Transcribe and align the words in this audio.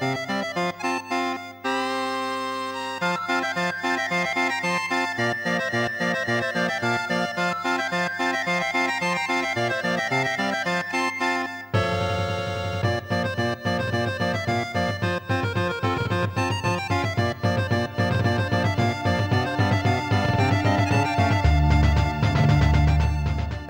Hey 0.00 0.06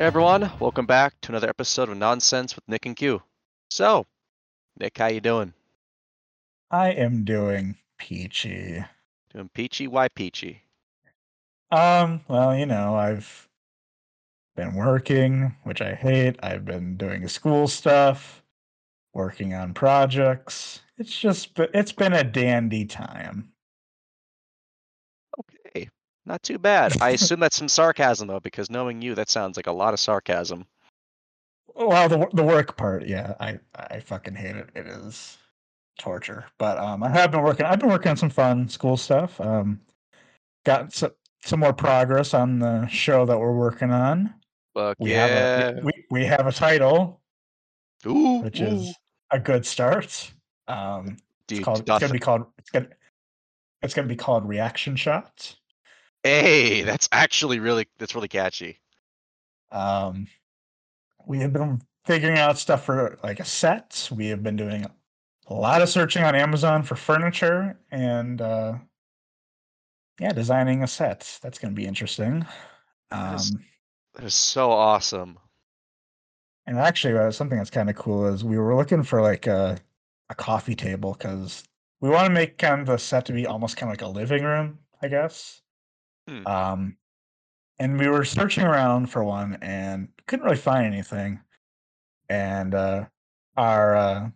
everyone, 0.01 0.51
welcome 0.61 0.85
back 0.85 1.15
to 1.23 1.33
another 1.33 1.49
episode 1.49 1.89
of 1.89 1.97
Nonsense 1.97 2.55
with 2.55 2.69
Nick 2.69 2.85
and 2.85 2.95
Q. 2.95 3.23
So, 3.71 4.07
Nick, 4.79 4.99
how 4.99 5.07
you 5.07 5.21
doing? 5.23 5.55
I 6.71 6.91
am 6.91 7.25
doing 7.25 7.77
peachy. 7.99 8.85
Doing 9.33 9.51
peachy? 9.55 9.87
Why 9.87 10.09
peachy? 10.09 10.63
Um, 11.71 12.21
well, 12.29 12.55
you 12.55 12.67
know, 12.67 12.95
I've 12.95 13.49
been 14.55 14.75
working, 14.75 15.57
which 15.65 15.81
I 15.81 15.95
hate. 15.95 16.37
I've 16.43 16.67
been 16.67 16.97
doing 16.97 17.27
school 17.29 17.69
stuff, 17.69 18.43
working 19.15 19.55
on 19.55 19.73
projects. 19.73 20.81
It's 20.99 21.19
just 21.19 21.59
it's 21.59 21.93
been 21.93 22.13
a 22.13 22.25
dandy 22.25 22.85
time. 22.85 23.53
Okay, 25.39 25.89
not 26.27 26.43
too 26.43 26.59
bad. 26.59 27.01
I 27.01 27.11
assume 27.11 27.41
that's 27.41 27.57
some 27.57 27.69
sarcasm 27.69 28.29
though, 28.29 28.41
because 28.41 28.69
knowing 28.69 29.01
you, 29.01 29.15
that 29.15 29.31
sounds 29.31 29.57
like 29.57 29.69
a 29.69 29.73
lot 29.73 29.95
of 29.95 30.01
sarcasm. 30.01 30.67
Well, 31.75 32.09
the 32.09 32.29
the 32.35 32.45
work 32.45 32.77
part, 32.77 33.07
yeah, 33.07 33.35
I 33.41 33.59
I 33.75 34.01
fucking 34.01 34.35
hate 34.35 34.57
it. 34.57 34.69
It 34.75 34.87
is 34.87 35.39
torture. 35.99 36.47
But 36.59 36.79
um, 36.79 37.03
I 37.03 37.11
have 37.11 37.31
been 37.31 37.43
working. 37.43 37.67
I've 37.67 37.81
been 37.81 37.91
working 37.91 38.11
on 38.11 38.17
some 38.17 38.31
fun 38.31 38.69
school 38.69 38.97
stuff. 38.97 39.41
Um, 39.41 39.81
got 40.65 40.93
some 40.93 41.13
some 41.45 41.61
more 41.61 41.73
progress 41.73 42.35
on 42.35 42.59
the 42.59 42.87
show 42.89 43.27
that 43.27 43.39
we're 43.39 43.53
working 43.53 43.91
on. 43.91 44.35
Fuck 44.75 44.97
We 44.99 45.13
yeah! 45.13 45.27
have 45.27 45.77
a 45.77 45.81
we, 45.83 45.93
we 46.11 46.25
have 46.25 46.47
a 46.47 46.53
title, 46.53 47.21
ooh, 48.07 48.41
which 48.41 48.61
ooh. 48.61 48.67
is 48.67 48.95
a 49.31 49.39
good 49.39 49.67
start. 49.67 50.33
Um, 50.67 51.17
Dude, 51.47 51.59
it's 51.59 51.65
called. 51.65 51.81
It's 51.81 51.99
gonna 51.99 52.13
be 52.13 52.19
called. 52.19 52.47
It's 52.59 52.71
gonna. 52.71 52.89
It's 53.83 53.95
gonna 53.95 54.09
be 54.09 54.17
called 54.17 54.49
Reaction 54.49 54.97
Shots. 54.97 55.57
Hey, 56.23 56.83
that's 56.83 57.09
actually 57.13 57.61
really 57.61 57.87
that's 57.99 58.15
really 58.15 58.29
catchy. 58.29 58.79
Um, 59.71 60.27
we 61.27 61.39
have 61.39 61.53
been 61.53 61.81
figuring 62.05 62.39
out 62.39 62.59
stuff 62.59 62.85
for 62.85 63.19
like 63.23 63.41
a 63.41 63.45
set. 63.45 64.09
We 64.13 64.29
have 64.29 64.43
been 64.43 64.57
doing 64.57 64.87
a 65.49 65.55
lot 65.55 65.83
of 65.83 65.89
searching 65.89 66.23
on 66.25 66.35
Amazon 66.35 66.83
for 66.83 66.95
furniture 66.97 67.79
and 67.91 68.41
uh, 68.41 68.75
yeah, 70.21 70.33
designing 70.33 70.83
a 70.83 70.87
set. 70.87 71.39
That's 71.43 71.59
gonna 71.59 71.75
be 71.75 71.87
interesting. 71.87 72.47
That 73.11 73.35
is- 73.37 73.53
Um, 73.53 73.65
That 74.15 74.25
is 74.25 74.35
so 74.35 74.71
awesome. 74.73 75.39
and 76.67 76.79
actually, 76.79 77.17
uh, 77.17 77.31
something 77.31 77.57
that's 77.57 77.71
kind 77.71 77.89
of 77.89 77.97
cool 77.97 78.27
is 78.27 78.45
we 78.45 78.59
were 78.59 78.75
looking 78.77 79.03
for 79.03 79.23
like 79.23 79.47
a 79.47 79.79
a 80.31 80.35
coffee 80.35 80.75
table 80.75 81.15
because 81.15 81.65
we 82.01 82.11
want 82.11 82.27
to 82.27 82.33
make 82.33 82.59
kind 82.59 82.81
of 82.83 82.87
the 82.87 82.99
set 82.99 83.25
to 83.27 83.33
be 83.33 83.47
almost 83.47 83.77
kind 83.79 83.91
of 83.91 83.95
like 83.95 84.03
a 84.03 84.13
living 84.13 84.45
room, 84.45 84.79
I 85.01 85.09
guess. 85.09 85.63
Hmm. 86.29 86.47
Um, 86.47 86.97
and 87.79 87.99
we 87.99 88.09
were 88.09 88.25
searching 88.27 88.65
around 88.65 89.07
for 89.07 89.25
one 89.25 89.55
and 89.63 90.09
couldn't 90.27 90.45
really 90.45 90.59
find 90.59 90.85
anything. 90.85 91.41
And 92.29 92.75
uh, 92.75 93.07
our 93.57 93.97
uh, 93.97 94.31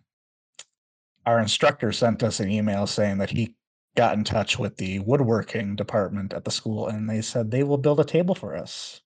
our 1.25 1.39
instructor 1.39 1.91
sent 1.91 2.23
us 2.23 2.39
an 2.39 2.49
email 2.49 2.87
saying 2.87 3.17
that 3.19 3.29
he 3.29 3.55
got 3.95 4.15
in 4.17 4.23
touch 4.23 4.57
with 4.57 4.77
the 4.77 4.99
woodworking 4.99 5.75
department 5.75 6.33
at 6.33 6.45
the 6.45 6.51
school, 6.51 6.87
and 6.87 7.09
they 7.09 7.21
said 7.21 7.51
they 7.51 7.63
will 7.63 7.77
build 7.77 7.99
a 7.99 8.05
table 8.05 8.35
for 8.35 8.55
us. 8.55 9.01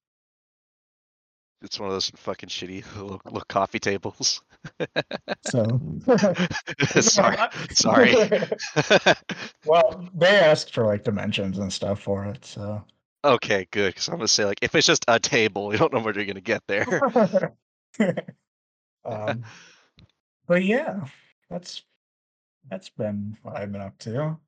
It's 1.62 1.80
one 1.80 1.88
of 1.88 1.96
those 1.96 2.12
fucking 2.16 2.50
shitty 2.50 2.84
little, 2.96 3.22
little 3.26 3.44
coffee 3.50 3.80
tables. 3.80 4.42
So 5.44 5.82
sorry, 7.02 7.38
sorry. 7.72 8.16
well, 9.66 10.08
they 10.14 10.36
asked 10.36 10.74
for 10.74 10.86
like 10.86 11.04
dimensions 11.04 11.58
and 11.58 11.72
stuff 11.74 12.02
for 12.02 12.26
it, 12.26 12.46
so. 12.46 12.84
okay, 13.24 13.68
good. 13.72 13.90
Because 13.94 14.08
I'm 14.08 14.16
gonna 14.16 14.28
say 14.28 14.46
like 14.46 14.60
if 14.62 14.76
it's 14.76 14.88
just 14.88 15.06
a 15.08 15.20
table, 15.20 15.72
you 15.72 15.80
don't 15.80 15.94
know 15.94 16.00
where 16.00 16.14
you're 16.14 16.26
gonna 16.26 16.42
get 16.42 16.64
there. 16.68 16.86
um, 19.06 19.44
but 20.46 20.64
yeah, 20.64 21.06
that's 21.50 21.84
that's 22.70 22.90
been 22.90 23.38
what 23.44 23.58
I've 23.58 23.72
been 23.72 23.82
up 23.82 23.98
to. 24.00 24.20
All 24.22 24.40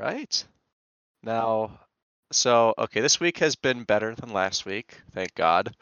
right. 0.00 0.44
Now, 1.22 1.78
so 2.32 2.74
okay, 2.78 3.00
this 3.00 3.20
week 3.20 3.38
has 3.38 3.56
been 3.56 3.84
better 3.84 4.14
than 4.14 4.32
last 4.32 4.66
week, 4.66 5.00
thank 5.12 5.34
God. 5.34 5.74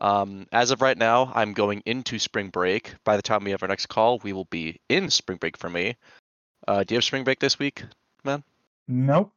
Um, 0.00 0.46
as 0.52 0.70
of 0.70 0.82
right 0.82 0.98
now, 0.98 1.32
I'm 1.34 1.52
going 1.52 1.82
into 1.86 2.18
spring 2.18 2.48
break. 2.48 2.94
By 3.04 3.16
the 3.16 3.22
time 3.22 3.44
we 3.44 3.52
have 3.52 3.62
our 3.62 3.68
next 3.68 3.86
call, 3.86 4.18
we 4.18 4.32
will 4.32 4.46
be 4.46 4.80
in 4.88 5.08
spring 5.08 5.38
break 5.38 5.56
for 5.56 5.70
me. 5.70 5.96
Uh, 6.66 6.82
do 6.82 6.94
you 6.94 6.96
have 6.96 7.04
spring 7.04 7.24
break 7.24 7.38
this 7.38 7.58
week? 7.58 7.84
Man? 8.24 8.42
Nope. 8.88 9.32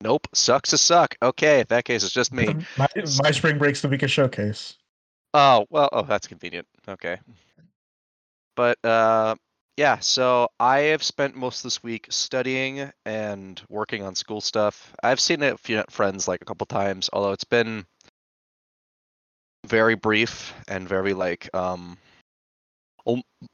Nope. 0.00 0.26
Sucks 0.34 0.70
to 0.70 0.78
suck. 0.78 1.14
Okay, 1.22 1.60
in 1.60 1.66
that 1.68 1.84
case, 1.84 2.02
it's 2.02 2.12
just 2.12 2.32
me. 2.32 2.46
My, 2.76 2.88
my 3.22 3.30
spring 3.30 3.58
break's 3.58 3.80
the 3.80 3.88
week 3.88 4.02
of 4.02 4.10
showcase. 4.10 4.76
Oh, 5.34 5.66
well, 5.70 5.88
oh, 5.92 6.02
that's 6.02 6.26
convenient. 6.26 6.66
Okay. 6.88 7.18
But 8.56 8.84
uh 8.84 9.36
yeah, 9.76 9.98
so 10.00 10.48
I 10.60 10.80
have 10.80 11.02
spent 11.02 11.36
most 11.36 11.60
of 11.60 11.62
this 11.64 11.82
week 11.82 12.06
studying 12.10 12.90
and 13.06 13.60
working 13.68 14.02
on 14.02 14.14
school 14.14 14.40
stuff. 14.40 14.94
I've 15.02 15.20
seen 15.20 15.42
a 15.42 15.56
few 15.56 15.82
friends 15.88 16.28
like 16.28 16.42
a 16.42 16.44
couple 16.44 16.66
times, 16.66 17.08
although 17.12 17.32
it's 17.32 17.44
been 17.44 17.86
very 19.66 19.94
brief 19.94 20.54
and 20.68 20.88
very 20.88 21.14
like 21.14 21.48
um 21.54 21.96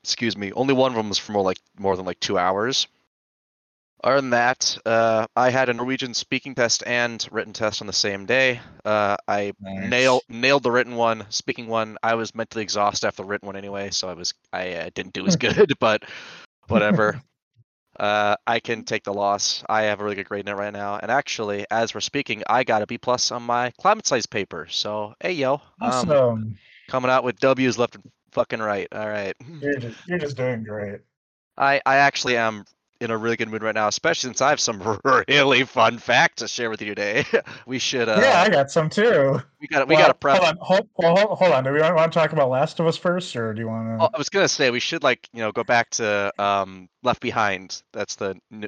excuse 0.02 0.36
me, 0.36 0.52
only 0.52 0.74
one 0.74 0.90
of 0.90 0.96
them 0.96 1.08
was 1.08 1.18
for 1.18 1.32
more 1.32 1.42
like 1.42 1.60
more 1.78 1.96
than 1.96 2.06
like 2.06 2.20
2 2.20 2.38
hours. 2.38 2.88
Other 4.04 4.20
than 4.20 4.30
that, 4.30 4.78
uh, 4.86 5.26
I 5.34 5.50
had 5.50 5.68
a 5.68 5.74
Norwegian 5.74 6.14
speaking 6.14 6.54
test 6.54 6.84
and 6.86 7.26
written 7.32 7.52
test 7.52 7.80
on 7.80 7.88
the 7.88 7.92
same 7.92 8.26
day. 8.26 8.60
Uh, 8.84 9.16
I 9.26 9.52
Nice. 9.60 9.90
nailed 9.90 10.22
nailed 10.28 10.62
the 10.62 10.70
written 10.70 10.94
one. 10.94 11.26
Speaking 11.30 11.66
one, 11.66 11.98
I 12.02 12.14
was 12.14 12.34
mentally 12.34 12.62
exhausted 12.62 13.06
after 13.08 13.22
the 13.22 13.28
written 13.28 13.46
one 13.46 13.56
anyway, 13.56 13.90
so 13.90 14.08
I 14.08 14.12
was 14.12 14.34
I 14.52 14.74
uh, 14.74 14.90
didn't 14.94 15.14
do 15.14 15.26
as 15.26 15.36
good, 15.36 15.74
but 15.80 16.04
whatever. 16.68 17.20
uh, 18.00 18.36
I 18.46 18.60
can 18.60 18.84
take 18.84 19.02
the 19.02 19.12
loss. 19.12 19.64
I 19.68 19.82
have 19.82 20.00
a 20.00 20.04
really 20.04 20.16
good 20.16 20.28
grade 20.28 20.46
in 20.48 20.54
it 20.54 20.56
right 20.56 20.72
now, 20.72 20.98
and 20.98 21.10
actually, 21.10 21.66
as 21.70 21.92
we're 21.92 22.00
speaking, 22.00 22.44
I 22.48 22.62
got 22.62 22.82
a 22.82 22.86
B 22.86 22.98
plus 22.98 23.32
on 23.32 23.42
my 23.42 23.72
climate 23.80 24.06
size 24.06 24.26
paper. 24.26 24.68
So 24.70 25.14
hey 25.20 25.32
yo, 25.32 25.54
um, 25.54 25.60
Awesome. 25.80 26.56
coming 26.88 27.10
out 27.10 27.24
with 27.24 27.40
W's 27.40 27.78
left 27.78 27.96
and 27.96 28.04
fucking 28.30 28.60
right. 28.60 28.86
All 28.92 29.08
right. 29.08 29.34
You're 29.60 29.78
just 29.80 29.98
you're 30.06 30.18
just 30.18 30.36
doing 30.36 30.62
great. 30.62 31.00
I 31.56 31.80
I 31.84 31.96
actually 31.96 32.36
am 32.36 32.64
in 33.00 33.10
a 33.10 33.16
really 33.16 33.36
good 33.36 33.48
mood 33.48 33.62
right 33.62 33.74
now, 33.74 33.88
especially 33.88 34.28
since 34.28 34.40
I 34.40 34.50
have 34.50 34.60
some 34.60 34.98
really 35.28 35.64
fun 35.64 35.98
facts 35.98 36.36
to 36.36 36.48
share 36.48 36.70
with 36.70 36.82
you 36.82 36.88
today. 36.88 37.24
we 37.66 37.78
should 37.78 38.08
uh 38.08 38.20
yeah, 38.22 38.42
I 38.42 38.48
got 38.48 38.70
some 38.70 38.90
too. 38.90 39.40
we 39.60 39.68
got 39.68 39.86
we 39.88 39.94
Well, 39.94 40.04
got 40.04 40.08
to 40.08 40.14
prep. 40.14 40.38
Hold 40.38 40.48
on, 40.48 40.56
hold, 40.60 40.88
well, 40.96 41.16
hold, 41.16 41.38
hold 41.38 41.52
on. 41.52 41.64
Do 41.64 41.72
we 41.72 41.80
want, 41.80 42.12
to 42.12 42.18
talk 42.18 42.32
about 42.32 42.50
Last 42.50 42.80
of 42.80 42.86
Us 42.86 42.96
first, 42.96 43.34
or 43.36 43.54
do 43.54 43.60
you 43.60 43.68
want 43.68 43.98
to? 43.98 44.04
Oh, 44.04 44.10
I 44.12 44.18
was 44.18 44.28
gonna 44.28 44.48
say 44.48 44.70
we 44.70 44.80
should 44.80 45.02
like 45.02 45.28
you 45.32 45.40
know 45.40 45.52
go 45.52 45.64
back 45.64 45.90
to 45.90 46.32
um 46.38 46.88
Left 47.02 47.20
Behind. 47.20 47.82
That's 47.92 48.16
the 48.16 48.36
n- 48.52 48.66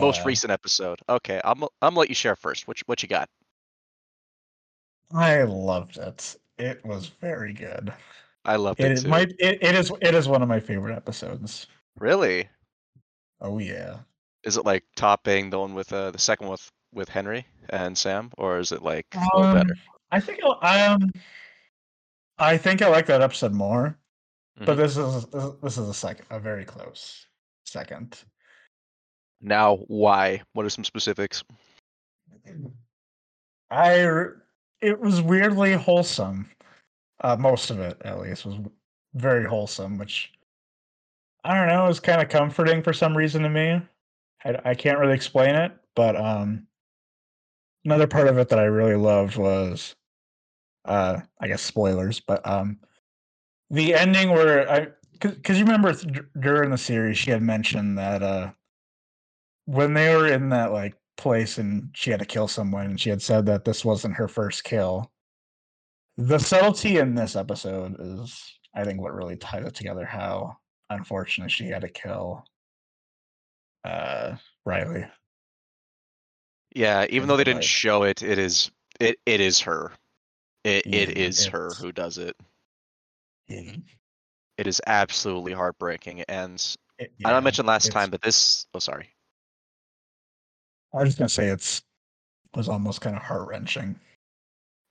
most 0.00 0.24
recent 0.24 0.50
episode. 0.52 0.98
Okay, 1.08 1.40
I'm 1.44 1.62
I'm 1.62 1.68
gonna 1.82 1.98
let 2.00 2.08
you 2.08 2.14
share 2.14 2.36
first. 2.36 2.66
What 2.66 2.80
you- 2.80 2.84
what 2.86 3.02
you 3.02 3.08
got? 3.08 3.28
I 5.12 5.42
loved 5.42 5.98
it. 5.98 6.36
It 6.58 6.84
was 6.84 7.08
very 7.08 7.52
good. 7.52 7.92
I 8.44 8.56
loved 8.56 8.80
It 8.80 8.98
it, 8.98 9.06
my 9.08 9.20
it, 9.38 9.58
it 9.60 9.74
is 9.74 9.92
it 10.00 10.14
is 10.14 10.28
one 10.28 10.42
of 10.42 10.48
my 10.48 10.58
favorite 10.60 10.96
episodes. 10.96 11.66
Really? 11.98 12.48
Oh 13.40 13.58
yeah. 13.58 13.98
Is 14.44 14.56
it 14.56 14.64
like 14.64 14.84
topping 14.96 15.50
the 15.50 15.58
one 15.58 15.74
with 15.74 15.92
uh, 15.92 16.10
the 16.10 16.18
second 16.18 16.48
with 16.48 16.68
with 16.92 17.08
Henry 17.08 17.46
and 17.70 17.96
Sam, 17.96 18.30
or 18.38 18.58
is 18.58 18.72
it 18.72 18.82
like 18.82 19.06
a 19.14 19.36
little 19.36 19.54
better? 19.54 19.72
Um, 19.72 19.78
I 20.10 20.20
think 20.20 20.40
I 20.62 20.86
um 20.86 21.10
I 22.38 22.56
think 22.56 22.82
I 22.82 22.88
like 22.88 23.06
that 23.06 23.22
episode 23.22 23.52
more, 23.52 23.98
but 24.58 24.74
Mhm. 24.74 24.76
this 24.76 24.96
is 24.96 25.26
this, 25.26 25.52
this 25.62 25.78
is 25.78 25.88
a 25.88 25.94
second 25.94 26.26
a 26.30 26.38
very 26.38 26.64
close 26.64 27.26
second. 27.64 28.22
Now, 29.40 29.76
why? 29.88 30.42
What 30.52 30.64
are 30.64 30.70
some 30.70 30.84
specifics? 30.84 31.42
I 33.70 34.26
it 34.80 35.00
was 35.00 35.20
weirdly 35.20 35.74
wholesome. 35.74 36.50
Uh, 37.20 37.36
most 37.36 37.70
of 37.70 37.80
it, 37.80 38.00
at 38.04 38.20
least, 38.20 38.44
was 38.44 38.58
very 39.14 39.44
wholesome, 39.44 39.98
which 39.98 40.32
I 41.46 41.54
don't 41.54 41.68
know 41.68 41.84
It 41.84 41.88
was 41.88 42.00
kind 42.00 42.20
of 42.20 42.28
comforting 42.28 42.82
for 42.82 42.92
some 42.92 43.16
reason 43.16 43.42
to 43.42 43.48
me. 43.48 43.80
I, 44.44 44.70
I 44.70 44.74
can't 44.74 44.98
really 44.98 45.14
explain 45.14 45.54
it, 45.54 45.72
but 45.94 46.16
um, 46.16 46.66
another 47.84 48.06
part 48.06 48.28
of 48.28 48.38
it 48.38 48.48
that 48.48 48.58
I 48.58 48.64
really 48.64 48.96
loved 48.96 49.36
was, 49.36 49.94
uh, 50.84 51.20
I 51.40 51.48
guess 51.48 51.62
spoilers, 51.62 52.20
but 52.20 52.46
um, 52.46 52.80
the 53.70 53.94
ending 53.94 54.30
where 54.30 54.70
I 54.70 54.88
because 55.18 55.58
you 55.58 55.64
remember 55.64 55.92
th- 55.92 56.24
during 56.40 56.70
the 56.70 56.78
series 56.78 57.18
she 57.18 57.30
had 57.30 57.42
mentioned 57.42 57.98
that 57.98 58.22
uh 58.22 58.50
when 59.64 59.94
they 59.94 60.14
were 60.14 60.28
in 60.28 60.50
that 60.50 60.72
like 60.72 60.94
place 61.16 61.58
and 61.58 61.88
she 61.94 62.10
had 62.10 62.20
to 62.20 62.26
kill 62.26 62.46
someone 62.46 62.86
and 62.86 63.00
she 63.00 63.08
had 63.08 63.22
said 63.22 63.46
that 63.46 63.64
this 63.64 63.84
wasn't 63.84 64.14
her 64.14 64.28
first 64.28 64.64
kill 64.64 65.10
the 66.18 66.38
subtlety 66.38 66.98
in 66.98 67.14
this 67.14 67.34
episode 67.34 67.96
is 67.98 68.58
i 68.74 68.84
think 68.84 69.00
what 69.00 69.14
really 69.14 69.36
ties 69.36 69.66
it 69.66 69.74
together 69.74 70.04
how 70.04 70.54
unfortunate 70.90 71.50
she 71.50 71.66
had 71.68 71.82
to 71.82 71.88
kill 71.88 72.44
uh 73.84 74.36
riley 74.64 75.04
Yeah, 76.74 77.06
even 77.10 77.28
though 77.28 77.34
it 77.34 77.38
they 77.38 77.44
didn't 77.44 77.64
show 77.64 78.02
it, 78.02 78.22
it 78.22 78.38
is 78.38 78.70
it 79.00 79.18
it 79.26 79.40
is 79.40 79.60
her. 79.60 79.92
It 80.64 80.86
it 80.92 81.08
Yeah, 81.08 81.22
is 81.22 81.46
her 81.46 81.74
who 81.74 81.92
does 81.92 82.18
it. 82.18 82.36
it, 83.48 83.80
It 84.58 84.66
is 84.66 84.80
absolutely 84.86 85.52
heartbreaking. 85.52 86.22
And 86.22 86.76
I 87.00 87.08
yeah, 87.18 87.36
I 87.36 87.40
mentioned 87.40 87.68
last 87.68 87.92
time, 87.92 88.10
but 88.10 88.22
this 88.22 88.66
oh 88.74 88.78
sorry. 88.78 89.14
i 90.92 90.98
was 90.98 91.08
just 91.08 91.18
gonna 91.18 91.28
say 91.28 91.48
it's 91.48 91.82
was 92.54 92.68
almost 92.68 93.00
kind 93.02 93.16
of 93.16 93.22
heart-wrenching 93.22 93.98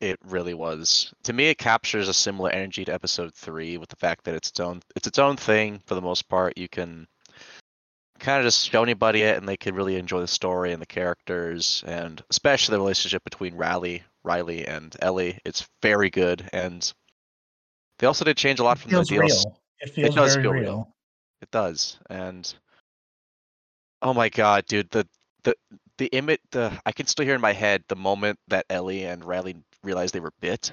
It 0.02 0.20
really 0.26 0.54
was. 0.54 1.14
To 1.24 1.34
me, 1.34 1.48
it 1.48 1.58
captures 1.58 2.10
a 2.10 2.14
similar 2.14 2.50
energy 2.50 2.84
to 2.86 2.94
episode 2.94 3.34
three, 3.34 3.78
with 3.78 3.90
the 3.90 3.96
fact 3.96 4.26
that 4.26 4.36
it's 4.36 4.50
its 4.50 4.60
own 4.60 4.82
it's 4.96 5.08
its 5.08 5.20
own 5.20 5.38
thing 5.38 5.82
for 5.86 5.96
the 5.96 6.02
most 6.02 6.28
part. 6.28 6.58
You 6.58 6.68
can 6.68 7.08
kind 8.20 8.40
of 8.40 8.46
just 8.46 8.70
show 8.70 8.84
anybody 8.84 9.22
it, 9.22 9.38
and 9.38 9.48
they 9.48 9.58
can 9.58 9.74
really 9.74 9.96
enjoy 9.96 10.20
the 10.20 10.28
story 10.28 10.74
and 10.74 10.82
the 10.82 10.86
characters, 10.86 11.84
and 11.88 12.22
especially 12.30 12.74
the 12.74 12.80
relationship 12.80 13.24
between 13.24 13.56
Riley, 13.56 14.04
Riley, 14.24 14.68
and 14.68 14.96
Ellie. 15.02 15.40
It's 15.46 15.66
very 15.82 16.10
good, 16.10 16.50
and 16.52 16.92
they 18.00 18.08
also 18.08 18.26
did 18.26 18.36
change 18.36 18.60
a 18.60 18.64
lot 18.64 18.78
it 18.78 18.82
from 18.82 18.92
the 18.92 18.98
DLC. 18.98 19.20
real 19.20 19.60
it 19.80 19.94
feels 19.94 20.16
does 20.16 20.34
very 20.34 20.44
feel 20.44 20.52
real, 20.52 20.62
real. 20.64 20.90
It 21.42 21.52
does, 21.52 22.00
and 22.10 22.54
oh 24.02 24.14
my 24.14 24.28
god, 24.28 24.66
dude, 24.66 24.90
the 24.92 25.08
the 25.44 25.56
the 25.98 26.08
image, 26.08 26.42
the 26.52 26.78
I 26.86 26.92
can 26.92 27.08
still 27.08 27.26
hear 27.26 27.36
in 27.36 27.42
my 27.42 27.54
head 27.54 27.84
the 27.88 27.96
moment 27.96 28.40
that 28.50 28.66
Ellie 28.70 29.06
and 29.06 29.24
Riley 29.24 29.56
realized 29.86 30.14
they 30.14 30.20
were 30.20 30.34
bit. 30.42 30.72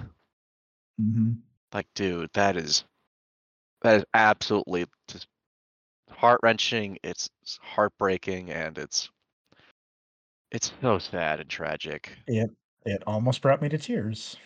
Mhm. 1.01 1.39
Like, 1.73 1.87
dude, 1.95 2.31
that 2.35 2.57
is 2.57 2.85
that 3.83 3.99
is 3.99 4.05
absolutely 4.15 4.87
just 5.09 5.27
heart 6.11 6.41
wrenching. 6.43 6.99
It's 7.03 7.29
heartbreaking, 7.61 8.51
and 8.51 8.77
it's 8.79 9.11
it's 10.51 10.73
so 10.83 10.99
sad 10.99 11.41
and 11.41 11.49
tragic. 11.49 12.13
it 12.85 13.03
almost 13.07 13.41
brought 13.43 13.63
me 13.63 13.69
to 13.69 13.79
tears 13.79 14.37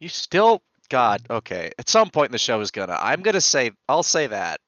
You 0.00 0.08
still, 0.08 0.62
God, 0.90 1.22
okay. 1.30 1.70
At 1.78 1.88
some 1.88 2.10
point 2.10 2.28
in 2.28 2.32
the 2.32 2.38
show 2.38 2.60
is 2.60 2.70
gonna. 2.70 2.98
I'm 3.00 3.22
gonna 3.22 3.40
say, 3.40 3.70
I'll 3.88 4.02
say 4.02 4.26
that 4.26 4.60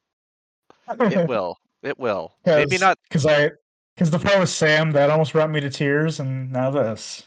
it 0.88 1.28
will. 1.28 1.58
It 1.82 1.98
will. 1.98 2.34
Maybe 2.46 2.78
not. 2.78 2.98
because 3.08 3.26
I 3.26 3.50
because 3.94 4.10
the 4.10 4.18
part 4.18 4.38
with 4.38 4.48
Sam 4.48 4.92
that 4.92 5.10
almost 5.10 5.32
brought 5.32 5.50
me 5.50 5.60
to 5.60 5.70
tears, 5.70 6.20
and 6.20 6.50
now 6.52 6.70
this. 6.70 7.24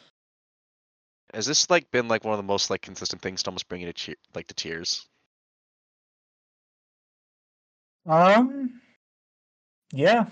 Has 1.34 1.46
this 1.46 1.70
like 1.70 1.90
been 1.92 2.08
like 2.08 2.24
one 2.24 2.34
of 2.34 2.38
the 2.38 2.44
most 2.44 2.70
like 2.70 2.82
consistent 2.82 3.22
things 3.22 3.44
to 3.44 3.50
almost 3.50 3.68
bring 3.70 3.82
you 3.82 3.88
to 3.88 3.94
cheer, 3.94 4.16
like 4.36 4.48
to 4.48 4.54
tears? 4.54 5.06
Um, 8.06 8.82
yeah, 9.94 10.26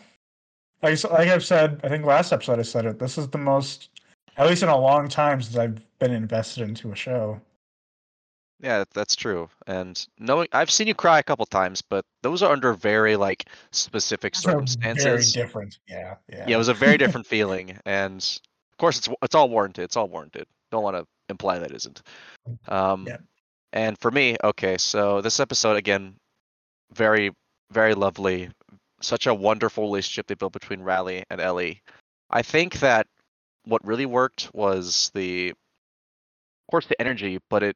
like, 0.82 1.04
like 1.04 1.28
I've 1.28 1.44
said, 1.46 1.80
I 1.84 1.90
think 1.90 2.06
last 2.06 2.32
episode 2.32 2.60
I 2.60 2.64
said 2.64 2.86
it. 2.86 3.00
This 3.00 3.18
is 3.18 3.28
the 3.30 3.38
most, 3.38 3.90
at 4.38 4.48
least 4.48 4.64
in 4.64 4.70
a 4.70 4.78
long 4.78 5.08
time, 5.08 5.42
since 5.42 5.56
I've 5.58 5.80
been 6.00 6.12
invested 6.12 6.68
into 6.68 6.92
a 6.92 6.96
show. 6.96 7.40
Yeah, 8.62 8.84
that's 8.94 9.16
true. 9.16 9.50
And 9.68 10.06
knowing, 10.18 10.48
I've 10.52 10.72
seen 10.72 10.88
you 10.88 10.94
cry 10.96 11.20
a 11.20 11.24
couple 11.24 11.46
times, 11.46 11.82
but 11.82 12.06
those 12.24 12.44
are 12.44 12.52
under 12.52 12.74
very 12.74 13.16
like 13.16 13.46
specific 13.72 14.36
are 14.36 14.42
Very 14.42 14.54
circumstances. 14.54 15.34
different. 15.34 15.80
Yeah, 15.88 16.16
yeah. 16.28 16.46
Yeah, 16.48 16.56
it 16.56 16.58
was 16.58 16.68
a 16.68 16.74
very 16.74 16.98
different 16.98 17.28
feeling, 17.28 17.78
and 17.86 18.18
of 18.72 18.78
course, 18.78 18.98
it's 18.98 19.10
it's 19.22 19.36
all 19.36 19.50
warranted. 19.50 19.84
It's 19.84 19.96
all 19.96 20.08
warranted. 20.10 20.48
Don't 20.72 20.84
want 20.84 20.98
to 20.98 21.06
imply 21.30 21.60
that 21.60 21.72
isn't. 21.72 22.02
Um, 22.68 23.06
Yeah. 23.08 23.18
And 23.72 23.98
for 24.00 24.10
me, 24.10 24.36
okay, 24.44 24.78
so 24.78 25.22
this 25.22 25.40
episode 25.40 25.78
again, 25.78 26.16
very 26.94 27.32
very 27.72 27.94
lovely. 27.94 28.50
Such 29.02 29.28
a 29.28 29.34
wonderful 29.34 29.84
relationship 29.84 30.28
they 30.28 30.34
built 30.34 30.54
between 30.54 30.82
Riley 30.82 31.24
and 31.30 31.40
Ellie. 31.40 31.82
I 32.32 32.42
think 32.42 32.80
that 32.80 33.08
what 33.66 33.86
really 33.86 34.06
worked 34.06 34.50
was 34.54 35.12
the, 35.14 35.50
of 35.50 35.56
course, 36.72 36.88
the 36.88 37.00
energy, 37.00 37.40
but 37.50 37.64
it. 37.64 37.76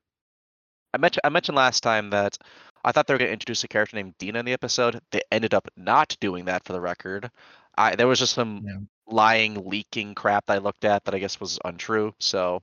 I 0.95 0.97
mentioned 0.97 1.21
I 1.23 1.29
mentioned 1.29 1.55
last 1.55 1.81
time 1.81 2.09
that 2.11 2.37
I 2.83 2.91
thought 2.91 3.07
they 3.07 3.13
were 3.13 3.17
going 3.19 3.29
to 3.29 3.33
introduce 3.33 3.63
a 3.63 3.67
character 3.67 3.95
named 3.95 4.15
Dina 4.19 4.39
in 4.39 4.45
the 4.45 4.53
episode. 4.53 4.99
They 5.11 5.21
ended 5.31 5.53
up 5.53 5.67
not 5.77 6.15
doing 6.19 6.45
that 6.45 6.63
for 6.65 6.73
the 6.73 6.81
record. 6.81 7.29
I 7.77 7.95
there 7.95 8.07
was 8.07 8.19
just 8.19 8.33
some 8.33 8.61
Yeah. 8.63 8.77
Lying, 9.07 9.67
leaking 9.69 10.15
crap 10.15 10.45
that 10.47 10.55
I 10.55 10.57
looked 10.59 10.85
at 10.85 11.03
that 11.05 11.15
I 11.15 11.19
guess 11.19 11.39
was 11.39 11.59
untrue. 11.65 12.13
So, 12.19 12.61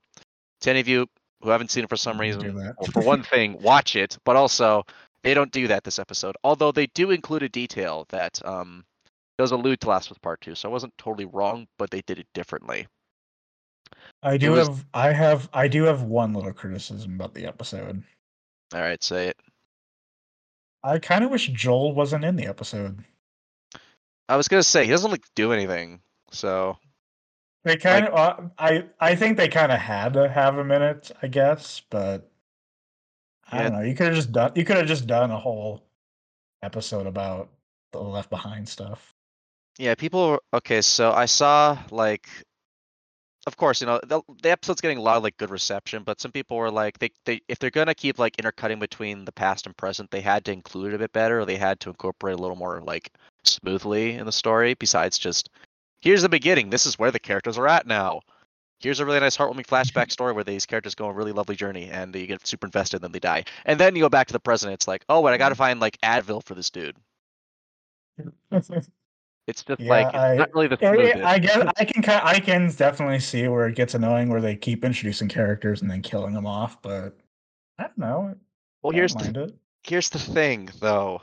to 0.63 0.71
any 0.71 0.81
of 0.81 0.89
you 0.89 1.07
who 1.43 1.51
haven't 1.51 1.71
seen 1.71 1.85
it 1.85 1.91
for 1.91 1.97
some 1.97 2.21
reason, 2.21 2.55
well, 2.55 2.75
for 2.93 3.03
one 3.03 3.23
thing, 3.23 3.61
watch 3.63 3.97
it. 3.97 4.19
But 4.25 4.37
also, 4.37 4.85
they 5.23 5.35
don't 5.35 5.53
do 5.53 5.69
that 5.69 5.85
this 5.85 5.99
episode. 5.99 6.37
Although 6.45 6.73
they 6.73 6.87
do 6.87 7.11
include 7.11 7.43
a 7.43 7.49
detail 7.49 8.07
that 8.11 8.45
um, 8.47 8.85
does 9.39 9.53
allude 9.53 9.81
to 9.81 9.89
Last 9.89 10.07
of 10.07 10.13
Us 10.13 10.19
Part 10.19 10.41
Two. 10.41 10.55
So 10.55 10.69
I 10.69 10.73
wasn't 10.73 10.97
totally 10.99 11.27
wrong, 11.27 11.67
but 11.79 11.91
they 11.91 12.03
did 12.07 12.19
it 12.19 12.27
differently. 12.35 12.87
I 14.23 14.37
do 14.37 14.53
was- 14.53 14.69
have, 14.69 14.87
I 14.95 15.13
have, 15.13 15.49
I 15.53 15.69
do 15.69 15.85
have 15.85 16.03
one 16.03 16.33
little 16.35 16.53
criticism 16.53 17.15
about 17.15 17.35
the 17.35 17.47
episode. 17.47 18.03
All 18.75 18.81
right, 18.81 19.03
say 19.03 19.29
it. 19.29 19.37
I 20.83 20.99
kind 20.99 21.25
of 21.25 21.31
wish 21.31 21.49
Joel 21.49 21.93
wasn't 21.93 22.25
in 22.25 22.37
the 22.37 22.47
episode. 22.47 23.05
I 24.29 24.37
was 24.37 24.49
gonna 24.49 24.63
say 24.63 24.85
he 24.85 24.91
doesn't 24.91 25.11
like 25.11 25.25
do 25.35 25.53
anything. 25.53 26.01
So 26.31 26.79
They 27.65 27.77
kind 27.77 28.07
of, 28.07 28.15
uh, 28.15 28.49
I, 28.59 28.89
I 29.01 29.15
think 29.15 29.37
they 29.37 29.49
kind 29.49 29.71
of 29.73 29.79
had 29.79 30.15
to 30.15 30.29
have 30.29 30.59
him 30.59 30.71
in 30.71 30.83
it, 30.83 31.11
I 31.23 31.27
guess, 31.29 31.81
but 31.91 32.31
I 33.53 33.57
Yeah. 33.57 33.63
don't 33.65 33.73
know. 33.73 33.81
You 33.81 33.95
could 33.95 34.07
have 34.07 34.15
just 34.15 34.33
done, 34.33 34.53
you 34.55 34.65
could 34.65 34.77
have 34.77 34.87
just 34.87 35.07
done 35.07 35.31
a 35.31 35.39
whole 35.39 35.85
episode 36.63 37.07
about 37.07 37.51
the 37.93 38.01
Left 38.01 38.31
Behind 38.31 38.69
stuff. 38.69 39.15
Yeah, 39.79 39.95
people. 39.95 40.39
Okay, 40.53 40.81
so 40.83 41.13
I 41.13 41.27
saw 41.27 41.79
like, 41.91 42.29
of 43.47 43.57
course, 43.57 43.81
you 43.81 43.87
know 43.87 44.01
the, 44.07 44.21
the 44.43 44.51
episode's 44.51 44.81
getting 44.81 44.99
a 44.99 45.03
lot 45.03 45.17
of 45.17 45.23
like 45.23 45.37
good 45.39 45.51
reception, 45.51 46.03
but 46.05 46.21
some 46.21 46.33
people 46.33 46.57
were 46.57 46.71
like, 46.71 46.99
they 46.99 47.11
they 47.25 47.41
if 47.49 47.59
they're 47.59 47.71
gonna 47.71 47.95
keep 47.95 48.19
like 48.19 48.39
intercutting 48.39 48.79
between 48.79 49.25
the 49.25 49.33
past 49.33 49.67
and 49.67 49.77
present, 49.77 50.11
they 50.11 50.21
had 50.21 50.45
to 50.45 50.53
include 50.53 50.93
it 50.93 50.97
a 50.97 50.99
bit 50.99 51.13
better, 51.13 51.41
or 51.41 51.45
they 51.47 51.57
had 51.57 51.81
to 51.81 51.91
incorporate 51.91 52.35
a 52.39 52.41
little 52.43 52.57
more 52.57 52.81
like 52.83 53.11
smoothly 53.45 54.15
in 54.15 54.27
the 54.27 54.33
story. 54.33 54.75
Besides 54.75 55.19
just, 55.19 55.49
here's 56.01 56.23
the 56.23 56.29
beginning. 56.29 56.71
This 56.71 56.87
is 56.87 56.99
where 56.99 57.11
the 57.11 57.19
characters 57.19 57.59
are 57.59 57.69
at 57.69 57.87
now. 57.87 58.21
Here's 58.81 59.01
a 59.01 59.05
really 59.05 59.21
nice 59.21 59.37
heartwarming 59.37 59.67
flashback 59.67 60.11
story 60.13 60.33
where 60.33 60.45
these 60.45 60.67
characters 60.67 60.95
go 60.95 61.07
on 61.07 61.11
a 61.11 61.15
really 61.15 61.33
lovely 61.33 61.57
journey, 61.57 61.91
and 61.91 62.15
you 62.15 62.27
get 62.27 62.47
super 62.47 62.67
invested, 62.67 62.97
and 62.97 63.05
then 63.05 63.13
they 63.13 63.21
die, 63.21 63.45
and 63.67 63.79
then 63.79 63.95
you 63.95 64.03
go 64.03 64.09
back 64.09 64.27
to 64.29 64.33
the 64.33 64.41
present. 64.41 64.73
It's 64.73 64.89
like, 64.89 65.05
oh, 65.09 65.23
but 65.23 65.33
I 65.33 65.37
gotta 65.39 65.55
find 65.55 65.81
like 65.81 65.99
Advil 66.03 66.43
for 66.45 66.55
this 66.55 66.71
dude. 66.71 66.97
It's 69.47 69.65
just 69.65 69.81
Yeah, 69.81 69.91
like 69.91 70.07
it's 70.07 70.15
I- 70.15 70.37
not 70.37 70.55
really 70.55 70.69
the 70.69 70.79
Yeah, 70.81 70.93
smoothest. 70.95 71.25
I 71.25 71.39
guess 71.41 71.73
I 71.79 71.85
can 71.85 72.05
I 72.09 72.39
can 72.39 72.71
definitely 72.71 73.19
see 73.19 73.49
where 73.49 73.67
it 73.67 73.75
gets 73.75 73.95
annoying 73.95 74.29
where 74.29 74.41
they 74.41 74.55
keep 74.55 74.85
introducing 74.85 75.27
characters 75.29 75.83
and 75.83 75.91
then 75.91 76.03
killing 76.03 76.35
them 76.35 76.47
off, 76.47 76.81
but 76.83 77.17
I 77.79 77.85
don't 77.85 77.99
know. 77.99 78.35
Well, 78.83 78.93
I 78.93 78.97
here's 78.97 79.15
don't 79.15 79.33
the 79.33 79.43
it. 79.45 79.55
here's 79.83 80.09
the 80.09 80.21
thing 80.21 80.71
though. 80.79 81.21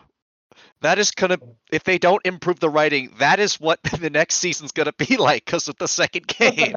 That 0.81 0.99
is 0.99 1.11
gonna 1.11 1.37
if 1.71 1.83
they 1.83 1.97
don't 1.97 2.25
improve 2.25 2.59
the 2.59 2.69
writing, 2.69 3.11
that 3.19 3.39
is 3.39 3.59
what 3.59 3.79
the 3.99 4.09
next 4.09 4.35
season's 4.35 4.71
gonna 4.71 4.93
be 4.93 5.17
like 5.17 5.45
because 5.45 5.67
of 5.67 5.75
the 5.77 5.87
second 5.87 6.27
game. 6.39 6.75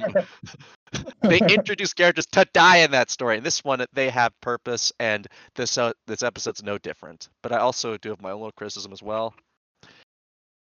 they 1.23 1.39
introduce 1.39 1.93
characters 1.93 2.27
to 2.27 2.47
die 2.53 2.79
in 2.79 2.91
that 2.93 3.11
story. 3.11 3.37
And 3.37 3.47
this 3.47 3.63
one 3.65 3.85
they 3.93 4.11
have 4.11 4.39
purpose 4.41 4.93
and 4.99 5.27
this 5.55 5.79
uh, 5.79 5.93
this 6.07 6.23
episode's 6.23 6.63
no 6.63 6.79
different. 6.79 7.29
But 7.43 7.53
I 7.53 7.59
also 7.59 7.97
do 7.97 8.11
have 8.11 8.23
my 8.23 8.31
own 8.31 8.41
little 8.41 8.53
criticism 8.53 8.93
as 8.93 9.03
well. 9.03 9.35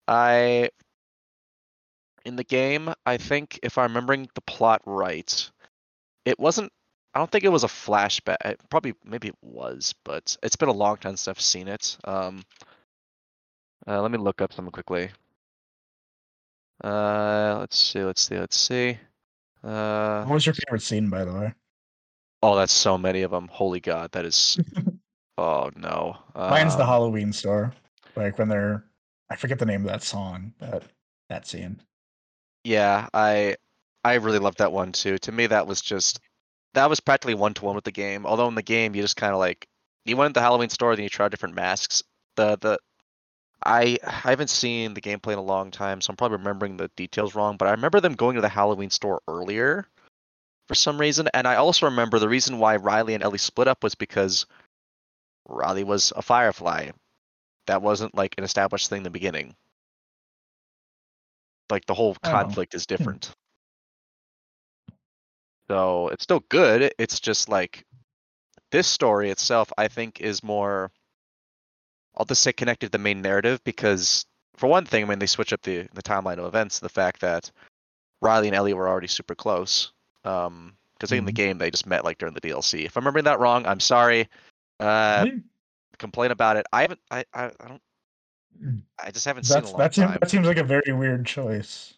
I 0.08 0.70
in 2.26 2.36
the 2.36 2.44
game, 2.44 2.94
I 3.06 3.18
think 3.18 3.60
if 3.64 3.78
I'm 3.78 3.92
remembering 3.92 4.30
the 4.34 4.42
plot 4.42 4.82
right, 4.86 5.52
it 6.26 6.40
wasn't 6.40 6.72
I 7.14 7.20
don't 7.20 7.30
think 7.30 7.44
it 7.44 7.52
was 7.52 7.64
a 7.64 7.68
flashback. 7.68 8.38
it 8.44 8.60
Probably, 8.70 8.96
maybe 9.06 9.28
it 9.28 9.38
was, 9.42 9.94
but 10.04 10.36
it's 10.42 10.56
been 10.56 10.70
a 10.70 10.74
long 10.74 10.98
time 10.98 11.12
since 11.16 11.28
I've 11.28 11.42
seen 11.42 11.68
it. 11.68 11.96
Um, 12.06 12.44
uh, 13.88 14.02
let 14.02 14.12
me 14.12 14.18
look 14.18 14.42
up 14.42 14.54
something 14.54 14.72
quickly. 14.72 15.10
Uh, 16.84 17.58
let's 17.60 17.78
see, 17.78 18.04
let's 18.04 18.22
see, 18.22 18.38
let's 18.38 18.58
see. 18.58 18.98
Uh, 19.64 20.24
What 20.26 20.34
was 20.36 20.46
your 20.46 20.54
favorite 20.56 20.82
scene, 20.82 21.10
by 21.10 21.24
the 21.26 21.34
way? 21.34 21.54
oh, 22.42 22.56
that's 22.58 22.74
so 22.74 22.98
many 22.98 23.22
of 23.22 23.32
them. 23.32 23.48
Holy 23.50 23.80
God, 23.80 24.12
that 24.12 24.26
is. 24.26 24.60
oh 25.38 25.70
no. 25.78 26.18
Mine's 26.36 26.76
the 26.76 26.82
Um, 26.84 26.90
Halloween 26.90 27.32
store. 27.32 27.74
Like 28.16 28.38
when 28.38 28.50
they're 28.50 28.84
I 29.30 29.36
forget 29.38 29.60
the 29.60 29.66
name 29.66 29.82
of 29.82 29.88
that 29.88 30.04
song, 30.04 30.54
but 30.60 30.84
that 31.30 31.48
scene. 31.48 31.82
Yeah, 32.66 33.08
I 33.14 33.56
I 34.04 34.16
really 34.16 34.40
loved 34.40 34.58
that 34.58 34.74
one 34.74 34.92
too. 34.92 35.18
To 35.20 35.32
me, 35.32 35.48
that 35.48 35.68
was 35.68 35.80
just 35.82 36.20
that 36.74 36.90
was 36.90 37.00
practically 37.00 37.34
one 37.36 37.54
to 37.56 37.66
one 37.66 37.76
with 37.76 37.86
the 37.86 37.92
game. 37.92 38.26
Although 38.26 38.48
in 38.50 38.56
the 38.56 38.62
game, 38.62 38.94
you 38.94 39.02
just 39.02 39.16
kind 39.16 39.32
of 39.34 39.40
like 39.40 39.66
you 40.06 40.18
went 40.18 40.34
to 40.34 40.40
the 40.40 40.44
Halloween 40.44 40.70
store, 40.70 40.96
then 40.98 41.04
you 41.04 41.10
tried 41.10 41.30
different 41.32 41.56
masks. 41.56 42.04
the 42.36 42.58
the 42.60 42.78
I 43.66 43.98
I 44.06 44.12
haven't 44.12 44.50
seen 44.50 44.94
the 44.94 45.02
gameplay 45.02 45.34
in 45.34 45.40
a 45.40 45.44
long 45.44 45.72
time, 45.72 46.02
so 46.02 46.12
I'm 46.12 46.18
probably 46.18 46.38
remembering 46.38 46.78
the 46.78 46.90
details 46.96 47.36
wrong. 47.36 47.58
But 47.58 47.68
I 47.68 47.72
remember 47.72 48.00
them 48.00 48.14
going 48.16 48.36
to 48.36 48.42
the 48.42 48.50
Halloween 48.50 48.90
store 48.90 49.22
earlier 49.28 49.88
for 50.68 50.76
some 50.76 51.00
reason, 51.00 51.28
and 51.34 51.48
I 51.48 51.56
also 51.56 51.88
remember 51.88 52.20
the 52.20 52.30
reason 52.30 52.60
why 52.60 52.76
Riley 52.78 53.14
and 53.16 53.24
Ellie 53.24 53.38
split 53.38 53.68
up 53.68 53.84
was 53.84 53.96
because 53.96 54.46
Riley 55.48 55.84
was 55.84 56.14
a 56.16 56.22
Firefly. 56.22 56.92
That 57.68 57.82
wasn't 57.82 58.16
like 58.16 58.36
an 58.38 58.44
established 58.44 58.90
thing 58.90 59.00
in 59.00 59.04
the 59.04 59.10
beginning. 59.10 59.56
Like 61.70 61.86
the 61.86 61.94
whole 61.94 62.16
Oh. 62.24 62.30
conflict 62.30 62.74
is 62.76 62.86
hmm. 62.86 62.96
different. 62.96 63.32
So 65.70 66.10
it's 66.10 66.24
still 66.24 66.42
good. 66.50 66.94
It's 67.00 67.20
just 67.20 67.50
like 67.50 67.86
this 68.72 68.88
story 68.88 69.30
itself, 69.30 69.72
I 69.78 69.88
think, 69.88 70.22
is 70.22 70.44
more. 70.44 70.92
I'll 72.16 72.26
just 72.26 72.44
say 72.44 72.54
connected 72.54 72.88
to 72.88 72.92
the 72.92 73.04
main 73.04 73.22
narrative 73.22 73.64
because, 73.64 74.26
for 74.56 74.68
one 74.68 74.86
thing, 74.86 75.04
I 75.04 75.08
mean 75.08 75.20
they 75.20 75.26
switch 75.26 75.54
up 75.54 75.62
the 75.64 75.88
the 75.94 76.04
timeline 76.04 76.38
of 76.38 76.46
events. 76.46 76.80
The 76.80 76.90
fact 76.90 77.22
that 77.22 77.52
Riley 78.22 78.48
and 78.48 78.56
Ellie 78.56 78.74
were 78.74 78.88
already 78.88 79.08
super 79.08 79.36
close. 79.36 79.92
Um, 80.24 80.76
because 80.94 81.12
in 81.12 81.26
the 81.26 81.32
Mhm. 81.34 81.36
game 81.36 81.58
they 81.58 81.70
just 81.70 81.86
met 81.86 82.06
like 82.06 82.18
during 82.18 82.34
the 82.34 82.40
DLC. 82.40 82.86
If 82.86 82.96
I'm 82.96 83.02
remembering 83.02 83.26
that 83.26 83.40
wrong, 83.40 83.66
I'm 83.66 83.82
sorry. 83.82 84.30
Uh, 84.80 85.26
Hmm. 85.26 85.38
complain 85.98 86.32
about 86.32 86.56
it. 86.58 86.66
I 86.72 86.82
haven't. 86.82 87.00
I. 87.12 87.26
I, 87.34 87.46
I 87.60 87.68
don't. 87.68 87.82
I 89.04 89.12
just 89.12 89.26
haven't 89.26 89.44
seen 89.46 89.56
That's 89.56 89.74
a 89.74 89.78
that 89.78 89.96
seems 89.96 90.08
time. 90.08 90.18
that 90.22 90.30
seems 90.30 90.48
like 90.48 90.58
a 90.58 90.64
very 90.64 90.94
weird 90.94 91.26
choice. 91.26 91.96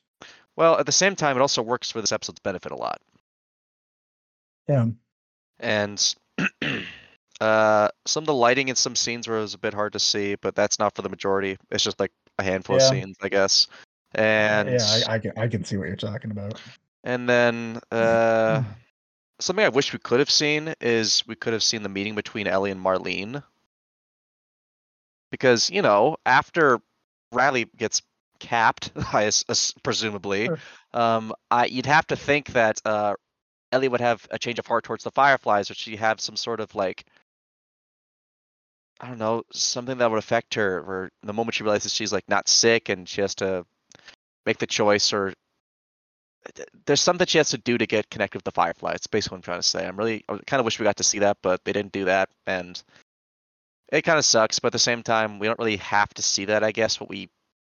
Well, 0.55 0.79
at 0.79 0.85
the 0.85 0.91
same 0.91 1.15
time, 1.15 1.35
it 1.35 1.41
also 1.41 1.61
works 1.61 1.91
for 1.91 1.99
this 2.01 2.11
episode's 2.13 2.39
benefit 2.39 2.71
a 2.71 2.75
lot. 2.75 3.01
Yeah. 4.67 4.87
and 5.59 6.15
uh, 7.41 7.89
some 8.05 8.23
of 8.23 8.27
the 8.27 8.33
lighting 8.33 8.69
in 8.69 8.75
some 8.75 8.95
scenes 8.95 9.27
was 9.27 9.53
a 9.53 9.57
bit 9.57 9.73
hard 9.73 9.93
to 9.93 9.99
see, 9.99 10.35
but 10.35 10.55
that's 10.55 10.79
not 10.79 10.95
for 10.95 11.01
the 11.01 11.09
majority. 11.09 11.57
It's 11.71 11.83
just 11.83 11.99
like 11.99 12.11
a 12.39 12.43
handful 12.43 12.77
Yeah. 12.77 12.83
of 12.83 12.89
scenes, 12.89 13.17
I 13.21 13.29
guess. 13.29 13.67
And 14.13 14.69
yeah, 14.69 15.01
I, 15.09 15.15
I 15.15 15.19
can 15.19 15.31
I 15.37 15.47
can 15.47 15.63
see 15.63 15.77
what 15.77 15.87
you're 15.87 15.97
talking 15.97 16.31
about. 16.31 16.61
and 17.03 17.27
then 17.27 17.79
uh, 17.91 18.63
something 19.39 19.65
I 19.65 19.69
wish 19.69 19.91
we 19.91 19.99
could 19.99 20.19
have 20.19 20.29
seen 20.29 20.73
is 20.79 21.23
we 21.27 21.35
could 21.35 21.53
have 21.53 21.63
seen 21.63 21.83
the 21.83 21.89
meeting 21.89 22.15
between 22.15 22.47
Ellie 22.47 22.71
and 22.71 22.81
Marlene, 22.81 23.43
because 25.31 25.69
you 25.69 25.81
know 25.81 26.15
after 26.25 26.79
Riley 27.33 27.65
gets 27.77 28.01
capped, 28.39 28.91
I 29.13 29.29
presumably, 29.83 30.45
Sure. 30.45 30.59
um, 30.93 31.33
I, 31.51 31.65
you'd 31.65 31.85
have 31.85 32.07
to 32.07 32.15
think 32.15 32.47
that 32.53 32.81
uh, 32.85 33.15
Ellie 33.71 33.87
would 33.89 34.01
have 34.01 34.25
a 34.31 34.39
change 34.39 34.59
of 34.59 34.67
heart 34.67 34.83
towards 34.83 35.03
the 35.03 35.11
Fireflies, 35.11 35.69
or 35.69 35.73
she'd 35.73 35.99
have 35.99 36.21
some 36.21 36.35
sort 36.35 36.59
of 36.59 36.73
like, 36.75 37.05
I 38.99 39.07
don't 39.07 39.19
know, 39.19 39.43
something 39.51 39.97
that 39.97 40.09
would 40.09 40.19
affect 40.19 40.53
her. 40.55 40.79
Or 40.79 41.11
the 41.23 41.33
moment 41.33 41.55
she 41.55 41.63
realizes 41.63 41.93
she's 41.93 42.13
like 42.13 42.27
not 42.27 42.47
sick 42.47 42.89
and 42.89 43.07
she 43.07 43.21
has 43.21 43.35
to 43.35 43.65
make 44.45 44.57
the 44.57 44.67
choice, 44.67 45.11
or 45.11 45.33
there's 46.85 47.01
something 47.01 47.25
she 47.27 47.39
has 47.39 47.49
to 47.49 47.57
do 47.57 47.77
to 47.77 47.87
get 47.87 48.09
connected 48.09 48.37
with 48.37 48.45
the 48.45 48.51
Firefly. 48.51 48.93
It's 48.93 49.07
basically 49.07 49.35
what 49.35 49.39
I'm 49.39 49.43
trying 49.43 49.59
to 49.59 49.67
say. 49.67 49.85
I'm 49.85 49.97
really, 49.97 50.23
I 50.29 50.37
kind 50.45 50.59
of 50.59 50.65
wish 50.65 50.79
we 50.79 50.83
got 50.83 50.97
to 50.97 51.03
see 51.03 51.19
that, 51.19 51.37
but 51.41 51.63
they 51.65 51.73
didn't 51.73 51.91
do 51.91 52.05
that, 52.05 52.29
and 52.45 52.81
it 53.91 54.03
kind 54.03 54.19
of 54.19 54.25
sucks. 54.25 54.59
But 54.59 54.67
at 54.67 54.73
the 54.73 54.79
same 54.79 55.03
time, 55.03 55.39
we 55.39 55.47
don't 55.47 55.59
really 55.59 55.77
have 55.77 56.13
to 56.13 56.21
see 56.21 56.45
that. 56.45 56.63
I 56.63 56.71
guess 56.71 56.99
what 56.99 57.09
we 57.09 57.29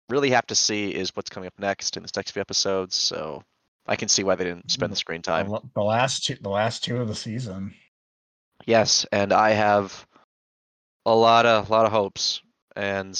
really 0.09 0.31
have 0.31 0.47
to 0.47 0.55
see 0.55 0.89
is 0.89 1.15
what's 1.15 1.29
coming 1.29 1.47
up 1.47 1.53
next 1.59 1.97
in 1.97 2.03
this 2.03 2.15
next 2.15 2.31
few 2.31 2.41
episodes. 2.41 2.95
So 2.95 3.43
I 3.87 3.95
can 3.95 4.09
see 4.09 4.23
why 4.23 4.35
they 4.35 4.43
didn't 4.43 4.71
spend 4.71 4.91
the 4.91 4.95
mm-hmm. 4.95 4.99
screen 4.99 5.21
time. 5.21 5.49
the 5.73 5.81
last 5.81 6.25
two 6.25 6.35
the 6.41 6.49
last 6.49 6.83
two 6.83 6.97
of 6.97 7.07
the 7.07 7.15
season. 7.15 7.73
Yes, 8.65 9.05
and 9.11 9.31
I 9.33 9.51
have 9.51 10.05
a 11.09 11.15
lot 11.15 11.45
of 11.45 11.69
lot 11.69 11.85
of 11.85 11.91
hopes, 11.91 12.41
and 12.75 13.19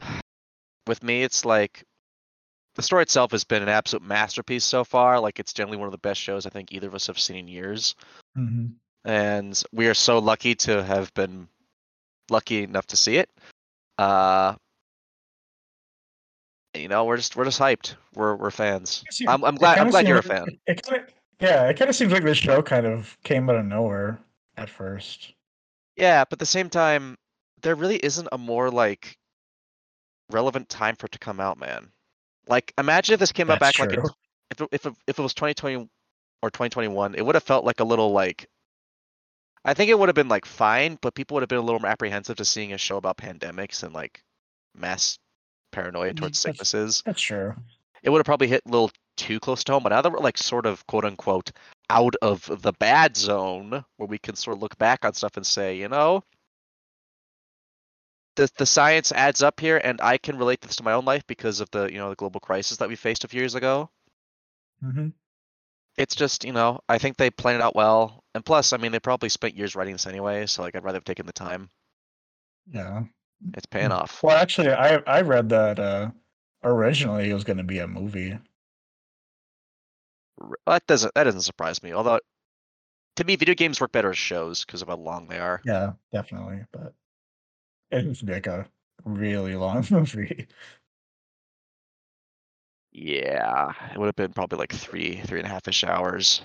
with 0.86 1.02
me, 1.02 1.22
it's 1.22 1.44
like 1.44 1.84
the 2.76 2.82
story 2.82 3.02
itself 3.02 3.32
has 3.32 3.44
been 3.44 3.62
an 3.62 3.68
absolute 3.68 4.06
masterpiece 4.06 4.64
so 4.64 4.84
far. 4.84 5.18
Like 5.18 5.40
it's 5.40 5.52
generally 5.52 5.78
one 5.78 5.86
of 5.86 5.92
the 5.92 5.98
best 5.98 6.20
shows 6.20 6.46
I 6.46 6.50
think 6.50 6.72
either 6.72 6.86
of 6.86 6.94
us 6.94 7.08
have 7.08 7.18
seen 7.18 7.36
in 7.36 7.48
years, 7.48 7.94
hmm 8.34 8.66
and 9.04 9.62
we 9.72 9.86
are 9.86 9.94
so 9.94 10.18
lucky 10.18 10.54
to 10.54 10.84
have 10.84 11.12
been 11.14 11.48
lucky 12.28 12.62
enough 12.62 12.86
to 12.88 12.98
see 12.98 13.16
it. 13.16 13.30
Uh, 13.96 14.54
you 16.74 16.86
know, 16.86 17.06
we're 17.06 17.16
just 17.16 17.34
we're 17.34 17.46
just 17.46 17.58
hyped. 17.58 17.94
We're 18.14 18.36
we're 18.36 18.50
fans. 18.50 19.02
I'm 19.26 19.42
I'm 19.42 19.56
glad 19.56 19.78
I'm 19.78 19.90
glad 19.90 20.06
you're 20.06 20.18
a 20.18 20.22
fan. 20.22 20.44
It, 20.66 20.78
it 20.78 20.82
kinda, 20.84 21.06
yeah, 21.40 21.68
it 21.68 21.78
kind 21.78 21.88
of 21.88 21.96
seems 21.96 22.12
like 22.12 22.22
this 22.22 22.38
show 22.38 22.62
kind 22.62 22.86
of 22.86 23.16
came 23.24 23.48
out 23.48 23.56
of 23.56 23.64
nowhere 23.64 24.20
at 24.56 24.68
first. 24.68 25.32
Yeah, 25.96 26.24
but 26.24 26.34
at 26.34 26.38
the 26.38 26.46
same 26.46 26.70
time, 26.70 27.16
there 27.62 27.74
really 27.74 27.96
isn't 27.96 28.28
a 28.32 28.38
more 28.38 28.70
like 28.70 29.16
relevant 30.30 30.68
time 30.68 30.96
for 30.96 31.06
it 31.06 31.12
to 31.12 31.18
come 31.18 31.40
out, 31.40 31.58
man. 31.58 31.90
Like, 32.46 32.72
imagine 32.78 33.14
if 33.14 33.20
this 33.20 33.32
came 33.32 33.50
out 33.50 33.60
That's 33.60 33.78
back 33.78 33.86
like 33.86 33.98
in, 33.98 34.04
if 34.50 34.60
it, 34.60 34.68
if 34.72 34.86
it, 34.86 34.94
if 35.06 35.18
it 35.18 35.22
was 35.22 35.34
2020 35.34 35.88
or 36.42 36.50
2021, 36.50 37.14
it 37.14 37.24
would 37.24 37.34
have 37.34 37.44
felt 37.44 37.64
like 37.64 37.80
a 37.80 37.84
little 37.84 38.12
like. 38.12 38.48
I 39.64 39.74
think 39.74 39.90
it 39.90 39.98
would 39.98 40.08
have 40.08 40.16
been 40.16 40.28
like 40.28 40.46
fine, 40.46 40.98
but 41.02 41.14
people 41.14 41.34
would 41.34 41.42
have 41.42 41.48
been 41.48 41.58
a 41.58 41.62
little 41.62 41.80
more 41.80 41.90
apprehensive 41.90 42.36
to 42.36 42.44
seeing 42.44 42.72
a 42.72 42.78
show 42.78 42.96
about 42.96 43.18
pandemics 43.18 43.82
and 43.82 43.92
like 43.94 44.22
mass 44.74 45.18
paranoia 45.70 46.14
towards 46.14 46.42
that's- 46.42 46.56
sicknesses. 46.56 47.02
That's 47.04 47.20
true. 47.20 47.54
It 48.02 48.08
would 48.08 48.18
have 48.18 48.26
probably 48.26 48.48
hit 48.48 48.62
a 48.66 48.70
little 48.70 48.90
too 49.18 49.38
close 49.38 49.62
to 49.64 49.72
home. 49.72 49.82
But 49.82 49.90
now 49.90 50.00
that 50.00 50.10
we're 50.10 50.20
like 50.20 50.38
sort 50.38 50.64
of 50.64 50.86
quote 50.86 51.04
unquote 51.04 51.52
out 51.90 52.16
of 52.22 52.62
the 52.62 52.72
bad 52.74 53.16
zone, 53.18 53.84
where 53.98 54.08
we 54.08 54.18
can 54.18 54.36
sort 54.36 54.56
of 54.56 54.62
look 54.62 54.78
back 54.78 55.04
on 55.04 55.14
stuff 55.14 55.36
and 55.36 55.46
say, 55.46 55.76
you 55.78 55.88
know, 55.90 56.24
the 58.34 58.50
the 58.56 58.66
science 58.66 59.12
adds 59.12 59.40
up 59.40 59.60
here, 59.60 59.80
and 59.84 60.00
I 60.00 60.18
can 60.18 60.36
relate 60.36 60.60
this 60.62 60.74
to 60.76 60.82
my 60.82 60.94
own 60.94 61.04
life 61.04 61.24
because 61.28 61.60
of 61.60 61.70
the 61.70 61.84
you 61.92 61.98
know 61.98 62.10
the 62.10 62.16
global 62.16 62.40
crisis 62.40 62.78
that 62.78 62.88
we 62.88 62.96
faced 62.96 63.22
a 63.22 63.28
few 63.28 63.40
years 63.40 63.54
ago. 63.54 63.88
hmm 64.82 65.10
It's 65.96 66.16
just 66.16 66.42
you 66.42 66.52
know 66.52 66.80
I 66.88 66.98
think 66.98 67.16
they 67.16 67.30
planned 67.30 67.60
it 67.60 67.62
out 67.62 67.76
well, 67.76 68.24
and 68.34 68.44
plus 68.44 68.72
I 68.72 68.76
mean 68.76 68.90
they 68.90 68.98
probably 68.98 69.28
spent 69.28 69.56
years 69.56 69.76
writing 69.76 69.94
this 69.94 70.06
anyway, 70.08 70.46
so 70.46 70.62
like 70.62 70.74
I'd 70.74 70.82
rather 70.82 70.96
have 70.96 71.04
taken 71.04 71.26
the 71.26 71.32
time. 71.32 71.70
Yeah. 72.72 73.04
It's 73.54 73.66
paying 73.66 73.92
Mm. 73.92 73.92
off. 73.92 74.22
Well, 74.22 74.36
actually, 74.36 74.70
I 74.70 74.96
I 75.06 75.20
read 75.22 75.48
that 75.50 75.78
uh, 75.78 76.10
originally 76.62 77.30
it 77.30 77.34
was 77.34 77.44
going 77.44 77.58
to 77.58 77.64
be 77.64 77.78
a 77.78 77.86
movie. 77.88 78.38
R- 80.40 80.56
That 80.66 80.86
doesn't 80.86 81.14
that 81.14 81.24
doesn't 81.24 81.42
surprise 81.42 81.82
me. 81.82 81.92
Although 81.92 82.20
to 83.16 83.24
me, 83.24 83.36
video 83.36 83.54
games 83.54 83.80
work 83.80 83.92
better 83.92 84.10
as 84.10 84.18
shows 84.18 84.64
because 84.64 84.82
of 84.82 84.88
how 84.88 84.96
long 84.96 85.26
they 85.28 85.38
are. 85.38 85.60
Yeah, 85.64 85.92
definitely. 86.12 86.64
But 86.72 86.94
it 87.90 88.06
was 88.06 88.22
like 88.22 88.46
a 88.46 88.66
really 89.04 89.56
long 89.56 89.84
movie. 89.90 90.46
Yeah, 92.92 93.72
it 93.92 93.98
would 93.98 94.06
have 94.06 94.16
been 94.16 94.32
probably 94.32 94.58
like 94.58 94.72
three, 94.72 95.20
three 95.24 95.38
and 95.38 95.46
a 95.46 95.50
half 95.50 95.68
ish 95.68 95.84
hours. 95.84 96.42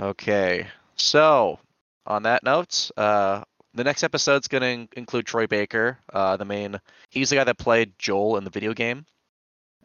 Okay, 0.00 0.66
so 0.96 1.58
on 2.06 2.22
that 2.24 2.42
note, 2.42 2.90
uh, 2.96 3.42
the 3.74 3.84
next 3.84 4.02
episode's 4.02 4.48
gonna 4.48 4.66
in- 4.66 4.88
include 4.96 5.26
Troy 5.26 5.46
Baker, 5.46 5.98
uh, 6.12 6.36
the 6.36 6.44
main. 6.44 6.80
He's 7.10 7.30
the 7.30 7.36
guy 7.36 7.44
that 7.44 7.58
played 7.58 7.92
Joel 7.98 8.36
in 8.38 8.44
the 8.44 8.50
video 8.50 8.72
game, 8.74 9.04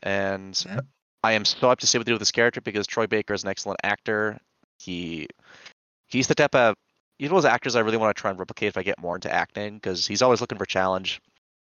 and 0.02 0.62
Yeah. 0.66 0.80
I 1.24 1.34
am 1.34 1.46
so 1.46 1.70
up 1.70 1.80
to 1.80 1.88
see 1.88 1.98
what 1.98 2.06
they 2.06 2.12
do 2.12 2.16
with 2.16 2.22
this 2.22 2.32
character 2.32 2.62
because 2.62 2.88
Troy 2.88 3.08
Baker 3.08 3.34
is 3.34 3.44
an 3.44 3.50
excellent 3.50 3.80
actor. 3.84 4.40
He 4.78 5.28
he's 6.08 6.28
the 6.28 6.36
type 6.36 6.56
of 6.56 6.76
he's 7.18 7.30
one 7.30 7.38
of 7.38 7.44
those 7.44 7.52
actors 7.52 7.76
I 7.76 7.82
really 7.82 7.98
want 7.98 8.16
to 8.16 8.20
try 8.20 8.32
and 8.32 8.40
replicate 8.40 8.70
if 8.70 8.78
I 8.78 8.84
get 8.84 9.00
more 9.00 9.16
into 9.16 9.34
acting 9.34 9.76
because 9.76 10.08
he's 10.08 10.22
always 10.22 10.42
looking 10.42 10.58
for 10.58 10.66
challenge. 10.66 11.22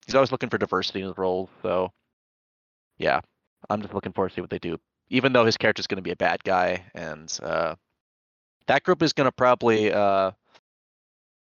He's 0.06 0.14
always 0.14 0.32
looking 0.32 0.48
for 0.48 0.58
diversity 0.58 1.00
in 1.00 1.06
his 1.06 1.18
roles. 1.18 1.48
So 1.62 1.90
yeah, 2.98 3.20
I'm 3.70 3.82
just 3.82 3.94
looking 3.94 4.12
forward 4.12 4.30
to 4.30 4.34
see 4.34 4.40
what 4.40 4.50
they 4.50 4.58
do. 4.58 4.78
Even 5.08 5.32
though 5.32 5.46
his 5.46 5.56
character 5.56 5.80
is 5.80 5.86
going 5.86 5.98
to 5.98 6.02
be 6.02 6.10
a 6.10 6.16
bad 6.16 6.42
guy, 6.42 6.82
and 6.94 7.38
uh, 7.40 7.76
that 8.66 8.82
group 8.82 9.02
is 9.02 9.12
going 9.12 9.26
to 9.26 9.32
probably 9.32 9.92
uh, 9.92 10.32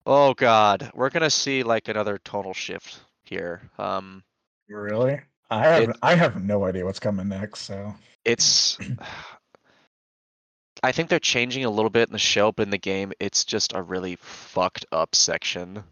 oh 0.07 0.35
god, 0.35 0.91
we're 0.95 1.11
going 1.11 1.23
to 1.23 1.31
see 1.31 1.63
like 1.63 1.87
another 1.89 2.19
tonal 2.25 2.55
shift 2.55 3.01
here. 3.23 3.71
Um, 3.79 4.25
Really? 4.69 5.21
I 5.53 5.65
have 5.65 5.89
It- 5.91 5.97
I 6.03 6.15
have 6.15 6.43
no 6.43 6.65
idea 6.65 6.85
what's 6.85 7.01
coming 7.01 7.29
next. 7.29 7.63
So 7.63 7.95
it's 8.25 8.79
I 10.83 10.93
think 10.93 11.09
they're 11.09 11.21
changing 11.21 11.65
a 11.65 11.71
little 11.71 11.91
bit 11.91 12.09
in 12.09 12.13
the 12.13 12.19
show, 12.19 12.51
but 12.51 12.65
in 12.65 12.71
the 12.71 12.79
game, 12.79 13.13
it's 13.21 13.45
just 13.45 13.73
a 13.75 13.83
really 13.83 14.17
fucked 14.17 14.85
up 14.91 15.15
section. 15.15 15.85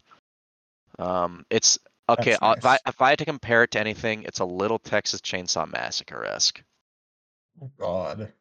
Um, 0.99 1.47
it's 1.51 1.79
okay. 2.09 2.33
That's 2.33 2.43
uh, 2.43 2.55
If 2.59 2.67
I 2.67 2.79
if 2.87 3.03
I 3.03 3.11
had 3.11 3.19
to 3.21 3.25
compare 3.25 3.63
it 3.63 3.71
to 3.73 3.81
anything, 3.81 4.25
it's 4.25 4.41
a 4.41 4.45
little 4.45 4.79
Texas 4.79 5.21
Chainsaw 5.21 5.71
Massacre 5.71 6.25
esque. 6.25 6.63
oh 7.63 7.71
God, 7.79 8.33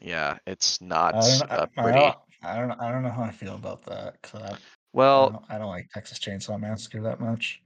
Yeah, 0.00 0.38
it's 0.46 0.80
I 0.80 0.86
not 0.86 1.12
don't, 1.12 1.52
uh, 1.52 1.66
I, 1.76 1.80
I 1.80 1.82
pretty. 1.82 1.98
don't 2.00 2.16
I 2.42 2.56
don't 2.58 2.80
I 2.80 2.92
don't 2.92 3.02
know 3.02 3.10
how 3.10 3.22
I 3.22 3.30
feel 3.30 3.54
about 3.54 3.82
that. 3.84 4.16
I, 4.34 4.38
I, 4.38 4.56
Well, 4.92 5.30
don't, 5.30 5.44
I 5.50 5.58
don't 5.58 5.68
like 5.68 5.88
Texas 5.90 6.18
Chainsaw 6.18 6.58
Massacre 6.58 7.02
that 7.02 7.20
much. 7.20 7.62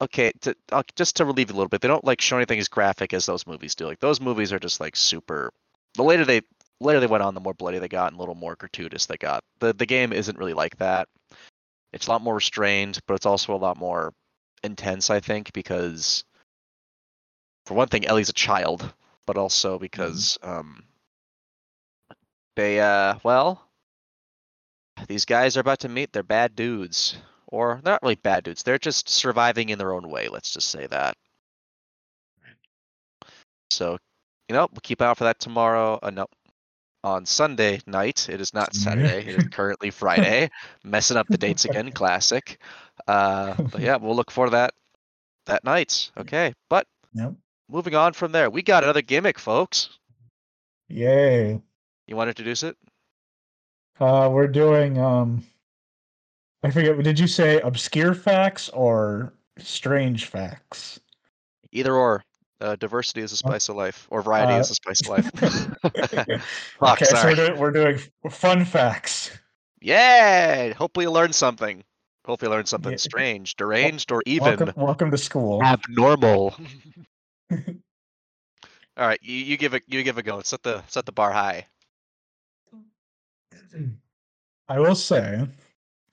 Okay, 0.00 0.32
to, 0.42 0.54
uh, 0.72 0.82
just 0.96 1.16
to 1.16 1.24
relieve 1.24 1.50
you 1.50 1.54
a 1.54 1.58
little 1.58 1.68
bit, 1.68 1.80
they 1.80 1.88
don't 1.88 2.04
like 2.04 2.20
show 2.20 2.36
anything 2.36 2.58
as 2.58 2.68
graphic 2.68 3.12
as 3.12 3.26
those 3.26 3.46
movies 3.46 3.74
do. 3.74 3.86
Like 3.86 4.00
those 4.00 4.20
movies 4.20 4.52
are 4.52 4.58
just 4.58 4.80
like 4.80 4.96
super. 4.96 5.52
The 5.94 6.02
later 6.02 6.24
they 6.24 6.42
later 6.80 7.00
they 7.00 7.06
went 7.06 7.22
on, 7.22 7.34
the 7.34 7.40
more 7.40 7.54
bloody 7.54 7.78
they 7.78 7.88
got 7.88 8.12
and 8.12 8.16
a 8.16 8.20
little 8.20 8.34
more 8.34 8.56
gratuitous 8.56 9.06
they 9.06 9.16
got. 9.16 9.42
The 9.58 9.72
the 9.72 9.86
game 9.86 10.12
isn't 10.12 10.38
really 10.38 10.54
like 10.54 10.76
that. 10.78 11.08
It's 11.92 12.06
a 12.06 12.10
lot 12.10 12.22
more 12.22 12.36
restrained, 12.36 12.98
but 13.06 13.14
it's 13.14 13.26
also 13.26 13.54
a 13.54 13.56
lot 13.56 13.76
more 13.76 14.12
intense, 14.62 15.10
I 15.10 15.20
think, 15.20 15.52
because 15.52 16.24
for 17.66 17.74
one 17.74 17.88
thing, 17.88 18.06
Ellie's 18.06 18.28
a 18.28 18.34
child, 18.34 18.92
but 19.26 19.36
also 19.36 19.78
because 19.78 20.38
um, 20.42 20.84
they, 22.56 22.80
uh, 22.80 23.16
well, 23.22 23.68
these 25.08 25.24
guys 25.24 25.56
are 25.56 25.60
about 25.60 25.80
to 25.80 25.88
meet 25.88 26.12
their 26.12 26.22
bad 26.22 26.54
dudes. 26.54 27.16
Or 27.50 27.80
they're 27.82 27.92
not 27.94 28.02
really 28.02 28.14
bad 28.16 28.44
dudes. 28.44 28.62
They're 28.62 28.78
just 28.78 29.08
surviving 29.08 29.68
in 29.70 29.78
their 29.78 29.92
own 29.92 30.08
way. 30.08 30.28
Let's 30.28 30.52
just 30.52 30.68
say 30.70 30.86
that. 30.86 31.16
So, 33.70 33.98
you 34.48 34.54
know, 34.54 34.68
we'll 34.70 34.80
keep 34.82 35.02
out 35.02 35.18
for 35.18 35.24
that 35.24 35.38
tomorrow. 35.40 35.98
Uh, 36.02 36.10
no, 36.10 36.26
on 37.02 37.24
Sunday 37.26 37.80
night. 37.86 38.28
It 38.28 38.40
is 38.40 38.52
not 38.54 38.74
Saturday. 38.74 39.20
it 39.20 39.34
is 39.34 39.44
currently 39.50 39.90
Friday. 39.90 40.50
Messing 40.84 41.16
up 41.16 41.28
the 41.28 41.38
dates 41.38 41.64
again. 41.64 41.90
Classic. 41.92 42.60
Uh, 43.06 43.54
but 43.72 43.80
yeah, 43.80 43.96
we'll 43.96 44.16
look 44.16 44.30
for 44.30 44.50
that 44.50 44.74
that 45.46 45.64
night. 45.64 46.10
Okay, 46.18 46.52
but 46.68 46.86
Yep. 47.14 47.34
moving 47.68 47.94
on 47.96 48.12
from 48.12 48.30
there, 48.32 48.50
we 48.50 48.62
got 48.62 48.84
another 48.84 49.02
gimmick, 49.02 49.38
folks. 49.38 49.98
Yay. 50.88 51.60
You 52.06 52.16
want 52.16 52.26
to 52.26 52.30
introduce 52.30 52.62
it? 52.62 52.76
Uh, 53.98 54.28
we're 54.32 54.46
doing 54.48 54.98
um 54.98 55.44
I 56.62 56.70
forget 56.70 57.02
did 57.02 57.18
you 57.18 57.26
say 57.26 57.60
obscure 57.60 58.14
facts 58.14 58.68
or 58.70 59.32
strange 59.58 60.26
facts? 60.26 61.00
Either 61.72 61.94
or. 61.94 62.22
Uh, 62.62 62.76
diversity 62.76 63.22
is 63.22 63.32
a 63.32 63.36
spice 63.38 63.70
of 63.70 63.76
life, 63.76 64.06
or 64.10 64.20
variety 64.20 64.52
Uh, 64.52 64.58
is 64.58 64.68
a 64.70 64.74
spice 64.74 65.00
of 65.00 65.08
life. 65.08 65.30
okay, 66.82 67.04
so 67.06 67.24
we're 67.24 67.34
doing, 67.34 67.58
we're 67.58 67.70
doing 67.70 67.98
fun 68.30 68.66
facts. 68.66 69.30
Yeah. 69.80 70.74
Hopefully, 70.74 71.06
you 71.06 71.10
learn 71.10 71.32
something. 71.32 71.82
Hopefully, 72.26 72.50
you 72.50 72.54
learn 72.54 72.66
something 72.66 72.92
Yeah. 72.92 72.98
strange, 72.98 73.56
deranged, 73.56 74.12
or 74.12 74.22
even 74.26 74.58
Welcome, 74.58 74.72
welcome 74.76 75.10
to 75.10 75.16
school. 75.16 75.62
abnormal. 75.62 76.54
All 77.50 79.06
right, 79.06 79.20
you, 79.22 79.36
you 79.36 79.56
give 79.56 79.72
it. 79.72 79.82
You 79.86 80.02
give 80.02 80.18
a 80.18 80.22
go. 80.22 80.42
Set 80.42 80.62
the 80.62 80.82
set 80.88 81.06
the 81.06 81.12
bar 81.12 81.32
high. 81.32 81.64
I 84.68 84.78
will 84.78 84.94
say, 84.94 85.46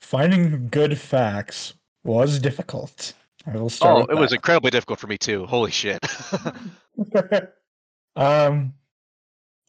finding 0.02 0.68
good 0.70 0.98
facts 0.98 1.74
was 2.04 2.40
difficult. 2.40 3.14
I 3.46 3.58
will 3.58 3.70
start. 3.70 4.08
Oh, 4.10 4.14
it 4.14 4.20
was 4.20 4.34
incredibly 4.34 4.72
difficult 4.72 5.00
for 5.00 5.08
me 5.08 5.18
too. 5.18 5.46
Holy 5.46 5.72
shit. 5.72 6.00
um, 8.16 8.74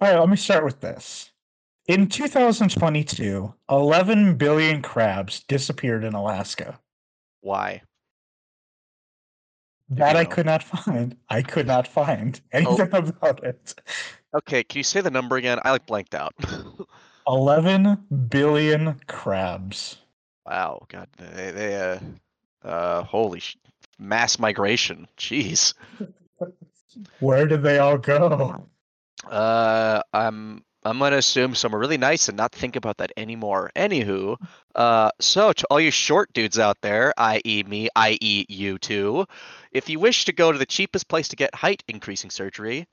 all 0.00 0.08
right, 0.08 0.18
let 0.18 0.28
me 0.28 0.36
start 0.36 0.64
with 0.64 0.80
this. 0.80 1.30
In 1.86 2.06
2022, 2.08 3.54
11 3.70 4.36
billion 4.36 4.82
crabs 4.82 5.40
disappeared 5.44 6.04
in 6.04 6.14
Alaska. 6.14 6.78
Why? 7.40 7.82
That 9.90 10.16
I 10.16 10.24
know. 10.24 10.28
could 10.28 10.46
not 10.46 10.62
find. 10.62 11.16
I 11.30 11.40
could 11.42 11.66
not 11.66 11.88
find 11.88 12.38
Oh. 12.54 12.58
anything 12.76 13.08
about 13.08 13.42
it. 13.42 13.74
Okay, 14.34 14.62
can 14.62 14.78
you 14.78 14.82
say 14.84 15.00
the 15.00 15.10
number 15.10 15.36
again? 15.36 15.58
I 15.64 15.70
like 15.70 15.86
blanked 15.86 16.14
out. 16.14 16.34
11 17.26 17.96
billion 18.28 19.00
crabs. 19.06 19.96
Wow, 20.48 20.86
God, 20.88 21.08
they 21.16 21.50
they 21.50 21.76
uh 21.76 21.98
uh 22.66 23.02
holy 23.02 23.40
sh- 23.40 23.56
mass 23.98 24.38
migration. 24.38 25.08
Jeez. 25.16 25.74
Where 27.20 27.46
did 27.46 27.62
they 27.62 27.78
all 27.78 27.98
go? 27.98 28.66
Uh, 29.28 30.00
I'm 30.12 30.64
I'm 30.84 30.98
gonna 30.98 31.16
assume 31.16 31.54
somewhere 31.54 31.80
really 31.80 31.98
nice 31.98 32.28
and 32.28 32.36
not 32.36 32.52
think 32.52 32.76
about 32.76 32.96
that 32.98 33.12
anymore. 33.16 33.70
Anywho, 33.76 34.36
uh, 34.74 35.10
so 35.20 35.52
to 35.52 35.66
all 35.70 35.80
you 35.80 35.90
short 35.90 36.32
dudes 36.32 36.58
out 36.58 36.80
there, 36.80 37.12
i.e. 37.18 37.64
me, 37.64 37.88
i.e. 37.96 38.46
you 38.48 38.78
too, 38.78 39.26
if 39.72 39.88
you 39.88 39.98
wish 39.98 40.24
to 40.24 40.32
go 40.32 40.52
to 40.52 40.58
the 40.58 40.66
cheapest 40.66 41.08
place 41.08 41.28
to 41.28 41.36
get 41.36 41.54
height 41.54 41.82
increasing 41.88 42.30
surgery, 42.30 42.86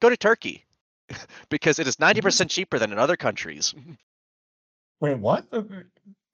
go 0.00 0.08
to 0.08 0.16
Turkey, 0.16 0.64
because 1.50 1.78
it 1.78 1.86
is 1.86 1.98
ninety 1.98 2.20
percent 2.20 2.50
cheaper 2.52 2.78
than 2.78 2.92
in 2.92 2.98
other 2.98 3.16
countries. 3.16 3.74
Wait, 5.00 5.18
what? 5.18 5.44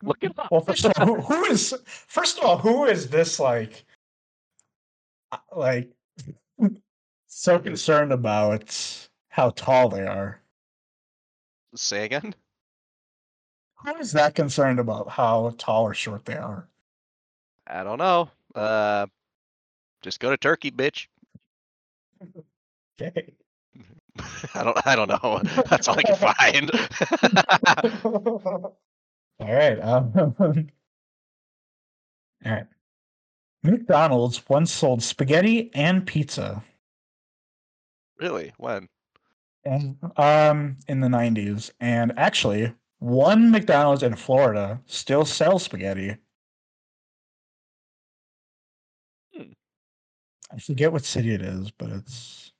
Look 0.02 0.18
it 0.22 0.38
up. 0.38 0.50
Well, 0.50 0.60
first 0.60 0.84
of 0.84 0.92
all, 0.98 1.06
who, 1.06 1.20
who 1.20 1.44
is 1.46 1.74
first 1.86 2.38
of 2.38 2.44
all, 2.44 2.58
who 2.58 2.84
is 2.84 3.08
this 3.08 3.40
like 3.40 3.84
uh, 5.32 5.38
like 5.54 5.90
so 7.26 7.58
concerned 7.58 8.12
about 8.12 9.08
how 9.28 9.50
tall 9.50 9.88
they 9.88 10.06
are? 10.06 10.40
Say 11.74 12.04
again. 12.04 12.34
Who 13.84 13.96
is 13.96 14.12
that 14.12 14.34
concerned 14.34 14.80
about 14.80 15.08
how 15.08 15.54
tall 15.58 15.84
or 15.84 15.94
short 15.94 16.24
they 16.24 16.36
are? 16.36 16.68
I 17.66 17.82
don't 17.82 17.98
know. 17.98 18.30
Uh, 18.54 19.06
just 20.02 20.20
go 20.20 20.30
to 20.30 20.36
Turkey, 20.36 20.70
bitch. 20.70 21.08
Okay. 23.00 23.32
I 24.54 24.62
don't. 24.62 24.86
I 24.86 24.96
don't 24.96 25.08
know. 25.08 25.40
That's 25.68 25.88
all 25.88 25.98
I 25.98 26.02
can 26.02 26.16
find. 26.16 26.70
all 29.40 29.52
right. 29.54 29.78
Um, 29.80 30.12
all 30.40 30.54
right. 32.44 32.66
McDonald's 33.62 34.48
once 34.48 34.72
sold 34.72 35.02
spaghetti 35.02 35.70
and 35.74 36.06
pizza, 36.06 36.62
really? 38.18 38.52
When? 38.58 38.88
and 39.64 39.96
um, 40.16 40.78
in 40.88 41.00
the 41.00 41.08
'90s, 41.08 41.70
and 41.80 42.12
actually, 42.16 42.72
one 43.00 43.50
McDonald's 43.50 44.02
in 44.02 44.14
Florida 44.16 44.80
still 44.86 45.24
sells 45.24 45.64
spaghetti. 45.64 46.16
Hmm. 49.34 49.52
I 50.52 50.58
forget 50.58 50.92
what 50.92 51.04
city 51.04 51.34
it 51.34 51.42
is, 51.42 51.70
but 51.70 51.90
it's 51.90 52.52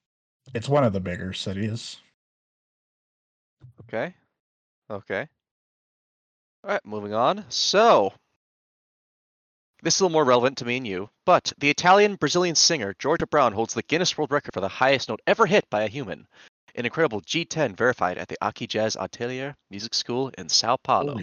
it's 0.53 0.69
one 0.69 0.83
of 0.83 0.93
the 0.93 0.99
bigger 1.01 1.33
cities. 1.33 1.97
Okay. 3.81 4.13
Okay. 4.89 5.27
All 6.67 6.73
right, 6.73 6.85
moving 6.85 7.13
on. 7.13 7.45
So, 7.47 8.11
this 9.83 9.95
is 9.95 10.01
a 10.01 10.03
little 10.03 10.11
more 10.11 10.25
relevant 10.25 10.57
to 10.57 10.65
me 10.65 10.75
and 10.75 10.85
you, 10.85 11.09
but 11.25 11.53
the 11.59 11.69
Italian 11.69 12.15
Brazilian 12.15 12.55
singer 12.55 12.93
Georgia 12.99 13.25
Brown 13.25 13.53
holds 13.53 13.73
the 13.73 13.83
Guinness 13.83 14.17
World 14.17 14.31
Record 14.31 14.53
for 14.53 14.59
the 14.59 14.67
highest 14.67 15.07
note 15.07 15.21
ever 15.25 15.45
hit 15.45 15.69
by 15.69 15.83
a 15.83 15.87
human. 15.87 16.27
An 16.75 16.83
incredible 16.83 17.21
G10 17.21 17.77
verified 17.77 18.17
at 18.17 18.27
the 18.27 18.35
Aki 18.41 18.67
Jazz 18.67 18.97
Atelier 18.97 19.55
Music 19.69 19.93
School 19.93 20.29
in 20.37 20.49
Sao 20.49 20.75
Paulo. 20.75 21.17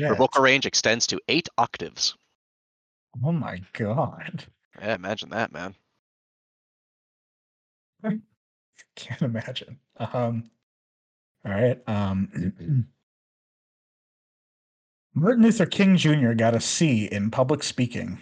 Her 0.00 0.16
vocal 0.16 0.42
range 0.42 0.66
extends 0.66 1.06
to 1.06 1.20
eight 1.28 1.48
octaves. 1.56 2.14
Oh 3.24 3.32
my 3.32 3.62
god! 3.72 4.44
Yeah, 4.78 4.96
imagine 4.96 5.30
that, 5.30 5.50
man. 5.50 5.74
I 8.04 8.18
Can't 8.96 9.22
imagine. 9.22 9.78
Um, 9.96 10.50
all 11.46 11.52
right. 11.52 11.80
Um, 11.86 12.86
Martin 15.14 15.42
Luther 15.42 15.66
King 15.66 15.96
Jr. 15.96 16.32
got 16.32 16.54
a 16.54 16.60
C 16.60 17.06
in 17.06 17.30
public 17.30 17.62
speaking. 17.62 18.18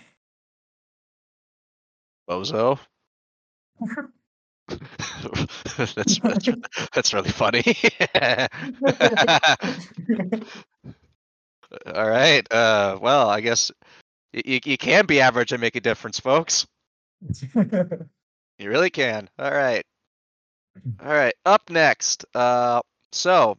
Bozo. 2.28 2.78
that's, 5.76 6.18
that's 6.18 6.48
that's 6.94 7.14
really 7.14 7.30
funny. 7.30 7.62
All 11.94 12.08
right. 12.08 12.50
Uh, 12.52 12.98
well, 13.00 13.28
I 13.28 13.40
guess 13.40 13.70
you 14.32 14.60
you 14.64 14.78
can 14.78 15.06
be 15.06 15.20
average 15.20 15.52
and 15.52 15.60
make 15.60 15.76
a 15.76 15.80
difference, 15.80 16.18
folks. 16.18 16.66
You 17.54 18.70
really 18.70 18.90
can. 18.90 19.28
All 19.38 19.52
right. 19.52 19.84
All 21.00 21.12
right. 21.12 21.34
Up 21.44 21.62
next. 21.70 22.24
Uh, 22.34 22.80
so 23.12 23.56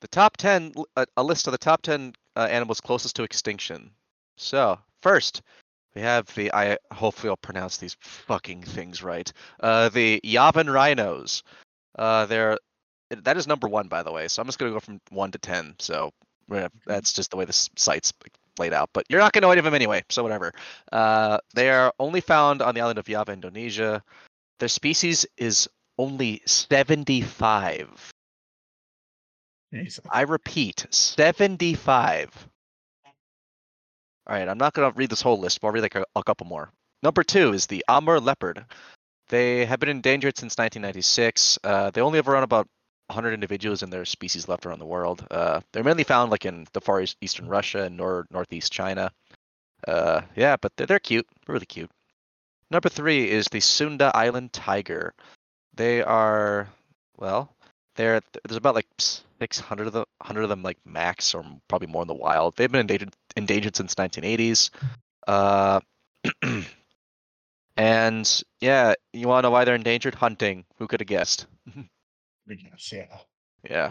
the 0.00 0.08
top 0.08 0.36
ten—a 0.36 1.22
list 1.22 1.46
of 1.46 1.52
the 1.52 1.58
top 1.58 1.82
ten 1.82 2.14
uh, 2.36 2.48
animals 2.50 2.80
closest 2.80 3.16
to 3.16 3.22
extinction. 3.22 3.90
So 4.36 4.78
first, 5.02 5.42
we 5.94 6.02
have 6.02 6.32
the. 6.34 6.52
I 6.52 6.78
hopefully 6.92 7.30
I'll 7.30 7.36
pronounce 7.36 7.76
these 7.76 7.96
fucking 8.00 8.62
things 8.62 9.02
right. 9.02 9.32
Uh, 9.60 9.88
the 9.88 10.20
Javan 10.24 10.70
rhinos. 10.70 11.42
Uh, 11.98 12.26
they're 12.26 12.58
that 13.10 13.36
is 13.36 13.46
number 13.46 13.68
one, 13.68 13.88
by 13.88 14.02
the 14.02 14.12
way. 14.12 14.28
So 14.28 14.40
I'm 14.40 14.46
just 14.46 14.58
gonna 14.58 14.72
go 14.72 14.80
from 14.80 15.00
one 15.10 15.30
to 15.32 15.38
ten. 15.38 15.74
So 15.78 16.12
we're 16.48 16.56
gonna- 16.58 16.70
that's 16.86 17.12
just 17.12 17.30
the 17.30 17.36
way 17.36 17.44
this 17.44 17.70
site's 17.76 18.12
laid 18.58 18.72
out. 18.72 18.90
But 18.92 19.06
you're 19.08 19.20
not 19.20 19.32
gonna 19.32 19.46
know 19.46 19.50
any 19.50 19.58
of 19.60 19.64
them 19.64 19.74
anyway. 19.74 20.02
So 20.10 20.22
whatever. 20.22 20.52
Uh, 20.92 21.38
they 21.54 21.70
are 21.70 21.92
only 21.98 22.20
found 22.20 22.60
on 22.62 22.74
the 22.74 22.80
island 22.80 22.98
of 22.98 23.06
Java, 23.06 23.32
Indonesia. 23.32 24.02
Their 24.58 24.68
species 24.68 25.24
is 25.36 25.68
only 25.98 26.42
75. 26.46 28.12
I 30.10 30.22
repeat, 30.22 30.86
75. 30.90 32.48
All 34.26 34.36
right, 34.36 34.48
I'm 34.48 34.58
not 34.58 34.74
going 34.74 34.90
to 34.90 34.96
read 34.96 35.10
this 35.10 35.22
whole 35.22 35.38
list, 35.38 35.60
but 35.60 35.68
I'll 35.68 35.72
read 35.72 35.82
like 35.82 35.94
a, 35.94 36.04
a 36.14 36.22
couple 36.22 36.46
more. 36.46 36.70
Number 37.02 37.22
two 37.22 37.52
is 37.52 37.66
the 37.66 37.84
Amur 37.88 38.20
leopard. 38.20 38.64
They 39.28 39.64
have 39.66 39.80
been 39.80 39.88
endangered 39.88 40.36
since 40.36 40.56
1996. 40.56 41.58
Uh, 41.62 41.90
they 41.90 42.00
only 42.00 42.18
live 42.18 42.28
around 42.28 42.42
about 42.42 42.66
100 43.08 43.32
individuals 43.32 43.82
in 43.82 43.90
their 43.90 44.04
species 44.04 44.48
left 44.48 44.66
around 44.66 44.80
the 44.80 44.86
world. 44.86 45.26
Uh, 45.30 45.60
they're 45.72 45.84
mainly 45.84 46.04
found 46.04 46.30
like 46.30 46.44
in 46.44 46.66
the 46.72 46.80
far 46.80 47.00
east, 47.00 47.16
eastern 47.20 47.48
Russia 47.48 47.84
and 47.84 47.96
nor- 47.96 48.26
northeast 48.30 48.72
China. 48.72 49.10
Uh, 49.86 50.22
yeah, 50.36 50.56
but 50.60 50.72
they're, 50.76 50.86
they're 50.86 50.98
cute, 50.98 51.26
really 51.46 51.66
cute. 51.66 51.90
Number 52.70 52.88
three 52.88 53.30
is 53.30 53.46
the 53.46 53.60
Sunda 53.60 54.10
Island 54.14 54.52
tiger. 54.52 55.14
They 55.74 56.02
are, 56.02 56.68
well, 57.16 57.54
they're 57.98 58.20
there's 58.46 58.56
about 58.56 58.76
like 58.76 58.86
600 58.98 59.88
of 59.88 59.92
them, 59.92 60.04
100 60.18 60.42
of 60.44 60.48
them 60.48 60.62
like 60.62 60.78
max, 60.86 61.34
or 61.34 61.44
probably 61.66 61.88
more 61.88 62.02
in 62.02 62.08
the 62.08 62.14
wild. 62.14 62.56
They've 62.56 62.70
been 62.70 62.80
endangered 62.80 63.12
endangered 63.36 63.76
since 63.76 63.96
1980s. 63.96 64.70
Uh, 65.26 65.80
and 67.76 68.42
yeah, 68.60 68.94
you 69.12 69.28
want 69.28 69.42
to 69.42 69.48
know 69.48 69.50
why 69.50 69.64
they're 69.64 69.74
endangered? 69.74 70.14
Hunting. 70.14 70.64
Who 70.78 70.86
could 70.86 71.00
have 71.00 71.08
guessed? 71.08 71.46
Yes, 72.50 72.92
yeah. 72.94 73.18
Yeah. 73.68 73.86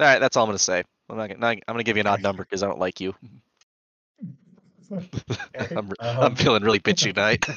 All 0.00 0.06
right, 0.08 0.18
that's 0.18 0.36
all 0.36 0.42
I'm 0.42 0.48
gonna 0.48 0.58
say. 0.58 0.82
I'm 1.08 1.16
not. 1.16 1.28
gonna- 1.28 1.46
I'm 1.46 1.60
gonna 1.68 1.84
give 1.84 1.96
you 1.96 2.00
an 2.00 2.08
odd 2.08 2.22
number 2.22 2.42
because 2.42 2.64
I 2.64 2.66
don't 2.66 2.80
like 2.80 3.00
you. 3.00 3.14
I'm, 5.76 5.92
I'm 6.00 6.18
um, 6.24 6.34
feeling 6.34 6.64
really 6.64 6.80
bitchy 6.80 7.14
tonight. 7.14 7.48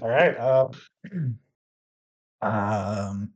All 0.00 0.08
right. 0.08 0.34
Um, 0.40 0.72
um, 2.42 3.30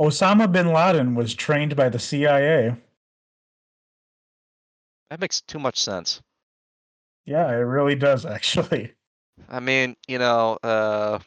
Osama 0.00 0.50
bin 0.50 0.72
Laden 0.72 1.14
was 1.14 1.34
trained 1.34 1.76
by 1.76 1.88
the 1.88 1.98
CIA. 1.98 2.74
that 5.10 5.20
makes 5.20 5.40
too 5.42 5.58
much 5.58 5.78
sense. 5.78 6.20
Yeah, 7.26 7.48
it 7.50 7.54
really 7.56 7.94
does, 7.94 8.24
actually. 8.36 8.92
I 9.48 9.60
mean, 9.60 9.96
you 10.08 10.18
know, 10.18 10.58
uh, 10.62 11.18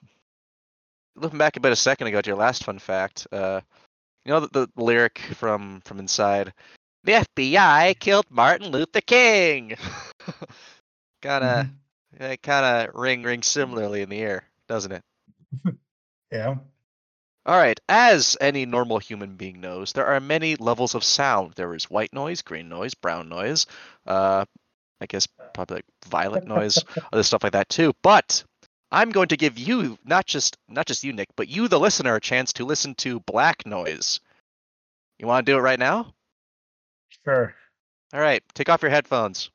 looking 1.15 1.38
back 1.38 1.55
a 1.58 1.60
bit 1.60 1.71
a 1.71 1.75
second 1.75 2.08
ago 2.08 2.21
to 2.21 2.29
your 2.29 2.38
last 2.38 2.63
fun 2.63 2.79
fact, 2.79 3.27
uh, 3.31 3.62
you 4.25 4.31
know 4.31 4.39
the, 4.39 4.47
the 4.51 4.67
lyric 4.75 5.19
from 5.36 5.81
from 5.86 5.99
inside, 5.99 6.51
the 7.03 7.13
FBI 7.13 7.97
killed 7.99 8.25
Martin 8.29 8.71
Luther 8.71 9.01
King. 9.01 9.75
kind 11.21 11.43
of, 11.43 11.65
Mhm. 11.67 11.71
it 12.19 12.41
kind 12.41 12.89
of 12.89 12.95
ring 12.95 13.21
ring 13.23 13.43
similarly 13.43 14.01
in 14.01 14.10
the 14.10 14.19
air, 14.19 14.45
doesn't 14.67 14.91
it? 14.91 15.03
Yeah. 16.31 16.57
All 17.45 17.57
right, 17.57 17.79
as 17.88 18.38
any 18.41 18.65
normal 18.65 18.97
human 18.99 19.35
being 19.35 19.61
knows, 19.61 19.93
there 19.93 20.07
are 20.07 20.19
many 20.19 20.55
levels 20.55 20.95
of 20.95 21.03
sound. 21.03 21.53
There 21.53 21.75
is 21.75 21.89
white 21.91 22.11
noise, 22.13 22.41
green 22.41 22.69
noise, 22.69 22.95
brown 22.95 23.29
noise, 23.29 23.67
uh, 24.07 24.45
I 25.01 25.05
guess 25.05 25.27
probably 25.53 25.77
like 25.77 25.85
violet 26.07 26.43
noise, 26.47 26.83
other 27.13 27.23
stuff 27.23 27.43
like 27.43 27.53
that 27.53 27.69
too. 27.69 27.93
But 28.01 28.43
I'm 28.91 29.11
going 29.11 29.27
to 29.29 29.38
give 29.38 29.59
you 29.59 29.97
not 30.03 30.25
just 30.25 30.57
not 30.67 30.88
just 30.88 31.03
you, 31.03 31.13
Nick, 31.13 31.29
but 31.35 31.47
you, 31.47 31.67
the 31.67 31.79
listener, 31.79 32.15
a 32.15 32.21
chance 32.21 32.53
to 32.53 32.65
listen 32.65 32.95
to 32.95 33.19
black 33.21 33.65
noise. 33.65 34.19
You 35.19 35.27
want 35.27 35.45
to 35.45 35.51
do 35.51 35.57
it 35.57 35.61
right 35.61 35.79
now? 35.79 36.13
Sure. 37.23 37.53
All 38.13 38.19
right, 38.19 38.41
take 38.55 38.69
off 38.69 38.81
your 38.81 38.91
headphones. 38.91 39.51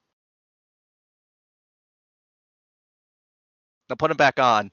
Now 3.88 3.96
put 3.96 4.08
them 4.08 4.16
back 4.16 4.38
on. 4.38 4.70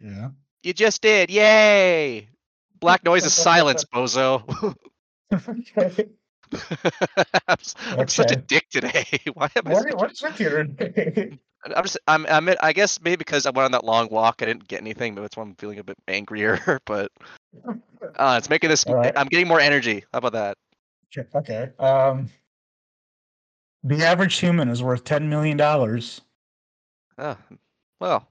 Yeah. 0.00 0.30
You 0.62 0.72
just 0.72 1.02
did. 1.02 1.30
Yay! 1.30 2.28
Black 2.80 3.04
noise 3.04 3.24
is 3.24 3.32
silence, 3.32 3.84
bozo. 3.84 4.74
okay. 5.32 6.08
I'm, 7.98 8.08
such 8.08 8.30
a 8.30 8.36
dick 8.36 8.68
today. 8.70 9.04
Why 9.34 9.48
am 9.56 9.66
I? 9.66 9.72
What, 9.72 9.82
such- 9.82 9.94
what's 9.94 10.22
with 10.22 10.40
you 10.40 10.48
today? 10.50 11.38
I'm 11.64 11.82
just. 11.82 11.98
I'm. 12.06 12.26
I'm. 12.26 12.48
I 12.60 12.72
guess 12.72 13.00
maybe 13.00 13.16
because 13.16 13.46
I 13.46 13.50
went 13.50 13.64
on 13.64 13.72
that 13.72 13.84
long 13.84 14.08
walk, 14.10 14.42
I 14.42 14.46
didn't 14.46 14.68
get 14.68 14.80
anything. 14.80 15.14
But 15.14 15.22
that's 15.22 15.36
why 15.36 15.42
I'm 15.42 15.54
feeling 15.54 15.78
a 15.78 15.84
bit 15.84 15.96
angrier. 16.08 16.80
But 16.86 17.10
uh, 18.16 18.36
it's 18.38 18.50
making 18.50 18.68
this. 18.70 18.84
Right. 18.86 19.12
I'm 19.16 19.28
getting 19.28 19.48
more 19.48 19.60
energy. 19.60 20.04
How 20.12 20.18
about 20.18 20.32
that? 20.32 20.58
Okay, 21.16 21.28
okay. 21.34 21.70
Um, 21.78 22.28
the 23.82 24.04
average 24.04 24.36
human 24.36 24.68
is 24.68 24.82
worth 24.82 25.04
ten 25.04 25.28
million 25.28 25.56
dollars. 25.56 26.20
Oh, 27.16 27.36
well. 28.00 28.28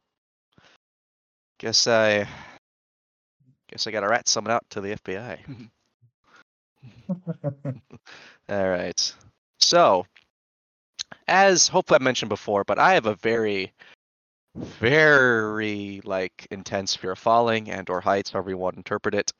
Guess 1.64 1.88
I. 1.88 2.28
Guess 3.70 3.88
I 3.88 3.92
gotta 3.92 4.10
rat 4.10 4.28
someone 4.28 4.52
out 4.52 4.66
to 4.72 4.82
the 4.82 4.98
FBI. 4.98 5.40
All 8.50 8.70
right. 8.70 9.14
So, 9.62 10.06
as 11.30 11.70
hopefully 11.70 12.00
I 12.02 12.04
mentioned 12.04 12.28
before, 12.28 12.66
but 12.66 12.80
I 12.80 12.96
have 12.96 13.06
a 13.06 13.16
very, 13.16 13.72
very 14.56 16.02
like 16.04 16.46
intense 16.52 16.98
fear 16.98 17.14
of 17.14 17.20
falling 17.20 17.72
and 17.72 17.90
or 17.90 18.02
heights, 18.02 18.32
however 18.32 18.50
you 18.50 18.58
want 18.58 18.76
to 18.76 18.80
interpret 18.80 19.16
it. 19.16 19.32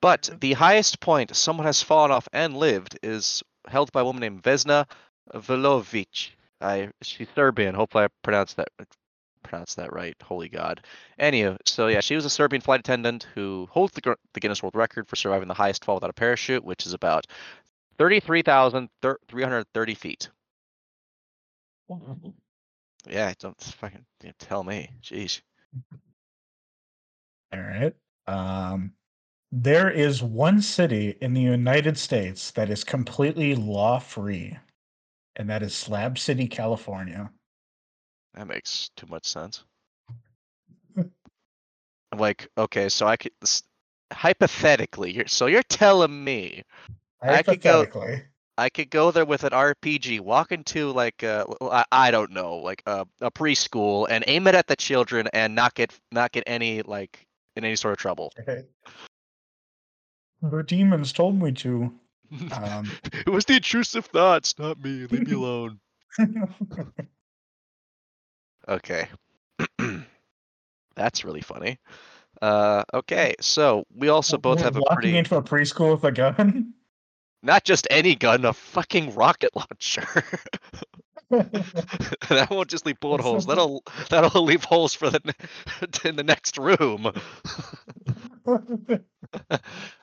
But 0.00 0.30
the 0.40 0.52
highest 0.52 1.00
point 1.00 1.34
someone 1.34 1.66
has 1.66 1.82
fallen 1.82 2.12
off 2.12 2.28
and 2.32 2.56
lived 2.56 3.00
is 3.02 3.42
held 3.66 3.90
by 3.90 4.02
a 4.02 4.04
woman 4.04 4.20
named 4.20 4.44
Vesna 4.44 4.86
Vulovic. 5.34 6.30
I 6.60 6.90
she's 7.02 7.26
Serbian. 7.34 7.74
Hopefully 7.74 8.04
I 8.04 8.08
pronounced 8.22 8.58
that 8.58 8.68
pronounced 9.42 9.76
that 9.76 9.92
right. 9.92 10.16
Holy 10.22 10.48
God. 10.48 10.82
Anywho, 11.20 11.58
so 11.66 11.88
yeah, 11.88 12.00
she 12.00 12.14
was 12.14 12.24
a 12.24 12.30
Serbian 12.30 12.60
flight 12.60 12.80
attendant 12.80 13.26
who 13.34 13.68
holds 13.70 13.92
the, 13.92 14.16
the 14.32 14.40
Guinness 14.40 14.62
World 14.62 14.74
Record 14.74 15.08
for 15.08 15.16
surviving 15.16 15.48
the 15.48 15.54
highest 15.54 15.84
fall 15.84 15.96
without 15.96 16.10
a 16.10 16.14
parachute, 16.14 16.64
which 16.64 16.86
is 16.86 16.94
about 16.94 17.26
33,330 17.98 19.94
feet. 19.94 20.28
Yeah, 23.08 23.32
don't 23.38 23.60
fucking 23.60 24.04
tell 24.38 24.62
me. 24.64 24.90
Jeez. 25.02 25.40
All 27.52 27.60
right. 27.60 27.94
Um, 28.26 28.92
there 29.50 29.90
is 29.90 30.22
one 30.22 30.62
city 30.62 31.16
in 31.20 31.34
the 31.34 31.40
United 31.42 31.98
States 31.98 32.52
that 32.52 32.70
is 32.70 32.84
completely 32.84 33.54
law 33.54 33.98
free, 33.98 34.56
and 35.36 35.50
that 35.50 35.62
is 35.62 35.74
Slab 35.74 36.18
City, 36.18 36.46
California. 36.46 37.30
That 38.34 38.46
makes 38.48 38.90
too 38.96 39.06
much 39.08 39.26
sense. 39.26 39.64
Like, 42.14 42.48
okay, 42.58 42.90
so 42.90 43.06
I 43.06 43.16
could 43.16 43.32
hypothetically, 44.12 45.12
you're 45.12 45.26
so 45.28 45.46
you're 45.46 45.62
telling 45.62 46.22
me 46.22 46.62
I 47.22 47.42
could 47.42 47.62
go- 47.62 47.84
Hypothetically. 47.84 48.24
I 48.58 48.68
could 48.68 48.90
go 48.90 49.10
there 49.10 49.24
with 49.24 49.44
an 49.44 49.50
RPG, 49.52 50.20
walk 50.20 50.52
into 50.52 50.92
like 50.92 51.24
uh, 51.24 51.46
I, 51.62 51.84
I 51.90 52.10
don't 52.10 52.32
know, 52.32 52.56
like 52.56 52.82
a, 52.84 53.06
a 53.22 53.30
preschool, 53.30 54.06
and 54.10 54.22
aim 54.26 54.46
it 54.46 54.54
at 54.54 54.66
the 54.66 54.76
children 54.76 55.26
and 55.32 55.54
not 55.54 55.74
get 55.74 55.98
not 56.10 56.32
get 56.32 56.44
any 56.46 56.82
like 56.82 57.26
in 57.56 57.64
any 57.64 57.76
sort 57.76 57.92
of 57.92 57.98
trouble. 57.98 58.30
Okay. 58.38 58.64
The 60.42 60.62
demons 60.62 61.12
told 61.12 61.40
me 61.40 61.52
to. 61.52 61.92
Um, 62.50 62.90
it 63.12 63.28
was 63.28 63.44
the 63.44 63.56
intrusive 63.56 64.06
thoughts, 64.06 64.58
not 64.58 64.82
me. 64.82 65.06
Leave 65.06 65.28
me 65.28 65.32
alone. 65.36 65.80
Okay. 68.68 69.08
That's 70.96 71.24
really 71.24 71.40
funny. 71.40 71.78
Uh, 72.40 72.82
okay, 72.92 73.34
so 73.40 73.84
we 73.94 74.08
also 74.08 74.36
both 74.36 74.60
have 74.60 74.76
a 74.76 74.80
walking 74.80 74.94
pretty 74.96 75.16
into 75.16 75.36
a 75.36 75.42
preschool 75.42 75.92
with 75.92 76.04
a 76.04 76.12
gun. 76.12 76.74
not 77.42 77.64
just 77.64 77.86
any 77.90 78.14
gun, 78.14 78.44
a 78.44 78.52
fucking 78.52 79.14
rocket 79.14 79.54
launcher. 79.54 80.06
that 81.30 82.48
won't 82.50 82.68
just 82.68 82.84
leave 82.84 83.00
bullet 83.00 83.20
holes. 83.20 83.46
That'll 83.46 83.82
that'll 84.10 84.44
leave 84.44 84.64
holes 84.64 84.94
for 84.94 85.08
the 85.10 85.20
ne- 85.24 86.00
in 86.08 86.16
the 86.16 86.24
next 86.24 86.58
room. 86.58 87.12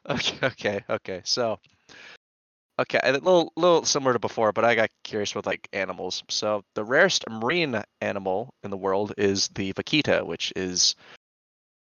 okay, 0.10 0.38
okay, 0.44 0.84
okay. 0.90 1.22
So, 1.24 1.60
okay, 2.80 3.00
a 3.04 3.12
little 3.12 3.52
little 3.56 3.84
similar 3.84 4.14
to 4.14 4.20
before, 4.20 4.52
but 4.52 4.66
I 4.66 4.76
got 4.76 4.90
curious 5.04 5.36
with 5.36 5.46
like 5.46 5.68
animals. 5.74 6.24
So 6.30 6.64
the 6.76 6.84
rarest 6.84 7.26
marine 7.30 7.82
animal 8.02 8.54
in 8.64 8.72
the 8.72 8.78
world 8.78 9.14
is 9.18 9.50
the 9.50 9.74
vaquita, 9.74 10.26
which 10.26 10.54
is, 10.56 10.96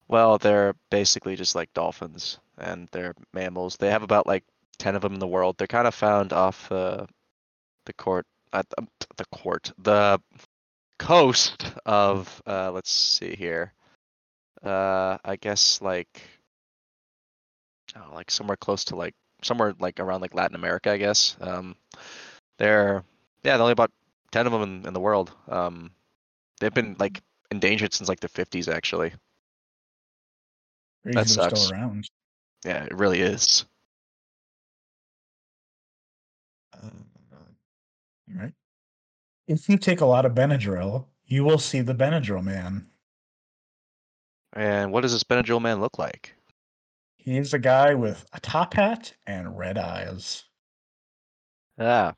well, 0.08 0.38
they're 0.38 0.74
basically 0.90 1.36
just 1.36 1.54
like 1.54 1.72
dolphins, 1.74 2.38
and 2.58 2.88
they're 2.92 3.14
mammals. 3.34 3.76
They 3.76 3.90
have 3.90 4.02
about 4.02 4.26
like 4.26 4.44
ten 4.78 4.96
of 4.96 5.02
them 5.02 5.14
in 5.14 5.20
the 5.20 5.26
world. 5.26 5.56
They're 5.58 5.66
kind 5.66 5.86
of 5.86 5.94
found 5.94 6.32
off 6.32 6.70
uh, 6.72 7.06
the 7.84 7.92
court, 7.94 8.26
at 8.52 8.68
the, 8.70 8.86
the 9.16 9.26
court, 9.26 9.72
the 9.78 10.20
coast 10.98 11.72
of. 11.84 12.42
Uh, 12.46 12.72
let's 12.72 12.90
see 12.90 13.34
here. 13.36 13.72
Uh, 14.62 15.18
I 15.24 15.36
guess 15.36 15.80
like 15.82 16.22
oh, 17.96 18.14
like 18.14 18.30
somewhere 18.30 18.56
close 18.56 18.84
to 18.86 18.96
like 18.96 19.14
somewhere 19.42 19.74
like 19.78 20.00
around 20.00 20.20
like 20.20 20.34
Latin 20.34 20.56
America, 20.56 20.90
I 20.90 20.96
guess. 20.96 21.36
Um, 21.40 21.76
they're 22.58 23.04
yeah, 23.42 23.56
they're 23.56 23.62
only 23.62 23.72
about 23.72 23.92
ten 24.32 24.46
of 24.46 24.52
them 24.52 24.62
in, 24.62 24.86
in 24.86 24.94
the 24.94 25.00
world. 25.00 25.32
Um, 25.48 25.90
they've 26.60 26.74
been 26.74 26.96
like 26.98 27.22
endangered 27.50 27.94
since 27.94 28.08
like 28.08 28.20
the 28.20 28.28
fifties, 28.28 28.68
actually. 28.68 29.12
That 31.04 31.28
sucks. 31.28 31.60
Still 31.60 31.76
around. 31.76 32.10
Yeah, 32.64 32.84
it 32.84 32.96
really 32.96 33.20
is. 33.20 33.64
Uh, 36.74 36.90
right. 38.34 38.52
If 39.46 39.68
you 39.68 39.78
take 39.78 40.00
a 40.00 40.06
lot 40.06 40.26
of 40.26 40.32
Benadryl, 40.32 41.06
you 41.26 41.44
will 41.44 41.58
see 41.58 41.80
the 41.80 41.94
Benadryl 41.94 42.42
man. 42.42 42.86
And 44.52 44.90
what 44.90 45.02
does 45.02 45.12
this 45.12 45.22
Benadryl 45.22 45.60
man 45.60 45.80
look 45.80 45.98
like? 45.98 46.35
He's 47.26 47.54
a 47.54 47.58
guy 47.58 47.92
with 47.92 48.24
a 48.32 48.38
top 48.38 48.74
hat 48.74 49.12
and 49.26 49.58
red 49.58 49.78
eyes. 49.78 50.44
Ah. 51.76 52.14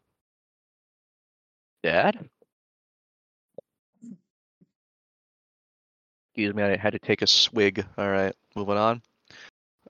Dad? 1.83 2.29
Excuse 6.35 6.55
me, 6.55 6.63
I 6.63 6.77
had 6.77 6.93
to 6.93 6.99
take 6.99 7.23
a 7.23 7.27
swig. 7.27 7.87
All 7.97 8.11
right, 8.11 8.35
moving 8.55 8.77
on. 8.77 9.01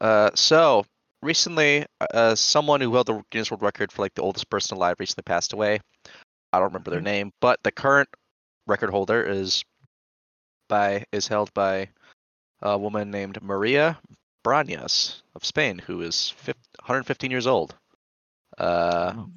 Uh, 0.01 0.31
so 0.37 0.85
recently, 1.21 1.85
uh, 2.15 2.37
someone 2.37 2.81
who 2.81 2.95
held 2.95 3.09
the 3.09 3.21
Guinness 3.33 3.51
World 3.51 3.63
Record 3.63 3.91
for 3.91 4.03
like 4.03 4.15
the 4.15 4.23
oldest 4.23 4.49
person 4.49 4.77
alive 4.77 4.95
recently 5.01 5.25
passed 5.25 5.53
away. 5.53 5.81
I 6.53 6.61
don't 6.61 6.69
remember 6.69 6.93
their 6.93 7.01
name, 7.01 7.33
but 7.41 7.59
the 7.65 7.73
current 7.73 8.09
record 8.69 8.91
holder 8.91 9.25
is 9.25 9.65
by 10.69 11.05
is 11.11 11.27
held 11.27 11.53
by 11.55 11.89
a 12.63 12.79
woman 12.79 13.11
named 13.11 13.43
Maria 13.43 13.99
Branyas 14.49 15.23
of 15.35 15.45
Spain, 15.45 15.79
who 15.79 16.03
is 16.03 16.31
50, 16.31 16.61
115 16.81 17.31
years 17.31 17.47
old. 17.47 17.77
Uh, 18.59 19.15
Oh. 19.15 19.31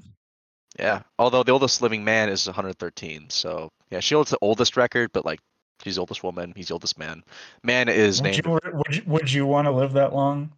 yeah. 0.79 1.03
Although 1.19 1.43
the 1.43 1.51
oldest 1.51 1.81
living 1.81 2.03
man 2.03 2.29
is 2.29 2.47
113, 2.47 3.29
so 3.29 3.71
yeah, 3.89 3.99
she 3.99 4.15
holds 4.15 4.31
the 4.31 4.37
oldest 4.41 4.77
record, 4.77 5.11
but 5.13 5.25
like 5.25 5.39
she's 5.83 5.95
the 5.95 6.01
oldest 6.01 6.23
woman, 6.23 6.53
he's 6.55 6.67
the 6.69 6.73
oldest 6.73 6.97
man. 6.97 7.23
Man 7.63 7.89
is 7.89 8.21
Would 8.21 8.23
named 8.23 8.45
you, 8.45 8.59
would 8.73 8.95
you 8.95 9.03
would 9.05 9.31
you 9.31 9.45
want 9.45 9.65
to 9.65 9.71
live 9.71 9.93
that 9.93 10.13
long? 10.13 10.53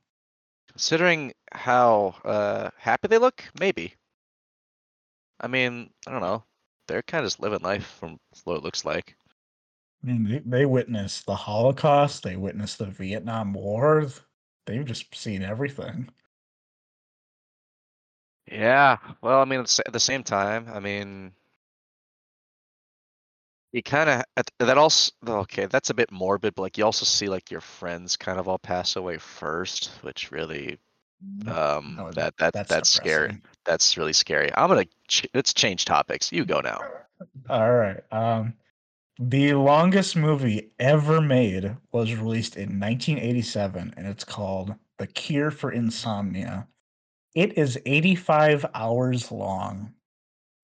considering 0.72 1.34
how 1.54 2.16
uh 2.26 2.70
happy 2.78 3.08
they 3.08 3.18
look, 3.18 3.44
maybe. 3.60 3.96
I 5.39 5.48
mean, 5.48 5.94
I 6.08 6.12
don't 6.12 6.22
know. 6.22 6.44
They're 6.88 7.04
kind 7.04 7.24
of 7.24 7.28
just 7.28 7.39
living 7.39 7.62
life 7.62 7.86
from 7.86 8.20
what 8.46 8.58
it 8.58 8.63
looks 8.63 8.84
like. 8.86 9.16
I 10.04 10.08
mean, 10.08 10.24
they, 10.26 10.39
they 10.39 10.66
witnessed 10.66 11.26
the 11.26 11.36
Holocaust. 11.36 12.24
They 12.24 12.36
witnessed 12.36 12.78
the 12.78 12.86
Vietnam 12.88 13.54
War. 13.54 14.08
They've 14.65 14.86
just 14.86 15.13
seen 15.15 15.43
everything. 15.43 16.10
Yeah. 18.52 18.97
Well, 19.21 19.39
I 19.41 19.45
mean, 19.45 19.62
at 19.62 19.93
the 19.93 19.99
same 19.99 20.23
time, 20.23 20.67
I 20.71 20.80
mean, 20.80 21.34
you 23.71 23.82
kind 23.82 24.10
of 24.10 24.45
that 24.60 24.78
also 24.78 25.12
okay. 25.28 25.65
That's 25.65 25.89
a 25.89 25.93
bit 25.93 26.12
morbid, 26.12 26.56
but 26.56 26.62
like 26.62 26.78
you 26.78 26.86
also 26.86 27.06
see 27.06 27.28
like 27.28 27.49
your 27.52 27.62
friends 27.62 28.15
kind 28.17 28.39
of 28.39 28.47
all 28.47 28.60
pass 28.60 28.95
away 28.95 29.17
first, 29.17 29.89
which 30.02 30.32
really 30.32 30.78
um 31.47 31.95
No, 31.97 32.12
that 32.12 32.38
that 32.38 32.54
That's 32.54 32.69
that's 32.69 32.89
scary. 32.89 33.41
That's 33.65 33.97
really 33.97 34.13
scary. 34.13 34.52
I'm 34.56 34.69
gonna 34.69 34.86
ch- 35.08 35.28
let's 35.34 35.54
change 35.54 35.86
topics. 35.86 36.32
You 36.32 36.45
go 36.45 36.62
now. 36.62 36.80
All 37.49 37.71
right. 37.73 38.02
Um, 38.12 38.54
the 39.19 39.54
longest 39.54 40.15
movie 40.15 40.71
ever 40.80 41.21
made 41.21 41.76
was 41.91 42.13
released 42.15 42.56
in 42.56 42.80
1987, 42.80 43.93
and 43.95 44.08
it's 44.08 44.23
called 44.23 44.73
The 44.97 45.08
Cure 45.08 45.52
for 45.52 45.71
Insomnia. 45.71 46.67
It 47.36 47.58
is 47.58 47.80
85 47.86 48.65
hours 48.73 49.32
long. 49.32 49.93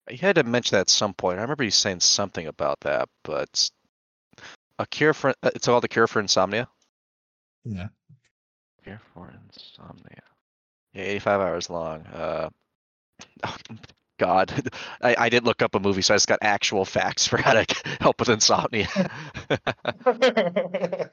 You 0.08 0.18
had 0.18 0.36
to 0.36 0.42
mention 0.44 0.76
that 0.76 0.82
at 0.82 0.90
some 0.90 1.14
point. 1.14 1.38
I 1.38 1.42
remember 1.42 1.64
you 1.64 1.70
saying 1.70 2.00
something 2.00 2.46
about 2.46 2.80
that, 2.80 3.08
but 3.22 3.70
a 4.78 4.86
cure 4.86 5.14
for 5.14 5.30
uh, 5.42 5.50
it's 5.54 5.66
called 5.66 5.84
the 5.84 5.88
cure 5.88 6.06
for 6.06 6.20
insomnia. 6.20 6.68
Yeah. 7.64 7.88
Cure 8.82 9.00
for 9.14 9.32
insomnia. 9.32 10.22
Yeah, 10.92 11.02
85 11.02 11.40
hours 11.40 11.70
long. 11.70 12.06
Uh, 12.06 12.48
God, 14.20 14.70
I, 15.02 15.16
I 15.18 15.28
didn't 15.30 15.46
look 15.46 15.62
up 15.62 15.74
a 15.74 15.80
movie, 15.80 16.02
so 16.02 16.12
I 16.12 16.16
just 16.16 16.28
got 16.28 16.40
actual 16.42 16.84
facts 16.84 17.26
for 17.26 17.38
how 17.38 17.54
to 17.54 17.66
help 18.00 18.20
with 18.20 18.28
insomnia. 18.28 18.88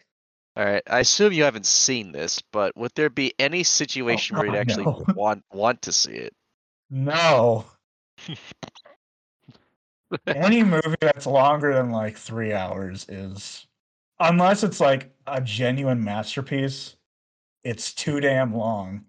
All 0.57 0.65
right, 0.65 0.83
I 0.87 0.99
assume 0.99 1.33
you 1.33 1.43
haven't 1.43 1.67
seen 1.67 2.11
this, 2.11 2.41
but 2.51 2.75
would 2.75 2.91
there 2.95 3.09
be 3.09 3.33
any 3.39 3.63
situation 3.63 4.35
where 4.35 4.47
you'd 4.47 4.55
actually 4.55 4.85
no. 4.85 5.05
want 5.15 5.43
want 5.51 5.83
to 5.83 5.91
see 5.91 6.13
it? 6.13 6.33
no. 6.89 7.65
Any 10.25 10.63
movie 10.63 10.95
that's 10.99 11.27
longer 11.27 11.75
than 11.75 11.91
like 11.91 12.17
three 12.17 12.53
hours 12.53 13.05
is, 13.07 13.67
unless 14.19 14.63
it's 14.63 14.79
like 14.79 15.13
a 15.27 15.41
genuine 15.41 16.03
masterpiece, 16.03 16.95
it's 17.63 17.93
too 17.93 18.19
damn 18.19 18.55
long. 18.55 19.05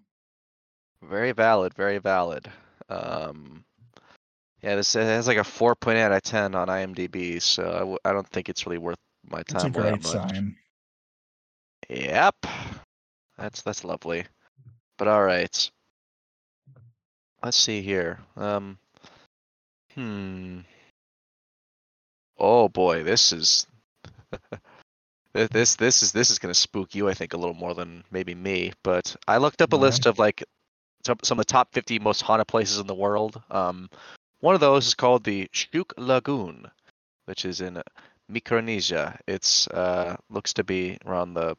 Very 1.01 1.31
valid, 1.31 1.73
very 1.73 1.97
valid. 1.97 2.47
Um, 2.89 3.63
yeah, 4.61 4.75
this 4.75 4.95
it 4.95 5.03
has 5.03 5.27
like 5.27 5.37
a 5.37 5.41
4.8 5.41 5.97
out 5.97 6.11
of 6.11 6.21
10 6.21 6.55
on 6.55 6.67
IMDb, 6.67 7.41
so 7.41 7.63
I, 7.69 7.79
w- 7.79 7.97
I 8.05 8.11
don't 8.11 8.27
think 8.27 8.49
it's 8.49 8.65
really 8.65 8.77
worth 8.77 8.97
my 9.29 9.43
time. 9.43 9.67
It's 9.67 9.77
a 9.77 9.81
great 9.81 10.03
sign. 10.03 10.55
Yep, 11.89 12.35
that's 13.37 13.61
that's 13.61 13.83
lovely. 13.83 14.25
But 14.97 15.07
all 15.07 15.23
right, 15.23 15.71
let's 17.41 17.57
see 17.57 17.81
here. 17.81 18.19
Um, 18.35 18.77
hmm. 19.95 20.59
Oh 22.37 22.69
boy, 22.69 23.03
this 23.03 23.33
is 23.33 23.65
th- 25.33 25.49
this 25.49 25.75
this 25.75 26.03
is 26.03 26.11
this 26.11 26.29
is 26.31 26.39
gonna 26.39 26.53
spook 26.53 26.93
you, 26.95 27.09
I 27.09 27.13
think, 27.13 27.33
a 27.33 27.37
little 27.37 27.55
more 27.55 27.73
than 27.73 28.03
maybe 28.11 28.35
me. 28.35 28.73
But 28.83 29.15
I 29.27 29.37
looked 29.37 29.61
up 29.61 29.73
a 29.73 29.77
Why? 29.77 29.83
list 29.83 30.05
of 30.05 30.19
like 30.19 30.43
some 31.05 31.17
some 31.23 31.39
of 31.39 31.45
the 31.45 31.51
top 31.51 31.73
50 31.73 31.99
most 31.99 32.21
haunted 32.21 32.47
places 32.47 32.79
in 32.79 32.87
the 32.87 32.95
world. 32.95 33.41
Um, 33.49 33.89
one 34.39 34.55
of 34.55 34.61
those 34.61 34.87
is 34.87 34.93
called 34.93 35.23
the 35.23 35.47
Chuuk 35.47 35.93
Lagoon, 35.97 36.69
which 37.25 37.45
is 37.45 37.61
in 37.61 37.81
Micronesia. 38.27 39.19
It's 39.27 39.67
uh 39.67 40.15
looks 40.29 40.53
to 40.53 40.63
be 40.63 40.97
around 41.05 41.33
the 41.33 41.57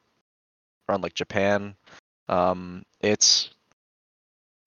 around 0.88 1.02
like 1.02 1.14
Japan. 1.14 1.76
Um, 2.28 2.84
it's 3.00 3.50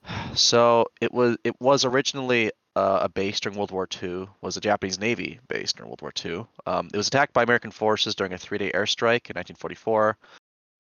so 0.34 0.86
it 1.02 1.14
was 1.14 1.38
it 1.44 1.60
was 1.60 1.86
originally 1.86 2.52
uh, 2.76 3.00
a 3.04 3.10
base 3.10 3.40
during 3.40 3.58
World 3.58 3.72
War 3.72 3.88
II. 4.02 4.28
Was 4.42 4.58
a 4.58 4.62
Japanese 4.62 5.00
Navy 5.00 5.40
base 5.48 5.74
during 5.74 5.90
World 5.90 6.02
War 6.02 6.14
II. 6.24 6.46
Um, 6.66 6.90
it 6.94 6.98
was 6.98 7.08
attacked 7.08 7.34
by 7.34 7.44
American 7.44 7.72
forces 7.72 8.16
during 8.16 8.34
a 8.34 8.38
three-day 8.38 8.72
airstrike 8.72 9.30
in 9.30 9.36
1944. 9.36 10.18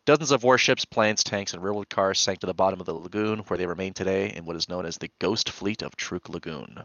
Dozens 0.05 0.31
of 0.31 0.43
warships, 0.43 0.83
planes, 0.83 1.23
tanks, 1.23 1.53
and 1.53 1.63
railroad 1.63 1.89
cars 1.89 2.19
sank 2.19 2.39
to 2.39 2.47
the 2.47 2.53
bottom 2.53 2.79
of 2.81 2.85
the 2.85 2.93
lagoon, 2.93 3.39
where 3.39 3.57
they 3.57 3.65
remain 3.65 3.93
today 3.93 4.33
in 4.35 4.43
what 4.43 4.57
is 4.57 4.67
known 4.67 4.85
as 4.85 4.97
the 4.97 5.09
Ghost 5.19 5.49
Fleet 5.49 5.81
of 5.81 5.95
Truk 5.95 6.27
Lagoon. 6.27 6.83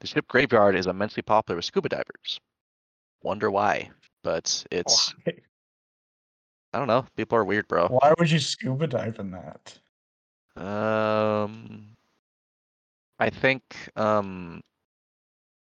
The 0.00 0.06
ship 0.06 0.28
graveyard 0.28 0.76
is 0.76 0.86
immensely 0.86 1.22
popular 1.22 1.56
with 1.56 1.64
scuba 1.64 1.88
divers. 1.88 2.40
Wonder 3.22 3.50
why? 3.50 3.90
But 4.22 4.64
it's 4.70 5.14
Why? 5.24 5.34
I 6.72 6.78
don't 6.78 6.88
know. 6.88 7.06
People 7.16 7.38
are 7.38 7.44
weird, 7.44 7.66
bro. 7.66 7.88
Why 7.88 8.14
would 8.18 8.30
you 8.30 8.38
scuba 8.38 8.86
dive 8.86 9.18
in 9.18 9.30
that? 9.30 9.78
Um, 10.62 11.96
I 13.18 13.30
think 13.30 13.62
um, 13.96 14.60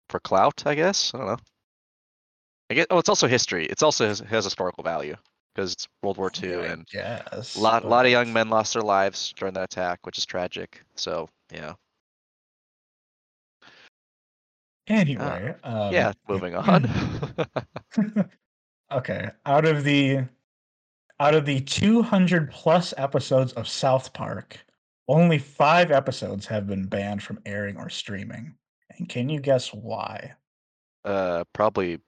for 0.09 0.19
clout, 0.21 0.63
I 0.65 0.75
guess. 0.75 1.11
I 1.13 1.17
don't 1.17 1.27
know. 1.27 1.37
I 2.69 2.73
guess. 2.75 2.85
Oh, 2.89 2.99
it's 2.99 3.09
also 3.09 3.27
history. 3.27 3.65
It's 3.65 3.83
also 3.83 4.07
has, 4.07 4.19
has 4.19 4.45
historical 4.45 4.83
value 4.83 5.17
because 5.53 5.73
it's 5.73 5.87
World 6.01 6.17
War 6.17 6.31
II, 6.41 6.49
Yeah, 6.49 6.71
and 6.71 6.87
a 6.95 7.43
lot, 7.57 7.85
lot 7.85 8.05
of 8.05 8.11
young 8.11 8.31
men 8.31 8.49
lost 8.49 8.73
their 8.73 8.81
lives 8.81 9.33
during 9.35 9.53
that 9.55 9.63
attack, 9.63 9.99
which 10.03 10.17
is 10.17 10.25
tragic. 10.25 10.83
So 10.95 11.29
yeah, 11.51 11.73
Anyway, 14.87 15.55
um, 15.63 15.93
yeah. 15.93 16.13
Moving 16.27 16.55
on. 16.55 16.89
okay, 18.91 19.29
out 19.45 19.65
of 19.65 19.83
the 19.83 20.25
out 21.19 21.35
of 21.35 21.45
the 21.45 21.61
200 21.61 22.51
plus 22.51 22.93
episodes 22.97 23.53
of 23.53 23.67
South 23.67 24.11
Park, 24.13 24.59
only 25.07 25.37
5 25.37 25.91
episodes 25.91 26.45
have 26.47 26.67
been 26.67 26.85
banned 26.85 27.23
from 27.23 27.39
airing 27.45 27.77
or 27.77 27.89
streaming. 27.89 28.55
And 28.97 29.07
can 29.07 29.29
you 29.29 29.39
guess 29.39 29.73
why? 29.73 30.35
uh, 31.05 31.43
probably 31.53 31.99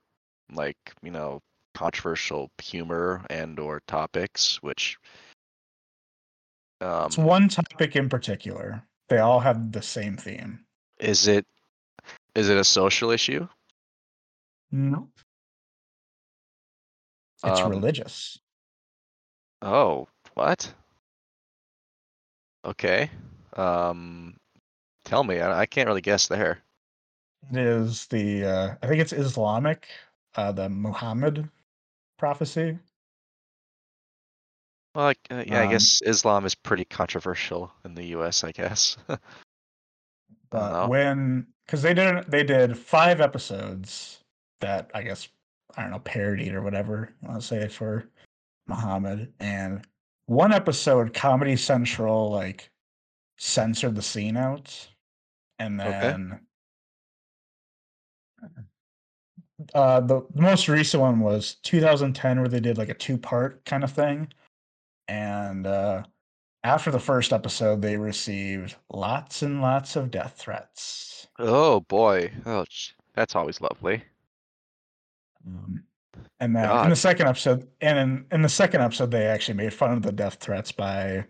like 0.52 0.76
you 1.02 1.10
know 1.10 1.40
controversial 1.74 2.50
humor 2.58 3.24
and 3.30 3.58
or 3.58 3.82
topics, 3.86 4.62
which 4.62 4.96
um, 6.80 7.06
It's 7.06 7.18
one 7.18 7.48
topic 7.48 7.96
in 7.96 8.08
particular. 8.08 8.82
They 9.08 9.18
all 9.18 9.40
have 9.40 9.72
the 9.72 9.82
same 9.82 10.16
theme. 10.16 10.64
is 10.98 11.28
it 11.28 11.46
is 12.36 12.48
it 12.48 12.58
a 12.58 12.64
social 12.64 13.10
issue? 13.10 13.48
No. 14.70 15.08
It's 17.44 17.60
Um, 17.60 17.70
religious. 17.70 18.38
Oh, 19.62 20.08
what? 20.34 20.72
Okay. 22.64 23.10
Um, 23.54 24.36
tell 25.04 25.24
me. 25.24 25.40
I, 25.40 25.60
I 25.60 25.66
can't 25.66 25.86
really 25.86 26.00
guess 26.02 26.28
there. 26.28 26.62
It 27.50 27.58
is 27.58 28.06
the 28.08 28.44
uh, 28.44 28.74
I 28.82 28.86
think 28.86 29.00
it's 29.00 29.12
Islamic, 29.12 29.88
uh, 30.34 30.52
the 30.52 30.68
Muhammad 30.68 31.48
prophecy. 32.18 32.78
Well, 34.94 35.12
uh, 35.30 35.44
yeah, 35.46 35.60
I 35.60 35.64
Um, 35.64 35.70
guess 35.70 36.02
Islam 36.04 36.44
is 36.44 36.54
pretty 36.54 36.84
controversial 36.84 37.72
in 37.84 37.94
the 37.94 38.04
U.S. 38.06 38.44
I 38.44 38.52
guess. 38.52 38.96
But 40.50 40.88
when 40.88 41.46
because 41.66 41.82
they 41.82 41.94
did 41.94 42.24
they 42.28 42.44
did 42.44 42.76
five 42.76 43.20
episodes 43.20 44.20
that 44.60 44.90
I 44.94 45.02
guess 45.02 45.28
I 45.76 45.82
don't 45.82 45.90
know 45.90 45.98
parodied 46.00 46.54
or 46.54 46.62
whatever 46.62 47.14
you 47.20 47.28
want 47.28 47.40
to 47.40 47.46
say 47.46 47.68
for 47.68 48.08
Muhammad, 48.66 49.32
and 49.40 49.86
one 50.26 50.52
episode, 50.52 51.14
Comedy 51.14 51.56
Central 51.56 52.30
like 52.30 52.70
censored 53.38 53.94
the 53.94 54.02
scene 54.02 54.36
out, 54.36 54.88
and 55.58 55.80
Okay. 55.80 55.90
then 55.90 56.40
uh, 59.74 60.00
the, 60.00 60.22
the 60.34 60.42
most 60.42 60.68
recent 60.68 61.00
one 61.00 61.20
was 61.20 61.56
2010, 61.62 62.40
where 62.40 62.48
they 62.48 62.60
did 62.60 62.78
like 62.78 62.88
a 62.88 62.94
two 62.94 63.16
part 63.18 63.64
kind 63.64 63.84
of 63.84 63.92
thing, 63.92 64.28
and 65.08 65.66
uh, 65.66 66.02
after 66.66 66.90
the 66.90 66.98
first 66.98 67.32
episode, 67.32 67.80
they 67.80 67.96
received 67.96 68.74
lots 68.92 69.42
and 69.42 69.62
lots 69.62 69.94
of 69.94 70.10
death 70.10 70.34
threats. 70.36 71.28
Oh 71.38 71.80
boy. 71.80 72.32
Oh, 72.44 72.64
that's 73.14 73.36
always 73.36 73.60
lovely. 73.60 74.02
Um, 75.46 75.84
and 76.40 76.56
then 76.56 76.84
in 76.84 76.90
the 76.90 76.96
second 76.96 77.28
episode, 77.28 77.68
and 77.80 77.98
in, 77.98 78.26
in 78.32 78.42
the 78.42 78.48
second 78.48 78.80
episode, 78.82 79.10
they 79.12 79.26
actually 79.26 79.54
made 79.54 79.72
fun 79.72 79.92
of 79.92 80.02
the 80.02 80.10
death 80.10 80.34
threats 80.40 80.72
by 80.72 81.24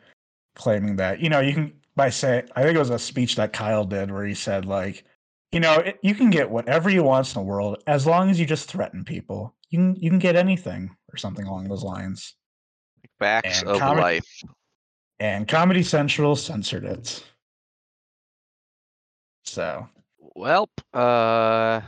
claiming 0.55 0.97
that 0.97 1.21
you 1.21 1.29
know 1.29 1.41
you 1.41 1.53
can 1.53 1.73
by 1.97 2.09
saying 2.09 2.49
I 2.57 2.63
think 2.63 2.75
it 2.77 2.79
was 2.79 2.89
a 2.91 2.99
speech 2.99 3.37
that 3.37 3.53
Kyle 3.53 3.85
did 3.85 4.11
where 4.11 4.25
he 4.25 4.33
said 4.33 4.65
like 4.65 5.05
you 5.53 5.61
know 5.61 5.75
it, 5.81 5.99
you 6.03 6.15
can 6.15 6.31
get 6.31 6.49
whatever 6.51 6.89
you 6.89 7.03
want 7.03 7.29
in 7.29 7.35
the 7.35 7.47
world 7.47 7.83
as 7.87 8.07
long 8.07 8.31
as 8.31 8.41
you 8.41 8.47
just 8.47 8.71
threaten 8.71 9.05
people. 9.05 9.55
You 9.69 9.79
can 9.79 9.97
you 9.97 10.09
can 10.09 10.19
get 10.19 10.35
anything 10.35 10.97
or 11.13 11.19
something 11.19 11.47
along 11.47 11.69
those 11.69 11.85
lines. 11.85 12.35
Facts 13.19 13.61
And 13.61 13.71
of 13.71 13.79
comedy- 13.81 14.01
life. 14.01 14.43
And 15.19 15.49
Comedy 15.49 15.83
Central 15.83 16.37
censored 16.37 16.85
it. 16.85 17.25
So 19.45 19.89
Welp. 20.37 20.69
Uh. 20.93 21.81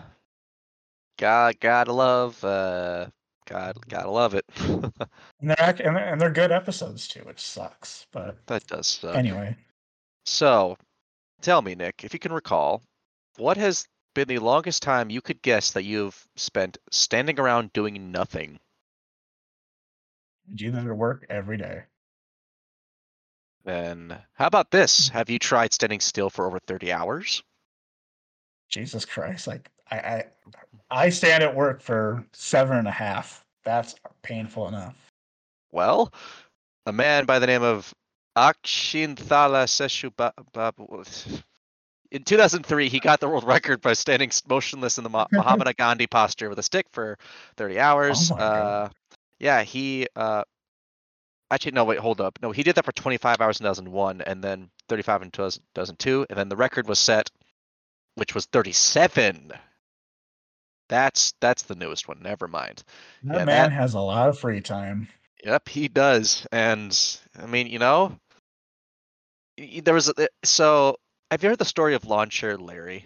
God, 1.19 1.61
gotta 1.61 1.93
love. 1.93 2.43
Uh. 2.43 3.07
God, 3.47 3.77
gotta 3.89 4.11
love 4.11 4.35
it. 4.35 4.45
and 4.59 4.93
they're 5.43 5.57
and 5.59 5.97
they're, 5.97 6.13
and 6.13 6.21
they're 6.21 6.31
good 6.31 6.53
episodes 6.53 7.09
too, 7.09 7.21
which 7.21 7.41
sucks. 7.41 8.07
But 8.13 8.47
that 8.47 8.67
does 8.67 8.87
suck. 8.87 9.17
anyway, 9.17 9.57
So, 10.27 10.77
tell 11.41 11.63
me, 11.63 11.75
Nick, 11.75 12.05
if 12.05 12.13
you 12.13 12.19
can 12.19 12.33
recall, 12.33 12.83
what 13.39 13.57
has 13.57 13.87
been 14.15 14.29
the 14.29 14.39
longest 14.39 14.83
time 14.83 15.11
you 15.11 15.21
could 15.21 15.41
guess 15.43 15.73
that 15.73 15.85
you've 15.85 16.27
spent 16.37 16.77
standing 16.91 17.41
around 17.41 17.73
doing 17.73 18.13
nothing? 18.13 18.59
I 20.51 20.55
do 20.55 20.71
that 20.71 20.87
at 20.87 20.97
work 20.97 21.27
every 21.31 21.57
day. 21.57 21.85
Then, 23.69 24.17
how 24.33 24.47
about 24.47 24.71
this? 24.71 25.11
Have 25.11 25.29
you 25.29 25.39
tried 25.39 25.75
standing 25.75 26.01
still 26.01 26.31
for 26.31 26.47
over 26.47 26.59
30 26.59 26.91
hours? 26.91 27.43
Jesus 28.71 29.05
Christ! 29.05 29.47
Like 29.47 29.71
I, 29.91 29.97
I, 29.99 30.25
I 30.91 31.09
stand 31.11 31.43
at 31.43 31.55
work 31.55 31.83
for 31.83 32.25
seven 32.33 32.79
and 32.79 32.89
a 32.89 32.91
half. 32.91 33.45
That's 33.65 33.95
painful 34.23 34.69
enough. 34.69 34.97
Well, 35.71 36.11
a 36.87 36.95
man 36.95 37.27
by 37.27 37.41
the 37.41 37.47
name 37.47 37.63
of 37.63 37.93
Akshinthala 38.39 39.67
Seshu 39.69 40.11
in 42.11 42.23
2003, 42.23 42.89
he 42.89 43.01
got 43.01 43.21
the 43.21 43.29
world 43.29 43.45
record 43.45 43.83
by 43.83 43.93
standing 43.93 44.31
motionless 44.49 44.97
in 44.97 45.05
the 45.05 45.11
Mahatma 45.11 45.75
Gandhi 45.77 46.07
posture 46.07 46.49
with 46.49 46.59
a 46.59 46.63
stick 46.63 46.87
for 46.91 47.19
30 47.59 47.79
hours. 47.79 48.33
Oh 48.33 48.37
uh, 48.37 48.89
yeah, 49.39 49.63
he 49.63 50.07
uh, 50.17 50.45
actually 51.51 51.73
no, 51.73 51.85
wait, 51.85 51.99
hold 51.99 52.21
up. 52.21 52.39
No, 52.43 52.53
he 52.53 52.63
did 52.63 52.75
that 52.77 52.85
for 52.85 52.93
25 52.93 53.41
hours 53.41 53.61
in 53.61 53.65
2001, 53.65 54.21
and 54.23 54.43
then 54.43 54.71
35 54.89 55.23
in 55.23 55.31
2002, 55.31 56.27
and 56.29 56.39
then 56.39 56.49
the 56.49 56.57
record 56.57 56.89
was 56.89 56.99
set, 56.99 57.31
which 58.15 58.35
was 58.35 58.47
37. 58.47 59.53
That's 60.89 61.35
that's 61.41 61.63
the 61.65 61.75
newest 61.75 62.09
one. 62.09 62.19
Never 62.23 62.49
mind. 62.49 62.83
That 63.25 63.39
Yeah, 63.41 63.45
man 63.45 63.71
that- 63.71 63.73
has 63.73 63.95
a 63.95 64.01
lot 64.01 64.29
of 64.29 64.39
free 64.39 64.61
time. 64.61 65.09
Yep, 65.45 65.69
he 65.69 65.89
does. 65.89 66.47
And 66.51 66.99
I 67.41 67.47
mean, 67.47 67.69
you 67.69 67.79
know, 67.79 68.19
there 69.57 69.95
was 69.95 70.09
a, 70.09 70.29
so 70.45 70.97
have 71.31 71.43
you 71.43 71.51
heard 71.51 71.59
the 71.59 71.65
story 71.65 71.95
of 71.95 72.07
Lawn 72.07 72.29
Chair 72.31 72.57
Larry? 72.57 73.05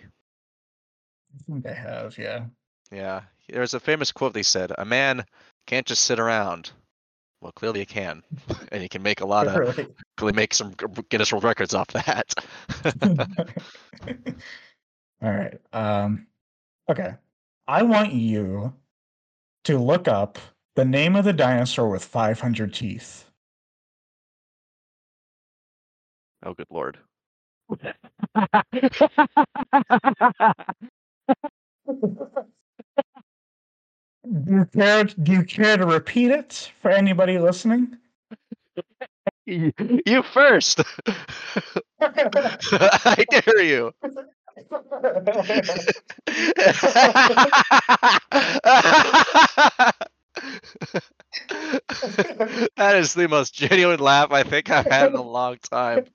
I 1.35 1.43
think 1.53 1.67
I 1.67 1.73
have, 1.73 2.17
yeah. 2.19 2.45
Yeah, 2.91 3.23
there 3.49 3.61
was 3.63 3.75
a 3.75 3.81
famous 3.81 4.13
quote 4.13 4.33
they 4.35 4.43
said, 4.43 4.73
"A 4.77 4.85
man 4.85 5.25
can't 5.67 5.87
just 5.87 6.05
sit 6.05 6.21
around." 6.21 6.71
Well, 7.43 7.53
clearly 7.53 7.81
you 7.81 7.87
can, 7.87 8.23
and 8.73 8.83
you 8.83 8.89
can 8.89 9.03
make 9.03 9.21
a 9.21 9.27
lot 9.27 9.49
of 9.49 9.57
Really. 9.57 9.89
clearly 10.17 10.37
make 10.37 10.55
some 10.55 10.73
g- 10.79 10.87
Guinness 11.09 11.33
World 11.33 11.43
Records 11.43 11.75
off 11.75 11.89
that. 11.89 12.33
All 15.21 15.31
right. 15.31 15.61
Um, 15.73 16.29
okay. 16.89 17.15
I 17.67 17.83
want 17.83 18.13
you 18.13 18.73
to 19.65 19.79
look 19.79 20.07
up 20.07 20.39
the 20.77 20.85
name 20.85 21.17
of 21.17 21.25
the 21.25 21.33
dinosaur 21.33 21.89
with 21.89 22.05
500 22.05 22.73
teeth. 22.73 23.25
oh, 26.45 26.55
good 26.55 26.67
lord! 26.71 26.99
Do 34.25 34.55
you 34.55 34.65
care? 34.67 35.05
Do 35.05 35.33
you 35.33 35.45
care 35.45 35.77
to 35.77 35.87
repeat 35.87 36.31
it 36.31 36.71
for 36.81 36.91
anybody 36.91 37.39
listening? 37.39 37.97
You 39.47 40.23
first. 40.23 40.81
I 42.01 43.25
dare 43.31 43.63
you. 43.63 43.93
that 52.77 52.95
is 52.95 53.15
the 53.15 53.27
most 53.29 53.55
genuine 53.55 53.99
laugh 53.99 54.31
I 54.31 54.45
think 54.45 54.71
I've 54.71 54.87
had 54.87 55.09
in 55.09 55.17
a 55.17 55.23
long 55.23 55.57
time. 55.71 56.07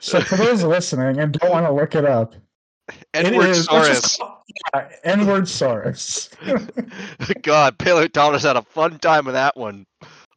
so 0.00 0.20
for 0.20 0.36
those 0.36 0.64
listening 0.64 1.18
and 1.20 1.32
don't 1.32 1.50
want 1.50 1.66
to 1.66 1.72
look 1.72 1.94
it 1.94 2.04
up, 2.04 2.34
Edward 3.14 3.48
is 3.50 3.66
Soros. 3.66 4.18
yeah, 4.74 4.88
N-word 5.04 5.44
Saurus. 5.44 6.30
God, 7.42 7.78
paleontologists 7.78 8.46
had 8.46 8.56
a 8.56 8.62
fun 8.62 8.98
time 8.98 9.24
with 9.24 9.34
that 9.34 9.56
one. 9.56 9.86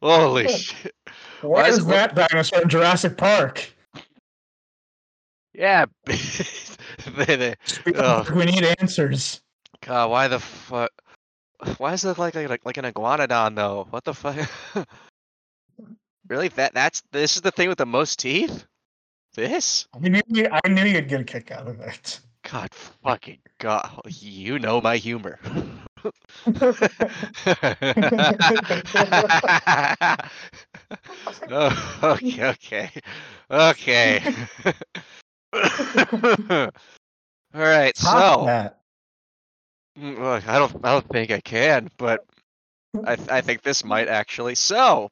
Holy 0.02 0.48
shit. 0.48 0.94
Why 1.42 1.68
is 1.68 1.82
Where's 1.82 2.06
it- 2.10 2.14
that 2.14 2.14
dinosaur 2.14 2.62
in 2.62 2.68
Jurassic 2.68 3.16
Park? 3.16 3.72
Yeah. 5.52 5.86
they, 6.06 7.36
they, 7.36 7.54
Ugh. 7.86 7.94
Oh. 7.96 8.26
we 8.34 8.46
need 8.46 8.64
answers. 8.80 9.40
God, 9.82 10.10
why 10.10 10.28
the 10.28 10.38
fuck? 10.40 10.90
Why 11.76 11.90
does 11.90 12.04
it 12.04 12.08
look 12.08 12.18
like 12.18 12.34
like, 12.34 12.64
like 12.64 12.76
an 12.78 12.86
iguanodon 12.86 13.54
though? 13.56 13.86
What 13.90 14.04
the 14.04 14.14
fuck? 14.14 14.48
really? 16.28 16.48
That 16.48 16.72
that's 16.72 17.02
this 17.12 17.36
is 17.36 17.42
the 17.42 17.50
thing 17.50 17.68
with 17.68 17.78
the 17.78 17.86
most 17.86 18.18
teeth? 18.18 18.64
This? 19.34 19.86
I 19.94 20.08
knew, 20.08 20.48
I 20.64 20.68
knew 20.68 20.84
you'd 20.84 21.08
get 21.08 21.20
a 21.20 21.24
kick 21.24 21.50
out 21.50 21.68
of 21.68 21.80
it. 21.80 22.20
God 22.42 22.72
fucking 22.72 23.38
god! 23.58 24.00
You 24.08 24.58
know 24.58 24.80
my 24.80 24.96
humor. 24.96 25.38
oh, 31.50 31.98
okay, 32.02 32.44
okay, 32.48 32.90
okay. 33.50 34.22
All 35.52 36.70
right, 37.54 37.96
so. 37.96 38.44
that. 38.46 38.78
Mm, 39.98 40.46
I 40.46 40.58
don't, 40.58 40.74
I 40.84 40.92
don't 40.92 41.08
think 41.08 41.30
I 41.30 41.40
can, 41.40 41.90
but 41.98 42.24
I, 43.04 43.16
th- 43.16 43.28
I 43.28 43.40
think 43.40 43.62
this 43.62 43.84
might 43.84 44.08
actually. 44.08 44.54
So, 44.54 45.10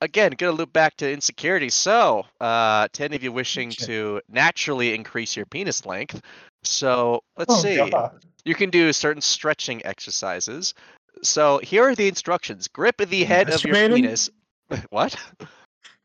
again, 0.00 0.32
gonna 0.32 0.52
loop 0.52 0.72
back 0.72 0.96
to 0.98 1.10
insecurity. 1.10 1.70
So, 1.70 2.26
uh, 2.40 2.88
to 2.92 3.04
any 3.04 3.16
of 3.16 3.22
you 3.22 3.32
wishing 3.32 3.70
to 3.70 4.20
naturally 4.28 4.94
increase 4.94 5.36
your 5.36 5.46
penis 5.46 5.86
length, 5.86 6.20
so 6.62 7.22
let's 7.36 7.54
Oh, 7.54 7.62
see. 7.62 7.76
God. 7.76 8.24
You 8.44 8.54
can 8.54 8.70
do 8.70 8.92
certain 8.92 9.22
stretching 9.22 9.84
exercises. 9.84 10.74
So 11.22 11.58
here 11.58 11.84
are 11.84 11.94
the 11.94 12.08
instructions: 12.08 12.68
grip 12.68 12.96
the 12.96 13.24
head 13.24 13.50
of 13.50 13.64
your 13.64 13.74
penis. 13.74 14.30
What? 14.90 15.16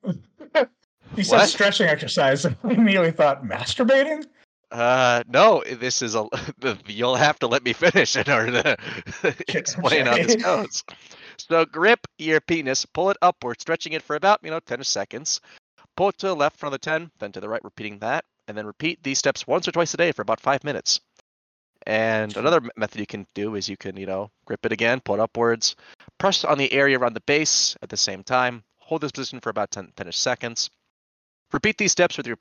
You 1.16 1.24
said 1.24 1.46
stretching 1.46 1.88
exercise, 1.88 2.46
and 2.46 2.58
I 2.64 2.72
immediately 2.72 3.12
thought 3.12 3.44
masturbating. 3.44 4.26
Uh, 4.72 5.24
no. 5.28 5.64
This 5.64 6.02
is 6.02 6.16
a. 6.16 6.28
You'll 6.88 7.16
have 7.16 7.40
to 7.40 7.48
let 7.48 7.64
me 7.64 7.74
finish 7.74 8.16
in 8.16 8.30
order 8.30 8.64
to 8.64 9.36
explain 9.48 10.08
how 10.08 10.16
this 10.16 10.36
goes. 10.36 10.84
So 11.38 11.66
grip 11.66 12.08
your 12.18 12.42
penis, 12.42 12.86
pull 12.86 13.10
it 13.10 13.18
upward, 13.22 13.62
stretching 13.62 13.94
it 13.94 14.02
for 14.02 14.16
about 14.16 14.40
you 14.44 14.52
know 14.52 14.60
ten 14.60 14.84
seconds. 14.84 15.42
Pull 15.96 16.10
it 16.10 16.18
to 16.20 16.28
the 16.28 16.36
left 16.36 16.58
for 16.58 16.66
another 16.66 16.78
ten, 16.78 17.12
then 17.20 17.32
to 17.32 17.40
the 17.40 17.50
right, 17.50 17.64
repeating 17.64 18.00
that, 18.00 18.26
and 18.48 18.58
then 18.58 18.66
repeat 18.66 19.02
these 19.04 19.18
steps 19.18 19.48
once 19.48 19.68
or 19.68 19.72
twice 19.72 19.94
a 19.94 19.98
day 19.98 20.12
for 20.12 20.22
about 20.22 20.40
five 20.40 20.64
minutes. 20.64 21.00
And 21.88 22.36
another 22.36 22.62
method 22.76 23.00
you 23.00 23.06
can 23.06 23.28
do 23.34 23.56
is 23.56 23.70
you 23.70 23.78
can 23.78 23.96
you 23.96 24.06
know 24.06 24.32
grip 24.46 24.66
it 24.66 24.72
again, 24.72 25.02
pull 25.02 25.16
it 25.16 25.22
upwards, 25.22 25.76
press 26.18 26.44
on 26.44 26.58
the 26.58 26.72
area 26.74 26.98
around 26.98 27.14
the 27.14 27.22
base 27.22 27.76
at 27.82 27.90
the 27.90 27.98
same 27.98 28.24
time. 28.24 28.64
Hold 28.80 29.02
this 29.02 29.12
position 29.12 29.40
for 29.40 29.50
about 29.50 29.72
10, 29.72 29.94
10 29.96 30.12
seconds. 30.12 30.70
Repeat 31.52 31.78
these 31.78 31.92
steps 31.92 32.18
with 32.18 32.28
your 32.28 32.38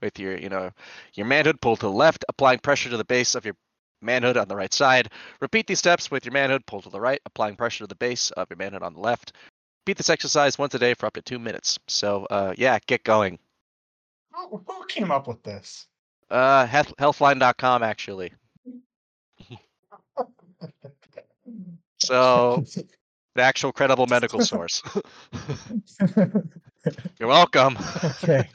with 0.00 0.18
your 0.18 0.36
you 0.36 0.48
know 0.48 0.70
your 1.14 1.26
manhood 1.26 1.60
pull 1.60 1.76
to 1.76 1.86
the 1.86 1.90
left, 1.90 2.24
applying 2.28 2.58
pressure 2.58 2.90
to 2.90 2.96
the 2.96 3.04
base 3.04 3.34
of 3.34 3.44
your 3.44 3.54
manhood 4.02 4.36
on 4.36 4.48
the 4.48 4.56
right 4.56 4.72
side. 4.72 5.10
Repeat 5.40 5.66
these 5.66 5.78
steps 5.78 6.10
with 6.10 6.24
your 6.24 6.32
manhood 6.32 6.64
pulled 6.66 6.84
to 6.84 6.90
the 6.90 7.00
right, 7.00 7.20
applying 7.26 7.56
pressure 7.56 7.84
to 7.84 7.88
the 7.88 7.94
base 7.94 8.30
of 8.32 8.48
your 8.50 8.56
manhood 8.56 8.82
on 8.82 8.94
the 8.94 9.00
left. 9.00 9.32
Repeat 9.86 9.96
this 9.96 10.10
exercise 10.10 10.58
once 10.58 10.74
a 10.74 10.78
day 10.78 10.94
for 10.94 11.06
up 11.06 11.14
to 11.14 11.22
two 11.22 11.38
minutes. 11.38 11.78
So, 11.88 12.26
uh, 12.30 12.54
yeah, 12.56 12.78
get 12.86 13.04
going. 13.04 13.38
Who 14.32 14.62
who 14.66 14.86
came 14.86 15.10
up 15.10 15.26
with 15.26 15.42
this? 15.42 15.86
Uh, 16.30 16.66
health, 16.66 16.94
healthline.com 16.98 17.82
actually. 17.82 18.32
So, 21.98 22.64
the 23.34 23.42
actual 23.42 23.72
credible 23.72 24.06
medical 24.06 24.40
source. 24.40 24.82
You're 27.18 27.28
welcome. 27.28 27.76
okay. 28.04 28.48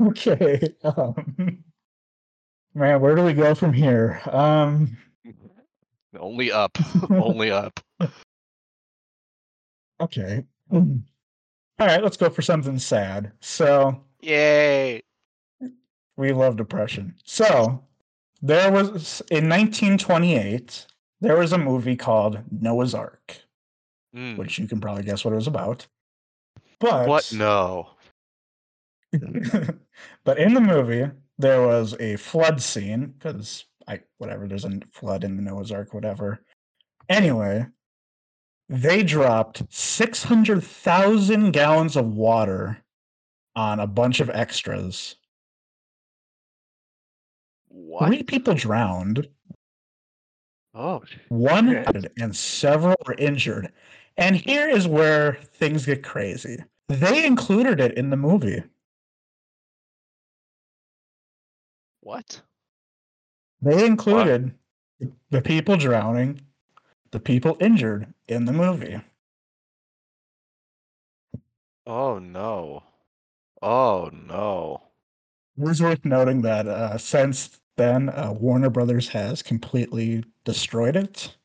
okay. 0.00 0.74
Um, 0.84 1.64
man, 2.74 3.00
where 3.00 3.14
do 3.14 3.22
we 3.24 3.32
go 3.32 3.54
from 3.54 3.72
here? 3.72 4.20
Um, 4.30 4.96
Only 6.18 6.52
up. 6.52 6.76
Only 7.10 7.50
up. 7.50 7.80
okay. 10.00 10.44
All 10.70 11.86
right, 11.86 12.02
let's 12.02 12.16
go 12.16 12.28
for 12.30 12.42
something 12.42 12.78
sad. 12.78 13.32
So, 13.40 14.04
Yay. 14.20 15.02
we 16.16 16.32
love 16.32 16.56
depression. 16.56 17.14
So, 17.24 17.82
there 18.42 18.70
was 18.70 19.20
in 19.30 19.48
1928, 19.48 20.86
there 21.20 21.36
was 21.38 21.52
a 21.52 21.58
movie 21.58 21.96
called 21.96 22.40
Noah's 22.50 22.94
Ark, 22.94 23.36
Mm, 24.14 24.36
which 24.36 24.58
you 24.58 24.68
can 24.68 24.78
probably 24.80 25.04
guess 25.04 25.24
what 25.24 25.32
it 25.32 25.36
was 25.36 25.46
about. 25.46 25.86
But 26.78 27.08
What? 27.08 27.32
No. 27.32 27.88
but 30.24 30.38
in 30.38 30.52
the 30.52 30.60
movie, 30.60 31.10
there 31.38 31.62
was 31.66 31.94
a 32.00 32.16
flood 32.16 32.60
scene 32.60 33.06
because 33.18 33.64
I 33.88 34.00
whatever 34.18 34.46
there's 34.46 34.64
a 34.64 34.80
flood 34.92 35.24
in 35.24 35.36
the 35.36 35.42
Noah's 35.42 35.72
Ark, 35.72 35.92
whatever. 35.94 36.40
Anyway, 37.08 37.66
they 38.68 39.02
dropped 39.02 39.62
six 39.70 40.22
hundred 40.22 40.62
thousand 40.62 41.50
gallons 41.52 41.96
of 41.96 42.06
water 42.14 42.78
on 43.56 43.80
a 43.80 43.86
bunch 43.86 44.20
of 44.20 44.30
extras. 44.30 45.16
What? 47.68 48.06
Three 48.08 48.22
people 48.22 48.54
drowned, 48.54 49.28
Oh, 50.74 51.02
one 51.28 51.70
shit. 51.84 52.12
and 52.18 52.34
several 52.34 52.96
were 53.06 53.14
injured. 53.14 53.72
And 54.16 54.36
here 54.36 54.68
is 54.68 54.86
where 54.86 55.34
things 55.54 55.86
get 55.86 56.02
crazy. 56.02 56.62
They 56.88 57.24
included 57.26 57.80
it 57.80 57.96
in 57.96 58.10
the 58.10 58.16
movie. 58.16 58.62
What? 62.02 62.42
They 63.60 63.86
included 63.86 64.52
the 65.30 65.40
people 65.40 65.76
drowning, 65.76 66.40
the 67.12 67.20
people 67.20 67.56
injured 67.60 68.12
in 68.26 68.44
the 68.44 68.52
movie. 68.52 69.00
Oh 71.86 72.18
no. 72.18 72.82
Oh 73.62 74.10
no. 74.12 74.82
It 75.56 75.68
is 75.68 75.80
worth 75.80 76.04
noting 76.04 76.42
that 76.42 76.66
uh, 76.66 76.98
since 76.98 77.60
then, 77.76 78.08
uh, 78.08 78.32
Warner 78.32 78.70
Brothers 78.70 79.08
has 79.08 79.42
completely 79.42 80.24
destroyed 80.44 80.96
it. 80.96 81.36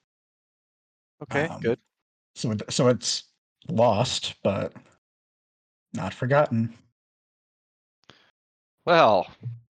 Okay, 1.21 1.47
Um, 1.47 1.61
good. 1.61 1.79
So, 2.35 2.51
it, 2.51 2.61
so 2.69 2.87
it's 2.87 3.25
lost, 3.69 4.35
but 4.43 4.73
not 5.93 6.13
forgotten. 6.13 6.73
Well, 8.85 9.27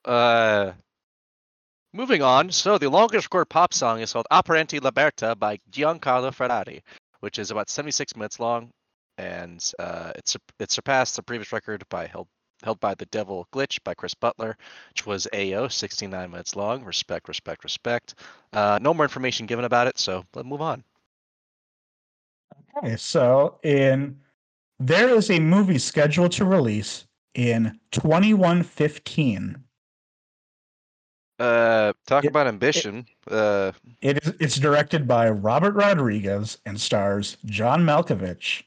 uh, 0.07 0.73
moving 1.93 2.21
on. 2.21 2.51
So 2.51 2.77
the 2.77 2.89
longest 2.89 3.25
recorded 3.25 3.49
pop 3.49 3.73
song 3.73 3.99
is 4.01 4.13
called 4.13 4.27
Apparenti 4.31 4.79
Liberta 4.79 5.37
by 5.37 5.59
Giancarlo 5.71 6.33
Ferrari, 6.33 6.83
which 7.19 7.37
is 7.37 7.51
about 7.51 7.69
76 7.69 8.15
minutes 8.15 8.39
long, 8.39 8.71
and 9.17 9.71
uh, 9.79 10.13
it 10.15 10.35
it 10.59 10.71
surpassed 10.71 11.15
the 11.15 11.23
previous 11.23 11.51
record 11.51 11.83
by 11.89 12.07
held 12.07 12.27
held 12.63 12.79
by 12.79 12.95
the 12.95 13.05
Devil 13.07 13.47
Glitch 13.53 13.83
by 13.83 13.93
Chris 13.93 14.15
Butler, 14.15 14.57
which 14.89 15.05
was 15.05 15.27
AO 15.33 15.67
69 15.67 16.31
minutes 16.31 16.55
long. 16.55 16.83
Respect, 16.83 17.27
respect, 17.27 17.63
respect. 17.63 18.15
Uh, 18.53 18.79
no 18.81 18.93
more 18.93 19.05
information 19.05 19.45
given 19.45 19.65
about 19.65 19.87
it, 19.87 19.99
so 19.99 20.23
let's 20.33 20.47
move 20.47 20.61
on. 20.61 20.83
Okay, 22.77 22.95
so 22.95 23.59
in 23.63 24.17
there 24.79 25.09
is 25.09 25.29
a 25.29 25.39
movie 25.39 25.79
scheduled 25.79 26.31
to 26.33 26.45
release 26.45 27.05
in 27.33 27.79
2115. 27.91 29.63
Uh, 31.39 31.93
talk 32.07 32.25
It- 32.25 32.29
about 32.29 32.47
ambition. 32.47 33.05
uh, 33.29 33.71
It 34.01 34.17
is 34.25 34.33
it's 34.39 34.55
directed 34.55 35.07
by 35.07 35.29
Robert 35.29 35.75
Rodriguez 35.75 36.57
and 36.65 36.79
stars 36.81 37.37
John 37.45 37.83
Malkovich 37.83 38.63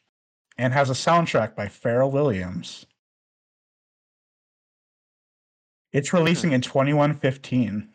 and 0.56 0.72
has 0.72 0.88
a 0.90 0.92
soundtrack 0.94 1.56
by 1.56 1.66
Pharrell 1.66 2.12
Williams. 2.12 2.86
It's 5.92 6.12
releasing 6.12 6.52
in 6.52 6.60
2115. 6.60 7.88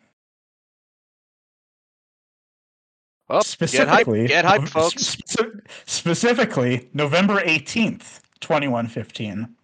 oh, 3.30 3.38
get 3.38 3.46
specifically, 3.46 4.26
get 4.26 4.44
hyped, 4.44 4.68
folks. 4.68 5.16
speci- 5.16 5.60
specifically, 5.86 6.90
November 6.92 7.40
18th, 7.40 8.20
2115. 8.40 9.56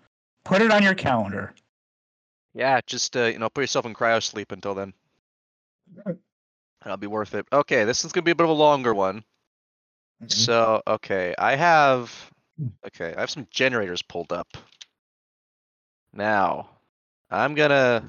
Put 0.45 0.63
it 0.63 0.71
on 0.71 0.83
your 0.83 0.95
calendar. 0.95 1.55
Yeah, 2.55 2.81
just 2.87 3.15
uh, 3.17 3.25
you 3.25 3.39
know, 3.39 3.51
put 3.51 3.61
yourself 3.61 3.85
in 3.85 3.93
cryo 3.95 4.23
sleep 4.23 4.51
until 4.53 4.75
then. 4.75 4.95
That'll 6.83 6.97
be 6.97 7.07
worth 7.07 7.35
it. 7.35 7.47
Okay, 7.53 7.85
this 7.85 8.05
is 8.05 8.13
gonna 8.13 8.25
be 8.25 8.33
a 8.33 8.35
bit 8.35 8.45
of 8.45 8.51
a 8.51 8.55
longer 8.55 8.95
one. 8.95 9.25
So, 10.29 10.83
okay, 10.87 11.35
I 11.39 11.57
have 11.57 12.31
okay, 12.87 13.15
I 13.17 13.21
have 13.21 13.31
some 13.31 13.47
generators 13.51 14.03
pulled 14.03 14.33
up. 14.33 14.49
Now, 16.13 16.71
I'm 17.31 17.55
gonna 17.55 18.09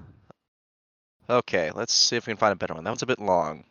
Okay, 1.29 1.71
let's 1.71 1.93
see 1.93 2.17
if 2.17 2.27
we 2.27 2.31
can 2.31 2.37
find 2.37 2.53
a 2.53 2.55
better 2.55 2.73
one. 2.73 2.83
That 2.83 2.89
one's 2.89 3.01
a 3.01 3.07
bit 3.07 3.19
long. 3.19 3.63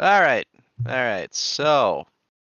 All 0.00 0.20
right. 0.20 0.46
All 0.86 0.92
right. 0.92 1.32
So, 1.34 2.06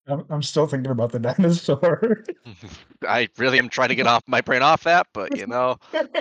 I'm, 0.07 0.25
I'm 0.29 0.43
still 0.43 0.67
thinking 0.67 0.91
about 0.91 1.11
the 1.11 1.19
dinosaur. 1.19 2.23
I 3.07 3.29
really 3.37 3.59
am 3.59 3.69
trying 3.69 3.89
to 3.89 3.95
get 3.95 4.07
off 4.07 4.23
my 4.27 4.41
brain 4.41 4.61
off 4.61 4.83
that, 4.83 5.07
but 5.13 5.35
you 5.35 5.47
know, 5.47 5.77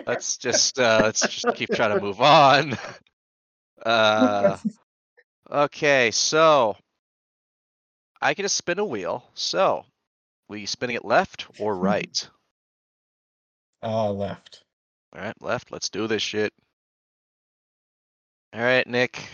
let's 0.07 0.37
just 0.37 0.79
uh 0.79 1.01
let's 1.03 1.21
just 1.21 1.55
keep 1.55 1.71
trying 1.71 1.97
to 1.97 2.03
move 2.03 2.21
on. 2.21 2.77
Uh 3.85 4.57
okay, 5.53 6.11
so 6.11 6.77
I 8.21 8.35
can 8.35 8.45
just 8.45 8.57
spin 8.57 8.79
a 8.79 8.85
wheel. 8.85 9.25
So, 9.35 9.85
will 10.49 10.57
you 10.57 10.67
spinning 10.67 10.97
it 10.97 11.05
left 11.05 11.47
or 11.59 11.77
right? 11.79 12.29
uh, 13.83 14.11
left. 14.11 14.63
All 15.15 15.21
right, 15.23 15.35
left. 15.43 15.71
Let's 15.73 15.91
do 15.91 16.07
this 16.07 16.23
shit. 16.23 16.53
All 18.55 18.61
right, 18.61 18.87
Nick. 18.87 19.29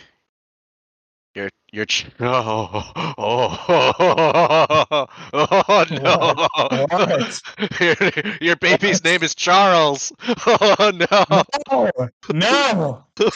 You're 1.34 1.50
you're 1.70 1.84
ch- 1.84 2.06
oh 2.20 2.92
oh 3.18 3.66
oh, 5.32 5.64
oh 5.68 5.84
no! 5.90 6.48
What? 6.88 7.42
your, 7.80 7.96
your 8.40 8.56
baby's 8.56 9.04
name 9.04 9.22
is 9.22 9.34
Charles. 9.34 10.10
Oh 10.46 10.90
no! 10.94 11.42
Oh, 11.70 11.90
no, 12.32 13.04
no. 13.14 13.32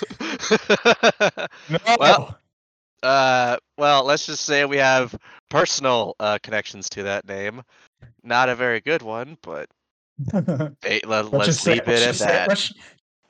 Well- 2.00 2.38
Uh, 3.02 3.56
well, 3.78 4.04
let's 4.04 4.26
just 4.26 4.44
say 4.44 4.64
we 4.64 4.76
have 4.76 5.16
personal 5.50 6.14
uh, 6.20 6.38
connections 6.42 6.88
to 6.90 7.02
that 7.02 7.26
name. 7.26 7.62
Not 8.22 8.48
a 8.48 8.54
very 8.54 8.80
good 8.80 9.02
one, 9.02 9.36
but 9.42 9.68
hey, 10.32 11.00
let, 11.04 11.06
let's 11.06 11.32
let's 11.32 11.46
just 11.46 11.62
say, 11.62 11.74
leave 11.74 11.86
let's 11.86 12.00
it 12.00 12.04
at 12.04 12.08
just 12.08 12.20
say, 12.20 12.26
that. 12.26 12.48
let's, 12.48 12.72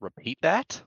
Repeat 0.00 0.38
that. 0.42 0.82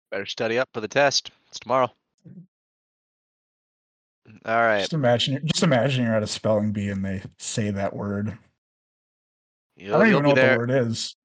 Better 0.10 0.26
study 0.26 0.58
up 0.58 0.70
for 0.74 0.82
the 0.82 0.88
test. 0.88 1.30
It's 1.50 1.60
tomorrow. 1.60 1.92
All 4.44 4.56
right. 4.56 4.80
Just 4.80 4.94
imagine, 4.94 5.39
just 5.46 5.62
imagine 5.62 6.04
you're 6.04 6.16
at 6.16 6.24
a 6.24 6.28
spelling 6.28 6.72
bee 6.72 6.89
and 6.89 7.06
they 7.06 7.22
say 7.38 7.70
that 7.70 7.96
word. 7.96 8.36
You'll, 9.76 9.98
I 9.98 10.00
don't 10.00 10.08
even 10.08 10.24
know 10.24 10.30
what 10.30 10.38
the 10.38 10.58
word 10.58 10.72
is. 10.72 11.16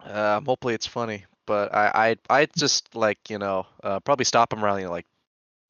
Um, 0.00 0.44
hopefully 0.44 0.74
it's 0.74 0.86
funny, 0.86 1.24
but 1.46 1.74
I 1.74 2.18
I 2.28 2.40
I 2.42 2.46
just 2.58 2.94
like 2.94 3.30
you 3.30 3.38
know 3.38 3.66
uh, 3.82 4.00
probably 4.00 4.26
stop 4.26 4.50
them 4.50 4.62
around 4.62 4.80
you 4.80 4.84
know, 4.84 4.90
like 4.90 5.06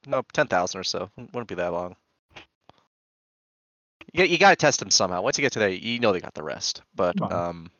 no, 0.07 0.23
ten 0.33 0.47
thousand 0.47 0.81
or 0.81 0.85
so. 0.85 1.11
Wouldn't 1.17 1.49
be 1.49 1.55
that 1.57 1.73
long. 1.73 1.97
You, 4.13 4.25
you 4.25 4.39
got 4.39 4.51
to 4.51 4.57
test 4.57 4.79
them 4.79 4.91
somehow. 4.91 5.23
Once 5.23 5.39
you 5.39 5.43
get 5.43 5.53
to 5.53 5.59
there, 5.59 5.71
you 5.71 5.99
know 5.99 6.13
they 6.13 6.21
got 6.21 6.35
the 6.35 6.43
rest. 6.43 6.83
But 6.95 7.19
Come 7.19 7.33
on. 7.33 7.49
um, 7.49 7.71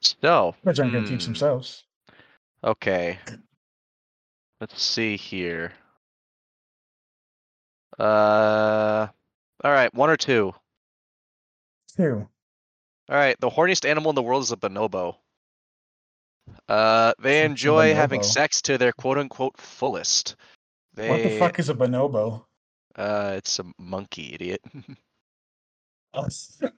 so 0.00 0.54
aren't 0.64 0.92
going 0.92 0.92
to 0.92 1.10
teach 1.10 1.22
hmm, 1.22 1.32
themselves. 1.32 1.84
Okay. 2.62 3.18
Let's 4.60 4.82
see 4.82 5.16
here. 5.16 5.72
Uh, 7.98 9.06
all 9.62 9.70
right, 9.70 9.94
one 9.94 10.10
or 10.10 10.16
two. 10.16 10.52
Two. 11.96 12.26
All 13.08 13.16
right, 13.16 13.38
the 13.38 13.50
horniest 13.50 13.88
animal 13.88 14.10
in 14.10 14.14
the 14.14 14.22
world 14.22 14.42
is 14.42 14.52
a 14.52 14.56
bonobo. 14.56 15.16
Uh, 16.68 17.12
they 17.20 17.44
enjoy 17.44 17.94
having 17.94 18.22
sex 18.22 18.62
to 18.62 18.78
their 18.78 18.92
quote 18.92 19.18
unquote 19.18 19.58
fullest. 19.58 20.36
They, 20.94 21.08
What 21.08 21.22
the 21.22 21.38
fuck 21.38 21.58
is 21.58 21.68
a 21.68 21.74
bonobo? 21.74 22.44
Uh, 22.96 23.34
it's 23.36 23.58
a 23.58 23.64
monkey, 23.78 24.34
idiot. 24.34 24.60
Us. 26.14 26.60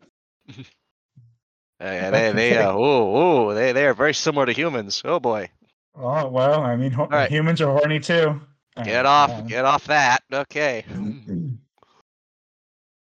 Uh, 1.79 2.11
they, 2.11 2.33
they, 2.33 2.57
uh, 2.65 2.73
oh, 2.73 3.49
oh, 3.49 3.55
they, 3.55 3.73
they 3.73 3.85
are 3.87 3.93
very 3.93 4.15
similar 4.15 4.47
to 4.47 4.53
humans. 4.53 5.03
Oh 5.05 5.21
boy, 5.21 5.51
Oh 5.95 6.27
well, 6.29 6.63
I 6.63 6.75
mean, 6.75 6.91
ho- 6.91 7.07
right. 7.11 7.31
humans 7.31 7.61
are 7.61 7.71
horny 7.71 8.01
too. 8.01 8.41
get 8.85 9.05
Uh, 9.05 9.09
off, 9.11 9.47
get 9.47 9.67
off 9.67 9.85
that. 9.89 10.23
Okay. 10.33 10.87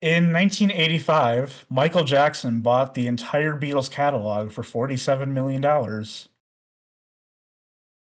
In 0.02 0.32
1985, 0.34 1.66
Michael 1.70 2.06
Jackson 2.06 2.62
bought 2.62 2.94
the 2.94 3.08
entire 3.08 3.60
Beatles 3.60 3.92
catalog 3.92 4.52
for 4.52 4.64
47 4.64 5.34
million 5.34 5.62
dollars. 5.62 6.30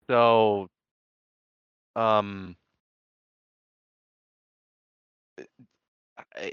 So, 0.10 0.68
um, 1.95 2.56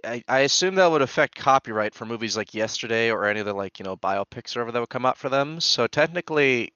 I, 0.05 0.23
I, 0.29 0.41
assume 0.41 0.75
that 0.75 0.91
would 0.91 1.03
affect 1.03 1.35
copyright 1.35 1.95
for 1.95 2.05
movies 2.05 2.37
like 2.37 2.53
Yesterday 2.53 3.11
or 3.11 3.25
any 3.25 3.41
of 3.41 3.47
the 3.47 3.55
like 3.55 3.79
you 3.79 3.85
know 3.85 3.97
biopics 3.97 4.55
or 4.55 4.61
whatever 4.61 4.73
that 4.73 4.81
would 4.81 4.89
come 4.91 5.07
out 5.07 5.17
for 5.17 5.29
them. 5.29 5.61
So 5.61 5.87
technically, 5.87 6.73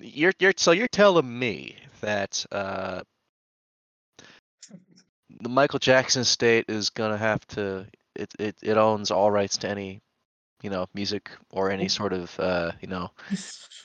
you're 0.00 0.32
you're 0.38 0.52
so 0.56 0.72
you're 0.72 0.88
telling 0.88 1.38
me 1.38 1.76
that 2.00 2.44
uh, 2.52 3.02
the 5.40 5.48
Michael 5.48 5.78
Jackson 5.78 6.22
estate 6.22 6.66
is 6.68 6.90
gonna 6.90 7.16
have 7.16 7.46
to 7.48 7.86
it, 8.14 8.32
it 8.38 8.56
it 8.62 8.76
owns 8.76 9.10
all 9.10 9.30
rights 9.30 9.56
to 9.58 9.68
any 9.68 10.02
you 10.62 10.70
know 10.70 10.86
music 10.94 11.30
or 11.50 11.70
any 11.70 11.88
sort 11.88 12.12
of 12.12 12.38
uh, 12.38 12.72
you 12.80 12.88
know 12.88 13.10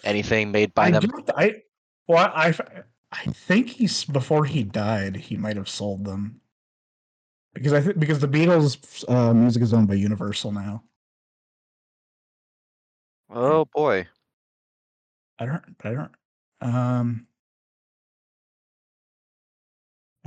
anything 0.04 0.52
made 0.52 0.74
by 0.74 0.88
I 0.88 0.92
them. 0.92 1.12
I 1.38 1.56
well, 2.08 2.32
I 2.36 2.54
I 3.12 3.26
think 3.26 3.70
he's 3.70 4.04
before 4.04 4.46
he 4.46 4.64
died, 4.64 5.16
he 5.16 5.38
might 5.38 5.58
have 5.58 5.70
sold 5.70 6.04
them 6.06 6.41
because 7.54 7.74
I 7.74 7.82
think 7.82 8.00
because 8.00 8.20
the 8.20 8.28
Beatles 8.28 9.04
uh, 9.10 9.34
music 9.34 9.62
is 9.64 9.74
owned 9.74 9.88
by 9.88 9.96
Universal 9.96 10.52
now. 10.52 10.84
Oh 13.30 13.66
boy. 13.74 14.08
I 15.40 15.46
don't. 15.46 15.64
I 15.84 15.92
don't. 15.94 16.12
Um. 16.62 17.28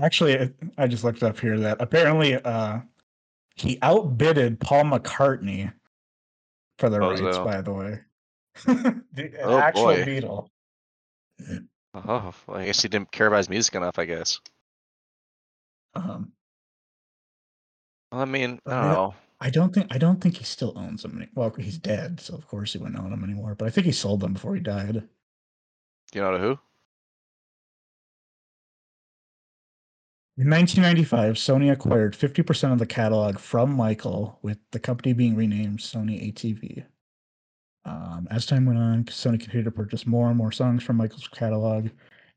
Actually, 0.00 0.38
I- 0.40 0.52
I 0.76 0.86
just 0.88 1.04
looked 1.04 1.22
up 1.22 1.38
here 1.38 1.58
that 1.60 1.80
apparently, 1.80 2.34
uh, 2.34 2.80
he 3.54 3.78
outbidded 3.82 4.58
Paul 4.58 4.84
McCartney 4.84 5.72
for 6.78 6.90
the 6.90 6.98
rights. 6.98 7.20
Bozo. 7.20 7.44
By 7.44 7.60
the 7.60 7.72
way, 7.72 8.00
the 9.12 9.32
Oh, 9.42 9.58
actual 9.58 9.84
boy. 9.84 10.04
Beatle. 10.04 10.48
Oh, 11.94 12.34
well, 12.48 12.56
I 12.56 12.64
guess 12.66 12.82
he 12.82 12.88
didn't 12.88 13.12
care 13.12 13.28
about 13.28 13.36
his 13.36 13.48
music 13.48 13.76
enough. 13.76 13.98
I 14.00 14.04
guess. 14.04 14.40
Um, 15.94 16.32
I 18.18 18.24
mean, 18.24 18.60
I 18.66 18.70
don't 18.70 18.92
know. 18.92 19.14
I 19.40 19.50
don't 19.50 19.74
think. 19.74 19.86
I 19.90 19.98
don't 19.98 20.20
think 20.20 20.36
he 20.36 20.44
still 20.44 20.72
owns 20.76 21.02
them. 21.02 21.16
Any- 21.16 21.30
well, 21.34 21.50
he's 21.50 21.78
dead, 21.78 22.20
so 22.20 22.34
of 22.34 22.46
course 22.46 22.72
he 22.72 22.78
wouldn't 22.78 22.98
own 22.98 23.10
them 23.10 23.24
anymore. 23.24 23.54
But 23.54 23.66
I 23.66 23.70
think 23.70 23.86
he 23.86 23.92
sold 23.92 24.20
them 24.20 24.32
before 24.32 24.54
he 24.54 24.60
died. 24.60 25.02
You 26.14 26.20
know 26.20 26.32
to 26.32 26.38
who? 26.38 26.58
In 30.36 30.50
1995, 30.50 31.34
Sony 31.34 31.70
acquired 31.70 32.14
50% 32.14 32.72
of 32.72 32.80
the 32.80 32.86
catalog 32.86 33.38
from 33.38 33.72
Michael, 33.72 34.38
with 34.42 34.58
the 34.72 34.80
company 34.80 35.12
being 35.12 35.36
renamed 35.36 35.78
Sony 35.78 36.32
ATV. 36.32 36.84
Um, 37.84 38.26
as 38.32 38.44
time 38.44 38.66
went 38.66 38.80
on, 38.80 39.04
Sony 39.04 39.38
continued 39.38 39.66
to 39.66 39.70
purchase 39.70 40.06
more 40.08 40.28
and 40.28 40.36
more 40.36 40.50
songs 40.50 40.82
from 40.82 40.96
Michael's 40.96 41.28
catalog, 41.28 41.88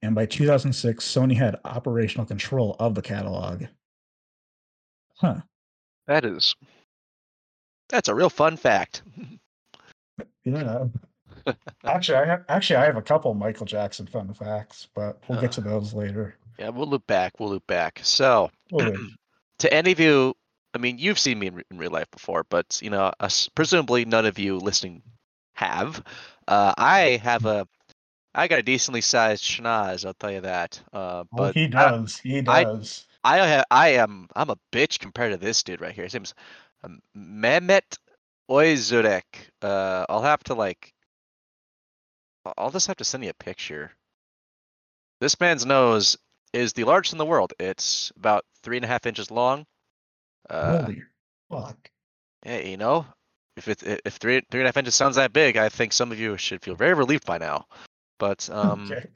and 0.03 0.13
by 0.13 0.27
2006, 0.27 1.03
Sony 1.03 1.35
had 1.35 1.59
operational 1.65 2.25
control 2.25 2.75
of 2.79 2.93
the 2.93 3.01
catalog. 3.01 3.63
Huh. 5.15 5.41
That 6.07 6.25
is. 6.25 6.55
That's 7.89 8.09
a 8.09 8.15
real 8.15 8.29
fun 8.29 8.57
fact. 8.57 9.01
Yeah. 10.43 10.85
actually, 11.85 12.17
I 12.19 12.25
have 12.25 12.45
actually 12.47 12.77
I 12.77 12.85
have 12.85 12.95
a 12.97 13.01
couple 13.01 13.33
Michael 13.33 13.65
Jackson 13.65 14.07
fun 14.07 14.33
facts, 14.33 14.87
but 14.95 15.21
we'll 15.27 15.41
get 15.41 15.51
to 15.53 15.61
those 15.61 15.93
later. 15.93 16.35
Yeah, 16.57 16.69
we'll 16.69 16.87
loop 16.87 17.05
back. 17.05 17.39
We'll 17.39 17.49
loop 17.49 17.67
back. 17.67 17.99
So, 18.03 18.49
We'll 18.71 18.93
to 19.59 19.73
any 19.73 19.91
of 19.91 19.99
you, 19.99 20.35
I 20.73 20.77
mean, 20.77 20.97
you've 20.99 21.19
seen 21.19 21.37
me 21.39 21.47
in, 21.47 21.55
re- 21.55 21.63
in 21.69 21.77
real 21.77 21.91
life 21.91 22.09
before, 22.11 22.45
but 22.49 22.79
you 22.81 22.89
know, 22.89 23.11
us, 23.19 23.49
presumably 23.49 24.05
none 24.05 24.25
of 24.25 24.39
you 24.39 24.57
listening 24.57 25.03
have. 25.55 26.01
Uh, 26.47 26.73
I 26.77 27.19
have 27.23 27.45
a, 27.45 27.67
I 28.33 28.47
got 28.47 28.59
a 28.59 28.63
decently 28.63 29.01
sized 29.01 29.43
schnoz. 29.43 30.05
I'll 30.05 30.13
tell 30.13 30.31
you 30.31 30.41
that. 30.41 30.79
Uh, 30.93 31.23
Oh, 31.33 31.37
but 31.37 31.55
he 31.55 31.65
I- 31.65 31.67
does. 31.67 32.17
he 32.19 32.41
does. 32.41 33.05
I 33.27 33.45
have 33.45 33.65
I 33.69 33.89
am 33.89 34.27
I'm 34.35 34.49
a 34.49 34.57
bitch 34.71 34.99
compared 34.99 35.31
to 35.33 35.37
this 35.37 35.63
dude 35.63 35.81
right 35.81 35.93
here. 35.93 36.05
His 36.05 36.13
name's 36.13 36.33
um, 36.83 36.99
Mehmet 37.15 37.97
Ozyurek. 38.49 39.23
Uh, 39.61 40.05
I'll 40.07 40.21
have 40.21 40.43
to 40.45 40.53
like, 40.53 40.93
I'll- 42.45 42.53
I'll 42.57 42.71
just 42.71 42.87
have 42.87 42.97
to 42.97 43.03
send 43.03 43.23
you 43.23 43.29
a 43.31 43.33
picture. 43.33 43.91
This 45.19 45.39
man's 45.39 45.65
nose 45.65 46.17
is 46.53 46.73
the 46.73 46.85
largest 46.85 47.13
in 47.13 47.17
the 47.17 47.25
world. 47.25 47.53
It's 47.59 48.11
about 48.15 48.45
three 48.63 48.77
and 48.77 48.85
a 48.85 48.87
half 48.87 49.05
inches 49.05 49.29
long. 49.31 49.65
Uh, 50.49 50.83
Holy 50.83 51.03
fuck. 51.51 51.89
yeah, 52.45 52.59
you 52.59 52.77
know, 52.77 53.05
if 53.57 53.67
it 53.67 53.83
if 54.05 54.15
three 54.15 54.41
three 54.49 54.61
and 54.61 54.67
a 54.67 54.69
half 54.69 54.77
inches 54.77 54.95
sounds 54.95 55.17
that 55.17 55.33
big, 55.33 55.57
I 55.57 55.67
think 55.69 55.91
some 55.91 56.11
of 56.13 56.19
you 56.19 56.37
should 56.37 56.61
feel 56.63 56.75
very 56.75 56.93
relieved 56.93 57.25
by 57.25 57.37
now. 57.39 57.65
But 58.19 58.49
um, 58.49 58.89
okay. 58.89 59.07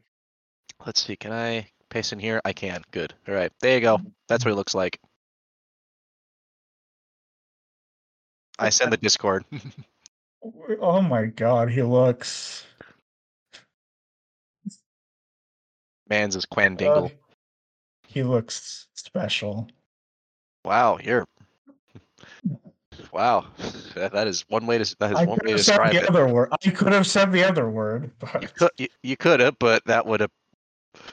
let's 0.85 1.01
see. 1.01 1.15
Can 1.15 1.31
I 1.31 1.69
paste 1.91 2.13
in 2.13 2.19
here? 2.19 2.41
I 2.43 2.53
can. 2.53 2.81
Good. 2.91 3.13
All 3.27 3.35
right. 3.35 3.51
There 3.59 3.75
you 3.75 3.81
go. 3.81 3.99
That's 4.27 4.43
what 4.43 4.51
he 4.51 4.55
looks 4.55 4.73
like. 4.73 4.99
I 8.57 8.69
send 8.69 8.91
the 8.91 8.97
Discord. 8.97 9.45
Oh 10.81 11.01
my 11.01 11.25
god, 11.25 11.69
he 11.69 11.83
looks. 11.83 12.65
Man's 16.09 16.35
is 16.35 16.45
Quan 16.45 16.73
uh, 16.73 16.75
Dingle. 16.77 17.11
he 18.07 18.23
looks 18.23 18.87
special. 18.95 19.67
Wow, 20.65 20.97
you're. 21.03 21.25
Wow, 23.13 23.45
that, 23.95 24.13
that 24.13 24.27
is 24.27 24.45
one 24.47 24.65
way 24.65 24.77
to 24.77 24.95
that 24.99 25.11
is 25.11 25.17
I 25.17 25.25
one 25.25 25.39
way 25.43 25.51
to 25.51 25.57
describe 25.57 25.91
the 25.91 26.03
it. 26.03 26.09
other 26.09 26.27
word. 26.27 26.49
I 26.51 26.69
could 26.69 26.93
have 26.93 27.05
said 27.05 27.31
the 27.31 27.43
other 27.43 27.69
word, 27.69 28.11
You 28.41 28.47
could 28.47 28.69
you, 28.77 28.87
you 29.03 29.17
could 29.17 29.39
have, 29.41 29.59
but 29.59 29.83
that 29.85 30.05
would 30.05 30.21
have. 30.21 30.31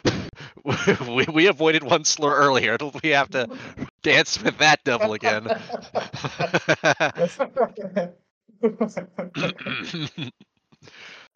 we 1.08 1.24
we 1.32 1.46
avoided 1.46 1.82
one 1.82 2.04
slur 2.04 2.34
earlier. 2.34 2.76
We 3.02 3.10
have 3.10 3.30
to 3.30 3.48
dance 4.02 4.42
with 4.42 4.58
that 4.58 4.82
devil 4.84 5.12
again. 5.12 5.48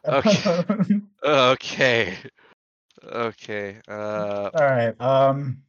Okay. 0.05 1.01
okay. 1.23 2.19
Okay. 3.05 3.77
Uh, 3.89 4.51
All 4.53 4.65
right. 4.65 5.01
Um. 5.01 5.63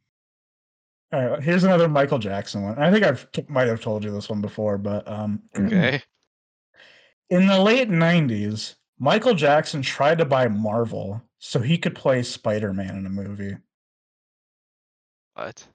All 1.12 1.24
right. 1.24 1.42
Here's 1.42 1.62
another 1.64 1.88
Michael 1.88 2.18
Jackson 2.18 2.62
one. 2.62 2.78
I 2.78 2.90
think 2.90 3.04
I've 3.04 3.30
t- 3.30 3.44
might 3.48 3.68
have 3.68 3.80
told 3.80 4.02
you 4.02 4.10
this 4.10 4.28
one 4.28 4.40
before, 4.40 4.78
but 4.78 5.06
um. 5.06 5.42
okay. 5.56 6.02
In 7.30 7.46
the 7.46 7.60
late 7.60 7.88
'90s, 7.88 8.74
Michael 8.98 9.34
Jackson 9.34 9.82
tried 9.82 10.18
to 10.18 10.24
buy 10.24 10.48
Marvel 10.48 11.22
so 11.46 11.60
he 11.60 11.76
could 11.76 11.94
play 11.94 12.22
Spider-Man 12.22 12.96
in 12.96 13.04
a 13.04 13.10
movie, 13.10 13.54
What? 15.34 15.66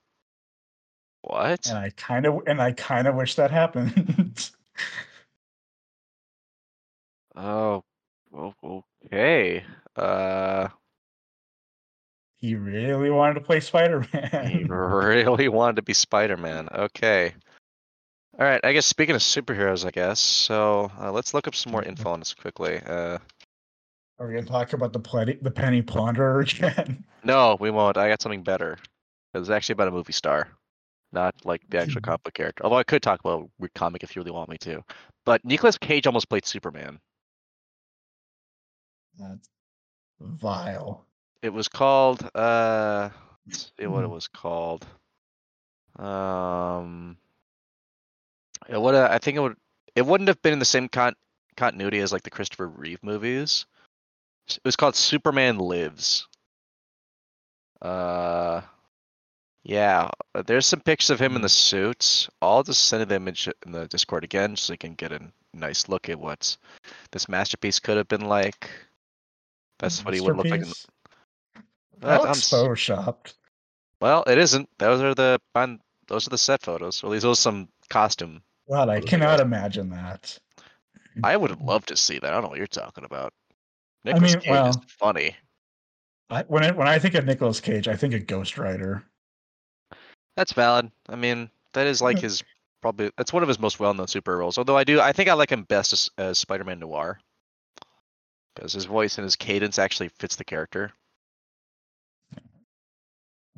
What? 1.21 1.67
and 1.67 1.77
I 1.77 1.91
kind 1.91 2.25
of 2.25 2.41
and 2.47 2.59
I 2.59 2.71
kind 2.71 3.07
of 3.07 3.15
wish 3.15 3.35
that 3.35 3.51
happened. 3.51 4.49
Oh, 7.35 7.83
okay. 8.35 9.63
Uh, 9.95 10.67
he 12.35 12.55
really 12.55 13.09
wanted 13.09 13.35
to 13.35 13.41
play 13.41 13.61
Spider-Man. 13.61 14.47
He 14.47 14.63
really 14.67 15.47
wanted 15.47 15.77
to 15.77 15.81
be 15.83 15.93
Spider-Man. 15.93 16.67
Okay. 16.69 17.33
All 18.37 18.45
right. 18.45 18.59
I 18.61 18.73
guess 18.73 18.87
speaking 18.87 19.15
of 19.15 19.21
superheroes, 19.21 19.85
I 19.85 19.91
guess. 19.91 20.19
So 20.19 20.91
uh, 20.99 21.13
let's 21.13 21.33
look 21.33 21.47
up 21.47 21.55
some 21.55 21.71
more 21.71 21.83
info 21.83 22.09
on 22.09 22.19
this 22.19 22.33
quickly. 22.33 22.81
Uh, 22.85 23.19
Are 24.19 24.27
we 24.27 24.33
gonna 24.33 24.45
talk 24.45 24.73
about 24.73 24.93
the 24.93 24.99
penny 24.99 25.37
the 25.41 25.51
penny 25.51 25.81
plunderer 25.81 26.41
again? 26.51 27.03
no, 27.23 27.57
we 27.59 27.71
won't. 27.71 27.97
I 27.97 28.09
got 28.09 28.21
something 28.21 28.43
better. 28.43 28.77
It 29.33 29.39
was 29.39 29.49
actually 29.49 29.73
about 29.73 29.87
a 29.89 29.91
movie 29.91 30.13
star, 30.13 30.49
not 31.11 31.35
like 31.45 31.61
the 31.69 31.79
actual 31.79 32.01
Mhm. 32.01 32.05
comic 32.05 32.23
book 32.23 32.33
character. 32.33 32.63
Although 32.63 32.77
I 32.77 32.83
could 32.83 33.01
talk 33.01 33.19
about 33.21 33.43
a 33.43 33.45
weird 33.59 33.73
comic 33.75 34.03
if 34.03 34.15
you 34.15 34.21
really 34.21 34.31
want 34.31 34.49
me 34.49 34.57
to. 34.59 34.83
But 35.25 35.45
Nicolas 35.45 35.77
Cage 35.77 36.07
almost 36.07 36.29
played 36.29 36.45
Superman. 36.45 36.99
That's 39.17 39.49
vile. 40.19 41.05
It 41.41 41.53
was 41.53 41.67
called 41.69 42.29
uh 42.35 43.09
let's 43.47 43.71
what 43.77 44.03
it 44.03 44.07
Hmm. 44.07 44.11
was 44.11 44.27
called. 44.27 44.85
Um 45.97 47.17
it 48.67 48.79
would 48.79 48.95
I 48.95 49.17
think 49.19 49.37
it 49.37 49.41
would 49.41 49.57
it 49.95 50.05
wouldn't 50.05 50.27
have 50.27 50.41
been 50.41 50.53
in 50.53 50.59
the 50.59 50.65
same 50.65 50.89
con- 50.89 51.15
continuity 51.55 51.99
as 51.99 52.11
like 52.11 52.23
the 52.23 52.29
Christopher 52.29 52.67
Reeve 52.67 53.01
movies. 53.03 53.65
It 54.57 54.65
was 54.65 54.75
called 54.75 54.95
Superman 54.95 55.57
Lives. 55.57 56.27
Uh 57.81 58.61
yeah, 59.63 60.09
uh, 60.33 60.41
there's 60.41 60.65
some 60.65 60.79
pictures 60.79 61.09
of 61.09 61.19
him 61.21 61.35
in 61.35 61.41
the 61.41 61.49
suits. 61.49 62.29
I'll 62.41 62.63
just 62.63 62.85
send 62.85 63.09
the 63.09 63.15
image 63.15 63.47
in 63.65 63.71
the 63.71 63.87
Discord 63.87 64.23
again 64.23 64.55
so 64.55 64.73
you 64.73 64.77
can 64.77 64.95
get 64.95 65.11
a 65.11 65.19
nice 65.53 65.89
look 65.89 66.09
at 66.09 66.19
what 66.19 66.57
this 67.11 67.27
masterpiece 67.29 67.79
could 67.79 67.97
have 67.97 68.07
been 68.07 68.27
like. 68.27 68.69
That's 69.79 70.03
what 70.03 70.13
he 70.13 70.21
would 70.21 70.37
look 70.37 70.45
like. 70.45 70.61
in- 70.61 70.73
That 71.99 72.21
I'm 72.21 72.27
looks 72.27 72.51
s- 72.51 72.53
photoshopped. 72.53 73.33
Well, 74.01 74.23
it 74.27 74.37
isn't. 74.37 74.69
Those 74.79 75.01
are 75.01 75.13
the 75.13 75.39
those 76.07 76.25
are 76.25 76.29
the 76.31 76.37
set 76.37 76.61
photos. 76.61 77.03
Or 77.03 77.07
at 77.07 77.11
least 77.11 77.23
those 77.23 77.39
some 77.39 77.67
costume. 77.89 78.41
God, 78.69 78.89
I 78.89 79.01
cannot 79.01 79.39
imagine 79.41 79.89
that. 79.89 80.37
I 81.23 81.35
would 81.35 81.59
love 81.61 81.85
to 81.87 81.97
see 81.97 82.17
that. 82.19 82.27
I 82.29 82.31
don't 82.31 82.43
know 82.43 82.49
what 82.49 82.57
you're 82.57 82.67
talking 82.67 83.03
about. 83.03 83.33
I 84.05 84.19
mean, 84.19 84.39
Cage 84.39 84.43
is 84.43 84.49
well- 84.49 84.83
funny. 84.87 85.35
I, 86.31 86.43
when 86.43 86.63
I, 86.63 86.71
when 86.71 86.87
I 86.87 86.99
think 86.99 87.15
of 87.15 87.25
Nicolas 87.25 87.59
Cage, 87.59 87.87
I 87.87 87.95
think 87.95 88.13
of 88.13 88.27
Ghost 88.27 88.57
Rider. 88.59 89.03
That's 90.35 90.53
valid. 90.53 90.91
I 91.09 91.15
mean, 91.15 91.49
that 91.73 91.87
is 91.87 92.01
like 92.01 92.19
his 92.19 92.43
probably 92.81 93.11
that's 93.17 93.33
one 93.33 93.41
of 93.41 93.49
his 93.49 93.59
most 93.59 93.79
well-known 93.79 94.07
super 94.07 94.37
roles. 94.37 94.57
Although 94.57 94.77
I 94.77 94.83
do 94.83 95.01
I 95.01 95.11
think 95.11 95.27
I 95.27 95.33
like 95.33 95.51
him 95.51 95.63
best 95.63 95.91
as, 95.91 96.09
as 96.17 96.37
Spider-Man 96.37 96.79
Noir 96.79 97.19
because 98.55 98.73
his 98.73 98.85
voice 98.85 99.17
and 99.17 99.23
his 99.23 99.35
cadence 99.35 99.79
actually 99.79 100.09
fits 100.19 100.35
the 100.35 100.43
character. 100.43 100.91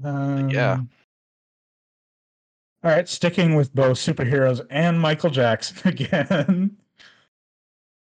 Um, 0.03 0.49
yeah. 0.49 0.79
All 2.83 2.89
right, 2.91 3.07
sticking 3.07 3.55
with 3.55 3.73
both 3.75 3.97
superheroes 3.97 4.65
and 4.71 4.99
Michael 4.99 5.29
Jackson 5.29 5.77
again. 5.87 6.77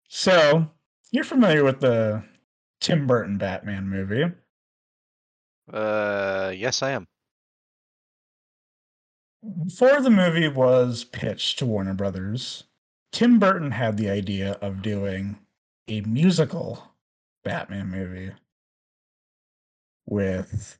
so, 0.07 0.69
you're 1.11 1.23
familiar 1.23 1.63
with 1.63 1.79
the 1.79 2.23
Tim 2.81 3.07
Burton 3.07 3.37
Batman 3.37 3.87
movie. 3.89 4.25
Uh, 5.71 6.53
yes, 6.55 6.81
I 6.81 6.91
am. 6.91 7.07
Before 9.65 10.01
the 10.01 10.09
movie 10.09 10.47
was 10.47 11.03
pitched 11.03 11.59
to 11.59 11.65
Warner 11.65 11.93
Brothers, 11.93 12.63
Tim 13.11 13.39
Burton 13.39 13.71
had 13.71 13.97
the 13.97 14.09
idea 14.09 14.53
of 14.61 14.81
doing 14.81 15.37
a 15.87 16.01
musical 16.01 16.83
Batman 17.43 17.89
movie 17.89 18.31
with 20.05 20.77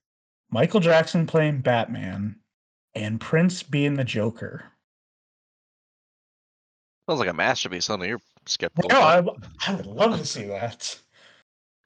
Michael 0.49 0.79
Jackson 0.79 1.27
playing 1.27 1.61
Batman 1.61 2.37
and 2.95 3.21
Prince 3.21 3.63
being 3.63 3.93
the 3.93 4.03
Joker. 4.03 4.65
Sounds 7.07 7.19
like 7.19 7.29
a 7.29 7.33
masterpiece. 7.33 7.85
Something 7.85 8.09
you're 8.09 8.21
skeptical. 8.47 8.89
No. 8.89 9.01
I, 9.01 9.23
I 9.67 9.75
would 9.75 9.85
love 9.85 10.17
to 10.17 10.25
see 10.25 10.43
that. 10.45 10.99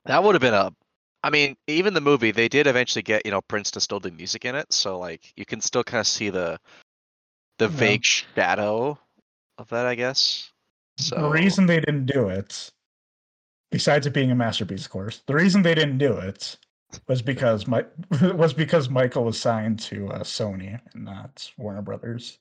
That 0.05 0.23
would 0.23 0.35
have 0.35 0.41
been 0.41 0.53
a. 0.53 0.73
I 1.23 1.29
mean, 1.29 1.55
even 1.67 1.93
the 1.93 2.01
movie, 2.01 2.31
they 2.31 2.47
did 2.47 2.65
eventually 2.65 3.03
get 3.03 3.25
you 3.25 3.31
know 3.31 3.41
Prince 3.41 3.69
to 3.71 3.79
still 3.79 3.99
do 3.99 4.09
music 4.11 4.45
in 4.45 4.55
it, 4.55 4.73
so 4.73 4.97
like 4.97 5.31
you 5.35 5.45
can 5.45 5.61
still 5.61 5.83
kind 5.83 5.99
of 6.01 6.07
see 6.07 6.29
the 6.29 6.59
the 7.59 7.67
Yeah. 7.67 7.75
vague 7.77 8.03
shadow 8.05 8.97
of 9.59 9.69
that, 9.69 9.85
I 9.85 9.95
guess. 9.95 10.51
So 10.97 11.15
The 11.15 11.29
reason 11.29 11.67
they 11.67 11.79
didn't 11.79 12.07
do 12.07 12.29
it, 12.29 12.71
besides 13.71 14.07
it 14.07 14.13
being 14.13 14.31
a 14.31 14.35
masterpiece, 14.35 14.85
of 14.85 14.91
course, 14.91 15.21
the 15.27 15.35
reason 15.35 15.61
they 15.61 15.75
didn't 15.75 15.99
do 15.99 16.13
it 16.17 16.57
was 17.07 17.21
because 17.21 17.67
my 17.67 17.85
was 18.33 18.53
because 18.53 18.89
Michael 18.89 19.23
was 19.23 19.39
signed 19.39 19.79
to 19.81 20.07
uh, 20.09 20.19
Sony 20.21 20.79
and 20.93 21.05
not 21.05 21.51
Warner 21.57 21.83
Brothers. 21.83 22.39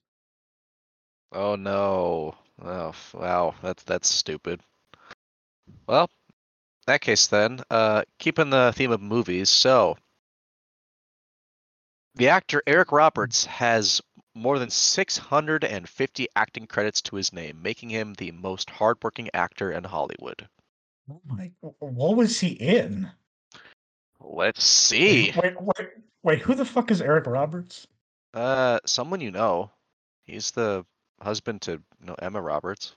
Oh 1.33 1.55
no! 1.55 2.35
Oh 2.63 2.95
wow, 3.15 3.55
that's 3.63 3.83
that's 3.85 4.09
stupid. 4.09 4.61
Well, 5.87 6.11
in 6.29 6.93
that 6.93 7.01
case 7.01 7.27
then, 7.27 7.61
uh, 7.71 8.03
keeping 8.19 8.51
the 8.51 8.73
theme 8.75 8.93
of 8.93 9.01
movies, 9.01 9.49
so 9.49 9.97
the 12.15 12.29
actor 12.29 12.63
Eric 12.67 12.93
Roberts 12.93 13.47
has 13.47 14.03
more 14.35 14.59
than 14.59 14.71
650 14.71 16.29
acting 16.37 16.67
credits 16.67 17.03
to 17.03 17.17
his 17.17 17.33
name, 17.33 17.63
making 17.63 17.91
him 17.91 18.15
the 18.15 18.31
most 18.33 18.71
hardworking 18.71 19.31
actor 19.35 19.73
in 19.73 19.85
Hollywood. 19.85 20.47
Oh 21.11 21.21
my! 21.27 21.51
What 21.61 22.17
was 22.17 22.41
he 22.41 22.51
in? 22.51 23.11
Let's 24.21 24.63
see. 24.63 25.33
Wait, 25.43 25.55
wait, 25.61 25.89
wait! 26.23 26.39
Who 26.41 26.55
the 26.55 26.67
fuck 26.67 26.91
is 26.91 27.01
Eric 27.01 27.27
Roberts? 27.27 27.87
Uh, 28.35 28.81
someone 28.85 29.21
you 29.21 29.31
know. 29.31 29.71
He's 30.25 30.51
the 30.53 30.85
husband 31.23 31.62
to 31.62 31.81
know, 32.05 32.14
Emma 32.21 32.41
Roberts. 32.41 32.95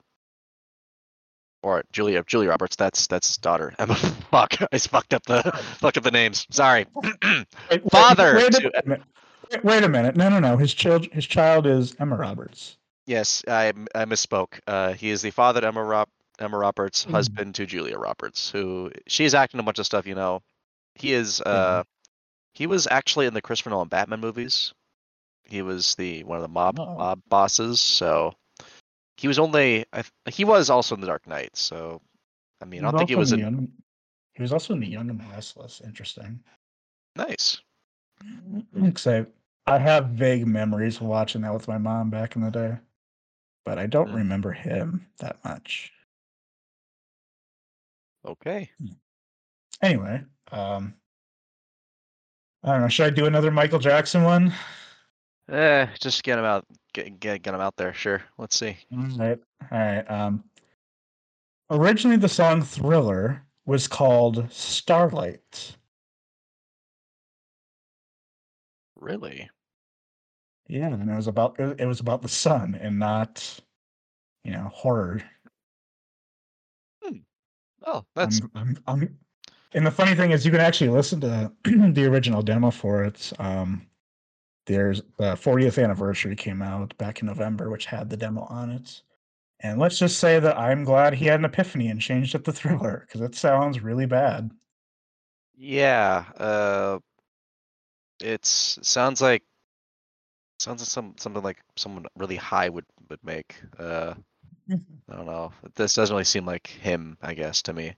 Or 1.62 1.84
Julia 1.94 2.24
Julia 2.28 2.50
Roberts. 2.50 2.76
That's 2.76 3.08
that's 3.08 3.38
daughter. 3.38 3.74
Emma. 3.80 3.96
Fuck. 3.96 4.62
I 4.62 4.68
just 4.74 4.90
fucked 4.90 5.14
up 5.14 5.24
the 5.26 5.42
fucked 5.80 5.98
up 5.98 6.04
the 6.04 6.12
names. 6.12 6.46
Sorry. 6.50 6.86
Wait, 6.96 7.46
wait, 7.72 7.90
Father 7.92 8.36
Wait, 8.36 8.52
to- 8.54 8.80
a 8.84 8.88
minute. 8.88 9.04
Wait, 9.52 9.64
wait 9.64 9.84
a 9.84 9.90
minute! 9.90 10.16
No, 10.16 10.30
no, 10.30 10.40
no! 10.40 10.58
His 10.58 10.74
child, 10.74 11.06
his 11.12 11.26
child 11.26 11.68
is 11.68 11.96
Emma 12.00 12.16
Roberts. 12.16 12.78
yes, 13.06 13.44
I 13.48 13.72
misspoke. 14.06 14.60
Uh, 14.66 14.94
he 14.94 15.10
is 15.10 15.22
the 15.22 15.30
father 15.32 15.62
to 15.62 15.68
Emma 15.68 15.84
Rob 15.84 16.08
Emma 16.40 16.58
Roberts, 16.58 17.04
Hmm. 17.04 17.12
husband 17.12 17.56
to 17.56 17.66
Julia 17.66 17.98
Roberts, 17.98 18.50
who 18.50 18.90
she's 19.06 19.34
acting 19.36 19.60
a 19.60 19.64
bunch 19.64 19.80
of 19.80 19.86
stuff. 19.86 20.08
You 20.08 20.16
know, 20.16 20.42
he 20.96 21.14
is. 21.14 21.40
Uh, 21.42 21.84
he 22.54 22.68
was 22.68 22.88
actually 22.90 23.26
in 23.28 23.34
the 23.34 23.42
Christopher 23.42 23.70
Nolan 23.70 23.90
Batman 23.90 24.20
movies. 24.22 24.74
He 25.46 25.62
was 25.62 25.96
the 25.96 26.24
one 26.24 26.38
of 26.38 26.42
the 26.42 26.48
mob 26.48 26.80
Oh. 26.80 26.96
mob 26.98 27.22
bosses. 27.28 27.80
So 27.82 28.34
he 29.18 29.28
was 29.28 29.40
only. 29.40 29.86
I, 29.94 30.04
he 30.30 30.44
was 30.46 30.70
also 30.70 30.96
in 30.96 31.02
the 31.02 31.08
Dark 31.08 31.28
Knight. 31.28 31.56
So 31.56 32.02
I 32.62 32.66
mean, 32.66 32.80
I 32.84 32.92
don't 32.92 32.98
think 32.98 33.10
he 33.10 33.16
was 33.16 33.32
in. 33.32 33.40
Young, 33.40 33.68
he 34.34 34.42
was 34.42 34.54
also 34.54 34.74
in 34.74 34.80
the 34.80 34.88
Young 34.88 35.10
and 35.10 35.20
the 35.20 35.26
Restless. 35.34 35.82
Interesting. 35.84 36.40
Nice. 37.16 37.62
Because 38.74 39.08
I, 39.08 39.26
I 39.68 39.78
have 39.78 40.08
vague 40.08 40.48
memories 40.48 40.98
of 40.98 41.04
watching 41.04 41.42
that 41.42 41.54
with 41.54 41.68
my 41.68 41.78
mom 41.78 42.10
back 42.10 42.36
in 42.36 42.42
the 42.42 42.50
day, 42.50 42.78
but 43.66 43.78
I 43.78 43.86
don't 43.86 44.10
Mm. 44.10 44.16
remember 44.16 44.52
him 44.52 45.06
that 45.20 45.44
much. 45.44 45.92
Okay. 48.26 48.72
Anyway, 49.82 50.24
um, 50.52 50.94
I 52.64 52.72
don't 52.72 52.82
know. 52.82 52.88
Should 52.88 53.08
I 53.08 53.10
do 53.10 53.26
another 53.26 53.52
Michael 53.52 53.80
Jackson 53.80 54.24
one? 54.24 54.54
Eh, 55.50 55.88
just 56.00 56.24
get 56.24 56.40
him 56.40 56.46
out. 56.46 56.66
Get 56.94 57.20
get 57.20 57.42
get 57.42 57.54
him 57.54 57.62
out 57.62 57.76
there. 57.76 57.94
Sure. 57.94 58.22
Let's 58.38 58.56
see. 58.58 58.78
All 58.92 59.04
right. 59.18 59.40
All 59.72 59.78
right. 59.78 60.12
Um, 60.12 60.44
originally, 61.70 62.18
the 62.18 62.30
song 62.30 62.62
Thriller 62.62 63.44
was 63.66 63.88
called 63.88 64.50
Starlight. 64.52 65.76
Really? 68.96 69.50
Yeah, 70.68 70.88
and 70.94 71.10
it 71.10 71.16
was 71.16 71.28
about 71.28 71.60
it 71.60 71.86
was 71.86 72.00
about 72.00 72.22
the 72.22 72.30
sun 72.30 72.76
and 72.76 72.98
not, 72.98 73.60
you 74.44 74.52
know, 74.52 74.70
horror. 74.74 75.22
Oh, 77.86 78.06
that's 78.16 78.40
I'm, 78.42 78.52
I'm, 78.56 78.78
I'm, 78.88 79.20
and 79.74 79.86
the 79.86 79.92
funny 79.92 80.16
thing 80.16 80.32
is, 80.32 80.46
you 80.46 80.52
can 80.52 80.62
actually 80.62 80.90
listen 80.90 81.20
to 81.22 81.52
the 81.64 82.06
original 82.06 82.42
demo 82.42 82.72
for 82.72 83.04
it. 83.04 83.34
Um, 83.40 83.88
there's 84.66 85.02
the 85.18 85.36
40th 85.36 85.84
anniversary 85.84 86.36
came 86.36 86.62
out 86.62 86.98
back 86.98 87.22
in 87.22 87.28
November, 87.28 87.70
which 87.70 87.86
had 87.86 88.10
the 88.10 88.18
demo 88.18 88.44
on 88.44 88.72
it. 88.72 89.02
And 89.62 89.80
let's 89.80 89.98
just 90.00 90.20
say 90.20 90.40
that 90.40 90.58
I'm 90.58 90.84
glad 90.84 91.14
he 91.14 91.26
had 91.26 91.40
an 91.40 91.46
epiphany 91.46 91.88
and 91.90 92.02
changed 92.02 92.36
it 92.36 92.44
to 92.46 92.52
Thriller 92.54 93.06
because 93.08 93.22
it 93.22 93.36
sounds 93.36 93.82
really 93.82 94.06
bad. 94.06 94.52
yeah. 95.56 96.26
Uh, 96.38 97.00
it's 98.20 98.80
sounds 98.82 99.22
like 99.22 99.44
sounds 100.60 100.82
like 100.82 100.90
some 100.90 101.16
something 101.18 101.44
like 101.44 101.60
someone 101.76 102.06
really 102.18 102.36
high 102.36 102.70
would 102.70 102.86
would 103.10 103.24
make. 103.24 103.56
Uh, 103.80 104.14
I 105.10 105.16
don't 105.16 105.26
know. 105.26 105.54
This 105.76 105.94
doesn't 105.96 106.14
really 106.14 106.24
seem 106.26 106.46
like 106.46 106.68
him, 106.68 107.18
I 107.22 107.34
guess, 107.34 107.62
to 107.64 107.74
me. 107.74 107.96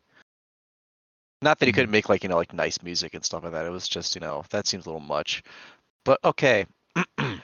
Not 1.42 1.60
that 1.60 1.68
he 1.68 1.72
couldn't 1.74 1.92
make 1.92 2.10
like, 2.10 2.24
you 2.24 2.30
know, 2.30 2.38
like 2.38 2.54
nice 2.54 2.82
music 2.82 3.14
and 3.14 3.24
stuff 3.24 3.44
like 3.44 3.52
that. 3.54 3.66
It 3.66 3.70
was 3.70 3.88
just, 3.88 4.16
you 4.16 4.22
know, 4.22 4.44
that 4.50 4.68
seems 4.68 4.86
a 4.86 4.90
little 4.90 5.00
much. 5.02 5.44
But 6.06 6.20
okay. 6.24 6.68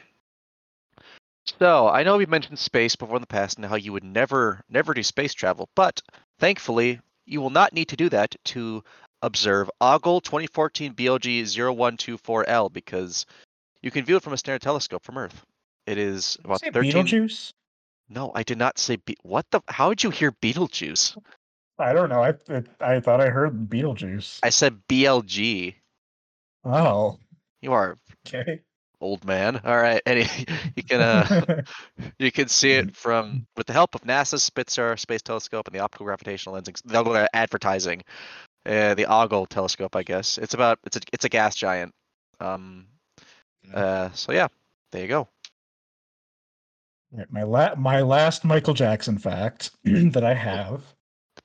so 1.60 1.90
I 1.90 2.04
know 2.04 2.18
we've 2.18 2.30
mentioned 2.30 2.60
space 2.60 2.96
before 2.96 3.18
in 3.18 3.22
the 3.22 3.28
past 3.28 3.58
and 3.58 3.66
how 3.66 3.76
you 3.76 3.94
would 3.94 4.04
never 4.06 4.62
never 4.70 4.94
do 4.94 5.04
space 5.04 5.34
travel, 5.34 5.70
but 5.76 6.02
thankfully 6.40 7.00
you 7.26 7.42
will 7.42 7.50
not 7.50 7.74
need 7.74 7.90
to 7.90 7.98
do 7.98 8.10
that 8.10 8.36
to 8.46 8.84
observe 9.24 9.70
Ogle 9.82 10.22
2014 10.22 10.94
BLG 10.96 11.44
0124L 11.44 12.72
because 12.74 13.26
You 13.82 13.92
can 13.92 14.06
view 14.06 14.18
it 14.18 14.24
from 14.24 14.34
a 14.34 14.38
standard 14.38 14.62
telescope 14.62 15.04
from 15.04 15.18
Earth. 15.18 15.46
It 15.88 15.98
is 15.98 16.38
about 16.44 16.62
say 16.62 16.72
13. 16.72 17.06
Beetlejuice? 17.06 17.54
No, 18.10 18.32
I 18.36 18.44
did 18.44 18.58
not 18.58 18.78
say. 18.78 18.98
Be- 18.98 19.18
what 19.24 19.46
the? 19.52 19.62
How 19.68 19.90
did 19.90 20.04
you 20.04 20.10
hear 20.12 20.32
Beetlejuice? 20.34 21.18
I 21.80 21.94
don't 21.94 22.10
know. 22.10 22.22
I 22.24 22.34
I 22.80 23.00
thought 23.00 23.22
I 23.22 23.30
heard 23.30 23.70
Beetlejuice. 23.70 24.40
I 24.44 24.50
said 24.50 24.82
BLG. 24.90 25.76
Oh, 26.64 27.18
You 27.62 27.74
are 27.74 27.98
okay. 28.28 28.62
old 29.00 29.26
man. 29.26 29.60
All 29.64 29.78
right. 29.78 30.02
Any, 30.06 30.28
you 30.76 30.84
can 30.84 31.02
uh, 31.02 31.64
you 32.20 32.32
can 32.32 32.48
see 32.48 32.72
it 32.72 32.96
from 32.96 33.46
with 33.58 33.68
the 33.68 33.74
help 33.74 33.96
of 33.96 34.02
NASA's 34.02 34.44
Spitzer 34.44 34.96
Space 34.98 35.22
Telescope 35.22 35.68
and 35.68 35.76
the 35.76 35.80
optical 35.80 36.06
gravitational 36.06 36.56
lensing. 36.56 36.82
The 36.86 37.30
advertising, 37.34 38.04
uh, 38.66 38.94
the 38.96 39.06
Ogle 39.06 39.46
telescope, 39.48 39.96
I 39.96 40.04
guess. 40.04 40.38
It's 40.38 40.54
about 40.54 40.80
it's 40.86 40.98
a 40.98 41.02
it's 41.12 41.26
a 41.26 41.30
gas 41.30 41.56
giant. 41.56 41.94
Um. 42.40 42.88
Uh. 43.74 44.10
So 44.14 44.32
yeah, 44.32 44.48
there 44.92 45.02
you 45.02 45.08
go. 45.08 45.28
Right, 47.14 47.32
my 47.32 47.44
la- 47.44 47.76
my 47.76 48.02
last 48.02 48.46
Michael 48.46 48.74
Jackson 48.74 49.18
fact 49.18 49.72
that 49.84 50.24
I 50.24 50.34
have, 50.34 50.82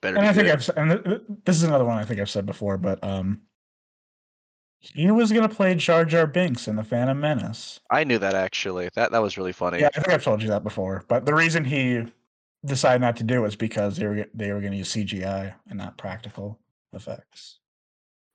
Better. 0.00 0.16
and 0.16 0.26
I 0.26 0.32
think 0.32 0.46
good. 0.46 0.52
I've 0.52 0.76
and 0.76 0.90
th- 0.90 1.04
th- 1.04 1.22
this 1.44 1.56
is 1.56 1.64
another 1.64 1.84
one 1.84 1.98
I 1.98 2.04
think 2.04 2.20
I've 2.20 2.30
said 2.30 2.46
before, 2.46 2.78
but 2.78 3.02
um, 3.02 3.40
he 4.80 5.10
was 5.10 5.32
gonna 5.32 5.48
play 5.48 5.74
Jar 5.74 6.04
Jar 6.04 6.26
Binks 6.26 6.68
in 6.68 6.76
the 6.76 6.84
Phantom 6.84 7.18
Menace. 7.18 7.80
I 7.90 8.04
knew 8.04 8.18
that 8.18 8.34
actually. 8.34 8.88
That 8.94 9.12
that 9.12 9.22
was 9.22 9.36
really 9.36 9.52
funny. 9.52 9.80
Yeah, 9.80 9.88
I 9.88 10.00
think 10.00 10.12
I've 10.12 10.24
told 10.24 10.42
you 10.42 10.48
that 10.48 10.62
before. 10.62 11.04
But 11.08 11.24
the 11.26 11.34
reason 11.34 11.64
he 11.64 12.04
decided 12.64 13.00
not 13.00 13.16
to 13.16 13.24
do 13.24 13.36
it 13.36 13.40
was 13.40 13.56
because 13.56 13.96
they 13.96 14.06
were 14.06 14.26
they 14.34 14.52
were 14.52 14.60
going 14.60 14.72
to 14.72 14.78
use 14.78 14.92
CGI 14.92 15.54
and 15.68 15.78
not 15.78 15.96
practical 15.98 16.58
effects. 16.92 17.58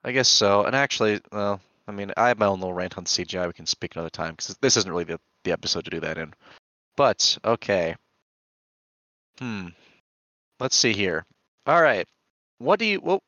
I 0.03 0.11
guess 0.11 0.29
so. 0.29 0.63
And 0.63 0.75
actually, 0.75 1.21
well, 1.31 1.61
I 1.87 1.91
mean, 1.91 2.11
I 2.17 2.29
have 2.29 2.39
my 2.39 2.47
own 2.47 2.59
little 2.59 2.73
rant 2.73 2.97
on 2.97 3.05
CGI. 3.05 3.47
We 3.47 3.53
can 3.53 3.65
speak 3.65 3.95
another 3.95 4.09
time 4.09 4.31
because 4.31 4.57
this 4.61 4.77
isn't 4.77 4.89
really 4.89 5.03
the, 5.03 5.19
the 5.43 5.51
episode 5.51 5.85
to 5.85 5.91
do 5.91 5.99
that 5.99 6.17
in. 6.17 6.33
But 6.97 7.37
okay. 7.45 7.95
Hmm. 9.39 9.67
Let's 10.59 10.75
see 10.75 10.93
here. 10.93 11.25
All 11.65 11.81
right. 11.81 12.07
What 12.57 12.79
do 12.79 12.85
you? 12.85 12.99
Well, 13.01 13.21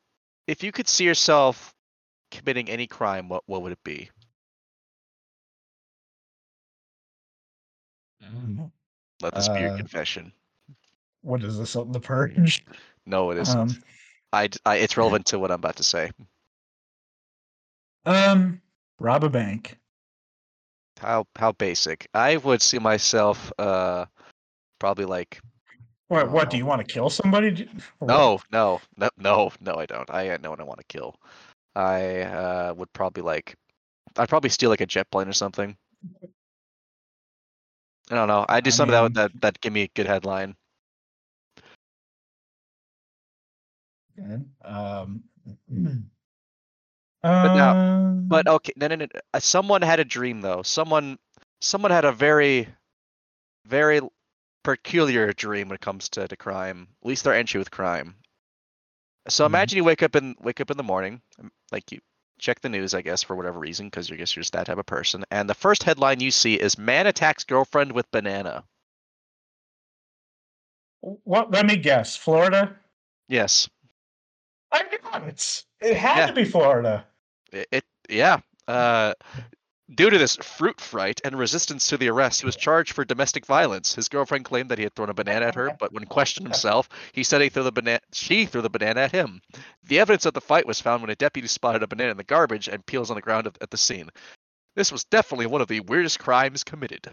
if 0.46 0.62
you 0.62 0.72
could 0.72 0.88
see 0.88 1.04
yourself 1.04 1.74
committing 2.34 2.68
any 2.68 2.86
crime? 2.86 3.28
What 3.28 3.42
what 3.46 3.62
would 3.62 3.72
it 3.72 3.82
be? 3.84 4.10
Let 9.22 9.34
this 9.34 9.48
be 9.48 9.60
your 9.60 9.72
Uh, 9.72 9.76
confession. 9.76 10.32
What 11.22 11.42
is 11.42 11.58
this? 11.58 11.72
The 11.74 12.00
Purge? 12.00 12.64
No, 13.06 13.30
it 13.30 13.38
isn't. 13.38 13.58
Um, 13.58 13.82
I, 14.32 14.48
I- 14.66 14.76
It's 14.76 14.96
relevant 14.96 15.26
to 15.26 15.38
what 15.38 15.50
I'm 15.50 15.56
about 15.56 15.76
to 15.76 15.82
say. 15.84 16.10
um, 18.06 18.60
rob 18.98 19.24
a 19.24 19.30
bank. 19.30 19.78
How 21.00 21.26
how 21.36 21.52
basic. 21.52 22.06
I 22.14 22.36
would 22.38 22.62
see 22.62 22.78
myself. 22.78 23.52
Uh, 23.58 24.06
probably 24.78 25.04
like 25.04 25.40
What? 26.08 26.30
What 26.30 26.50
do 26.50 26.56
you 26.56 26.66
want 26.66 26.86
to 26.86 26.92
kill 26.92 27.10
somebody? 27.10 27.68
What? 27.98 28.08
No, 28.08 28.40
no, 28.52 28.80
no, 28.96 29.08
no, 29.18 29.52
no, 29.60 29.74
I 29.76 29.86
don't. 29.86 30.10
I 30.10 30.36
no 30.42 30.50
one 30.50 30.60
I 30.60 30.64
want 30.64 30.78
to 30.80 30.86
kill. 30.86 31.16
I 31.76 32.20
uh, 32.22 32.74
would 32.76 32.92
probably 32.92 33.22
like, 33.22 33.56
I'd 34.16 34.28
probably 34.28 34.50
steal 34.50 34.70
like 34.70 34.80
a 34.80 34.86
jet 34.86 35.10
plane 35.10 35.28
or 35.28 35.32
something. 35.32 35.76
I 38.10 38.14
don't 38.14 38.28
know. 38.28 38.44
I 38.48 38.60
do 38.60 38.68
I 38.68 38.70
something 38.70 38.92
that 38.92 39.00
would 39.02 39.16
mean- 39.16 39.22
that 39.32 39.40
that 39.40 39.60
give 39.60 39.72
me 39.72 39.82
a 39.82 39.88
good 39.94 40.06
headline. 40.06 40.56
Okay, 44.18 44.42
Um, 44.64 45.24
But 47.22 47.54
now- 47.54 47.74
um, 47.76 48.28
But 48.28 48.46
okay, 48.46 48.72
no, 48.76 48.86
no, 48.88 48.96
no. 48.96 49.06
no, 49.12 49.20
uh, 49.32 49.40
Someone 49.40 49.82
had 49.82 50.00
a 50.00 50.04
dream 50.04 50.40
though. 50.40 50.62
Someone, 50.62 51.18
someone 51.60 51.90
had 51.90 52.04
a 52.04 52.12
very, 52.12 52.68
very 53.66 54.00
peculiar 54.62 55.32
dream 55.32 55.68
when 55.68 55.74
it 55.76 55.80
comes 55.80 56.08
to, 56.10 56.28
to 56.28 56.36
crime. 56.36 56.88
At 57.02 57.08
least 57.08 57.24
their 57.24 57.34
entry 57.34 57.58
with 57.58 57.70
crime. 57.70 58.14
So 59.28 59.44
Mhm. 59.44 59.46
imagine 59.46 59.76
you 59.78 59.84
wake 59.84 60.02
up 60.02 60.16
in 60.16 60.36
wake 60.40 60.60
up 60.60 60.70
in 60.70 60.76
the 60.76 60.82
morning, 60.82 61.22
um, 61.38 61.50
like 61.72 61.90
you 61.92 62.00
check 62.38 62.60
the 62.60 62.68
news, 62.68 62.94
I 62.94 63.02
guess, 63.02 63.22
for 63.22 63.36
whatever 63.36 63.58
reason, 63.58 63.86
because 63.88 64.10
you 64.10 64.16
guess 64.16 64.34
you're 64.36 64.42
just 64.42 64.52
that 64.52 64.66
type 64.66 64.78
of 64.78 64.86
person. 64.86 65.24
And 65.30 65.48
the 65.48 65.54
first 65.54 65.82
headline 65.84 66.20
you 66.20 66.30
see 66.30 66.54
is 66.60 66.76
"Man 66.78 67.06
attacks 67.06 67.44
girlfriend 67.44 67.92
with 67.92 68.10
banana." 68.10 68.64
what? 71.00 71.50
Let 71.50 71.66
me 71.66 71.76
guess. 71.76 72.16
Florida. 72.16 72.76
Yes, 73.28 73.68
I 74.72 74.84
got 75.02 75.26
it. 75.28 75.64
It 75.80 75.96
had 75.96 76.18
Yeah. 76.18 76.26
to 76.26 76.32
be 76.32 76.44
Florida. 76.44 77.06
it. 77.52 77.68
it 77.70 77.84
yeah. 78.08 78.38
Uh, 78.66 79.14
due 79.92 80.08
to 80.08 80.18
this 80.18 80.36
fruit 80.36 80.80
fright 80.80 81.20
and 81.24 81.38
resistance 81.38 81.88
to 81.88 81.96
the 81.96 82.08
arrest, 82.08 82.40
he 82.40 82.46
was 82.46 82.56
charged 82.56 82.92
for 82.92 83.04
domestic 83.04 83.44
violence. 83.44 83.94
His 83.94 84.08
girlfriend 84.08 84.44
claimed 84.44 84.70
that 84.70 84.78
he 84.78 84.84
had 84.84 84.94
thrown 84.94 85.10
a 85.10 85.14
banana 85.14 85.46
at 85.46 85.54
her, 85.54 85.76
but 85.78 85.92
when 85.92 86.06
questioned 86.06 86.46
himself, 86.46 86.88
he 87.12 87.22
said 87.22 87.42
he 87.42 87.48
threw 87.50 87.62
the 87.62 87.72
banana. 87.72 88.00
She 88.12 88.46
threw 88.46 88.62
the 88.62 88.70
banana 88.70 89.00
at 89.00 89.12
him. 89.12 89.40
The 89.84 90.00
evidence 90.00 90.24
of 90.26 90.34
the 90.34 90.40
fight 90.40 90.66
was 90.66 90.80
found 90.80 91.02
when 91.02 91.10
a 91.10 91.16
deputy 91.16 91.48
spotted 91.48 91.82
a 91.82 91.86
banana 91.86 92.12
in 92.12 92.16
the 92.16 92.24
garbage 92.24 92.68
and 92.68 92.84
peels 92.86 93.10
on 93.10 93.16
the 93.16 93.22
ground 93.22 93.46
at, 93.46 93.70
the 93.70 93.76
scene. 93.76 94.08
This 94.74 94.90
was 94.90 95.04
definitely 95.04 95.46
one 95.46 95.60
of 95.60 95.68
the 95.68 95.80
weirdest 95.80 96.18
crimes 96.18 96.64
committed. 96.64 97.10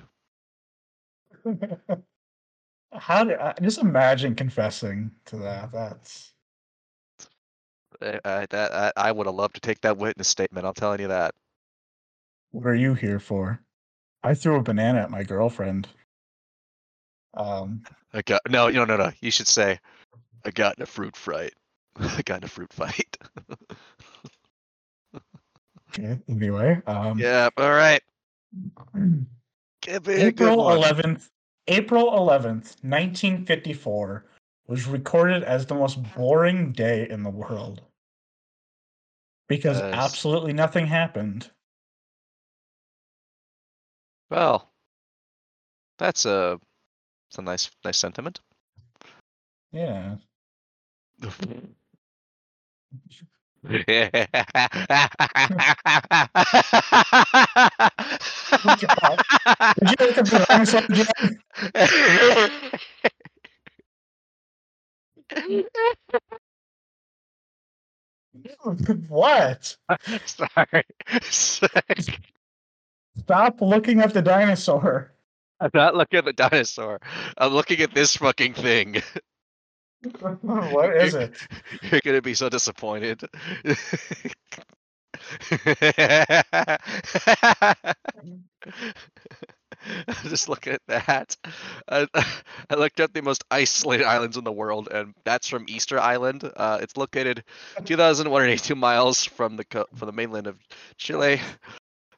How 2.94 3.24
did 3.24 3.40
I 3.40 3.54
just 3.62 3.80
imagine 3.80 4.36
confessing 4.36 5.12
to 5.26 5.38
that? 5.38 5.72
That's 5.72 6.34
Uh, 8.02 8.20
I, 8.26 8.46
that, 8.50 8.74
I, 8.74 8.92
I 8.98 9.12
would 9.12 9.28
have 9.28 9.36
loved 9.36 9.56
to 9.56 9.62
take 9.62 9.82
that 9.82 9.98
witness 9.98 10.28
statement. 10.28 10.66
I'm 10.66 10.74
telling 10.74 11.00
you 11.02 11.08
that. 11.10 11.34
What 12.52 12.68
are 12.68 12.76
you 12.76 12.94
here 12.94 13.20
for? 13.20 13.60
I 14.24 14.34
threw 14.34 14.58
a 14.58 14.64
banana 14.64 15.00
at 15.00 15.12
my 15.12 15.24
girlfriend. 15.24 15.88
Um, 17.34 17.84
I 18.14 18.22
got 18.22 18.42
no, 18.50 18.70
no, 18.70 18.86
no, 18.86 18.98
no. 18.98 19.12
You 19.22 19.32
should 19.32 19.48
say, 19.48 19.80
I 20.46 20.52
got 20.52 20.78
in 20.78 20.84
a 20.84 20.86
fruit 20.86 21.16
fight. 21.16 21.54
I 21.96 22.22
got 22.24 22.40
in 22.40 22.44
a 22.44 22.48
fruit 22.48 22.72
fight. 22.72 23.18
okay. 25.90 26.20
Anyway, 26.30 26.82
um, 26.88 27.18
yeah. 27.20 27.50
All 27.58 27.72
right. 27.72 28.02
Give 29.82 30.06
me 30.06 30.14
a 30.14 30.32
good 30.32 30.52
April 30.52 30.58
11th, 30.58 31.30
April 31.68 32.12
11th, 32.12 32.76
1954 32.84 34.26
was 34.68 34.88
recorded 34.88 35.44
as 35.44 35.66
the 35.66 35.76
most 35.76 36.02
boring 36.16 36.72
day 36.72 37.08
in 37.10 37.24
the 37.24 37.30
world 37.30 37.82
because 39.48 39.80
Yes. 39.80 39.94
absolutely 39.94 40.54
nothing 40.54 40.86
happened. 40.86 41.52
Well, 44.32 44.72
that's 46.00 46.26
a, 46.26 46.58
a 47.38 47.42
nice, 47.42 47.70
nice 47.84 47.98
sentiment. 47.98 48.40
Yeah. 49.74 50.16
Did 51.20 51.36
you 53.68 53.92
look 60.00 60.18
at 60.18 60.26
the 60.26 60.46
dinosaur 60.48 60.82
again? 60.90 61.38
what? 69.10 69.76
Sorry. 70.26 70.84
Sorry. 71.22 72.18
Stop 73.20 73.62
looking 73.62 74.00
at 74.00 74.14
the 74.14 74.22
dinosaur. 74.22 75.12
I'm 75.60 75.72
not 75.74 75.96
looking 75.96 76.20
at 76.20 76.26
the 76.26 76.34
dinosaur. 76.34 77.00
I'm 77.38 77.54
looking 77.54 77.82
at 77.82 77.94
this 77.94 78.16
fucking 78.16 78.54
thing. 78.56 79.02
what 80.20 80.96
is 80.98 81.14
it? 81.14 81.36
You're 81.92 82.02
gonna 82.04 82.22
be 82.22 82.34
so 82.34 82.50
disappointed. 82.50 83.22
I'm 90.08 90.30
just 90.30 90.50
looking 90.50 90.74
at 90.74 90.82
that. 90.88 91.36
I, 91.90 92.08
I 92.70 92.76
looked 92.76 93.00
up 93.00 93.14
the 93.14 93.22
most 93.22 93.44
isolated 93.52 94.06
islands 94.06 94.38
in 94.38 94.44
the 94.44 94.52
world, 94.52 94.90
and 94.92 95.14
that's 95.24 95.48
from 95.48 95.66
Easter 95.68 96.00
Island. 96.00 96.50
Uh, 96.56 96.80
it's 96.82 96.98
located 96.98 97.44
2,182 97.86 98.76
miles 98.76 99.24
from 99.24 99.58
the 99.58 99.66
co- 99.66 99.88
from 99.96 100.08
the 100.08 100.14
mainland 100.14 100.48
of 100.48 100.58
Chile. 100.98 101.40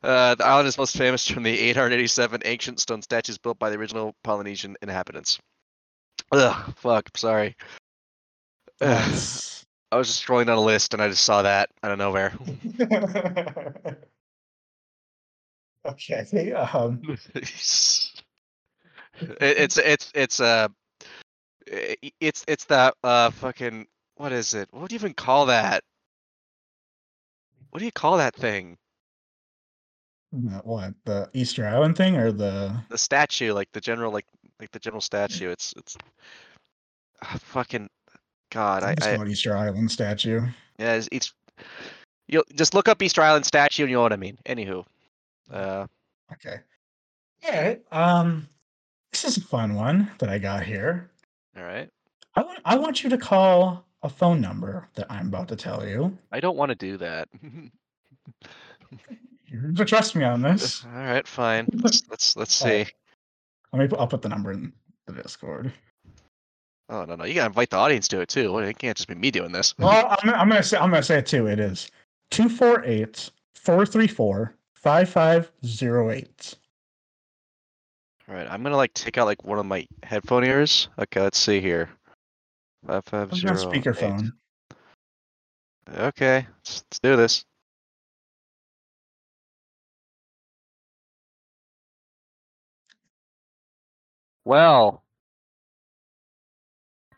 Uh, 0.03 0.35
the 0.35 0.45
island 0.45 0.67
is 0.67 0.77
most 0.77 0.97
famous 0.97 1.25
from 1.27 1.43
the 1.43 1.57
887 1.57 2.41
ancient 2.45 2.79
stone 2.79 3.01
statues 3.01 3.37
built 3.37 3.57
by 3.57 3.69
the 3.69 3.77
original 3.77 4.13
Polynesian 4.23 4.75
inhabitants. 4.81 5.39
Ugh, 6.31 6.73
fuck. 6.75 7.05
I'm 7.13 7.17
sorry. 7.17 7.55
Ugh. 8.81 9.13
I 9.91 9.97
was 9.97 10.07
just 10.07 10.25
scrolling 10.25 10.47
down 10.47 10.57
a 10.57 10.61
list 10.61 10.93
and 10.93 11.01
I 11.01 11.07
just 11.07 11.23
saw 11.23 11.43
that 11.43 11.69
out 11.83 11.91
of 11.91 11.99
nowhere. 11.99 12.33
okay. 15.85 16.51
Um, 16.53 17.01
It- 19.21 19.57
it's 19.57 19.77
it's 19.77 20.11
it's 20.15 20.39
uh 20.39 20.67
it's 22.19 22.43
it's 22.47 22.65
that 22.65 22.95
uh 23.03 23.29
fucking 23.29 23.85
what 24.15 24.31
is 24.31 24.55
it? 24.55 24.67
What 24.71 24.89
do 24.89 24.95
you 24.95 24.99
even 24.99 25.13
call 25.13 25.45
that? 25.45 25.83
What 27.69 27.79
do 27.79 27.85
you 27.85 27.91
call 27.91 28.17
that 28.17 28.35
thing? 28.35 28.77
The- 30.33 30.61
What 30.63 30.93
the 31.05 31.29
Easter 31.33 31.67
Island 31.67 31.95
thing 31.95 32.17
or 32.17 32.31
the? 32.31 32.75
The 32.89 32.97
statue, 32.97 33.53
like 33.53 33.71
the 33.71 33.79
general, 33.81 34.11
like 34.11 34.25
like 34.59 34.71
the 34.71 34.79
general 34.79 35.01
statue. 35.01 35.49
It's 35.51 35.73
it's 35.77 35.95
ah, 37.21 37.37
fucking 37.39 37.87
God. 38.51 38.83
I, 38.83 38.91
I 38.91 38.95
just 38.95 39.07
I 39.09 39.17
want 39.17 39.29
Easter 39.29 39.55
Island 39.55 39.91
statue. 39.91 40.41
yeah. 40.79 40.93
It's, 40.95 41.07
it's 41.11 41.33
you 42.27 42.43
just 42.55 42.73
look 42.73 42.87
up 42.87 43.01
Easter 43.03 43.21
Island 43.21 43.45
statue 43.45 43.83
and 43.83 43.91
you 43.91 43.97
know 43.97 44.01
what 44.01 44.13
I 44.13 44.17
mean. 44.17 44.37
Anywho, 44.45 44.85
uh, 45.51 45.85
Okay. 46.31 46.61
Yeah. 47.43 47.75
Um, 47.91 48.47
this 49.11 49.25
is 49.25 49.37
a 49.37 49.41
fun 49.41 49.75
one 49.75 50.09
that 50.17 50.29
I 50.29 50.39
got 50.39 50.63
here. 50.63 51.11
all 51.55 51.63
right. 51.63 51.89
I 52.35 52.41
want 52.41 52.59
I 52.65 52.75
want 52.77 53.03
you 53.03 53.09
to 53.11 53.17
call 53.19 53.85
a 54.01 54.09
phone 54.09 54.41
number 54.41 54.87
that 54.95 55.05
I'm 55.11 55.27
about 55.27 55.47
to 55.49 55.55
tell 55.55 55.87
you. 55.87 56.17
I 56.31 56.39
don't 56.39 56.57
want 56.57 56.69
to 56.69 56.75
do 56.75 56.97
that. 56.97 57.29
To 59.75 59.85
trust 59.85 60.15
me 60.15 60.23
on 60.23 60.41
this. 60.41 60.83
all 60.85 61.03
right, 61.03 61.27
fine. 61.27 61.67
Let's 61.73 62.03
let's 62.09 62.35
let's 62.35 62.53
see. 62.53 62.85
Let 63.71 63.79
me. 63.79 63.87
Put, 63.87 63.99
I'll 63.99 64.07
put 64.07 64.21
the 64.21 64.29
number 64.29 64.51
in 64.51 64.73
the 65.05 65.13
Discord. 65.13 65.71
Oh 66.89 67.05
no 67.05 67.15
no, 67.15 67.23
you 67.23 67.35
gotta 67.35 67.47
invite 67.47 67.69
the 67.69 67.77
audience 67.77 68.07
to 68.09 68.21
it 68.21 68.29
too. 68.29 68.57
It 68.59 68.77
can't 68.77 68.97
just 68.97 69.07
be 69.07 69.15
me 69.15 69.31
doing 69.31 69.51
this. 69.51 69.75
Well, 69.77 70.15
I'm, 70.21 70.29
I'm 70.29 70.49
gonna 70.49 70.63
say 70.63 70.77
I'm 70.77 70.89
gonna 70.89 71.03
say 71.03 71.19
it 71.19 71.27
too. 71.27 71.47
It 71.47 71.59
is 71.59 71.89
248 72.31 73.29
434 73.55 74.55
5508. 74.73 76.55
All 78.27 78.35
right, 78.35 78.47
I'm 78.49 78.63
gonna 78.63 78.77
like 78.77 78.93
take 78.93 79.17
out 79.17 79.25
like 79.25 79.43
one 79.43 79.59
of 79.59 79.65
my 79.65 79.87
headphone 80.03 80.43
ears. 80.43 80.89
Okay, 80.99 81.21
let's 81.21 81.39
see 81.39 81.61
here. 81.61 81.89
Five 82.85 83.05
five 83.05 83.31
I'm 83.31 83.37
zero. 83.37 83.55
speakerphone. 83.55 84.31
Okay, 85.97 86.45
let's, 86.57 86.83
let's 86.89 86.99
do 86.99 87.15
this. 87.15 87.45
Well, 94.45 95.03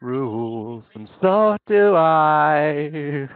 rules, 0.02 0.84
and 0.94 1.10
so 1.22 1.58
do 1.68 1.96
I. 1.96 3.28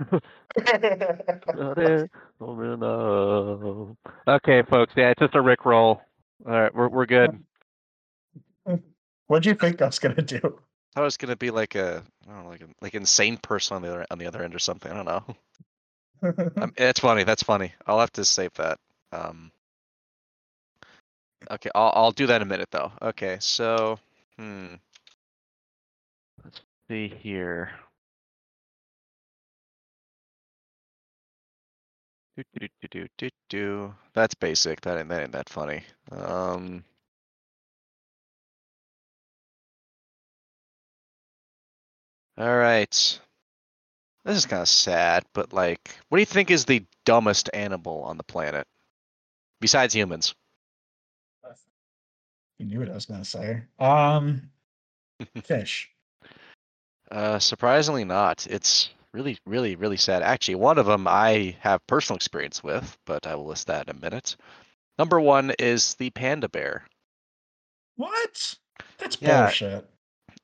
okay, 4.28 4.64
folks. 4.70 4.94
Yeah, 4.96 5.10
it's 5.10 5.20
just 5.20 5.36
a 5.36 5.42
Rick 5.42 5.66
roll. 5.66 6.02
All 6.46 6.52
right, 6.52 6.74
we're 6.74 6.88
we're 6.90 7.06
good. 7.06 7.44
What'd 9.28 9.46
you 9.46 9.56
think 9.56 9.82
I 9.82 9.88
was 9.88 10.00
gonna 10.00 10.22
do? 10.22 10.60
I 10.96 11.02
was 11.02 11.18
gonna 11.18 11.36
be 11.36 11.52
like 11.52 11.76
a, 11.76 12.04
I 12.28 12.32
don't 12.34 12.44
know, 12.44 12.50
like 12.50 12.62
a 12.62 12.68
like 12.82 12.96
insane 12.96 13.38
person 13.38 13.76
on 13.76 13.82
the 13.82 13.90
other 13.90 14.06
on 14.12 14.18
the 14.18 14.28
other 14.28 14.44
end 14.44 14.56
or 14.56 14.60
something. 14.60 14.92
I 14.92 14.96
don't 14.96 15.06
know. 15.06 15.24
Um, 16.22 16.74
it's 16.76 17.00
funny. 17.00 17.24
That's 17.24 17.44
funny. 17.44 17.74
I'll 17.88 18.02
have 18.02 18.12
to 18.14 18.26
save 18.26 18.54
that. 18.56 18.78
Um. 19.14 19.54
Okay, 21.52 21.70
I'll 21.76 21.92
I'll 21.96 22.12
do 22.12 22.28
that 22.28 22.38
in 22.38 22.42
a 22.44 22.46
minute 22.46 22.70
though. 22.72 22.92
Okay, 23.02 23.38
so 23.40 24.00
hmm. 24.38 24.76
Let's 26.44 26.62
see 26.90 27.08
here. 27.08 27.72
Do, 32.36 32.44
do, 32.60 32.68
do, 32.82 32.88
do, 32.90 33.08
do, 33.18 33.30
do. 33.50 33.96
That's 34.14 34.34
basic. 34.36 34.82
That 34.82 34.98
ain't 34.98 35.10
that 35.10 35.22
ain't 35.22 35.32
that 35.34 35.50
funny. 35.50 35.84
Um. 36.12 36.84
All 42.38 42.58
right. 42.58 43.20
This 44.26 44.38
is 44.38 44.46
kind 44.46 44.62
of 44.62 44.70
sad, 44.70 45.26
but 45.34 45.54
like, 45.54 45.96
what 46.10 46.18
do 46.18 46.22
you 46.22 46.26
think 46.26 46.52
is 46.52 46.66
the 46.66 46.86
dumbest 47.06 47.50
animal 47.54 48.04
on 48.04 48.18
the 48.18 48.24
planet 48.24 48.66
besides 49.62 49.96
humans? 49.96 50.36
You 52.60 52.66
knew 52.66 52.80
what 52.80 52.90
I 52.90 52.94
was 52.94 53.06
gonna 53.06 53.26
say. 53.26 53.64
Um, 53.80 54.50
fish. 55.44 55.90
Uh, 57.10 57.40
surprisingly 57.40 58.04
not. 58.04 58.46
It's 58.48 58.90
really, 59.14 59.40
really, 59.46 59.76
really 59.76 59.98
sad. 59.98 60.22
Actually, 60.22 60.56
one 60.56 60.78
of 60.78 60.86
them 60.86 61.08
I 61.08 61.56
have 61.62 61.86
personal 61.88 62.18
experience 62.18 62.64
with, 62.64 62.98
but 63.06 63.26
I 63.26 63.34
will 63.36 63.48
list 63.48 63.68
that 63.68 63.90
in 63.90 63.96
a 63.96 64.00
minute. 64.00 64.36
Number 65.00 65.20
one 65.20 65.54
is 65.58 65.96
the 65.96 66.12
panda 66.12 66.50
bear. 66.50 66.86
What? 67.96 68.56
That's 68.98 69.18
Yeah. 69.20 69.46
bullshit. 69.46 69.90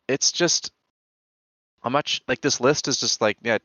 It's 0.08 0.32
just 0.32 0.72
how 1.84 1.90
much 1.90 2.22
like 2.28 2.42
this 2.42 2.60
list 2.60 2.88
is 2.88 2.98
just 2.98 3.22
like 3.22 3.38
yeah. 3.44 3.60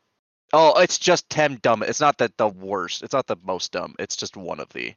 Oh, 0.53 0.81
it's 0.81 0.99
just 0.99 1.31
ten 1.31 1.59
dumb. 1.63 1.85
It's 1.85 2.01
not 2.01 2.19
that 2.19 2.37
the 2.37 2.49
worst. 2.49 3.03
It's 3.05 3.15
not 3.15 3.29
the 3.29 3.37
most 3.45 3.71
dumb. 3.73 3.95
It's 3.99 4.17
just 4.17 4.37
one 4.37 4.59
of 4.59 4.69
the. 4.71 4.95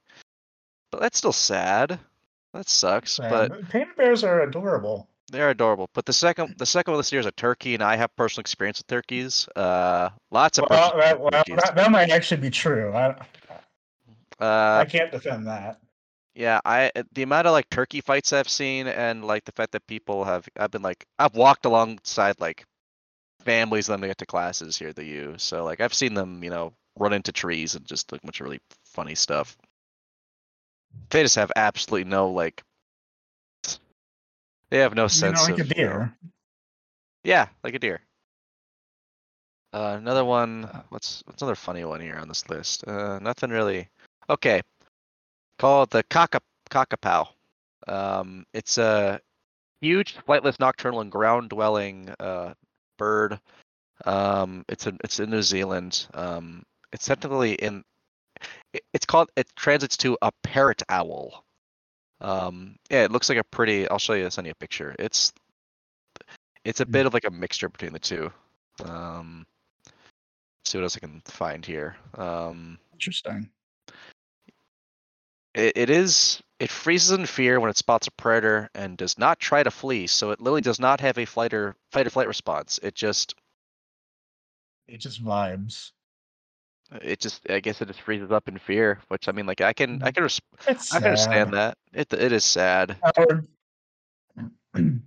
But 0.92 1.02
that's 1.02 1.18
still 1.20 1.32
sad. 1.34 2.00
That 2.54 2.70
sucks. 2.70 3.18
But 3.18 3.70
panda 3.70 3.94
bears 3.98 4.24
are 4.24 4.42
adorable. 4.42 5.08
They're 5.32 5.50
adorable. 5.50 5.90
But 5.94 6.06
the 6.06 6.14
second 6.14 6.56
the 6.58 6.66
second 6.66 6.92
one 6.92 7.00
this 7.00 7.12
year 7.12 7.20
is 7.20 7.26
a 7.26 7.32
turkey, 7.32 7.74
and 7.74 7.82
I 7.82 7.96
have 7.96 8.16
personal 8.16 8.42
experience 8.42 8.80
with 8.80 8.88
turkeys. 8.88 9.48
Uh, 9.56 10.10
lots 10.32 10.60
of 10.60 10.66
Well, 10.70 10.92
personal 10.92 11.02
that, 11.02 11.20
well, 11.20 11.32
turkeys. 11.32 11.56
that, 11.64 11.76
that 11.76 11.92
might 11.92 12.12
actually 12.12 12.42
be 12.42 12.50
true. 12.52 12.94
I, 12.94 13.16
Uh, 14.40 14.80
I 14.82 14.86
can't 14.86 15.12
defend 15.12 15.48
that. 15.48 15.80
yeah, 16.36 16.60
I 16.66 16.92
the 17.14 17.24
amount 17.24 17.48
of 17.48 17.54
like 17.54 17.70
turkey 17.70 18.02
fights 18.02 18.34
I've 18.34 18.50
seen, 18.50 18.88
and 18.88 19.26
like 19.26 19.46
the 19.46 19.52
fact 19.52 19.72
that 19.72 19.88
people 19.88 20.24
have, 20.26 20.48
I've 20.58 20.72
been 20.72 20.82
like, 20.82 21.06
I've 21.18 21.36
walked 21.36 21.66
alongside 21.66 22.40
like 22.40 22.66
families 23.40 23.90
when 23.90 24.02
they 24.02 24.08
get 24.08 24.18
to 24.20 24.26
classes 24.26 24.78
here 24.78 24.90
at 24.90 24.96
the 24.96 25.06
U. 25.06 25.36
So 25.38 25.64
like 25.64 25.82
I've 25.82 25.94
seen 25.94 26.14
them, 26.14 26.44
you 26.44 26.50
know, 26.50 26.74
run 26.98 27.14
into 27.14 27.32
trees 27.32 27.76
and 27.76 27.86
just 27.86 28.12
like 28.12 28.22
a 28.22 28.26
bunch 28.26 28.40
of 28.40 28.46
really 28.46 28.60
funny 28.86 29.16
stuff. 29.16 29.58
They 31.10 31.22
just 31.22 31.36
have 31.36 31.52
absolutely 31.56 32.10
no 32.10 32.30
like. 32.30 32.64
They 34.70 34.80
have 34.80 34.96
no 34.96 35.04
You 35.04 35.04
know, 35.04 35.08
sense 35.08 35.48
like 35.50 35.60
a 35.60 35.62
of 35.62 35.68
you 35.70 35.84
know- 35.84 35.90
deer. 35.92 36.18
Yeah, 37.24 37.48
like 37.64 37.76
a 37.76 37.80
deer. 37.80 38.02
Uh, 39.74 39.96
another 39.98 40.26
one. 40.26 40.64
What's 40.90 41.24
what's 41.26 41.42
another 41.42 41.56
funny 41.56 41.84
one 41.86 42.02
here 42.02 42.18
on 42.18 42.28
this 42.28 42.48
list? 42.50 42.88
Uh, 42.88 43.20
nothing 43.20 43.50
really. 43.50 43.90
Okay, 44.30 44.62
call 45.60 45.84
it 45.84 45.90
the 45.90 46.04
cock 46.04 46.36
kakapo. 46.70 47.28
Um, 47.88 48.46
it's 48.54 48.78
a 48.78 49.20
huge 49.82 50.16
flightless 50.16 50.60
nocturnal 50.60 51.02
and 51.02 51.12
ground-dwelling 51.12 52.10
uh, 52.20 52.54
bird. 52.98 53.40
Um, 54.06 54.64
it's 54.70 54.86
in 54.88 54.98
it's 55.04 55.20
in 55.20 55.30
New 55.30 55.42
Zealand. 55.42 56.08
Um, 56.14 56.64
it's 56.92 57.06
technically 57.06 57.54
in. 57.54 57.84
It- 58.74 58.86
It's 58.94 59.06
called. 59.06 59.30
It 59.36 59.48
translates 59.56 59.98
to 59.98 60.18
a 60.22 60.32
parrot 60.44 60.82
owl. 60.90 61.46
Um, 62.22 62.78
yeah, 62.90 63.04
it 63.04 63.12
looks 63.12 63.30
like 63.30 63.38
a 63.38 63.44
pretty. 63.44 63.88
I'll 63.88 64.00
show 64.00 64.14
you. 64.14 64.30
Send 64.30 64.48
you 64.48 64.52
a 64.52 64.56
picture. 64.56 64.96
It's 65.00 65.34
it's 66.66 66.80
a 66.80 66.86
Hmm. 66.86 66.92
bit 66.92 67.06
of 67.06 67.14
like 67.14 67.26
a 67.26 67.32
mixture 67.32 67.70
between 67.70 67.94
the 67.94 68.00
two. 68.00 68.32
Um, 68.84 69.46
see 70.66 70.78
what 70.78 70.84
else 70.84 70.96
I 70.96 71.00
can 71.00 71.22
find 71.26 71.66
here. 71.66 71.98
Um, 72.16 72.80
Interesting. 72.94 73.50
it, 75.54 75.74
it 75.76 75.90
is 75.90 76.42
it 76.60 76.70
freezes 76.72 77.12
in 77.12 77.26
fear 77.26 77.60
when 77.60 77.70
it 77.70 77.78
spots 77.78 78.08
a 78.08 78.12
predator 78.12 78.70
and 78.74 78.98
does 78.98 79.18
not 79.18 79.40
try 79.40 79.62
to 79.62 79.70
flee. 79.72 80.08
So 80.08 80.32
it 80.32 80.40
literally 80.40 80.62
does 80.62 80.80
not 80.80 81.02
have 81.02 81.18
a 81.18 81.26
flight 81.26 81.54
or 81.54 81.76
fight 81.92 82.08
or 82.08 82.10
flight 82.10 82.28
response. 82.28 82.80
It 82.82 82.96
just 82.96 83.36
It 84.88 84.98
just 85.00 85.24
vibes. 85.24 85.92
It 87.02 87.20
just 87.20 87.50
I 87.50 87.60
guess 87.60 87.82
it 87.82 87.88
just 87.88 88.02
freezes 88.02 88.32
up 88.32 88.48
in 88.48 88.58
fear. 88.58 89.00
Which 89.08 89.28
I 89.28 89.32
mean, 89.32 89.46
like 89.46 89.62
I 89.62 89.74
can 89.74 90.02
I 90.04 90.12
can 90.12 90.24
res- 90.24 90.40
I 90.68 90.74
can 90.74 91.04
understand 91.04 91.54
that. 91.54 91.78
It 91.94 92.12
it 92.14 92.32
is 92.32 92.46
sad. 92.46 92.98
Howard. 93.04 93.48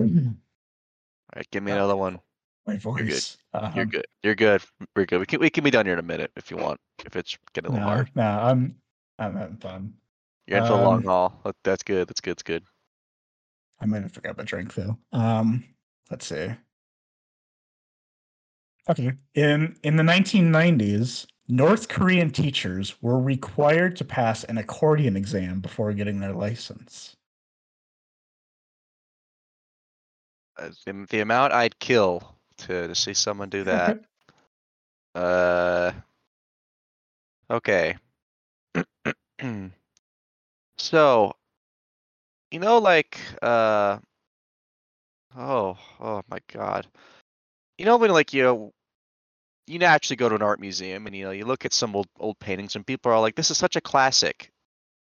All 0.00 1.36
right, 1.36 1.50
give 1.50 1.62
me 1.62 1.72
another 1.72 1.96
one. 1.96 2.20
My 2.66 2.74
good. 2.74 2.82
voice. 2.82 3.36
You're 3.74 3.84
Um, 3.84 3.88
good. 3.90 4.06
You're 4.22 4.34
good. 4.34 4.62
We're 4.94 5.06
good. 5.06 5.20
We 5.20 5.26
can 5.26 5.40
we 5.40 5.50
can 5.50 5.64
be 5.64 5.70
done 5.70 5.86
here 5.86 5.94
in 5.94 5.98
a 5.98 6.02
minute 6.02 6.30
if 6.36 6.50
you 6.50 6.56
want. 6.56 6.78
If 7.04 7.16
it's 7.16 7.36
getting 7.52 7.70
a 7.70 7.72
little 7.72 7.86
No, 7.86 7.92
hard. 7.94 8.10
no, 8.14 8.22
I'm 8.22 8.76
I'm 9.18 9.36
having 9.36 9.56
fun. 9.56 9.94
You're 10.46 10.58
in 10.58 10.64
for 10.64 10.76
the 10.76 10.84
long 10.84 10.98
Um, 10.98 11.04
haul. 11.04 11.54
That's 11.64 11.82
good. 11.82 12.08
That's 12.08 12.20
good. 12.20 12.32
That's 12.32 12.42
good. 12.42 12.62
I 13.80 13.86
might 13.86 14.02
have 14.02 14.12
forgot 14.12 14.36
my 14.36 14.44
drink 14.44 14.74
though. 14.74 14.98
Um, 15.12 15.64
let's 16.10 16.26
see. 16.26 16.50
Okay. 18.88 19.12
In 19.34 19.76
in 19.82 19.96
the 19.96 20.02
1990s, 20.02 21.26
North 21.48 21.88
Korean 21.88 22.30
teachers 22.30 23.00
were 23.02 23.18
required 23.20 23.96
to 23.96 24.04
pass 24.04 24.44
an 24.44 24.58
accordion 24.58 25.16
exam 25.16 25.60
before 25.60 25.92
getting 25.94 26.20
their 26.20 26.32
license. 26.34 27.16
Uh, 30.56 30.70
The, 30.84 31.06
the 31.08 31.20
amount 31.20 31.52
I'd 31.52 31.78
kill 31.78 32.36
to, 32.58 32.88
to 32.88 32.94
see 32.94 33.14
someone 33.14 33.48
do 33.48 33.64
that. 33.64 33.98
uh. 35.14 35.92
Okay. 37.50 37.96
so, 40.78 41.32
you 42.50 42.58
know, 42.58 42.78
like, 42.78 43.18
uh. 43.42 43.98
Oh, 45.36 45.78
oh 46.00 46.22
my 46.28 46.38
God. 46.48 46.86
You 47.78 47.86
know 47.86 47.96
when 47.98 48.10
like 48.12 48.32
you 48.34 48.72
you 49.68 49.78
naturally 49.78 50.16
go 50.16 50.28
to 50.28 50.34
an 50.36 50.42
art 50.42 50.60
museum 50.60 51.06
and 51.06 51.16
you 51.16 51.24
know 51.24 51.30
you 51.32 51.44
look 51.46 51.64
at 51.64 51.72
some 51.72 51.94
old 51.96 52.08
old 52.18 52.38
paintings 52.40 52.76
and 52.76 52.86
people 52.86 53.12
are 53.12 53.20
like, 53.20 53.34
"This 53.36 53.50
is 53.50 53.58
such 53.58 53.76
a 53.76 53.80
classic." 53.80 54.52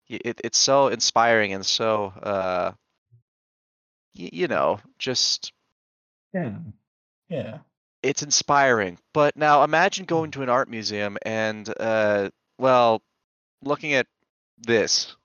It, 0.10 0.42
it's 0.44 0.58
so 0.60 0.90
inspiring 0.90 1.54
and 1.54 1.66
so 1.66 2.08
uh, 2.24 2.74
y- 4.16 4.30
you 4.34 4.48
know, 4.48 4.80
just 4.98 5.54
Yeah. 6.34 6.58
Yeah. 7.30 7.60
it's 8.04 8.24
inspiring. 8.24 9.00
But 9.14 9.36
now 9.36 9.64
imagine 9.64 10.06
going 10.06 10.32
to 10.32 10.44
an 10.44 10.50
art 10.50 10.70
museum 10.70 11.18
and 11.24 11.72
uh, 11.80 12.30
well, 12.58 13.02
looking 13.64 13.94
at 13.94 14.08
this. 14.60 15.16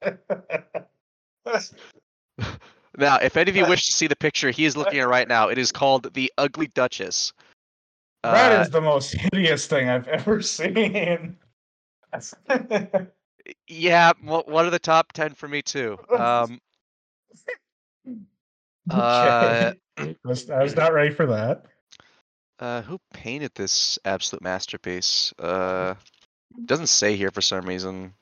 Now, 2.98 3.16
if 3.16 3.36
any 3.36 3.50
of 3.50 3.56
you 3.56 3.66
wish 3.66 3.86
to 3.86 3.92
see 3.92 4.06
the 4.06 4.16
picture 4.16 4.50
he 4.50 4.64
is 4.64 4.76
looking 4.76 4.98
at 5.00 5.08
right 5.08 5.26
now, 5.26 5.48
it 5.48 5.58
is 5.58 5.72
called 5.72 6.12
the 6.14 6.30
Ugly 6.38 6.68
Duchess. 6.68 7.32
That 8.22 8.58
Uh, 8.58 8.62
is 8.62 8.70
the 8.70 8.80
most 8.80 9.12
hideous 9.14 9.66
thing 9.66 9.88
I've 9.88 10.06
ever 10.08 10.40
seen. 10.42 11.36
yeah, 13.66 14.12
wh- 14.14 14.46
one 14.46 14.66
of 14.66 14.72
the 14.72 14.78
top 14.78 15.12
ten 15.12 15.34
for 15.34 15.48
me 15.48 15.62
too. 15.62 15.98
Um, 16.16 16.60
uh, 18.90 19.72
I, 19.98 20.16
was, 20.24 20.50
I 20.50 20.62
was 20.62 20.76
not 20.76 20.92
ready 20.92 21.14
for 21.14 21.26
that. 21.26 21.64
uh, 22.60 22.82
who 22.82 22.98
painted 23.14 23.52
this 23.54 23.98
absolute 24.04 24.42
masterpiece? 24.42 25.32
Uh, 25.38 25.94
doesn't 26.66 26.88
say 26.88 27.16
here 27.16 27.30
for 27.30 27.40
some 27.40 27.64
reason. 27.64 28.12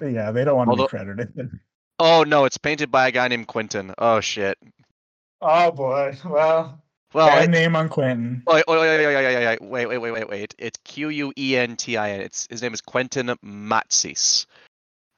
Yeah, 0.00 0.30
they 0.32 0.44
don't 0.44 0.56
want 0.56 0.68
to 0.68 0.70
Although- 0.70 0.84
be 0.86 0.88
credited. 0.88 1.60
Oh 1.98 2.24
no, 2.24 2.44
it's 2.44 2.58
painted 2.58 2.90
by 2.90 3.08
a 3.08 3.12
guy 3.12 3.28
named 3.28 3.46
Quentin. 3.46 3.94
Oh 3.98 4.20
shit. 4.20 4.58
Oh 5.40 5.70
boy. 5.70 6.16
Well, 6.24 6.82
Well, 7.12 7.28
bad 7.28 7.44
it, 7.44 7.50
name 7.50 7.76
on 7.76 7.88
Quentin. 7.88 8.42
wait, 8.46 8.64
wait, 8.66 8.78
wait, 8.78 9.06
wait, 9.06 9.60
wait, 9.60 9.86
wait, 9.86 9.98
wait, 10.00 10.12
wait, 10.12 10.28
wait. 10.28 10.54
It's 10.58 10.78
Q 10.84 11.08
U 11.10 11.32
E 11.38 11.56
N 11.56 11.76
T 11.76 11.96
I 11.96 12.10
N. 12.10 12.20
It's 12.20 12.46
his 12.50 12.62
name 12.62 12.74
is 12.74 12.80
Quentin 12.80 13.28
Matsys. 13.44 14.46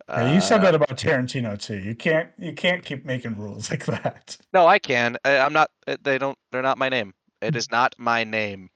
Yeah, 0.09 0.35
you 0.35 0.41
said 0.41 0.61
Uh, 0.61 0.65
that 0.65 0.75
about 0.75 0.97
Tarantino 0.97 1.61
too. 1.61 1.79
You 1.79 1.95
can't 1.95 2.31
you 2.39 2.53
can't 2.53 2.85
keep 2.85 3.05
making 3.05 3.37
rules 3.37 3.71
like 3.73 3.87
that. 3.87 4.37
No, 4.53 4.67
I 4.67 4.79
can. 4.79 5.17
I, 5.25 5.39
I'm 5.39 5.53
not. 5.53 5.71
uh, 5.87 5.97
They 6.03 6.19
don't. 6.19 6.39
They're 6.53 6.63
not 6.63 6.79
my 6.79 6.89
name. 6.89 7.15
It 7.41 7.57
is 7.57 7.71
not 7.71 7.95
my 7.99 8.25
name. 8.25 8.69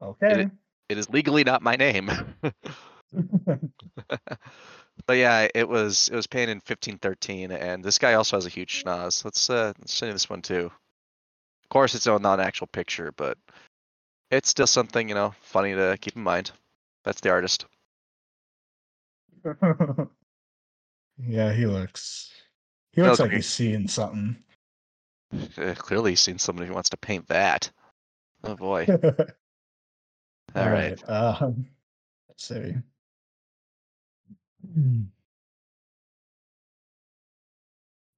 Okay. 0.00 0.48
It 0.88 0.96
is 0.96 1.10
legally 1.10 1.44
not 1.44 1.60
my 1.62 1.76
name. 1.76 2.10
but 5.06 5.14
yeah, 5.14 5.48
it 5.54 5.68
was. 5.68 6.08
It 6.12 6.16
was 6.16 6.26
painted 6.26 6.52
in 6.52 6.58
1513, 6.58 7.50
and 7.52 7.84
this 7.84 7.98
guy 7.98 8.14
also 8.14 8.36
has 8.36 8.46
a 8.46 8.50
huge 8.50 8.82
schnoz. 8.82 9.24
Let's 9.24 9.48
uh, 9.50 9.72
let's 9.78 9.94
show 9.94 10.06
you 10.06 10.12
this 10.12 10.30
one 10.30 10.42
too. 10.42 10.70
Of 11.62 11.68
course, 11.70 11.94
it's 11.94 12.06
not 12.06 12.24
an 12.24 12.40
actual 12.40 12.66
picture, 12.66 13.12
but 13.12 13.36
it's 14.30 14.48
still 14.48 14.66
something 14.66 15.08
you 15.08 15.14
know 15.14 15.34
funny 15.40 15.74
to 15.74 15.96
keep 16.00 16.16
in 16.16 16.22
mind. 16.22 16.50
That's 17.04 17.20
the 17.20 17.30
artist. 17.30 17.66
yeah, 21.18 21.52
he 21.52 21.66
looks 21.66 22.32
he 22.92 23.02
looks 23.02 23.18
looks 23.18 23.20
like 23.20 23.32
he's 23.32 23.48
seeing 23.48 23.88
something. 23.88 24.36
Uh, 25.58 25.74
clearly, 25.76 26.12
he's 26.12 26.20
seen 26.20 26.38
somebody 26.38 26.68
who 26.68 26.74
wants 26.74 26.90
to 26.90 26.96
paint 26.96 27.28
that. 27.28 27.70
Oh 28.44 28.56
boy. 28.56 28.86
All 28.88 28.96
All 30.54 30.70
right. 30.70 31.08
Um, 31.08 31.66
let's 32.28 32.46
see. 32.46 32.74
Hmm. 34.66 35.02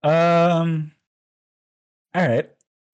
Um. 0.03 0.93
All 2.15 2.27
right. 2.27 2.51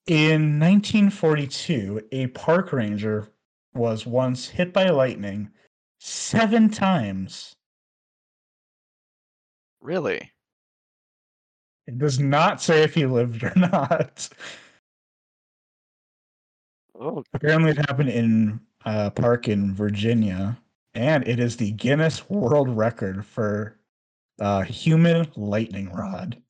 In 0.07 0.59
1942, 0.61 2.09
a 2.13 2.29
park 2.29 2.73
ranger 2.73 3.29
was 3.75 4.07
once 4.07 4.49
hit 4.49 4.73
by 4.73 4.89
lightning 4.91 5.51
seven 5.99 6.69
times. 6.71 7.55
Really? 9.81 10.31
It 11.87 11.99
does 11.99 12.19
not 12.19 12.61
say 12.61 12.83
if 12.83 12.95
he 12.95 13.07
lived 13.07 13.43
or 13.45 13.53
not. 13.57 14.29
Oh, 16.99 17.23
Apparently, 17.35 17.71
it 17.71 17.77
happened 17.79 18.09
in 18.09 18.61
a 18.85 19.11
park 19.11 19.49
in 19.49 19.75
Virginia, 19.75 20.59
and 20.97 21.29
it 21.29 21.39
is 21.39 21.59
the 21.59 21.73
Guinness 21.73 22.29
World 22.31 22.75
Record 22.75 23.25
for 23.25 23.79
uh, 24.41 24.63
human 24.63 25.31
lightning 25.37 25.93
rod. 25.93 26.43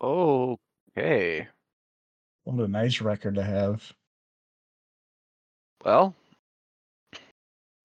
okay. 0.00 1.48
What 2.44 2.64
a 2.64 2.68
nice 2.68 3.00
record 3.00 3.34
to 3.34 3.42
have. 3.42 3.92
Well, 5.84 6.14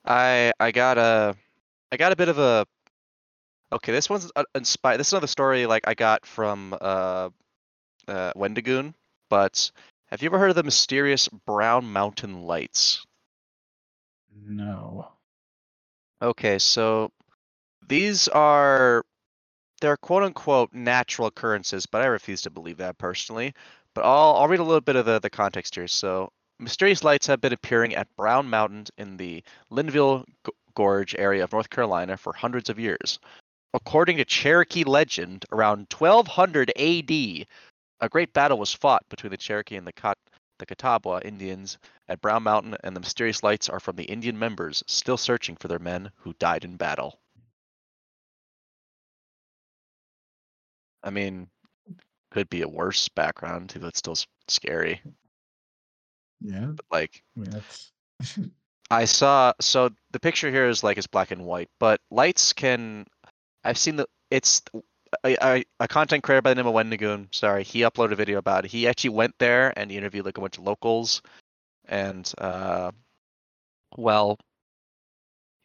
I 0.05 0.51
I 0.59 0.71
got 0.71 0.99
a 0.99 1.35
I 1.91 1.97
got 1.97 2.11
a 2.11 2.15
bit 2.15 2.29
of 2.29 2.37
a 2.37 2.65
okay. 3.71 3.91
This 3.91 4.09
one's 4.09 4.31
uh, 4.35 4.43
inspired. 4.53 4.97
This 4.97 5.07
is 5.07 5.13
another 5.13 5.27
story 5.27 5.65
like 5.65 5.87
I 5.87 5.95
got 5.95 6.25
from 6.25 6.75
uh, 6.79 7.29
uh 8.07 8.31
Wendigoon. 8.35 8.93
But 9.29 9.71
have 10.07 10.21
you 10.21 10.27
ever 10.27 10.39
heard 10.39 10.51
of 10.51 10.55
the 10.55 10.63
mysterious 10.63 11.27
Brown 11.27 11.91
Mountain 11.91 12.43
Lights? 12.43 13.05
No. 14.47 15.11
Okay, 16.21 16.57
so 16.57 17.11
these 17.87 18.27
are 18.29 19.03
they're 19.81 19.97
quote 19.97 20.23
unquote 20.23 20.73
natural 20.73 21.27
occurrences, 21.27 21.85
but 21.85 22.01
I 22.01 22.05
refuse 22.05 22.41
to 22.43 22.49
believe 22.49 22.77
that 22.77 22.97
personally. 22.97 23.53
But 23.93 24.05
I'll 24.05 24.37
I'll 24.37 24.47
read 24.47 24.59
a 24.59 24.63
little 24.63 24.81
bit 24.81 24.95
of 24.95 25.05
the, 25.05 25.19
the 25.19 25.29
context 25.29 25.75
here. 25.75 25.87
So 25.87 26.31
mysterious 26.59 27.03
lights 27.03 27.27
have 27.27 27.41
been 27.41 27.53
appearing 27.53 27.95
at 27.95 28.15
Brown 28.15 28.49
Mountain 28.49 28.85
in 28.97 29.17
the 29.17 29.43
Linville 29.69 30.25
Gorge 30.75 31.15
area 31.15 31.43
of 31.43 31.51
North 31.51 31.69
Carolina 31.69 32.17
for 32.17 32.33
hundreds 32.33 32.69
of 32.69 32.79
years. 32.79 33.19
According 33.73 34.17
to 34.17 34.25
Cherokee 34.25 34.85
legend, 34.85 35.45
around 35.51 35.87
1200 35.91 36.71
AD, 36.77 37.11
a 37.99 38.09
great 38.09 38.31
battle 38.33 38.57
was 38.57 38.73
fought 38.73 39.03
between 39.09 39.31
the 39.31 39.37
Cherokee 39.37 39.75
and 39.75 39.85
the 39.85 39.93
Cat- 39.93 40.17
the 40.59 40.65
Catawba 40.65 41.21
Indians 41.23 41.77
at 42.07 42.21
Brown 42.21 42.43
Mountain, 42.43 42.75
and 42.83 42.95
the 42.95 42.99
mysterious 42.99 43.43
lights 43.43 43.69
are 43.69 43.79
from 43.79 43.95
the 43.95 44.05
Indian 44.05 44.37
members 44.37 44.83
still 44.87 45.17
searching 45.17 45.55
for 45.55 45.67
their 45.67 45.79
men 45.79 46.11
who 46.17 46.33
died 46.33 46.63
in 46.63 46.77
battle. 46.77 47.19
I 51.03 51.09
mean, 51.09 51.49
could 52.31 52.49
be 52.49 52.61
a 52.61 52.67
worse 52.67 53.07
background 53.09 53.73
if 53.75 53.81
That's 53.81 53.99
still 53.99 54.17
scary. 54.47 55.01
Yeah. 56.41 56.67
But 56.67 56.85
like, 56.91 57.23
I 57.35 57.39
mean, 57.39 57.51
that's 57.51 57.91
I 58.91 59.05
saw. 59.05 59.53
So 59.59 59.89
the 60.11 60.19
picture 60.19 60.51
here 60.51 60.67
is 60.67 60.83
like 60.83 60.97
it's 60.97 61.07
black 61.07 61.31
and 61.31 61.45
white, 61.45 61.69
but 61.79 62.01
lights 62.11 62.53
can. 62.53 63.05
I've 63.63 63.77
seen 63.77 63.97
the. 63.97 64.07
It's 64.29 64.61
a, 65.23 65.37
a, 65.41 65.65
a 65.79 65.87
content 65.87 66.23
creator 66.23 66.41
by 66.41 66.51
the 66.51 66.55
name 66.55 66.67
of 66.67 66.73
Wendigoon. 66.73 67.27
Sorry, 67.31 67.63
he 67.63 67.81
uploaded 67.81 68.11
a 68.13 68.15
video 68.15 68.37
about 68.37 68.65
it. 68.65 68.71
He 68.71 68.87
actually 68.87 69.11
went 69.11 69.35
there 69.39 69.73
and 69.77 69.89
he 69.91 69.97
interviewed 69.97 70.25
like 70.25 70.37
a 70.37 70.41
bunch 70.41 70.57
of 70.57 70.63
locals, 70.63 71.21
and 71.85 72.31
uh, 72.37 72.91
well, 73.97 74.37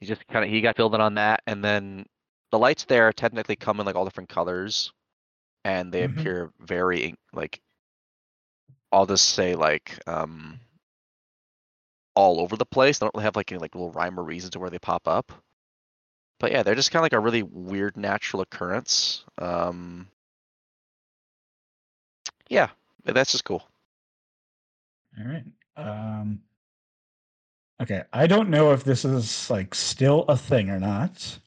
he 0.01 0.07
just 0.07 0.27
kind 0.29 0.45
of 0.45 0.51
he 0.51 0.61
got 0.61 0.77
filled 0.77 0.95
in 0.95 1.01
on 1.01 1.15
that, 1.15 1.43
and 1.47 1.65
then 1.65 2.07
the 2.51 2.59
lights 2.59 2.85
there 2.85 3.13
technically 3.13 3.57
come 3.57 3.81
in 3.81 3.87
like 3.87 3.97
all 3.97 4.05
different 4.05 4.29
colors, 4.29 4.93
and 5.65 5.93
they 5.93 6.03
Mhm. 6.07 6.19
appear 6.19 6.53
very 6.61 7.15
like. 7.33 7.61
I'll 8.93 9.07
just 9.07 9.31
say 9.31 9.55
like 9.55 9.99
um 10.07 10.61
all 12.15 12.41
over 12.41 12.57
the 12.57 12.67
place. 12.67 12.99
They 12.99 13.07
don't 13.07 13.15
really 13.15 13.25
have 13.25 13.37
like 13.37 13.51
any 13.53 13.59
like 13.61 13.75
little 13.75 13.91
rhyme 13.93 14.19
or 14.19 14.25
reason 14.25 14.51
to 14.53 14.61
where 14.61 14.71
they 14.71 14.79
pop 14.79 15.09
up. 15.09 15.33
But 16.43 16.51
yeah, 16.51 16.65
they're 16.65 16.75
just 16.75 16.91
kind 16.91 17.01
of 17.01 17.05
like 17.05 17.13
a 17.13 17.21
really 17.21 17.45
weird 17.45 17.97
natural 17.97 18.43
occurrence. 18.43 19.25
Um, 19.39 20.09
yeah, 22.49 22.71
that's 23.05 23.31
just 23.31 23.45
cool. 23.45 23.63
all 25.17 25.25
right. 25.25 25.45
Um, 25.77 26.41
okay. 27.81 28.03
I 28.13 28.27
don't 28.27 28.51
know 28.51 28.73
if 28.73 28.83
this 28.83 29.05
is 29.05 29.51
like 29.51 29.73
still 29.73 30.25
a 30.29 30.37
thing 30.37 30.69
or 30.69 30.81
not, 30.81 31.39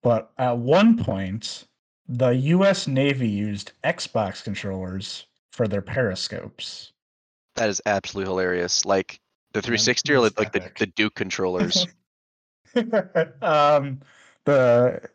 but 0.00 0.30
at 0.38 0.58
one 0.58 0.96
point, 0.96 1.64
the 2.06 2.30
U.S. 2.30 2.86
Navy 2.86 3.28
used 3.28 3.72
Xbox 3.82 4.44
controllers 4.44 5.26
for 5.50 5.66
their 5.66 5.82
periscopes. 5.82 6.92
That 7.56 7.68
is 7.68 7.82
absolutely 7.84 8.30
hilarious. 8.30 8.84
Like 8.84 9.18
the 9.54 9.60
360 9.60 10.12
or 10.12 10.20
like, 10.20 10.38
like 10.38 10.52
the, 10.52 10.70
the 10.78 10.86
Duke 10.86 11.16
controllers. 11.16 11.84
um, 13.42 14.00
the 14.44 15.10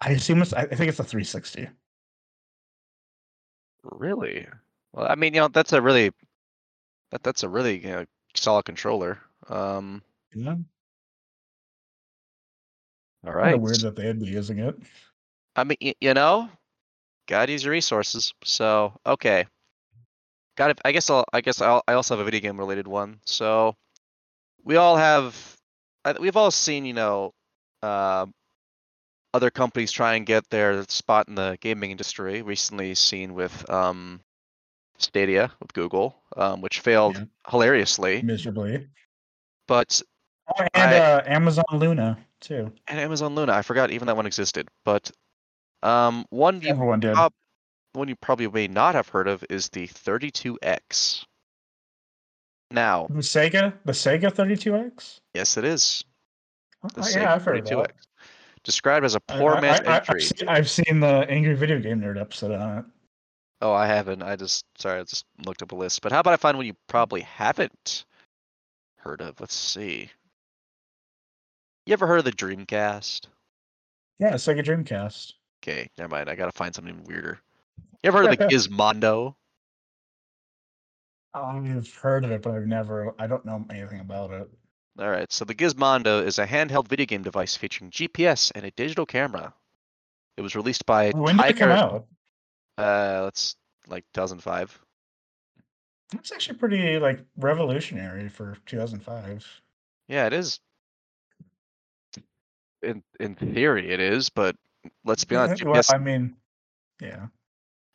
I 0.00 0.10
assume 0.12 0.42
it's 0.42 0.52
I 0.52 0.66
think 0.66 0.88
it's 0.90 1.00
a 1.00 1.04
360. 1.04 1.68
really? 3.84 4.46
Well, 4.92 5.06
I 5.08 5.14
mean, 5.14 5.34
you 5.34 5.40
know, 5.40 5.48
that's 5.48 5.72
a 5.72 5.80
really 5.82 6.10
that 7.10 7.22
that's 7.22 7.42
a 7.42 7.48
really 7.48 7.78
you 7.82 7.90
know, 7.92 8.06
solid 8.34 8.64
controller. 8.64 9.20
Um, 9.48 10.02
Yeah. 10.34 10.56
all 13.24 13.32
Kinda 13.34 13.58
weird 13.58 13.80
that 13.80 13.96
they'd 13.96 14.18
be 14.20 14.26
using 14.26 14.58
it. 14.58 14.76
I 15.56 15.64
mean, 15.64 15.78
y- 15.80 15.94
you 16.00 16.12
know, 16.14 16.50
gotta 17.28 17.52
use 17.52 17.64
your 17.64 17.72
resources. 17.72 18.34
So 18.44 19.00
okay, 19.06 19.46
got 20.56 20.70
it. 20.70 20.80
I 20.84 20.92
guess 20.92 21.10
I'll. 21.10 21.24
I 21.32 21.40
guess 21.40 21.60
I'll, 21.60 21.82
I 21.86 21.94
also 21.94 22.14
have 22.16 22.20
a 22.20 22.24
video 22.24 22.40
game 22.40 22.58
related 22.58 22.86
one. 22.86 23.20
So 23.24 23.76
we 24.64 24.76
all 24.76 24.96
have. 24.96 25.58
I- 26.04 26.12
We've 26.18 26.36
all 26.36 26.50
seen, 26.50 26.84
you 26.84 26.92
know, 26.94 27.32
uh, 27.82 28.26
other 29.34 29.50
companies 29.50 29.92
try 29.92 30.14
and 30.14 30.26
get 30.26 30.48
their 30.50 30.84
spot 30.88 31.28
in 31.28 31.34
the 31.34 31.56
gaming 31.60 31.90
industry. 31.90 32.42
Recently 32.42 32.94
seen 32.94 33.34
with 33.34 33.68
um, 33.70 34.20
Stadia 34.98 35.50
with 35.60 35.72
Google, 35.72 36.22
um, 36.36 36.60
which 36.60 36.80
failed 36.80 37.16
Yeah. 37.16 37.24
hilariously. 37.48 38.22
miserably. 38.22 38.88
But 39.66 40.02
Oh, 40.48 40.66
and 40.74 40.90
I- 40.94 40.98
uh, 40.98 41.22
Amazon 41.24 41.64
Luna 41.72 42.18
too. 42.40 42.72
and 42.88 42.98
Amazon 43.00 43.34
Luna, 43.34 43.52
I 43.52 43.62
forgot 43.62 43.90
even 43.90 44.06
that 44.06 44.16
one 44.16 44.26
existed. 44.26 44.68
But 44.84 45.10
um, 45.82 46.26
one 46.30 46.60
you 46.60 46.68
Everyone 46.70 47.00
did. 47.00 47.14
prob- 47.14 47.32
one 47.94 48.08
you 48.08 48.16
probably 48.16 48.48
may 48.48 48.68
not 48.68 48.94
have 48.94 49.08
heard 49.08 49.28
of 49.28 49.44
is 49.50 49.68
the 49.70 49.86
32X. 49.86 51.24
Now, 52.72 53.06
the 53.10 53.20
Sega, 53.20 53.74
the 53.84 53.92
Sega 53.92 54.32
32X. 54.32 55.20
yes, 55.34 55.56
it 55.56 55.64
is. 55.64 56.04
Oh, 56.84 56.88
The 56.94 57.00
yeah, 57.02 57.06
Sega 57.06 57.26
I've 57.28 57.44
heard 57.44 57.58
of 57.58 57.64
32X. 57.64 57.86
that. 57.86 57.92
Described 58.64 59.04
as 59.04 59.14
a 59.14 59.20
poor 59.20 59.54
I- 59.56 59.60
man's 59.60 59.80
I, 59.86 59.92
I, 59.92 59.96
entry. 59.98 60.14
I've, 60.14 60.22
seen, 60.22 60.48
I've 60.48 60.70
seen 60.70 61.00
the 61.00 61.26
Angry 61.28 61.54
Video 61.54 61.78
Game 61.80 62.00
Nerd 62.00 62.20
episode 62.20 62.52
on 62.52 62.78
it. 62.78 62.84
Oh, 63.60 63.72
I 63.72 63.86
haven't. 63.86 64.22
I 64.22 64.34
just 64.36 64.64
sorry, 64.78 65.00
I 65.00 65.04
just 65.04 65.24
looked 65.46 65.62
up 65.62 65.72
a 65.72 65.76
list. 65.76 66.02
But 66.02 66.10
how 66.12 66.20
about 66.20 66.32
I 66.34 66.36
find 66.36 66.56
one 66.56 66.66
you 66.66 66.74
probably 66.88 67.20
haven't 67.20 68.04
heard 68.98 69.20
of? 69.20 69.40
Let's 69.40 69.54
see. 69.54 70.10
You 71.86 71.92
ever 71.92 72.06
heard 72.06 72.18
of 72.18 72.24
the 72.24 72.32
Dreamcast? 72.32 73.26
Yeah, 74.18 74.34
Sega 74.34 74.64
Dreamcast. 74.64 75.34
Okay, 75.62 75.88
never 75.98 76.08
mind. 76.08 76.28
I 76.28 76.34
gotta 76.34 76.52
find 76.52 76.74
something 76.74 77.04
weirder. 77.04 77.38
You 78.02 78.08
ever 78.08 78.18
heard 78.22 78.32
of 78.32 78.38
the 78.38 78.44
Gizmondo? 78.52 79.34
I've 81.34 81.94
heard 81.94 82.24
of 82.24 82.30
it, 82.30 82.42
but 82.42 82.54
I've 82.54 82.66
never. 82.66 83.14
I 83.18 83.26
don't 83.26 83.44
know 83.44 83.64
anything 83.70 84.00
about 84.00 84.30
it. 84.32 84.48
All 84.98 85.10
right, 85.10 85.32
so 85.32 85.46
the 85.46 85.54
Gizmondo 85.54 86.24
is 86.24 86.38
a 86.38 86.46
handheld 86.46 86.88
video 86.88 87.06
game 87.06 87.22
device 87.22 87.56
featuring 87.56 87.90
GPS 87.90 88.52
and 88.54 88.66
a 88.66 88.70
digital 88.72 89.06
camera. 89.06 89.54
It 90.36 90.42
was 90.42 90.54
released 90.54 90.84
by 90.84 91.10
When 91.12 91.38
did 91.38 91.46
it 91.46 91.56
come 91.56 91.70
out? 91.70 92.06
Uh, 92.76 93.22
let's 93.24 93.56
like 93.86 94.04
2005. 94.12 94.78
That's 96.12 96.32
actually 96.32 96.58
pretty 96.58 96.98
like 96.98 97.24
revolutionary 97.36 98.28
for 98.28 98.56
2005. 98.66 99.46
Yeah, 100.08 100.26
it 100.26 100.34
is. 100.34 100.60
In 102.82 103.02
in 103.18 103.34
theory, 103.34 103.90
it 103.90 104.00
is, 104.00 104.28
but 104.28 104.56
let's 105.04 105.24
be 105.24 105.36
honest, 105.36 105.64
well, 105.64 105.80
I 105.90 105.98
mean, 105.98 106.36
yeah. 107.00 107.26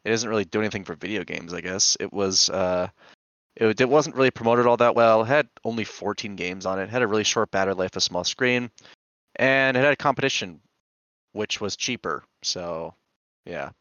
it 0.04 0.10
doesn't 0.10 0.30
really 0.30 0.46
do 0.46 0.60
anything 0.60 0.84
for 0.84 0.96
video 0.96 1.24
games. 1.24 1.54
I 1.54 1.62
guess 1.62 1.96
it 2.00 2.12
was. 2.12 2.50
Uh, 2.50 2.88
it, 3.60 3.82
it 3.82 3.90
wasn't 3.90 4.16
really 4.16 4.32
promoted 4.32 4.68
all 4.68 4.78
that 4.78 4.96
well. 4.96 5.24
It 5.24 5.28
had 5.28 5.50
only 5.64 5.84
14 5.84 6.36
games 6.36 6.66
on 6.66 6.80
it. 6.80 6.90
Had 6.90 7.02
a 7.02 7.08
really 7.08 7.24
short 7.24 7.50
battery 7.50 7.74
life, 7.74 7.96
a 7.96 8.02
small 8.02 8.24
screen, 8.24 8.70
and 9.36 9.76
it 9.76 9.84
had 9.84 9.98
competition, 9.98 10.62
which 11.34 11.60
was 11.60 11.76
cheaper. 11.76 12.24
So, 12.44 12.94
yeah. 13.46 13.72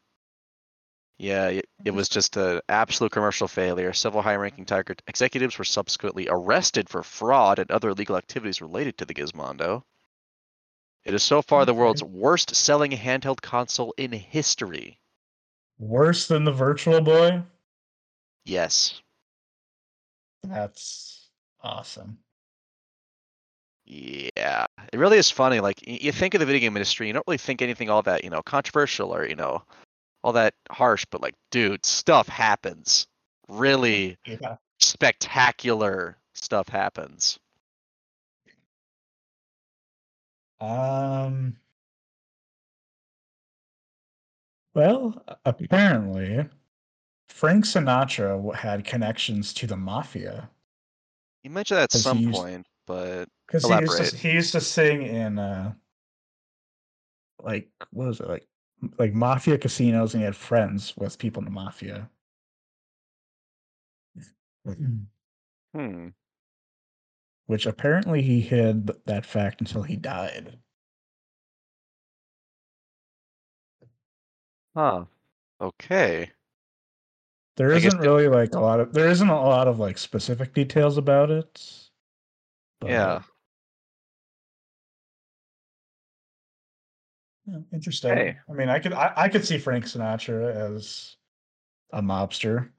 Yeah, 1.19 1.47
it, 1.47 1.65
it 1.83 1.91
was 1.91 2.09
just 2.09 2.37
an 2.37 2.61
absolute 2.69 3.11
commercial 3.11 3.47
failure. 3.47 3.93
Several 3.93 4.21
high-ranking 4.21 4.65
Tiger 4.65 4.95
executives 5.07 5.57
were 5.57 5.65
subsequently 5.65 6.27
arrested 6.29 6.89
for 6.89 7.03
fraud 7.03 7.59
and 7.59 7.71
other 7.71 7.89
illegal 7.89 8.17
activities 8.17 8.61
related 8.61 8.97
to 8.97 9.05
the 9.05 9.15
Gizmondo. 9.15 9.83
It 11.05 11.13
is 11.13 11.23
so 11.23 11.41
far 11.41 11.65
the 11.65 11.73
world's 11.73 12.03
worst-selling 12.03 12.91
handheld 12.91 13.41
console 13.41 13.93
in 13.97 14.11
history. 14.11 14.99
Worse 15.79 16.27
than 16.27 16.43
the 16.43 16.51
Virtual 16.51 17.01
Boy. 17.01 17.43
Yes. 18.43 19.01
That's 20.43 21.29
awesome. 21.61 22.19
Yeah, 23.85 24.65
it 24.91 24.97
really 24.99 25.17
is 25.17 25.31
funny. 25.31 25.59
Like 25.61 25.79
you 25.87 26.11
think 26.11 26.33
of 26.33 26.39
the 26.41 26.45
video 26.45 26.59
game 26.59 26.75
industry, 26.75 27.07
you 27.07 27.13
don't 27.13 27.25
really 27.27 27.37
think 27.37 27.61
anything 27.61 27.89
all 27.89 28.01
that 28.03 28.23
you 28.23 28.29
know 28.29 28.41
controversial 28.43 29.13
or 29.15 29.25
you 29.25 29.35
know 29.35 29.63
all 30.23 30.33
that 30.33 30.53
harsh. 30.69 31.05
But 31.09 31.21
like, 31.21 31.35
dude, 31.51 31.85
stuff 31.85 32.27
happens. 32.27 33.07
Really 33.47 34.17
Yeah. 34.25 34.57
spectacular 34.79 36.17
stuff 36.33 36.67
happens. 36.67 37.39
Um. 40.59 41.57
Well, 44.73 45.23
apparently, 45.45 46.47
Frank 47.37 47.65
Sinatra 47.65 48.55
had 48.55 48.83
connections 48.83 49.53
to 49.53 49.67
the 49.67 49.77
mafia 49.77 50.49
You 51.43 51.51
mentioned 51.51 51.77
that 51.77 51.93
at 51.93 52.01
some 52.01 52.17
used- 52.17 52.33
point, 52.33 52.67
but 52.87 53.29
because 53.45 53.63
he 53.63 53.79
used 53.79 54.11
to 54.11 54.17
he 54.17 54.31
used 54.31 54.51
to 54.53 54.61
sing 54.61 55.03
in 55.03 55.37
uh, 55.37 55.71
like 57.43 57.69
what 57.91 58.07
was 58.07 58.19
it 58.21 58.27
like 58.27 58.47
like 58.97 59.13
mafia 59.13 59.55
casinos, 59.55 60.15
and 60.15 60.21
he 60.21 60.25
had 60.25 60.35
friends 60.35 60.97
with 60.97 61.19
people 61.19 61.41
in 61.41 61.45
the 61.45 61.51
mafia. 61.51 62.09
hmm, 64.65 66.07
Which 67.45 67.67
apparently 67.67 68.23
he 68.23 68.41
hid 68.41 68.87
that 69.05 69.27
fact 69.27 69.61
until 69.61 69.83
he 69.83 69.95
died. 69.95 70.57
huh? 74.75 75.05
Okay. 75.61 76.31
There 77.57 77.71
isn't 77.71 77.97
really 77.99 78.27
like 78.27 78.53
a 78.53 78.59
oh. 78.59 78.61
lot 78.61 78.79
of 78.79 78.93
there 78.93 79.09
isn't 79.09 79.27
a 79.29 79.41
lot 79.41 79.67
of 79.67 79.79
like 79.79 79.97
specific 79.97 80.53
details 80.53 80.97
about 80.97 81.31
it. 81.31 81.89
but- 82.79 82.89
Yeah. 82.91 83.21
Yeah, 87.47 87.59
interesting. 87.73 88.13
Hey. 88.15 88.37
I 88.49 88.53
mean, 88.53 88.69
I 88.69 88.79
could 88.79 88.93
I, 88.93 89.13
I 89.15 89.29
could 89.29 89.45
see 89.45 89.57
Frank 89.57 89.85
Sinatra 89.85 90.53
as 90.53 91.15
a 91.93 92.01
mobster. 92.01 92.69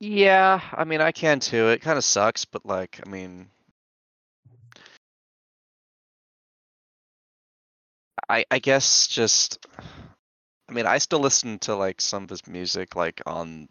Yeah, 0.00 0.60
I 0.72 0.84
mean, 0.84 1.00
I 1.00 1.12
can 1.12 1.40
too. 1.40 1.68
It 1.68 1.80
kind 1.82 1.96
of 1.98 2.04
sucks, 2.04 2.44
but 2.44 2.64
like, 2.66 3.00
I 3.06 3.08
mean, 3.08 3.50
I 8.28 8.44
I 8.50 8.58
guess 8.58 9.06
just, 9.06 9.66
I 10.70 10.72
mean, 10.72 10.86
I 10.86 10.98
still 10.98 11.18
listen 11.18 11.58
to 11.60 11.74
like 11.74 12.00
some 12.00 12.22
of 12.22 12.30
his 12.30 12.46
music, 12.46 12.94
like 12.94 13.20
on, 13.26 13.68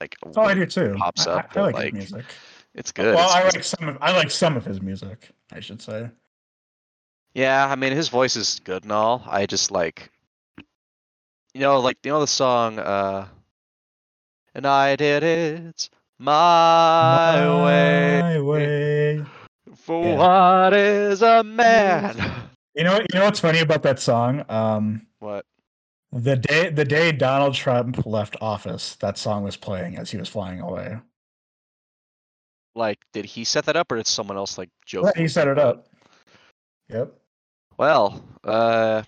like 0.00 0.16
Oh, 0.34 0.42
I 0.42 0.54
do 0.54 0.64
too. 0.64 0.94
pops 0.98 1.26
I- 1.26 1.32
I- 1.32 1.34
up, 1.36 1.56
I, 1.56 1.60
like, 1.60 1.74
like, 1.74 1.84
his 1.94 2.10
music. 2.12 2.26
it's 2.74 2.90
good. 2.90 3.14
Well, 3.14 3.26
It's 3.26 3.34
I 3.34 3.42
like 3.44 3.64
some 3.64 3.88
of 3.88 3.98
I 4.00 4.12
like 4.12 4.30
some 4.30 4.56
of 4.56 4.64
his 4.64 4.80
music. 4.80 5.28
I 5.52 5.60
should 5.60 5.82
say. 5.82 6.10
Yeah, 7.34 7.66
I 7.70 7.76
mean, 7.76 7.92
his 7.92 8.08
voice 8.08 8.34
is 8.34 8.60
good 8.64 8.84
and 8.84 8.92
all. 8.92 9.22
I 9.28 9.44
just 9.46 9.70
like, 9.70 10.10
you 11.52 11.60
know, 11.60 11.80
like 11.80 11.98
you 12.02 12.10
know 12.12 12.20
the 12.20 12.26
song, 12.26 12.78
uh, 12.78 13.28
and 14.54 14.66
I 14.66 14.96
did 14.96 15.22
it 15.22 15.90
my 16.18 17.62
way. 17.64 18.20
My 18.22 18.40
way. 18.40 19.24
For 19.76 20.04
Yeah. 20.04 20.16
what 20.16 20.72
is 20.74 21.20
a 21.22 21.44
man? 21.44 22.16
You 22.74 22.84
know? 22.84 22.94
You 22.98 23.18
know 23.18 23.24
what's 23.26 23.40
funny 23.40 23.58
about 23.60 23.82
that 23.82 23.98
song? 24.00 24.44
Um, 24.48 25.06
what? 25.18 25.44
The 26.12 26.36
day 26.36 26.70
the 26.70 26.84
day 26.84 27.12
Donald 27.12 27.54
Trump 27.54 28.06
left 28.06 28.36
office, 28.40 28.96
that 28.96 29.18
song 29.18 29.44
was 29.44 29.56
playing 29.56 29.96
as 29.96 30.10
he 30.10 30.16
was 30.18 30.28
flying 30.28 30.60
away. 30.60 30.98
Like, 32.74 32.98
did 33.12 33.24
he 33.24 33.44
set 33.44 33.64
that 33.66 33.76
up, 33.76 33.90
or 33.90 33.96
did 33.96 34.06
someone 34.06 34.36
else 34.36 34.56
like 34.56 34.70
joke? 34.86 35.10
Yeah, 35.14 35.22
he 35.22 35.28
set 35.28 35.48
it 35.48 35.58
up. 35.58 35.88
Yep. 36.88 37.12
Well, 37.76 38.24
uh, 38.44 39.02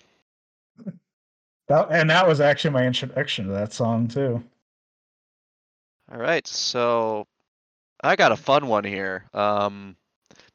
That, 1.67 1.87
and 1.89 2.09
that 2.09 2.27
was 2.27 2.41
actually 2.41 2.71
my 2.71 2.85
introduction 2.85 3.47
to 3.47 3.53
that 3.53 3.73
song 3.73 4.07
too. 4.07 4.43
all 6.11 6.17
right. 6.19 6.45
So, 6.45 7.25
I 8.03 8.15
got 8.15 8.31
a 8.31 8.37
fun 8.37 8.67
one 8.67 8.83
here. 8.83 9.25
Um, 9.33 9.95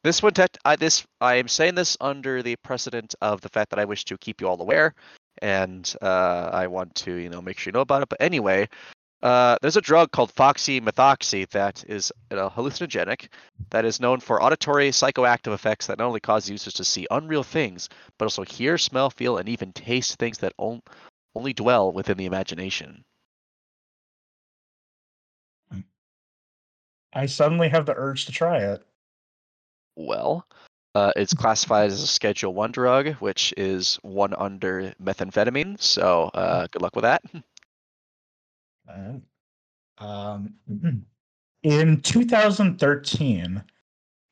this 0.04 0.22
one, 0.22 0.34
tech, 0.34 0.56
I 0.64 0.76
this 0.76 1.06
I 1.20 1.36
am 1.36 1.48
saying 1.48 1.74
this 1.74 1.96
under 2.00 2.42
the 2.42 2.56
precedent 2.56 3.14
of 3.22 3.40
the 3.40 3.48
fact 3.48 3.70
that 3.70 3.78
I 3.78 3.84
wish 3.84 4.04
to 4.04 4.18
keep 4.18 4.40
you 4.40 4.46
all 4.48 4.60
aware, 4.60 4.94
and 5.42 5.94
uh, 6.02 6.50
I 6.52 6.66
want 6.66 6.94
to 6.96 7.14
you 7.14 7.28
know 7.28 7.42
make 7.42 7.58
sure 7.58 7.70
you 7.70 7.74
know 7.74 7.80
about 7.80 8.02
it. 8.02 8.08
But 8.08 8.20
anyway, 8.20 8.68
uh, 9.22 9.56
there's 9.62 9.76
a 9.76 9.80
drug 9.80 10.12
called 10.12 10.34
foxymethoxy 10.34 11.48
that 11.50 11.84
is 11.88 12.12
a 12.30 12.50
hallucinogenic 12.50 13.28
that 13.70 13.84
is 13.84 14.00
known 14.00 14.20
for 14.20 14.42
auditory 14.42 14.90
psychoactive 14.90 15.54
effects 15.54 15.86
that 15.86 15.98
not 15.98 16.06
only 16.06 16.20
cause 16.20 16.48
users 16.48 16.74
to 16.74 16.84
see 16.84 17.06
unreal 17.10 17.42
things, 17.42 17.88
but 18.18 18.26
also 18.26 18.44
hear, 18.44 18.78
smell, 18.78 19.10
feel, 19.10 19.38
and 19.38 19.48
even 19.48 19.72
taste 19.72 20.18
things 20.18 20.38
that 20.38 20.52
on- 20.58 20.82
only 21.34 21.52
dwell 21.52 21.92
within 21.92 22.16
the 22.16 22.26
imagination. 22.26 23.04
I 27.12 27.26
suddenly 27.26 27.70
have 27.70 27.86
the 27.86 27.94
urge 27.96 28.26
to 28.26 28.32
try 28.32 28.58
it. 28.58 28.86
Well, 29.96 30.46
Uh, 30.96 31.12
it's 31.14 31.34
classified 31.34 31.90
as 31.90 32.02
a 32.02 32.06
Schedule 32.06 32.54
One 32.54 32.72
drug, 32.72 33.16
which 33.16 33.52
is 33.58 33.98
one 34.00 34.32
under 34.32 34.94
methamphetamine. 34.98 35.78
So 35.78 36.30
uh, 36.32 36.68
good 36.70 36.80
luck 36.80 36.96
with 36.96 37.02
that. 37.02 37.22
Um, 39.98 40.54
in 41.62 42.00
2013, 42.00 43.64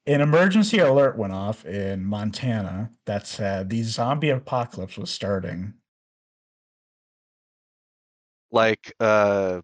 an 0.06 0.20
emergency 0.20 0.78
alert 0.78 1.18
went 1.18 1.34
off 1.34 1.66
in 1.66 2.02
Montana 2.02 2.90
that 3.04 3.26
said 3.26 3.68
the 3.68 3.82
zombie 3.82 4.30
apocalypse 4.30 4.96
was 4.96 5.10
starting. 5.10 5.74
Like, 8.50 8.94
uh, 9.00 9.60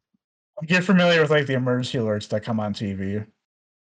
Get 0.66 0.84
familiar 0.84 1.22
with 1.22 1.30
like 1.30 1.46
the 1.46 1.54
emergency 1.54 1.96
alerts 1.96 2.28
that 2.28 2.42
come 2.42 2.60
on 2.60 2.74
TV. 2.74 3.26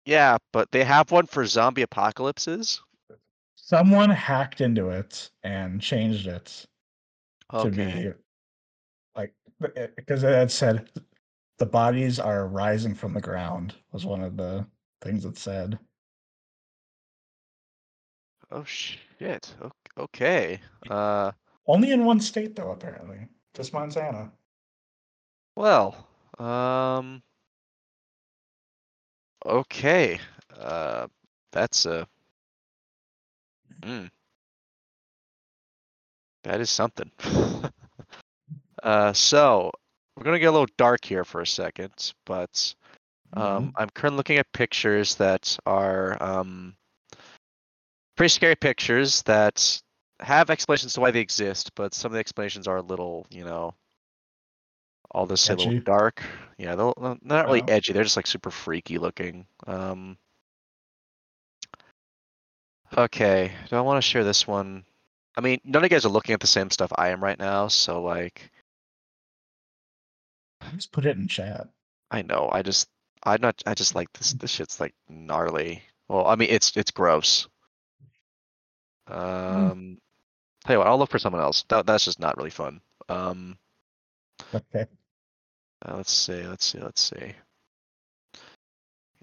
yeah, 0.04 0.36
but 0.52 0.70
they 0.70 0.84
have 0.84 1.10
one 1.10 1.26
for 1.26 1.44
zombie 1.46 1.82
apocalypses. 1.82 2.82
Someone 3.70 4.10
hacked 4.10 4.60
into 4.60 4.88
it 4.88 5.30
and 5.44 5.80
changed 5.80 6.26
it 6.26 6.66
to 7.52 7.68
Okay. 7.68 7.70
be 7.70 8.12
like 9.14 9.32
because 9.94 10.24
it 10.24 10.34
had 10.34 10.50
said 10.50 10.90
the 11.58 11.66
bodies 11.66 12.18
are 12.18 12.48
rising 12.48 12.96
from 12.96 13.14
the 13.14 13.20
ground 13.20 13.76
was 13.92 14.04
one 14.04 14.22
of 14.22 14.36
the 14.36 14.66
things 15.02 15.24
it 15.24 15.38
said. 15.38 15.78
Oh 18.50 18.64
shit. 18.64 19.54
Okay. 19.96 20.58
Uh, 20.88 21.30
Only 21.68 21.92
in 21.92 22.04
one 22.04 22.18
state 22.18 22.56
though, 22.56 22.72
apparently. 22.72 23.28
Just 23.54 23.72
Montana. 23.72 24.32
well, 25.54 26.08
um, 26.40 27.22
okay. 29.46 30.18
Uh, 30.58 31.06
that's 31.52 31.86
a. 31.86 32.08
Mm. 33.80 34.10
That 36.44 36.60
is 36.60 36.70
something. 36.70 37.10
uh, 38.82 39.12
so 39.12 39.70
we're 40.16 40.24
gonna 40.24 40.38
get 40.38 40.46
a 40.46 40.52
little 40.52 40.68
dark 40.76 41.04
here 41.04 41.24
for 41.24 41.40
a 41.40 41.46
second, 41.46 42.12
but 42.26 42.74
um, 43.34 43.72
I'm 43.76 43.90
currently 43.90 44.16
looking 44.16 44.38
at 44.38 44.52
pictures 44.52 45.14
that 45.16 45.56
are 45.66 46.20
um, 46.22 46.74
pretty 48.16 48.30
scary 48.30 48.56
pictures 48.56 49.22
that 49.22 49.80
have 50.20 50.50
explanations 50.50 50.94
to 50.94 51.00
why 51.00 51.10
they 51.10 51.20
exist, 51.20 51.74
but 51.74 51.94
some 51.94 52.10
of 52.10 52.14
the 52.14 52.20
explanations 52.20 52.68
are 52.68 52.78
a 52.78 52.82
little, 52.82 53.26
you 53.30 53.44
know, 53.44 53.74
all 55.10 55.26
this 55.26 55.48
a 55.48 55.54
little 55.54 55.80
dark. 55.80 56.22
Yeah, 56.58 56.74
they're 56.74 56.92
they're 56.98 57.16
not 57.22 57.46
really 57.46 57.62
Oh. 57.62 57.66
edgy. 57.68 57.92
They're 57.92 58.04
just 58.04 58.16
like 58.16 58.26
super 58.26 58.50
freaky 58.50 58.98
looking. 58.98 59.46
Um, 59.66 60.18
okay, 62.96 63.52
do 63.68 63.76
I 63.76 63.80
want 63.80 63.98
to 63.98 64.02
share 64.08 64.24
this 64.24 64.46
one? 64.46 64.84
I 65.36 65.40
mean, 65.40 65.60
none 65.64 65.82
of 65.84 65.84
you 65.84 65.88
guys 65.94 66.04
are 66.04 66.10
looking 66.10 66.34
at 66.34 66.40
the 66.40 66.46
same 66.46 66.70
stuff 66.70 66.92
I 66.96 67.08
am 67.10 67.22
right 67.22 67.38
now, 67.38 67.68
so 67.68 68.02
like, 68.02 68.50
Just 70.74 70.92
put 70.92 71.06
it 71.06 71.16
in 71.16 71.28
chat. 71.28 71.68
I 72.10 72.22
know. 72.22 72.48
I 72.52 72.62
just, 72.62 72.88
I'm 73.24 73.40
not. 73.40 73.62
I 73.66 73.74
just 73.74 73.94
like 73.94 74.12
this. 74.14 74.32
This 74.34 74.50
shit's 74.50 74.80
like 74.80 74.94
gnarly. 75.08 75.82
Well, 76.08 76.26
I 76.26 76.34
mean, 76.36 76.48
it's 76.50 76.76
it's 76.76 76.90
gross. 76.90 77.48
Um, 79.06 79.98
tell 80.64 80.74
you 80.74 80.78
what, 80.78 80.86
I'll 80.88 80.98
look 80.98 81.10
for 81.10 81.18
someone 81.18 81.42
else. 81.42 81.64
That 81.68 81.86
that's 81.86 82.04
just 82.04 82.20
not 82.20 82.36
really 82.36 82.50
fun. 82.50 82.80
Um, 83.08 83.58
Okay. 84.54 84.86
uh, 85.84 85.96
let's 85.96 86.12
see, 86.12 86.46
let's 86.46 86.64
see, 86.64 86.78
let's 86.80 87.02
see. 87.02 87.34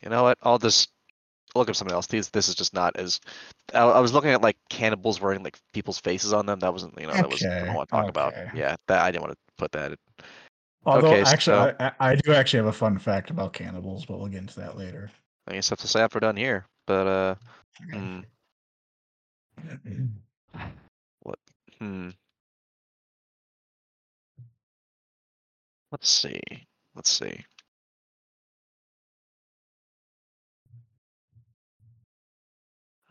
You 0.03 0.09
know 0.09 0.23
what? 0.23 0.37
I'll 0.43 0.59
just 0.59 0.89
look 1.55 1.69
up 1.69 1.75
something 1.75 1.93
else. 1.93 2.07
These, 2.07 2.29
this 2.29 2.47
is 2.49 2.55
just 2.55 2.73
not 2.73 2.95
as. 2.97 3.19
I, 3.73 3.79
I 3.79 3.99
was 3.99 4.13
looking 4.13 4.31
at 4.31 4.41
like 4.41 4.57
cannibals 4.69 5.19
wearing 5.19 5.43
like 5.43 5.57
people's 5.73 5.99
faces 5.99 6.33
on 6.33 6.45
them. 6.45 6.59
That 6.59 6.71
wasn't, 6.73 6.99
you 6.99 7.07
know, 7.07 7.13
that 7.13 7.29
was 7.29 7.41
what 7.41 7.51
I 7.51 7.61
Okay, 7.63 7.73
want 7.75 7.89
to 7.89 7.95
talk 7.95 8.09
about. 8.09 8.33
Yeah, 8.55 8.75
that 8.87 9.01
I 9.01 9.11
didn't 9.11 9.23
want 9.23 9.33
to 9.33 9.39
put 9.57 9.71
that. 9.73 9.91
in. 9.91 9.97
Although 10.85 11.07
Okay, 11.07 11.21
actually 11.21 11.57
so- 11.57 11.75
I, 11.79 11.87
I 11.87 12.11
I 12.11 12.15
do 12.15 12.33
actually 12.33 12.57
have 12.57 12.67
a 12.67 12.73
fun 12.73 12.97
fact 12.97 13.29
about 13.29 13.53
cannibals, 13.53 14.05
but 14.05 14.19
we'll 14.19 14.27
get 14.29 14.39
into 14.39 14.59
that 14.59 14.77
later. 14.77 15.11
I 15.47 15.53
guess 15.53 15.69
that's 15.69 15.81
to 15.81 15.87
say 15.87 16.01
after 16.01 16.17
we're 16.17 16.21
done 16.21 16.37
here. 16.37 16.65
But 16.85 17.07
uh, 17.07 17.35
hmm, 17.91 18.19
hmm. 21.79 22.09
Let's 25.91 26.09
see. 26.09 26.41
Let's 26.95 27.09
see. 27.09 27.45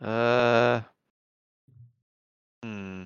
Uh. 0.01 0.81
Hmm. 2.63 3.03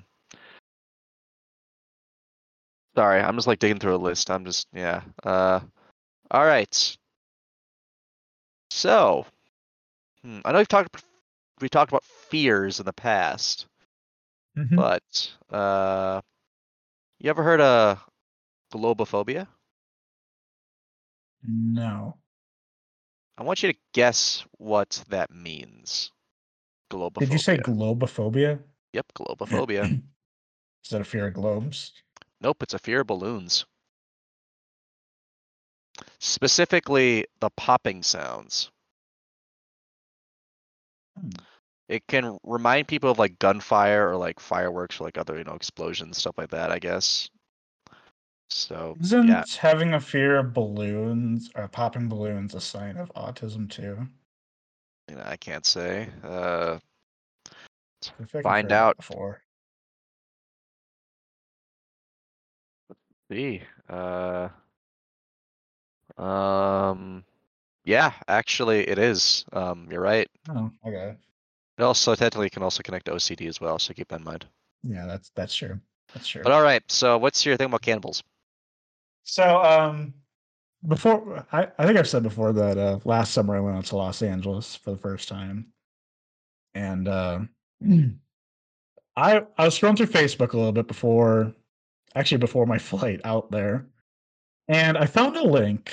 Sorry, 2.94 3.20
I'm 3.20 3.36
just 3.36 3.46
like 3.46 3.58
digging 3.58 3.78
through 3.78 3.96
a 3.96 3.96
list. 3.96 4.30
I'm 4.30 4.44
just 4.44 4.66
yeah. 4.72 5.02
Uh. 5.22 5.60
All 6.30 6.44
right. 6.44 6.96
So, 8.70 9.26
hmm, 10.22 10.40
I 10.44 10.52
know 10.52 10.58
we've 10.58 10.68
talked 10.68 11.04
we 11.60 11.68
talked 11.68 11.90
about 11.92 12.04
fears 12.04 12.80
in 12.80 12.86
the 12.86 12.92
past, 12.92 13.66
Mhm. 14.56 14.76
but 14.76 15.32
uh, 15.54 16.20
you 17.20 17.30
ever 17.30 17.42
heard 17.42 17.60
of 17.60 18.02
globophobia? 18.72 19.46
No. 21.46 22.16
I 23.36 23.42
want 23.42 23.62
you 23.62 23.72
to 23.72 23.78
guess 23.92 24.44
what 24.58 25.02
that 25.08 25.30
means. 25.30 26.10
Globophobia. 26.92 27.18
Did 27.20 27.32
you 27.32 27.38
say 27.38 27.56
globophobia? 27.56 28.60
Yep, 28.92 29.06
globophobia. 29.14 29.84
Is 30.84 30.90
that 30.90 31.00
a 31.00 31.04
fear 31.04 31.28
of 31.28 31.34
globes? 31.34 31.92
nope, 32.40 32.62
it's 32.62 32.74
a 32.74 32.78
fear 32.78 33.00
of 33.00 33.06
balloons. 33.06 33.64
Specifically, 36.18 37.24
the 37.40 37.50
popping 37.50 38.02
sounds. 38.02 38.70
Hmm. 41.18 41.30
It 41.88 42.06
can 42.06 42.38
remind 42.44 42.88
people 42.88 43.10
of 43.10 43.18
like 43.18 43.38
gunfire 43.38 44.08
or 44.08 44.16
like 44.16 44.38
fireworks 44.40 45.00
or 45.00 45.04
like 45.04 45.16
other, 45.18 45.38
you 45.38 45.44
know, 45.44 45.54
explosions, 45.54 46.18
stuff 46.18 46.36
like 46.36 46.50
that, 46.50 46.70
I 46.70 46.78
guess. 46.78 47.28
So, 48.50 48.96
Isn't 49.00 49.28
yeah, 49.28 49.44
having 49.58 49.94
a 49.94 50.00
fear 50.00 50.36
of 50.38 50.52
balloons 50.52 51.50
or 51.54 51.68
popping 51.68 52.08
balloons 52.08 52.54
a 52.54 52.60
sign 52.60 52.96
of 52.98 53.10
autism 53.14 53.70
too? 53.70 54.08
You 55.08 55.16
know, 55.16 55.22
I 55.24 55.36
can't 55.36 55.66
say. 55.66 56.08
Uh, 56.22 56.78
I 58.20 58.24
feel 58.24 58.26
like 58.34 58.34
I've 58.34 58.42
Find 58.42 58.72
out. 58.72 58.96
before. 58.96 59.42
see. 63.30 63.62
Uh, 63.88 64.48
um, 66.18 67.24
yeah, 67.84 68.12
actually, 68.28 68.88
it 68.88 68.98
is. 68.98 69.44
Um, 69.52 69.88
you're 69.90 70.00
right. 70.00 70.28
Oh, 70.48 70.70
okay. 70.86 71.16
It 71.78 71.82
also 71.82 72.14
technically 72.14 72.50
can 72.50 72.62
also 72.62 72.82
connect 72.82 73.06
to 73.06 73.12
OCD 73.12 73.48
as 73.48 73.60
well, 73.60 73.78
so 73.78 73.94
keep 73.94 74.08
that 74.08 74.20
in 74.20 74.24
mind. 74.24 74.46
Yeah, 74.82 75.06
that's 75.06 75.30
that's 75.34 75.54
true. 75.54 75.80
That's 76.12 76.28
true. 76.28 76.42
But 76.42 76.52
all 76.52 76.62
right, 76.62 76.82
so 76.88 77.18
what's 77.18 77.44
your 77.46 77.56
thing 77.56 77.66
about 77.66 77.82
cannibals? 77.82 78.22
So, 79.24 79.62
um, 79.62 80.14
before 80.86 81.46
I, 81.52 81.68
I 81.78 81.86
think 81.86 81.98
I've 81.98 82.08
said 82.08 82.22
before 82.22 82.52
that 82.52 82.78
uh, 82.78 82.98
last 83.04 83.32
summer 83.32 83.56
I 83.56 83.60
went 83.60 83.76
out 83.76 83.84
to 83.86 83.96
Los 83.96 84.22
Angeles 84.22 84.74
for 84.74 84.90
the 84.90 84.96
first 84.96 85.28
time, 85.28 85.66
and 86.74 87.08
uh, 87.08 87.40
I 89.16 89.44
I 89.58 89.64
was 89.64 89.78
scrolling 89.78 89.96
through 89.96 90.06
Facebook 90.06 90.52
a 90.52 90.56
little 90.56 90.72
bit 90.72 90.88
before, 90.88 91.52
actually 92.14 92.38
before 92.38 92.66
my 92.66 92.78
flight 92.90 93.20
out 93.24 93.50
there, 93.50 93.86
and 94.68 94.98
I 94.98 95.06
found 95.06 95.36
a 95.36 95.44
link 95.44 95.92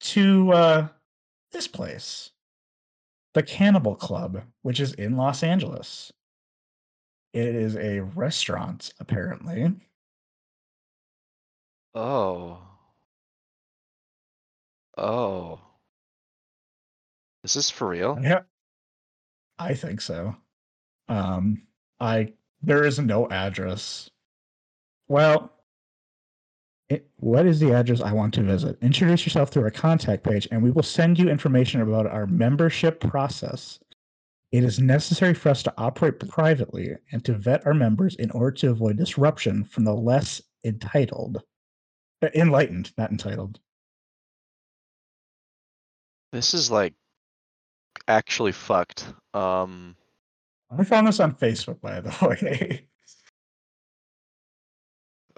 to 0.00 0.52
uh, 0.52 0.88
this 1.52 1.68
place, 1.68 2.32
the 3.34 3.42
Cannibal 3.42 3.94
Club, 3.94 4.42
which 4.62 4.80
is 4.80 4.94
in 4.94 5.16
Los 5.16 5.42
Angeles. 5.42 6.12
It 7.32 7.54
is 7.54 7.76
a 7.76 8.00
restaurant, 8.00 8.92
apparently. 9.00 9.72
Oh. 11.94 12.58
Oh. 14.96 15.60
Is 17.44 17.54
this 17.54 17.70
for 17.70 17.88
real? 17.88 18.18
Yeah, 18.22 18.40
I 19.58 19.74
think 19.74 20.00
so. 20.00 20.36
Um, 21.08 21.62
I 22.00 22.32
there 22.62 22.84
is 22.84 22.98
no 22.98 23.28
address. 23.28 24.10
Well, 25.08 25.52
it, 26.88 27.08
what 27.16 27.46
is 27.46 27.58
the 27.58 27.72
address 27.72 28.00
I 28.00 28.12
want 28.12 28.34
to 28.34 28.42
visit? 28.42 28.78
Introduce 28.80 29.26
yourself 29.26 29.50
through 29.50 29.64
our 29.64 29.70
contact 29.70 30.22
page, 30.22 30.46
and 30.52 30.62
we 30.62 30.70
will 30.70 30.82
send 30.82 31.18
you 31.18 31.28
information 31.28 31.80
about 31.80 32.06
our 32.06 32.26
membership 32.26 33.00
process. 33.00 33.80
It 34.52 34.62
is 34.62 34.78
necessary 34.78 35.34
for 35.34 35.48
us 35.48 35.62
to 35.64 35.74
operate 35.78 36.20
privately 36.28 36.94
and 37.10 37.24
to 37.24 37.32
vet 37.32 37.66
our 37.66 37.74
members 37.74 38.14
in 38.16 38.30
order 38.32 38.52
to 38.58 38.70
avoid 38.70 38.98
disruption 38.98 39.64
from 39.64 39.84
the 39.84 39.94
less 39.94 40.42
entitled, 40.64 41.42
Uh, 42.22 42.28
enlightened, 42.34 42.92
not 42.96 43.10
entitled. 43.10 43.58
This 46.32 46.54
is 46.54 46.70
like 46.70 46.94
actually 48.08 48.52
fucked. 48.52 49.06
Um 49.34 49.96
I 50.76 50.84
found 50.84 51.06
this 51.06 51.20
on 51.20 51.34
Facebook, 51.34 51.80
by 51.80 52.00
the 52.00 52.10
way. 52.26 52.86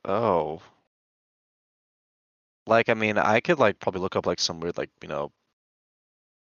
Oh. 0.04 0.62
Like, 2.66 2.88
I 2.88 2.94
mean, 2.94 3.18
I 3.18 3.40
could 3.40 3.58
like 3.58 3.78
probably 3.80 4.00
look 4.00 4.16
up 4.16 4.26
like 4.26 4.40
some 4.40 4.60
weird 4.60 4.78
like, 4.78 4.90
you 5.02 5.08
know, 5.08 5.32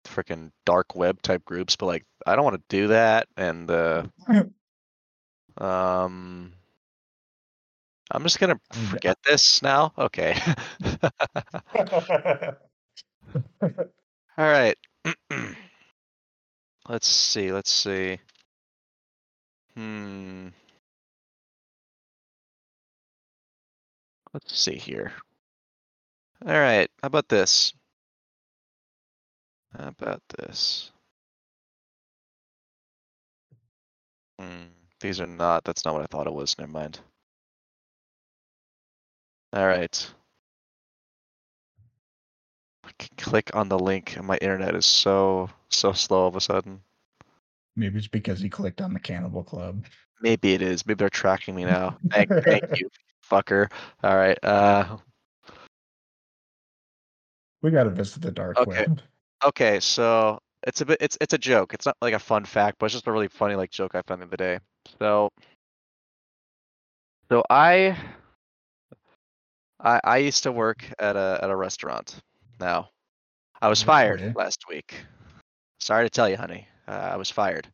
freaking 0.06 0.50
dark 0.64 0.94
web 0.96 1.20
type 1.22 1.44
groups, 1.44 1.76
but 1.76 1.86
like 1.86 2.04
I 2.26 2.34
don't 2.34 2.44
want 2.44 2.56
to 2.56 2.76
do 2.76 2.88
that 2.88 3.28
and 3.36 3.70
uh 3.70 4.04
um 5.58 6.52
I'm 8.12 8.22
just 8.22 8.40
gonna 8.40 8.58
forget 8.72 9.18
this 9.24 9.62
now. 9.62 9.92
Okay. 9.98 10.40
All 14.40 14.48
right. 14.50 14.78
let's 16.88 17.06
see, 17.06 17.52
let's 17.52 17.70
see. 17.70 18.18
Hmm. 19.76 20.48
Let's 24.32 24.58
see 24.58 24.76
here. 24.76 25.12
All 26.46 26.54
right, 26.54 26.90
how 27.02 27.08
about 27.08 27.28
this? 27.28 27.74
How 29.76 29.88
about 29.88 30.22
this? 30.38 30.90
Hmm, 34.38 34.68
these 35.00 35.20
are 35.20 35.26
not, 35.26 35.64
that's 35.64 35.84
not 35.84 35.92
what 35.92 36.02
I 36.02 36.06
thought 36.06 36.26
it 36.26 36.32
was, 36.32 36.58
never 36.58 36.72
mind. 36.72 36.98
All 39.52 39.66
right. 39.66 40.10
Click 43.16 43.50
on 43.54 43.68
the 43.68 43.78
link 43.78 44.16
and 44.16 44.26
my 44.26 44.36
internet 44.38 44.74
is 44.74 44.86
so, 44.86 45.50
so 45.68 45.92
slow 45.92 46.22
all 46.22 46.28
of 46.28 46.36
a 46.36 46.40
sudden. 46.40 46.80
Maybe 47.76 47.98
it's 47.98 48.08
because 48.08 48.40
he 48.40 48.48
clicked 48.48 48.80
on 48.80 48.92
the 48.92 49.00
Cannibal 49.00 49.44
Club. 49.44 49.84
Maybe 50.20 50.52
it 50.52 50.62
is, 50.62 50.86
maybe 50.86 50.98
they're 50.98 51.08
tracking 51.08 51.54
me 51.54 51.64
now. 51.64 51.96
Thank, 52.12 52.30
thank 52.44 52.64
you, 52.78 52.88
fucker. 53.30 53.70
All 54.02 54.16
right, 54.16 54.38
uh, 54.44 54.98
We 57.62 57.70
got 57.70 57.84
to 57.84 57.90
visit 57.90 58.22
the 58.22 58.32
dark 58.32 58.58
Okay. 58.58 58.84
web. 58.86 59.00
Okay, 59.44 59.80
so 59.80 60.38
it's 60.66 60.80
a 60.80 60.86
bit 60.86 60.98
it's 61.00 61.16
it's 61.20 61.32
a 61.32 61.38
joke. 61.38 61.72
It's 61.72 61.86
not 61.86 61.96
like 62.02 62.14
a 62.14 62.18
fun 62.18 62.44
fact, 62.44 62.76
but 62.78 62.86
it's 62.86 62.94
just 62.94 63.06
a 63.06 63.12
really 63.12 63.28
funny 63.28 63.54
like 63.54 63.70
joke 63.70 63.94
I 63.94 64.02
found 64.02 64.20
the 64.22 64.26
other 64.26 64.36
day. 64.36 64.58
So 64.98 65.30
so 67.30 67.42
I 67.48 67.96
I 69.78 70.00
I 70.04 70.16
used 70.18 70.42
to 70.42 70.52
work 70.52 70.84
at 70.98 71.16
a 71.16 71.38
at 71.42 71.50
a 71.50 71.56
restaurant. 71.56 72.20
Now, 72.60 72.90
I 73.62 73.68
was 73.68 73.82
fired 73.82 74.20
Okay. 74.20 74.32
last 74.36 74.64
week. 74.68 74.94
Sorry 75.80 76.04
to 76.04 76.10
tell 76.10 76.28
you, 76.28 76.36
honey. 76.36 76.68
Uh, 76.86 76.92
I 76.92 77.16
was 77.16 77.30
fired. 77.30 77.66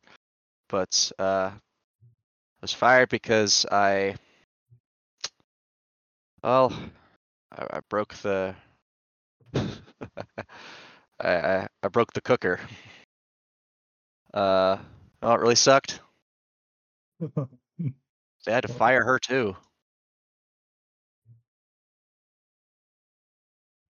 But 0.69 1.11
uh 1.19 1.51
I 1.53 2.61
was 2.61 2.73
fired 2.73 3.09
because 3.09 3.65
I 3.71 4.15
well 6.43 6.73
I, 7.51 7.77
I 7.77 7.79
broke 7.89 8.13
the 8.15 8.55
I, 9.55 9.65
I 11.19 11.67
I 11.83 11.87
broke 11.89 12.13
the 12.13 12.21
cooker. 12.21 12.59
Uh, 14.33 14.77
oh, 15.21 15.33
it 15.33 15.39
really 15.41 15.55
sucked. 15.55 15.99
They 18.45 18.53
had 18.53 18.63
to 18.63 18.73
fire 18.73 19.03
her 19.03 19.19
too. 19.19 19.57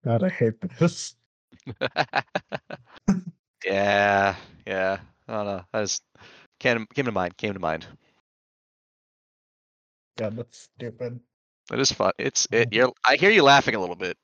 God, 0.06 0.24
I 0.24 0.30
hate 0.30 0.56
this. 0.80 1.16
yeah, 3.66 4.36
yeah. 4.66 5.00
I 5.28 5.34
don't 5.34 5.46
know. 5.46 5.62
That 5.74 5.82
just 5.82 6.04
came 6.60 6.86
came 6.94 7.06
to 7.06 7.12
mind. 7.12 7.36
Came 7.38 7.54
to 7.54 7.60
mind. 7.60 7.86
God, 10.18 10.36
that's 10.38 10.70
stupid. 10.76 11.20
It 11.72 11.80
is 11.80 11.92
fun. 11.92 12.12
It's 12.18 12.48
it. 12.52 12.70
Mm. 12.70 12.74
You're. 12.76 12.94
I 13.06 13.16
hear 13.18 13.30
you 13.32 13.44
laughing 13.44 13.76
a 13.76 13.80
little 13.80 13.96
bit. 13.96 14.18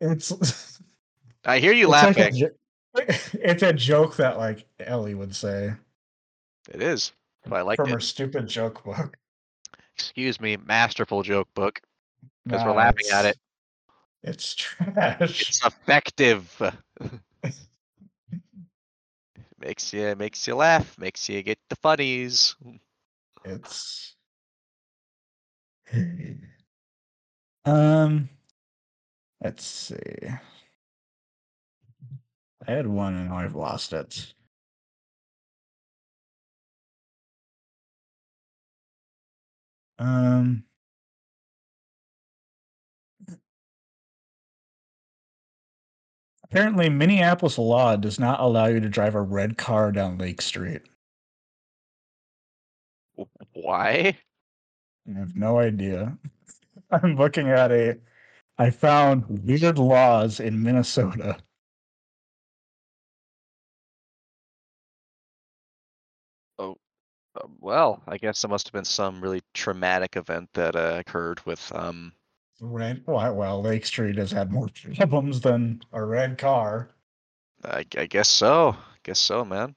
It's, 0.00 0.30
it's 0.30 0.80
I 1.44 1.58
hear 1.58 1.72
you 1.72 1.88
like 1.88 2.16
a 2.16 2.20
laughing. 2.20 2.48
it's 3.34 3.62
a 3.62 3.72
joke 3.72 4.16
that 4.16 4.38
like 4.38 4.64
Ellie 4.80 5.14
would 5.14 5.34
say 5.34 5.72
It 6.72 6.82
is. 6.82 7.12
I 7.50 7.60
like 7.62 7.76
from 7.76 7.88
it. 7.90 7.92
her 7.92 8.00
stupid 8.00 8.48
joke 8.48 8.82
book. 8.84 9.16
Excuse 9.96 10.40
me, 10.40 10.56
masterful 10.56 11.22
joke 11.22 11.48
book. 11.54 11.80
'Cause 12.48 12.64
we're 12.64 12.70
Nah, 12.70 12.76
laughing 12.76 13.06
at 13.12 13.26
it's- 13.26 13.34
It's 14.22 14.54
trash. 14.54 15.48
It's 15.48 15.64
effective. 15.64 16.60
makes 19.58 19.92
you 19.92 20.14
makes 20.16 20.46
you 20.46 20.54
laugh. 20.56 20.98
Makes 20.98 21.28
you 21.28 21.42
get 21.42 21.58
the 21.68 21.76
funnies. 21.76 22.54
It's 23.44 24.14
um 27.64 28.28
let's 29.42 29.64
see. 29.64 29.96
I 32.66 32.72
had 32.72 32.86
one 32.86 33.16
and 33.16 33.32
I've 33.32 33.54
lost 33.54 33.92
it. 33.92 34.34
Um 39.98 40.64
Apparently 46.50 46.88
Minneapolis 46.88 47.58
law 47.58 47.94
does 47.94 48.18
not 48.18 48.40
allow 48.40 48.66
you 48.66 48.80
to 48.80 48.88
drive 48.88 49.14
a 49.14 49.22
red 49.22 49.56
car 49.56 49.92
down 49.92 50.18
Lake 50.18 50.42
Street. 50.42 50.82
Why? 53.52 54.18
I 55.08 55.18
have 55.18 55.36
no 55.36 55.58
idea. 55.58 56.18
I'm 56.90 57.16
looking 57.16 57.48
at 57.48 57.70
a. 57.70 57.98
I 58.58 58.70
found 58.70 59.26
weird 59.28 59.78
laws 59.78 60.40
in 60.40 60.62
Minnesota. 60.62 61.38
Uh, 67.36 67.46
well, 67.60 68.02
I 68.08 68.18
guess 68.18 68.42
there 68.42 68.48
must 68.48 68.66
have 68.66 68.72
been 68.72 68.84
some 68.84 69.20
really 69.20 69.42
traumatic 69.54 70.16
event 70.16 70.50
that 70.54 70.74
uh, 70.76 70.96
occurred 70.98 71.44
with 71.46 71.72
um 71.74 72.12
Red. 72.60 73.02
Well, 73.06 73.34
well, 73.34 73.62
Lake 73.62 73.86
Street 73.86 74.16
has 74.18 74.30
had 74.30 74.52
more 74.52 74.68
problems 74.96 75.40
than 75.40 75.80
a 75.92 76.04
red 76.04 76.38
car. 76.38 76.90
I, 77.64 77.84
I 77.96 78.06
guess 78.06 78.28
so. 78.28 78.70
I 78.70 78.96
Guess 79.02 79.18
so, 79.18 79.44
man. 79.44 79.74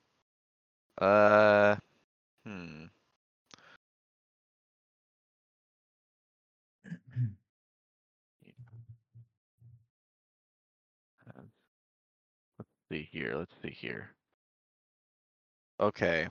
Uh, 1.00 1.76
hmm. 2.46 2.86
Let's 12.58 12.70
see 12.92 13.10
here. 13.12 13.36
Let's 13.38 13.54
see 13.62 13.72
here. 13.72 14.12
Okay. 15.80 16.28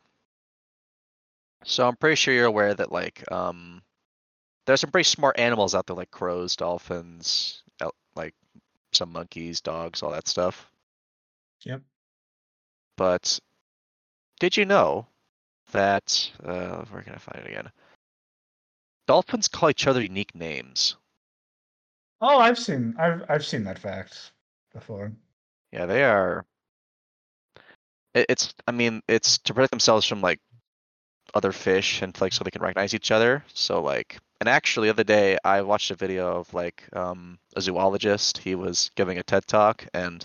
So 1.65 1.87
I'm 1.87 1.97
pretty 1.97 2.17
sure 2.17 2.35
you're 2.35 2.47
aware 2.47 2.75
that 2.75 2.93
like 2.93 3.25
um, 3.33 3.83
there's 4.67 4.81
some 4.81 4.91
pretty 4.91 5.05
smart 5.05 5.39
animals 5.39 5.75
out 5.75 5.87
there 5.87 5.97
like 5.97 6.11
crows, 6.11 6.57
dolphins, 6.57 7.63
like 8.15 8.35
some 8.93 9.13
monkeys, 9.13 9.61
dogs, 9.61 10.03
all 10.03 10.11
that 10.13 10.29
stuff. 10.29 10.71
Yep. 11.65 11.83
But 12.97 13.41
did 14.41 14.57
you 14.57 14.65
know 14.65 15.07
that 15.73 16.31
uh, 16.45 16.85
where 16.85 17.03
can 17.03 17.15
I 17.15 17.19
find 17.19 17.45
it 17.45 17.49
again? 17.49 17.71
Dolphins 19.07 19.49
call 19.49 19.71
each 19.71 19.87
other 19.87 20.03
unique 20.03 20.35
names. 20.35 20.97
Oh, 22.21 22.39
I've 22.39 22.59
seen. 22.59 22.95
I've 22.99 23.25
I've 23.29 23.45
seen 23.45 23.65
that 23.65 23.79
fact 23.79 24.33
before. 24.73 25.13
Yeah, 25.73 25.87
they 25.87 26.05
are. 26.05 26.45
It, 28.15 28.27
it's. 28.29 28.55
I 28.69 28.73
mean, 28.73 29.03
it's 29.09 29.39
to 29.39 29.55
protect 29.55 29.73
themselves 29.73 30.07
from 30.07 30.21
like 30.21 30.39
other 31.35 31.51
fish 31.51 32.03
and 32.03 32.19
like 32.21 32.33
so 32.33 32.45
they 32.45 32.51
can 32.51 32.63
recognize 32.63 32.95
each 32.95 33.11
other. 33.11 33.45
So 33.53 33.83
like, 33.83 34.19
and 34.43 34.49
actually, 34.49 34.89
the 34.89 34.95
other 34.95 35.05
day 35.05 35.39
I 35.45 35.63
watched 35.63 35.93
a 35.93 35.95
video 35.95 36.37
of 36.39 36.53
like 36.53 36.83
um, 36.95 37.39
a 37.55 37.61
zoologist. 37.61 38.39
He 38.39 38.57
was 38.57 38.91
giving 38.97 39.19
a 39.19 39.23
TED 39.23 39.47
talk 39.47 39.87
and 39.95 40.25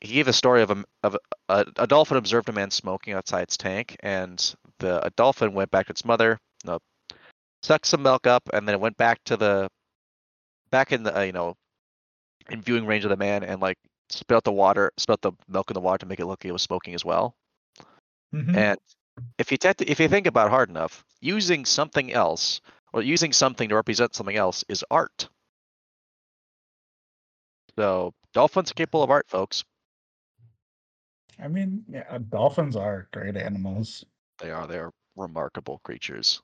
he 0.00 0.14
gave 0.14 0.28
a 0.28 0.32
story 0.32 0.62
of 0.62 0.70
a 0.70 0.84
of 1.02 1.16
a, 1.48 1.66
a, 1.78 1.86
dolphin 1.88 2.16
observed 2.16 2.48
a 2.48 2.52
man 2.52 2.70
smoking 2.70 3.14
outside 3.14 3.42
its 3.42 3.56
tank, 3.56 3.96
and 4.04 4.54
the 4.78 5.04
a 5.04 5.10
dolphin 5.10 5.52
went 5.52 5.72
back 5.72 5.86
to 5.86 5.90
its 5.90 6.04
mother, 6.04 6.38
no, 6.64 6.78
sucked 7.64 7.86
some 7.86 8.04
milk 8.04 8.28
up, 8.28 8.48
and 8.52 8.68
then 8.68 8.76
it 8.76 8.80
went 8.80 8.96
back 8.96 9.18
to 9.24 9.36
the 9.36 9.68
back 10.70 10.92
in 10.92 11.02
the 11.02 11.18
uh, 11.18 11.22
you 11.22 11.32
know 11.32 11.56
in 12.50 12.62
viewing 12.62 12.86
range 12.86 13.04
of 13.04 13.10
the 13.10 13.16
man 13.16 13.42
and 13.42 13.60
like 13.60 13.78
spit 14.10 14.36
out 14.36 14.44
the 14.44 14.52
water, 14.52 14.92
spit 14.96 15.14
out 15.14 15.22
the 15.22 15.32
milk 15.48 15.68
in 15.70 15.74
the 15.74 15.80
water 15.80 15.98
to 15.98 16.06
make 16.06 16.20
it 16.20 16.26
look 16.26 16.44
like 16.44 16.50
it 16.50 16.52
was 16.52 16.62
smoking 16.62 16.94
as 16.94 17.04
well. 17.04 17.34
Mhm. 18.32 18.56
And 18.56 18.78
if 19.38 19.50
you 19.50 19.58
te- 19.58 19.86
if 19.88 19.98
you 19.98 20.06
think 20.06 20.28
about 20.28 20.46
it 20.46 20.50
hard 20.50 20.70
enough, 20.70 21.04
using 21.20 21.64
something 21.64 22.12
else 22.12 22.60
or 22.92 23.02
using 23.02 23.32
something 23.32 23.68
to 23.68 23.74
represent 23.74 24.14
something 24.14 24.36
else 24.36 24.64
is 24.68 24.84
art. 24.90 25.28
So 27.76 28.12
dolphins 28.34 28.70
are 28.70 28.74
capable 28.74 29.02
of 29.02 29.10
art, 29.10 29.28
folks. 29.28 29.64
I 31.42 31.48
mean, 31.48 31.84
yeah, 31.88 32.18
dolphins 32.28 32.76
are 32.76 33.08
great 33.12 33.36
animals. 33.36 34.04
They 34.38 34.50
are. 34.50 34.66
They 34.66 34.78
are 34.78 34.92
remarkable 35.16 35.80
creatures. 35.82 36.42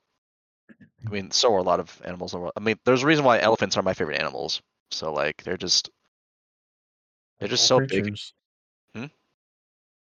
I 1.05 1.09
mean, 1.09 1.31
so 1.31 1.53
are 1.53 1.59
a 1.59 1.63
lot 1.63 1.79
of 1.79 2.01
animals. 2.03 2.33
in 2.33 2.37
the 2.37 2.41
world. 2.41 2.53
I 2.57 2.59
mean, 2.59 2.77
there's 2.85 3.03
a 3.03 3.07
reason 3.07 3.25
why 3.25 3.39
elephants 3.39 3.77
are 3.77 3.83
my 3.83 3.93
favorite 3.93 4.19
animals. 4.19 4.61
So 4.91 5.13
like, 5.13 5.43
they're 5.43 5.57
just 5.57 5.89
they're 7.39 7.49
just 7.49 7.69
Cool 7.69 7.81
so 7.81 7.87
big. 7.87 8.17
Hmm? 8.95 9.05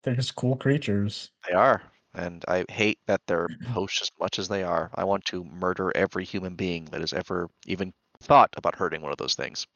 They're 0.02 0.16
just 0.16 0.34
cool 0.36 0.56
creatures. 0.56 1.30
They 1.48 1.54
are, 1.54 1.82
and 2.14 2.44
I 2.48 2.64
hate 2.70 2.98
that 3.06 3.20
they're 3.26 3.48
poached 3.64 4.02
as 4.02 4.10
much 4.20 4.38
as 4.38 4.48
they 4.48 4.62
are. 4.62 4.90
I 4.94 5.04
want 5.04 5.24
to 5.26 5.44
murder 5.44 5.92
every 5.96 6.24
human 6.24 6.54
being 6.54 6.86
that 6.86 7.00
has 7.00 7.12
ever 7.12 7.48
even 7.66 7.92
thought 8.20 8.50
about 8.56 8.76
hurting 8.76 9.02
one 9.02 9.12
of 9.12 9.18
those 9.18 9.34
things. 9.34 9.66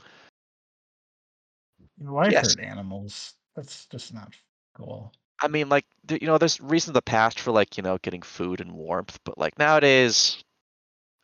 you 1.98 2.12
Why 2.12 2.30
Yes. 2.30 2.48
hurt 2.48 2.60
animals? 2.60 3.34
That's 3.54 3.86
just 3.86 4.12
not 4.12 4.34
cool. 4.74 5.12
I 5.40 5.48
mean, 5.48 5.68
like, 5.68 5.84
you 6.08 6.26
know, 6.26 6.38
there's 6.38 6.60
reasons 6.60 6.88
in 6.88 6.94
the 6.94 7.02
past 7.02 7.40
for 7.40 7.50
like, 7.50 7.76
you 7.76 7.82
know, 7.82 7.98
getting 7.98 8.22
food 8.22 8.60
and 8.60 8.72
warmth, 8.72 9.18
but 9.24 9.36
like 9.38 9.58
nowadays, 9.58 10.42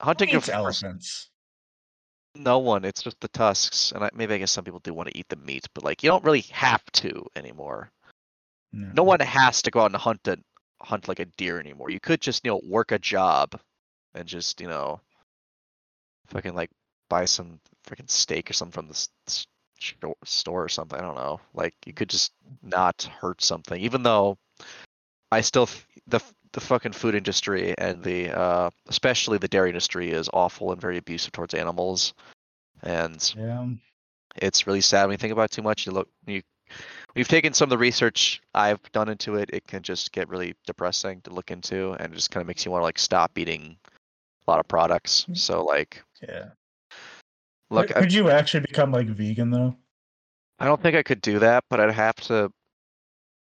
hunting 0.01 0.29
your 0.29 0.43
elephants? 0.51 1.31
no 2.35 2.59
one. 2.59 2.85
It's 2.85 3.03
just 3.03 3.21
the 3.21 3.29
tusks, 3.29 3.93
and 3.93 4.05
I, 4.05 4.11
maybe 4.15 4.35
I 4.35 4.39
guess 4.39 4.53
some 4.53 4.65
people 4.65 4.81
do 4.81 4.95
want 4.95 5.09
to 5.11 5.19
eat 5.19 5.29
the 5.29 5.37
meat, 5.37 5.67
but 5.75 5.85
like, 5.85 6.03
you 6.03 6.11
don't 6.11 6.25
really 6.25 6.41
have 6.53 6.85
to 6.93 7.27
anymore. 7.37 7.91
No 8.95 9.03
one 9.03 9.21
has 9.21 9.63
to 9.63 9.71
go 9.71 9.81
out 9.81 9.93
and 9.93 9.97
hunt 9.97 10.27
a 10.29 10.39
hunt 10.83 11.09
like 11.09 11.21
a 11.21 11.25
deer 11.25 11.59
anymore. 11.59 11.91
You 11.91 12.01
could 12.01 12.21
just, 12.21 12.45
you 12.45 12.51
know, 12.51 12.61
work 12.65 12.93
a 12.93 12.99
job 12.99 13.59
and 14.15 14.27
just, 14.27 14.61
you 14.61 14.69
know, 14.69 15.01
fucking 16.29 16.55
like 16.55 16.71
buy 17.09 17.25
some 17.25 17.61
freaking 17.87 18.11
steak 18.11 18.51
or 18.51 18.55
something 18.55 18.73
from 18.73 18.89
the 18.89 19.09
store 20.25 20.65
or 20.65 20.69
something. 20.69 20.99
I 20.99 21.03
don't 21.03 21.17
know. 21.17 21.41
Like 21.55 21.75
you 21.87 21.93
could 21.93 22.09
just 22.09 22.33
not 22.63 23.03
hurt 23.21 23.43
something, 23.43 23.81
even 23.81 24.03
though 24.03 24.39
I 25.31 25.41
still 25.41 25.65
f- 25.65 25.87
the 26.07 26.21
the 26.53 26.61
fucking 26.61 26.93
food 26.93 27.15
industry 27.15 27.75
and 27.79 28.03
the 28.03 28.31
uh, 28.31 28.71
especially 28.89 29.39
the 29.39 29.49
dairy 29.49 29.71
industry 29.71 30.11
is 30.11 30.29
awful 30.33 30.73
and 30.73 30.81
very 30.81 30.99
abusive 30.99 31.33
towards 31.33 31.55
animals, 31.55 32.15
and 32.83 33.35
Yeah. 33.37 33.67
it's 34.37 34.67
really 34.67 34.81
sad 34.81 35.07
when 35.07 35.13
you 35.13 35.19
think 35.19 35.33
about 35.33 35.45
it 35.45 35.53
too 35.53 35.63
much. 35.63 35.87
You 35.87 35.93
look 35.93 36.09
you 36.27 36.43
we've 37.15 37.29
taken 37.29 37.53
some 37.53 37.67
of 37.67 37.71
the 37.71 37.79
research 37.79 38.43
I've 38.55 38.81
done 38.93 39.09
into 39.09 39.37
it. 39.37 39.51
It 39.53 39.67
can 39.67 39.83
just 39.83 40.13
get 40.13 40.29
really 40.29 40.55
depressing 40.67 41.21
to 41.23 41.31
look 41.31 41.51
into, 41.51 41.93
and 41.93 42.13
it 42.13 42.17
just 42.17 42.31
kind 42.31 42.43
of 42.43 42.47
makes 42.47 42.65
you 42.65 42.71
want 42.71 42.83
to 42.83 42.85
like 42.87 42.99
stop 42.99 43.37
eating 43.39 43.77
a 44.47 44.51
lot 44.51 44.61
of 44.61 44.69
products. 44.69 45.27
Mm. 45.29 45.37
So 45.37 45.65
like, 45.65 46.03
Yeah. 46.27 46.51
look, 47.71 47.89
Could- 47.89 47.97
I, 47.97 48.07
you 48.07 48.31
actually 48.31 48.61
become 48.61 48.93
like 48.93 49.09
vegan 49.09 49.51
though? 49.51 49.77
I 50.59 50.67
don't 50.67 50.81
think 50.81 50.97
I 50.97 51.03
could 51.03 51.21
do 51.21 51.41
that, 51.41 51.65
but 51.69 51.81
I'd 51.81 51.91
have 51.93 52.17
to 52.17 52.53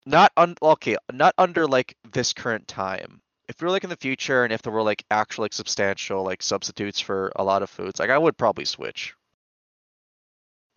not 0.06 0.31
un 0.38 0.56
okay, 0.61 0.95
not 1.11 1.34
under 1.38 1.68
like 1.68 1.95
this 2.11 2.31
current 2.34 2.68
time. 2.68 3.22
If 3.49 3.61
we 3.61 3.68
are 3.68 3.72
like 3.72 3.84
in 3.84 3.89
the 3.89 3.98
future 3.98 4.44
and 4.44 4.53
if 4.53 4.61
there 4.61 4.73
were 4.73 4.84
like 4.84 5.03
actual 5.10 5.44
like 5.44 5.53
substantial 5.53 6.23
like 6.23 6.44
substitutes 6.44 6.99
for 6.99 7.31
a 7.35 7.44
lot 7.44 7.64
of 7.64 7.69
foods, 7.69 7.99
like 7.99 8.10
I 8.10 8.18
would 8.18 8.38
probably 8.38 8.65
switch. 8.65 9.15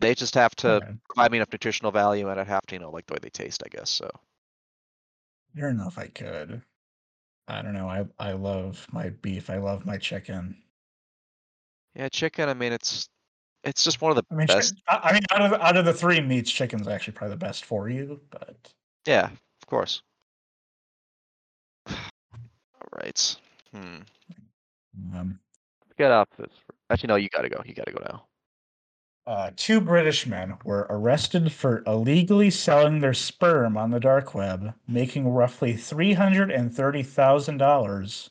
They 0.01 0.15
just 0.15 0.33
have 0.35 0.55
to 0.57 0.67
Okay. 0.77 0.93
provide 1.07 1.31
me 1.31 1.37
enough 1.37 1.51
nutritional 1.51 1.91
value 1.91 2.27
and 2.29 2.39
I'd 2.39 2.47
have 2.47 2.65
to, 2.67 2.75
you 2.75 2.79
know, 2.79 2.89
like 2.91 3.05
the 3.05 3.13
way 3.13 3.19
they 3.21 3.29
taste, 3.29 3.63
I 3.65 3.69
guess. 3.69 3.89
So 3.89 4.09
I 5.55 5.59
don't 5.61 5.77
know 5.77 5.87
if 5.87 5.97
I 5.97 6.07
could. 6.07 6.61
I 7.47 7.61
don't 7.61 7.73
know. 7.73 7.87
I 7.87 8.05
I 8.19 8.33
love 8.33 8.85
my 8.91 9.09
beef. 9.09 9.49
I 9.49 9.57
love 9.57 9.85
my 9.85 9.97
chicken. 9.97 10.61
yeah, 11.95 12.09
chicken, 12.09 12.49
I 12.49 12.53
mean 12.53 12.71
it's 12.73 13.09
it's 13.63 13.83
just 13.83 14.01
one 14.01 14.11
of 14.11 14.15
the 14.15 14.23
I 14.31 14.35
mean, 14.35 14.47
best 14.47 14.75
I 14.87 14.97
I 15.03 15.13
mean, 15.13 15.23
out 15.31 15.41
of 15.53 15.61
out 15.61 15.77
of 15.77 15.85
the 15.85 15.93
three 15.93 16.21
meats, 16.21 16.51
chicken's 16.51 16.87
actually 16.87 17.13
probably 17.13 17.35
the 17.35 17.45
best 17.45 17.65
for 17.65 17.89
you. 17.89 18.21
But 18.31 18.73
Yeah, 19.05 19.25
of 19.29 19.67
course. 19.67 20.01
Alright. 21.89 23.37
Hmm. 23.71 23.97
um, 25.15 25.39
Get 25.97 26.11
off 26.11 26.29
this. 26.37 26.51
Actually 26.89 27.07
no, 27.07 27.15
you 27.17 27.29
gotta 27.29 27.49
go. 27.49 27.61
You 27.65 27.73
gotta 27.73 27.91
go 27.91 27.99
now. 28.03 28.25
Uh, 29.27 29.51
two 29.55 29.79
British 29.81 30.25
men 30.25 30.57
were 30.63 30.87
arrested 30.89 31.51
for 31.51 31.83
illegally 31.85 32.49
selling 32.49 32.99
their 32.99 33.13
sperm 33.13 33.77
on 33.77 33.91
the 33.91 33.99
dark 33.99 34.33
web, 34.33 34.73
making 34.87 35.27
roughly 35.29 35.75
three 35.75 36.13
hundred 36.13 36.51
and 36.51 36.73
thirty 36.73 37.03
thousand 37.03 37.57
dollars. 37.57 38.29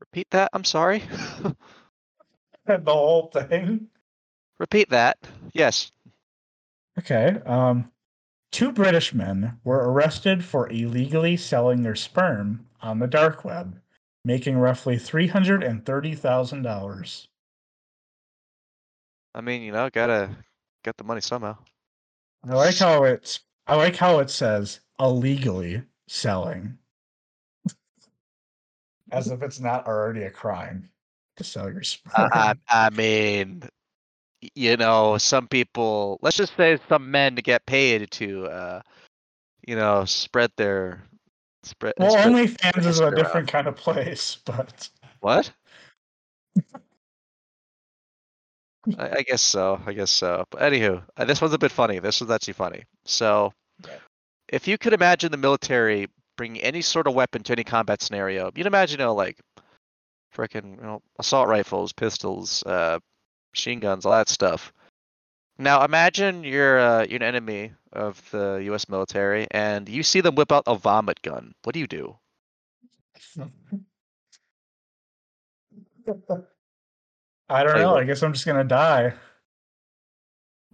Repeat 0.00 0.30
that, 0.30 0.50
I'm 0.52 0.64
sorry. 0.64 1.02
The 2.66 2.80
whole 2.86 3.28
thing. 3.28 3.88
Repeat 4.58 4.90
that. 4.90 5.18
Yes. 5.52 5.90
Okay. 6.98 7.40
Um, 7.44 7.90
two 8.52 8.70
British 8.70 9.12
men 9.12 9.58
were 9.64 9.90
arrested 9.90 10.44
for 10.44 10.68
illegally 10.70 11.36
selling 11.36 11.82
their 11.82 11.96
sperm 11.96 12.66
on 12.80 13.00
the 13.00 13.08
dark 13.08 13.44
web, 13.44 13.80
making 14.24 14.56
roughly 14.56 14.98
three 14.98 15.26
hundred 15.26 15.62
and 15.62 15.84
thirty 15.84 16.14
thousand 16.14 16.62
dollars. 16.62 17.28
I 19.34 19.40
mean, 19.40 19.62
you 19.62 19.72
know, 19.72 19.88
gotta 19.90 20.30
get 20.84 20.96
the 20.96 21.04
money 21.04 21.20
somehow. 21.20 21.56
I 22.48 22.54
like 22.54 22.76
how 22.76 23.04
it's. 23.04 23.40
I 23.66 23.76
like 23.76 23.96
how 23.96 24.18
it 24.18 24.28
says 24.28 24.80
illegally 24.98 25.82
selling, 26.08 26.76
as 29.10 29.28
if 29.28 29.42
it's 29.42 29.60
not 29.60 29.86
already 29.86 30.24
a 30.24 30.30
crime 30.30 30.90
to 31.36 31.44
sell 31.44 31.70
your 31.70 31.82
sperm. 31.82 32.28
I, 32.32 32.54
I, 32.68 32.86
I 32.86 32.90
mean, 32.90 33.62
you 34.54 34.76
know, 34.76 35.16
some 35.18 35.48
people. 35.48 36.18
Let's 36.22 36.36
just 36.36 36.56
say 36.56 36.78
some 36.88 37.10
men 37.10 37.36
to 37.36 37.42
get 37.42 37.64
paid 37.66 38.10
to, 38.10 38.46
uh, 38.46 38.82
you 39.66 39.76
know, 39.76 40.04
spread 40.04 40.50
their 40.56 41.02
spread. 41.62 41.94
well, 41.98 42.10
spread 42.10 42.26
OnlyFans 42.34 42.86
is 42.86 43.00
a 43.00 43.10
different 43.10 43.48
kind 43.48 43.66
of 43.66 43.76
place, 43.76 44.38
but 44.44 44.88
What? 45.20 45.50
I, 48.98 49.18
I 49.18 49.22
guess 49.22 49.42
so. 49.42 49.80
I 49.86 49.92
guess 49.92 50.10
so. 50.10 50.44
But 50.50 50.60
anywho, 50.62 51.02
uh, 51.16 51.24
this 51.24 51.40
one's 51.40 51.54
a 51.54 51.58
bit 51.58 51.70
funny. 51.72 51.98
This 52.00 52.20
one's 52.20 52.30
actually 52.32 52.54
funny. 52.54 52.84
So, 53.04 53.52
Okay. 53.84 53.96
if 54.48 54.66
you 54.68 54.76
could 54.78 54.92
imagine 54.92 55.30
the 55.30 55.38
military 55.38 56.08
bringing 56.36 56.62
any 56.62 56.82
sort 56.82 57.06
of 57.06 57.14
weapon 57.14 57.42
to 57.44 57.52
any 57.52 57.64
combat 57.64 58.02
scenario, 58.02 58.50
you'd 58.54 58.66
imagine, 58.66 58.98
you 59.00 59.06
know, 59.06 59.14
like 59.14 59.38
freaking, 60.34 60.76
you 60.76 60.82
know, 60.82 61.02
assault 61.18 61.48
rifles, 61.48 61.92
pistols, 61.92 62.62
uh, 62.64 62.98
machine 63.54 63.80
guns, 63.80 64.04
all 64.04 64.12
that 64.12 64.28
stuff. 64.28 64.72
Now, 65.58 65.84
imagine 65.84 66.44
you're 66.44 66.78
uh, 66.78 67.04
you're 67.04 67.16
an 67.16 67.22
enemy 67.22 67.72
of 67.92 68.22
the 68.30 68.62
U.S. 68.64 68.88
military, 68.88 69.46
and 69.50 69.88
you 69.88 70.02
see 70.02 70.20
them 70.20 70.34
whip 70.34 70.50
out 70.50 70.64
a 70.66 70.74
vomit 70.74 71.20
gun. 71.22 71.54
What 71.62 71.74
do 71.74 71.80
you 71.80 71.86
do? 71.86 72.16
I 77.48 77.62
don't 77.64 77.78
know. 77.78 77.92
what. 77.92 78.02
I 78.02 78.04
guess 78.04 78.22
I'm 78.22 78.32
just 78.32 78.46
gonna 78.46 78.64
die. 78.64 79.14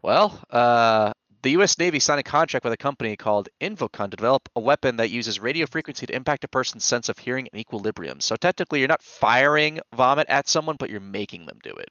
Well, 0.02 0.40
uh, 0.50 1.12
the 1.42 1.50
U.S. 1.50 1.78
Navy 1.78 1.98
signed 1.98 2.20
a 2.20 2.24
contract 2.24 2.64
with 2.64 2.72
a 2.72 2.76
company 2.76 3.16
called 3.16 3.48
Invocon 3.60 4.10
to 4.10 4.16
develop 4.16 4.48
a 4.54 4.60
weapon 4.60 4.96
that 4.96 5.10
uses 5.10 5.40
radio 5.40 5.66
frequency 5.66 6.06
to 6.06 6.14
impact 6.14 6.44
a 6.44 6.48
person's 6.48 6.84
sense 6.84 7.08
of 7.08 7.18
hearing 7.18 7.48
and 7.52 7.60
equilibrium. 7.60 8.20
So 8.20 8.36
technically, 8.36 8.78
you're 8.78 8.88
not 8.88 9.02
firing 9.02 9.80
vomit 9.94 10.28
at 10.28 10.48
someone, 10.48 10.76
but 10.78 10.90
you're 10.90 11.00
making 11.00 11.46
them 11.46 11.58
do 11.62 11.70
it. 11.70 11.90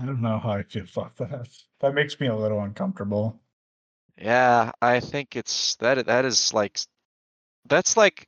I 0.00 0.04
don't 0.04 0.20
know 0.20 0.38
how 0.38 0.50
I 0.50 0.62
feel 0.62 0.84
about 0.94 1.16
that. 1.16 1.48
That 1.80 1.94
makes 1.94 2.20
me 2.20 2.26
a 2.26 2.36
little 2.36 2.60
uncomfortable. 2.60 3.40
Yeah, 4.18 4.72
I 4.80 5.00
think 5.00 5.36
it's 5.36 5.76
that. 5.76 6.06
That 6.06 6.24
is 6.24 6.52
like, 6.52 6.78
that's 7.66 7.96
like 7.96 8.26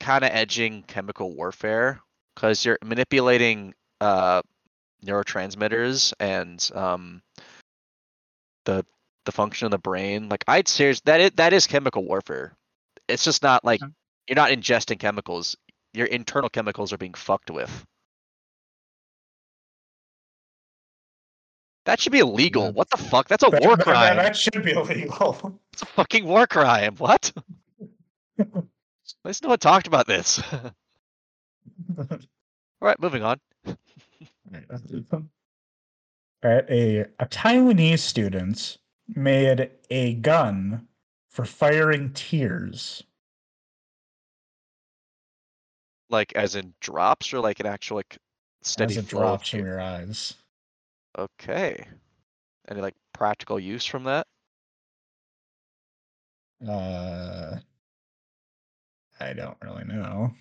kind 0.00 0.24
of 0.24 0.30
edging 0.32 0.82
chemical 0.84 1.34
warfare 1.34 2.00
because 2.34 2.64
you're 2.64 2.78
manipulating 2.84 3.74
uh, 4.00 4.42
neurotransmitters 5.04 6.12
and 6.20 6.70
um, 6.74 7.22
the 8.64 8.84
the 9.24 9.32
function 9.32 9.66
of 9.66 9.70
the 9.72 9.78
brain. 9.78 10.28
Like 10.28 10.44
I'd 10.48 10.68
serious 10.68 11.00
that 11.02 11.20
is 11.20 11.30
that 11.36 11.52
is 11.52 11.66
chemical 11.66 12.04
warfare. 12.04 12.56
It's 13.08 13.24
just 13.24 13.42
not 13.42 13.64
like 13.64 13.80
you're 14.28 14.36
not 14.36 14.50
ingesting 14.50 14.98
chemicals. 14.98 15.56
Your 15.94 16.06
internal 16.06 16.48
chemicals 16.48 16.92
are 16.92 16.98
being 16.98 17.14
fucked 17.14 17.50
with. 17.50 17.84
That 21.88 21.98
should 21.98 22.12
be 22.12 22.18
illegal. 22.18 22.70
What 22.72 22.90
the 22.90 22.98
fuck? 22.98 23.28
That's 23.28 23.42
a 23.42 23.48
That, 23.48 23.62
war 23.62 23.78
crime. 23.78 24.16
that 24.16 24.36
should 24.36 24.62
be 24.62 24.72
illegal. 24.72 25.58
It's 25.72 25.80
a 25.80 25.86
fucking 25.86 26.26
war 26.26 26.46
crime. 26.46 26.96
What? 26.96 27.32
Let's 29.24 29.42
no 29.42 29.48
one 29.48 29.58
talked 29.58 29.86
about 29.86 30.06
this. 30.06 30.38
All 31.98 32.04
right, 32.82 33.00
moving 33.00 33.22
on. 33.22 33.40
Alright, 36.44 36.66
a, 36.68 37.06
a 37.20 37.26
Taiwanese 37.26 38.00
student 38.00 38.76
made 39.16 39.70
a 39.88 40.12
gun 40.16 40.86
for 41.30 41.46
firing 41.46 42.12
tears. 42.12 43.02
Like 46.10 46.34
as 46.36 46.54
in 46.54 46.74
drops 46.80 47.32
or 47.32 47.40
like 47.40 47.60
an 47.60 47.66
actual 47.66 47.96
like 47.96 48.18
steady 48.60 48.98
as 48.98 49.04
it 49.04 49.08
flow 49.08 49.20
drops 49.20 49.48
from 49.48 49.60
your 49.60 49.80
eyes. 49.80 50.34
Okay. 51.18 51.86
Any 52.68 52.80
like 52.82 52.96
practical 53.12 53.60
use 53.60 53.86
from 53.86 54.04
that? 54.04 54.26
Uh, 56.66 57.58
I 59.20 59.32
don't 59.32 59.58
really 59.62 59.84
know. 59.84 60.34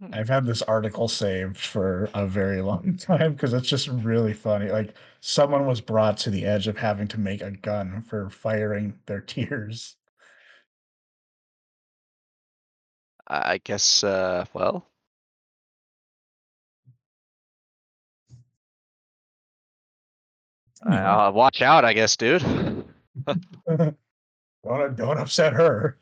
Hmm. 0.00 0.12
I've 0.12 0.28
had 0.28 0.46
this 0.46 0.62
article 0.62 1.06
saved 1.06 1.58
for 1.58 2.10
a 2.12 2.26
very 2.26 2.60
long 2.60 2.96
time 2.98 3.34
because 3.34 3.52
it's 3.52 3.68
just 3.68 3.86
really 3.88 4.32
funny. 4.32 4.68
Like 4.70 4.94
someone 5.20 5.64
was 5.66 5.80
brought 5.80 6.16
to 6.18 6.30
the 6.30 6.44
edge 6.44 6.66
of 6.66 6.76
having 6.78 7.06
to 7.08 7.20
make 7.20 7.40
a 7.40 7.52
gun 7.52 8.02
for 8.02 8.28
firing 8.30 8.98
their 9.06 9.20
tears. 9.20 9.96
I 13.28 13.52
I 13.54 13.58
guess. 13.58 14.02
Uh, 14.02 14.46
well, 14.52 14.84
uh, 20.84 21.30
watch 21.34 21.62
out, 21.62 21.84
I 21.84 21.92
guess, 21.92 22.16
dude. 22.16 22.42
don't 23.26 23.96
don't 24.96 25.18
upset 25.18 25.52
her. 25.52 25.98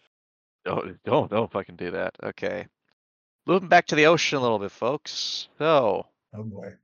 Don't 0.65 1.03
don't 1.05 1.31
don't 1.31 1.53
fucking 1.53 1.77
do 1.77 1.91
that. 1.93 2.15
Okay. 2.23 2.67
Moving 3.47 3.69
back 3.69 3.87
to 3.87 3.95
the 3.95 4.07
ocean 4.07 4.39
a 4.39 4.41
little 4.41 4.59
bit, 4.59 4.71
folks. 4.71 5.49
So, 5.59 6.07
Oh 6.35 6.43
boy. 6.43 6.75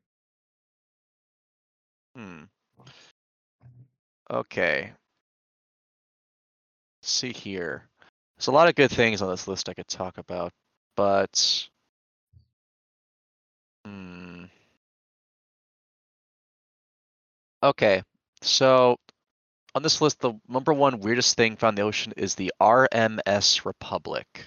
hmm. 2.15 2.43
Okay. 4.31 4.93
Let's 7.03 7.11
see 7.13 7.33
here. 7.33 7.89
There's 8.37 8.49
a 8.49 8.53
lot 8.53 8.69
of 8.69 8.75
good 8.75 8.91
things 8.91 9.23
on 9.23 9.31
this 9.31 9.49
list 9.49 9.69
I 9.69 9.75
could 9.75 9.89
talk 9.89 10.19
about, 10.19 10.53
but 10.97 11.69
hmm. 13.85 14.45
Okay, 17.63 18.03
so 18.41 18.97
on 19.75 19.83
this 19.83 20.01
list, 20.01 20.21
the 20.21 20.33
number 20.49 20.73
one 20.73 21.01
weirdest 21.01 21.37
thing 21.37 21.57
found 21.57 21.79
in 21.79 21.83
the 21.83 21.89
ocean 21.89 22.13
is 22.17 22.35
the 22.35 22.53
RMS 22.61 23.65
Republic. 23.67 24.47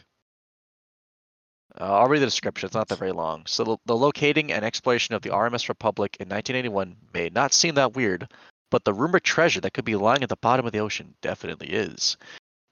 Uh, 1.79 1.99
I'll 1.99 2.07
read 2.07 2.19
the 2.19 2.27
description. 2.27 2.67
It's 2.67 2.75
not 2.75 2.87
that 2.87 2.99
very 2.99 3.11
long. 3.11 3.45
So 3.45 3.63
the, 3.63 3.77
the 3.85 3.95
locating 3.95 4.51
and 4.51 4.65
exploration 4.65 5.15
of 5.15 5.21
the 5.21 5.29
RMS 5.29 5.69
Republic 5.69 6.17
in 6.19 6.27
1981 6.27 6.95
may 7.13 7.29
not 7.29 7.53
seem 7.53 7.75
that 7.75 7.93
weird, 7.93 8.27
but 8.71 8.83
the 8.83 8.93
rumored 8.93 9.23
treasure 9.23 9.61
that 9.61 9.73
could 9.73 9.85
be 9.85 9.95
lying 9.95 10.23
at 10.23 10.29
the 10.29 10.35
bottom 10.37 10.65
of 10.65 10.71
the 10.71 10.79
ocean 10.79 11.15
definitely 11.21 11.67
is. 11.67 12.17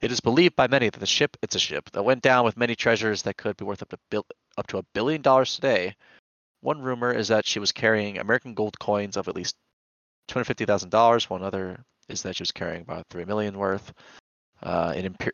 It 0.00 0.10
is 0.10 0.20
believed 0.20 0.56
by 0.56 0.66
many 0.66 0.88
that 0.88 0.98
the 0.98 1.06
ship, 1.06 1.36
it's 1.42 1.54
a 1.54 1.60
ship, 1.60 1.88
that 1.92 2.02
went 2.02 2.22
down 2.22 2.44
with 2.44 2.56
many 2.56 2.74
treasures 2.74 3.22
that 3.22 3.36
could 3.36 3.56
be 3.56 3.64
worth 3.64 3.82
up 3.82 3.90
to 3.90 3.98
bil- 4.10 4.26
up 4.58 4.66
to 4.68 4.78
a 4.78 4.84
billion 4.94 5.22
dollars 5.22 5.54
today. 5.54 5.94
One 6.60 6.82
rumor 6.82 7.12
is 7.12 7.28
that 7.28 7.46
she 7.46 7.60
was 7.60 7.70
carrying 7.70 8.18
American 8.18 8.54
gold 8.54 8.78
coins 8.80 9.16
of 9.16 9.28
at 9.28 9.36
least 9.36 9.56
two 10.28 10.34
hundred 10.34 10.44
fifty 10.46 10.64
thousand 10.64 10.90
dollars. 10.90 11.28
One 11.30 11.42
other 11.42 11.84
is 12.08 12.22
that 12.22 12.36
she 12.36 12.42
was 12.42 12.50
carrying 12.52 12.82
about 12.82 13.06
3 13.10 13.24
million 13.24 13.56
worth 13.56 13.92
uh, 14.62 14.92
in 14.96 15.12
imper- 15.14 15.30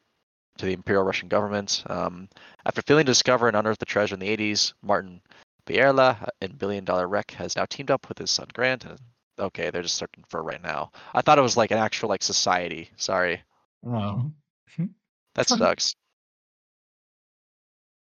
to 0.59 0.67
the 0.67 0.73
Imperial 0.75 1.03
Russian 1.03 1.29
government. 1.29 1.83
Um, 1.87 2.29
after 2.67 2.83
failing 2.83 3.07
to 3.07 3.11
discover 3.11 3.49
and 3.49 3.57
unearth 3.57 3.79
the 3.79 3.87
treasure 3.87 4.15
in 4.15 4.21
the 4.21 4.37
80s, 4.37 4.75
Martin 4.83 5.21
Bayerle 5.67 6.29
in 6.43 6.53
Billion 6.53 6.85
Dollar 6.85 7.09
Wreck 7.09 7.31
has 7.33 7.57
now 7.57 7.65
teamed 7.65 7.91
up 7.91 8.09
with 8.09 8.19
his 8.19 8.31
son 8.31 8.47
Grant. 8.53 8.85
And, 8.85 8.99
okay, 9.39 9.71
they're 9.71 9.83
just 9.83 9.95
searching 9.97 10.25
for 10.29 10.43
right 10.43 10.63
now. 10.63 10.91
I 11.15 11.23
thought 11.23 11.39
it 11.39 11.43
was 11.43 11.57
like 11.57 11.71
an 11.71 11.79
actual 11.79 12.11
like 12.11 12.23
society. 12.23 12.91
Sorry, 12.97 13.41
Oh. 13.87 14.31
that 15.35 15.49
sucks. 15.49 15.95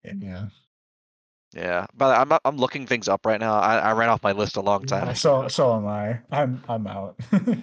Yeah. 0.04 0.46
Yeah, 1.54 1.86
but 1.94 2.16
I'm 2.18 2.38
I'm 2.44 2.56
looking 2.56 2.86
things 2.86 3.08
up 3.08 3.26
right 3.26 3.40
now. 3.40 3.54
I, 3.54 3.78
I 3.78 3.92
ran 3.92 4.08
off 4.08 4.22
my 4.22 4.32
list 4.32 4.56
a 4.56 4.62
long 4.62 4.84
Yeah, 4.84 4.86
time. 4.86 5.14
so 5.14 5.48
so 5.48 5.76
am 5.76 5.86
I. 5.86 6.20
I'm 6.30 6.62
I'm 6.68 6.86
out. 6.86 7.18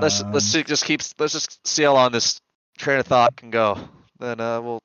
let's 0.00 0.22
let's 0.32 0.44
Um, 0.44 0.46
see, 0.46 0.62
just 0.64 0.84
keep 0.84 1.00
let's 1.18 1.32
just 1.32 1.66
see 1.66 1.84
how 1.84 1.94
long 1.94 2.12
this 2.12 2.40
train 2.78 2.98
of 3.00 3.06
thought 3.06 3.36
can 3.36 3.50
go. 3.50 3.78
Then 4.18 4.40
uh, 4.40 4.60
we'll 4.60 4.80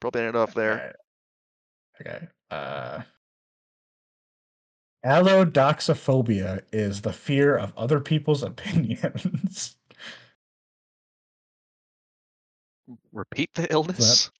probably 0.00 0.22
end 0.22 0.30
it 0.30 0.36
off 0.36 0.54
there. 0.54 0.74
Okay. 0.74 0.92
Okay. 2.00 2.28
Uh, 2.50 3.02
allodoxophobia 5.04 6.62
is 6.72 7.02
the 7.02 7.12
fear 7.12 7.56
of 7.56 7.72
other 7.76 8.00
people's 8.00 8.42
opinions. 8.42 9.76
Repeat 13.12 13.50
the 13.54 13.72
illness. 13.72 14.30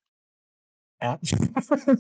Al- 1.03 1.19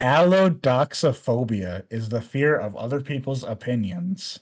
Allodoxophobia 0.00 1.84
is 1.90 2.08
the 2.08 2.20
fear 2.20 2.56
of 2.58 2.76
other 2.76 3.00
people's 3.00 3.44
opinions. 3.44 4.40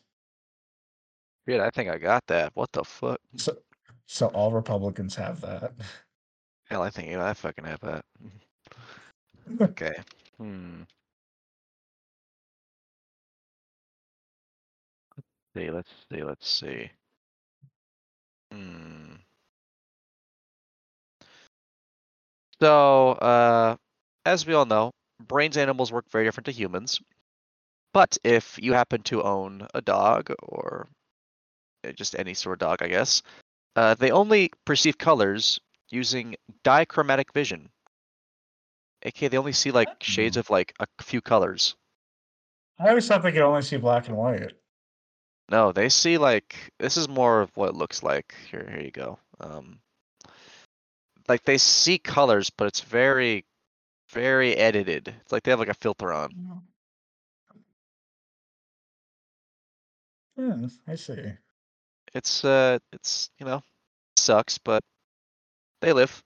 Shit, 1.46 1.60
I 1.60 1.70
think 1.70 1.90
I 1.90 1.98
got 1.98 2.26
that. 2.28 2.52
What 2.54 2.72
the 2.72 2.82
fuck? 2.84 3.20
So, 3.36 3.56
so 4.06 4.28
all 4.28 4.50
Republicans 4.52 5.14
have 5.16 5.40
that. 5.42 5.74
Hell, 6.64 6.82
I 6.82 6.90
think 6.90 7.10
yeah, 7.10 7.24
I 7.24 7.34
fucking 7.34 7.64
have 7.64 7.80
that. 7.80 8.04
Okay. 9.60 9.92
Hmm. 10.38 10.82
See, 15.54 15.70
let's 15.70 15.90
see, 16.10 16.22
let's 16.22 16.48
see. 16.48 16.90
Hmm. 18.52 19.14
So, 22.62 23.14
uh, 23.14 23.76
as 24.24 24.46
we 24.46 24.54
all 24.54 24.66
know, 24.66 24.92
brains 25.18 25.56
animals 25.56 25.90
work 25.90 26.04
very 26.12 26.24
different 26.24 26.44
to 26.44 26.52
humans. 26.52 27.00
But 27.92 28.16
if 28.22 28.56
you 28.62 28.72
happen 28.72 29.02
to 29.02 29.24
own 29.24 29.66
a 29.74 29.80
dog 29.82 30.30
or 30.44 30.86
uh, 31.84 31.90
just 31.90 32.14
any 32.16 32.34
sort 32.34 32.52
of 32.62 32.68
dog, 32.68 32.80
I 32.80 32.86
guess, 32.86 33.24
uh, 33.74 33.94
they 33.94 34.12
only 34.12 34.52
perceive 34.64 34.96
colors 34.96 35.58
using 35.90 36.36
dichromatic 36.62 37.32
vision. 37.34 37.68
aka 39.02 39.26
they 39.26 39.38
only 39.38 39.52
see 39.52 39.72
like 39.72 40.00
shades 40.00 40.36
Oh. 40.36 40.40
of 40.40 40.48
like 40.50 40.72
a 40.78 40.86
few 41.02 41.20
colors. 41.20 41.74
I 42.78 42.90
always 42.90 43.08
thought 43.08 43.24
they 43.24 43.32
could 43.32 43.42
only 43.42 43.62
see 43.62 43.76
black 43.76 44.06
and 44.06 44.16
white. 44.16 44.52
No, 45.50 45.72
they 45.72 45.88
see 45.88 46.16
like 46.16 46.72
this 46.78 46.96
is 46.96 47.08
more 47.08 47.40
of 47.40 47.50
what 47.56 47.70
it 47.70 47.74
looks 47.74 48.04
like. 48.04 48.36
Here, 48.52 48.70
here 48.70 48.80
you 48.84 48.92
go. 48.92 49.18
Um, 49.40 49.81
like 51.28 51.44
they 51.44 51.58
see 51.58 51.98
colors, 51.98 52.50
but 52.50 52.66
it's 52.66 52.80
very, 52.80 53.44
very 54.10 54.56
edited. 54.56 55.08
It's 55.08 55.32
like 55.32 55.42
they 55.42 55.50
have 55.50 55.60
like 55.60 55.68
a 55.68 55.74
filter 55.74 56.12
on. 56.12 56.62
Yes, 60.36 60.78
I 60.86 60.94
see. 60.94 61.32
It's 62.14 62.44
uh, 62.44 62.78
it's 62.92 63.30
you 63.38 63.46
know, 63.46 63.62
sucks, 64.16 64.58
but 64.58 64.82
they 65.80 65.92
live, 65.92 66.22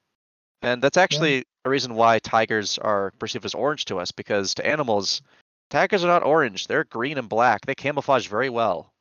and 0.63 0.83
that's 0.83 0.97
actually 0.97 1.45
a 1.65 1.71
reason 1.71 1.95
why 1.95 2.19
tigers 2.19 2.79
are 2.79 3.13
perceived 3.19 3.45
as 3.45 3.55
orange 3.55 3.85
to 3.87 3.99
us 3.99 4.13
because 4.13 4.55
to 4.55 4.67
animals, 4.67 5.23
tigers 5.71 6.05
are 6.05 6.09
not 6.09 6.23
orange. 6.23 6.67
They're 6.67 6.85
green 6.85 7.19
and 7.19 7.29
black. 7.29 7.67
They 7.67 7.75
camouflage 7.75 8.29
very 8.29 8.51
well. 8.51 8.93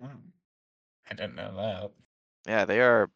Hmm. 0.00 0.16
I 1.10 1.14
didn't 1.14 1.34
know 1.34 1.54
that. 1.56 1.90
Yeah, 2.46 2.64
they 2.64 2.80
are 2.80 3.10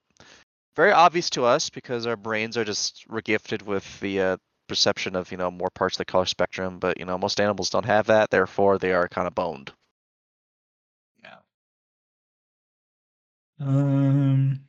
very 0.77 0.93
obvious 0.93 1.31
to 1.31 1.45
us 1.45 1.71
because 1.71 2.07
our 2.07 2.17
brains 2.17 2.57
are 2.57 2.65
just 2.65 3.07
regifted 3.09 3.63
with 3.63 4.01
the 4.01 4.21
uh, 4.21 4.37
perception 4.69 5.17
of 5.17 5.31
you 5.31 5.37
know 5.37 5.51
more 5.51 5.71
parts 5.71 5.97
of 5.97 5.99
the 5.99 6.05
color 6.05 6.27
spectrum. 6.27 6.79
But 6.79 6.99
you 6.99 7.05
know 7.05 7.19
most 7.19 7.41
animals 7.41 7.71
don't 7.71 7.87
have 7.87 8.07
that, 8.07 8.31
therefore 8.31 8.79
they 8.79 8.93
are 8.93 9.09
kind 9.09 9.27
of 9.27 9.35
boned. 9.35 9.73
Yeah. 11.23 11.37
Um. 13.61 14.61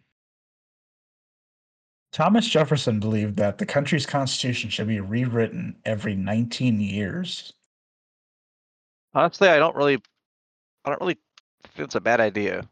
Thomas 2.11 2.47
Jefferson 2.47 3.01
believed 3.01 3.35
that 3.35 3.57
the 3.57 3.65
country's 3.65 4.05
constitution 4.05 4.69
should 4.69 4.87
be 4.87 5.01
rewritten 5.01 5.75
every 5.83 6.15
19 6.15 6.79
years. 6.79 7.51
Honestly, 9.13 9.49
I 9.49 9.57
don't 9.57 9.75
really, 9.75 10.01
I 10.85 10.91
don't 10.91 11.01
really 11.01 11.17
think 11.73 11.85
it's 11.87 11.95
a 11.95 11.99
bad 11.99 12.21
idea. 12.21 12.69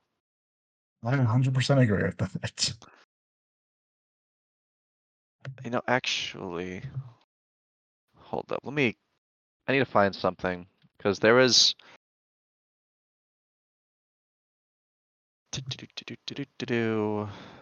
I 1.04 1.16
100% 1.16 1.82
agree 1.82 2.04
with 2.04 2.18
that. 2.20 2.74
You 5.64 5.72
know, 5.72 5.82
actually, 5.88 6.82
hold 8.16 8.52
up. 8.52 8.60
Let 8.64 8.74
me. 8.74 8.96
I 9.68 9.72
need 9.72 9.80
to 9.80 9.86
find 9.86 10.16
something 10.16 10.66
because 10.98 11.20
there 11.20 11.40
is. 11.40 11.76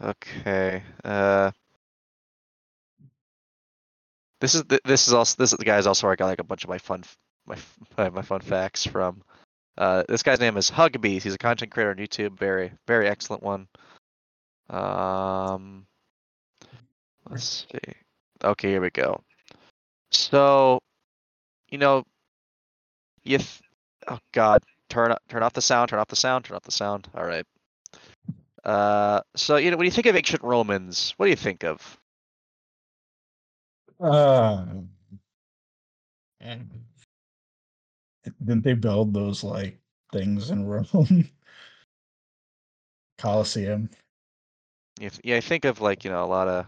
Okay. 0.02 0.84
Uh. 1.04 1.52
This 4.40 4.56
is 4.56 4.64
this 4.86 5.08
is 5.08 5.14
also 5.14 5.36
this 5.38 5.52
is 5.52 5.58
the 5.58 5.66
guy's 5.66 5.86
also 5.86 6.08
where 6.08 6.14
I 6.14 6.16
got 6.16 6.28
like 6.28 6.40
a 6.40 6.44
bunch 6.44 6.64
of 6.64 6.70
my 6.70 6.80
fun 6.80 7.04
my 7.46 7.58
my 7.98 8.10
my 8.18 8.22
fun 8.22 8.42
facts 8.42 8.86
from. 8.86 9.22
Uh, 9.78 10.04
this 10.08 10.24
guy's 10.24 10.40
name 10.40 10.58
is 10.58 10.70
Hugbees. 10.70 11.24
He's 11.24 11.34
a 11.34 11.38
content 11.38 11.72
creator 11.72 11.92
on 11.92 11.98
YouTube. 11.98 12.38
Very 12.38 12.72
very 12.88 13.08
excellent 13.08 13.44
one. 13.44 13.68
Um. 14.70 15.86
Let's 17.30 17.66
see. 17.72 17.94
Okay, 18.44 18.70
here 18.70 18.82
we 18.82 18.90
go. 18.90 19.22
So, 20.12 20.80
you 21.70 21.78
know, 21.78 22.04
if 23.24 23.62
oh 24.08 24.20
God, 24.34 24.64
turn 24.90 25.16
turn 25.30 25.44
off 25.44 25.54
the 25.54 25.62
sound, 25.62 25.90
turn 25.90 26.00
off 26.00 26.08
the 26.08 26.16
sound, 26.16 26.46
turn 26.46 26.56
off 26.56 26.64
the 26.64 26.72
sound. 26.72 27.08
All 27.16 27.26
right. 27.26 27.46
Uh, 28.64 29.22
so 29.36 29.58
you 29.58 29.72
know 29.72 29.78
when 29.78 29.86
you 29.86 29.92
think 29.92 30.08
of 30.08 30.16
ancient 30.16 30.44
Romans, 30.44 31.14
what 31.18 31.26
do 31.26 31.30
you 31.30 31.36
think 31.36 31.64
of? 31.64 31.98
Uh, 34.00 34.66
didn't 38.44 38.64
they 38.64 38.74
build 38.74 39.14
those 39.14 39.44
like 39.44 39.80
things 40.12 40.50
in 40.50 40.66
Rome? 40.66 41.30
Colosseum. 43.18 43.90
Th- 44.98 45.20
yeah, 45.24 45.38
I 45.38 45.42
think 45.42 45.66
of 45.66 45.82
like 45.82 46.04
you 46.04 46.10
know 46.12 46.24
a 46.24 46.26
lot 46.26 46.48
of, 46.48 46.66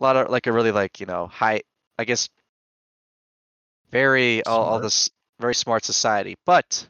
a 0.00 0.02
lot 0.02 0.16
of 0.16 0.30
like 0.30 0.46
a 0.46 0.52
really 0.52 0.72
like 0.72 1.00
you 1.00 1.06
know 1.06 1.26
high, 1.26 1.62
I 1.98 2.04
guess, 2.04 2.28
very 3.90 4.44
all, 4.44 4.64
all 4.64 4.80
this 4.80 5.10
very 5.38 5.54
smart 5.54 5.84
society, 5.84 6.36
but 6.46 6.86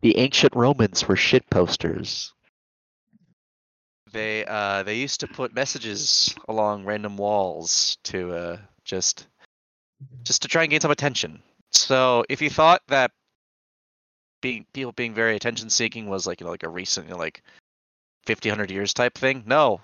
the 0.00 0.16
ancient 0.18 0.54
Romans 0.54 1.06
were 1.08 1.16
shit 1.16 1.48
posters. 1.50 2.32
They 4.12 4.44
uh 4.44 4.82
they 4.84 4.96
used 4.96 5.20
to 5.20 5.26
put 5.26 5.54
messages 5.54 6.34
along 6.48 6.84
random 6.84 7.16
walls 7.16 7.98
to 8.04 8.32
uh 8.32 8.58
just 8.84 9.26
just 10.22 10.42
to 10.42 10.48
try 10.48 10.62
and 10.62 10.70
gain 10.70 10.80
some 10.80 10.90
attention. 10.90 11.42
So 11.72 12.24
if 12.28 12.40
you 12.40 12.50
thought 12.50 12.82
that 12.88 13.10
being 14.40 14.66
people 14.72 14.92
being 14.92 15.14
very 15.14 15.34
attention 15.34 15.70
seeking 15.70 16.06
was 16.06 16.26
like 16.26 16.40
you 16.40 16.44
know 16.44 16.52
like 16.52 16.62
a 16.62 16.68
recent 16.68 17.06
you 17.06 17.12
know, 17.12 17.18
like 17.18 17.42
50 18.26 18.50
100 18.50 18.70
years 18.70 18.92
type 18.92 19.14
thing, 19.14 19.42
no. 19.46 19.80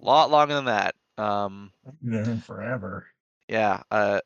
A 0.00 0.04
lot 0.04 0.30
longer 0.30 0.54
than 0.54 0.64
that. 0.66 0.94
Um 1.18 1.72
Yeah, 2.02 2.38
forever. 2.40 3.06
yeah, 3.48 3.82
uh 3.90 4.20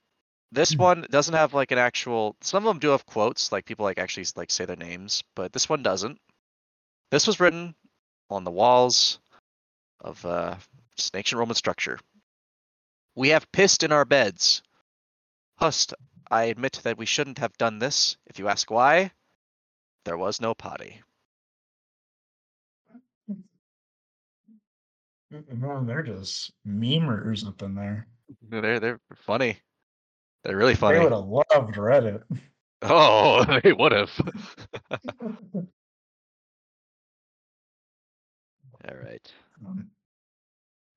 this 0.52 0.74
Hmm. 0.74 0.78
one 0.78 1.06
doesn't 1.10 1.34
have 1.34 1.54
like 1.54 1.70
an 1.72 1.78
actual 1.78 2.36
some 2.40 2.64
of 2.66 2.68
them 2.70 2.78
do 2.80 2.88
have 2.90 3.06
quotes, 3.06 3.52
like 3.52 3.64
people 3.66 3.84
like 3.84 3.98
actually 3.98 4.26
like 4.36 4.50
say 4.50 4.64
their 4.64 4.76
names, 4.76 5.22
but 5.34 5.52
this 5.52 5.68
one 5.68 5.82
doesn't. 5.82 6.20
This 7.10 7.26
was 7.26 7.40
written 7.40 7.74
on 8.30 8.44
the 8.44 8.50
walls 8.50 9.20
of 10.00 10.24
uh 10.26 10.56
an 11.12 11.18
ancient 11.18 11.38
Roman 11.38 11.54
structure. 11.56 11.98
We 13.14 13.28
have 13.28 13.52
pissed 13.52 13.82
in 13.84 13.92
our 13.92 14.04
beds. 14.04 14.62
Hust, 15.58 15.94
I 16.30 16.44
admit 16.44 16.80
that 16.84 16.98
we 16.98 17.06
shouldn't 17.06 17.38
have 17.38 17.56
done 17.58 17.78
this. 17.78 18.16
If 18.26 18.38
you 18.38 18.48
ask 18.48 18.70
why, 18.70 19.12
there 20.04 20.18
was 20.18 20.40
no 20.40 20.54
potty. 20.54 21.02
No, 25.30 25.84
they're 25.84 26.02
just 26.02 26.52
memers 26.66 27.46
up 27.46 27.62
in 27.62 27.74
there. 27.74 28.08
They're 28.48 28.80
they're 28.80 29.00
funny. 29.14 29.58
They're 30.42 30.56
really 30.56 30.74
funny. 30.74 30.98
They 30.98 31.04
would 31.04 31.12
have 31.12 31.26
loved 31.26 31.74
Reddit. 31.74 32.22
Oh, 32.82 33.44
they 33.62 33.74
would 33.74 33.92
have. 33.92 34.10
All 34.90 34.98
right. 39.04 39.32
Um, 39.66 39.90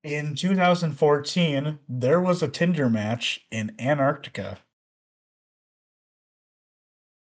In 0.02 0.34
2014, 0.34 1.78
there 1.90 2.22
was 2.22 2.42
a 2.42 2.48
Tinder 2.48 2.88
match 2.88 3.44
in 3.50 3.76
Antarctica. 3.78 4.56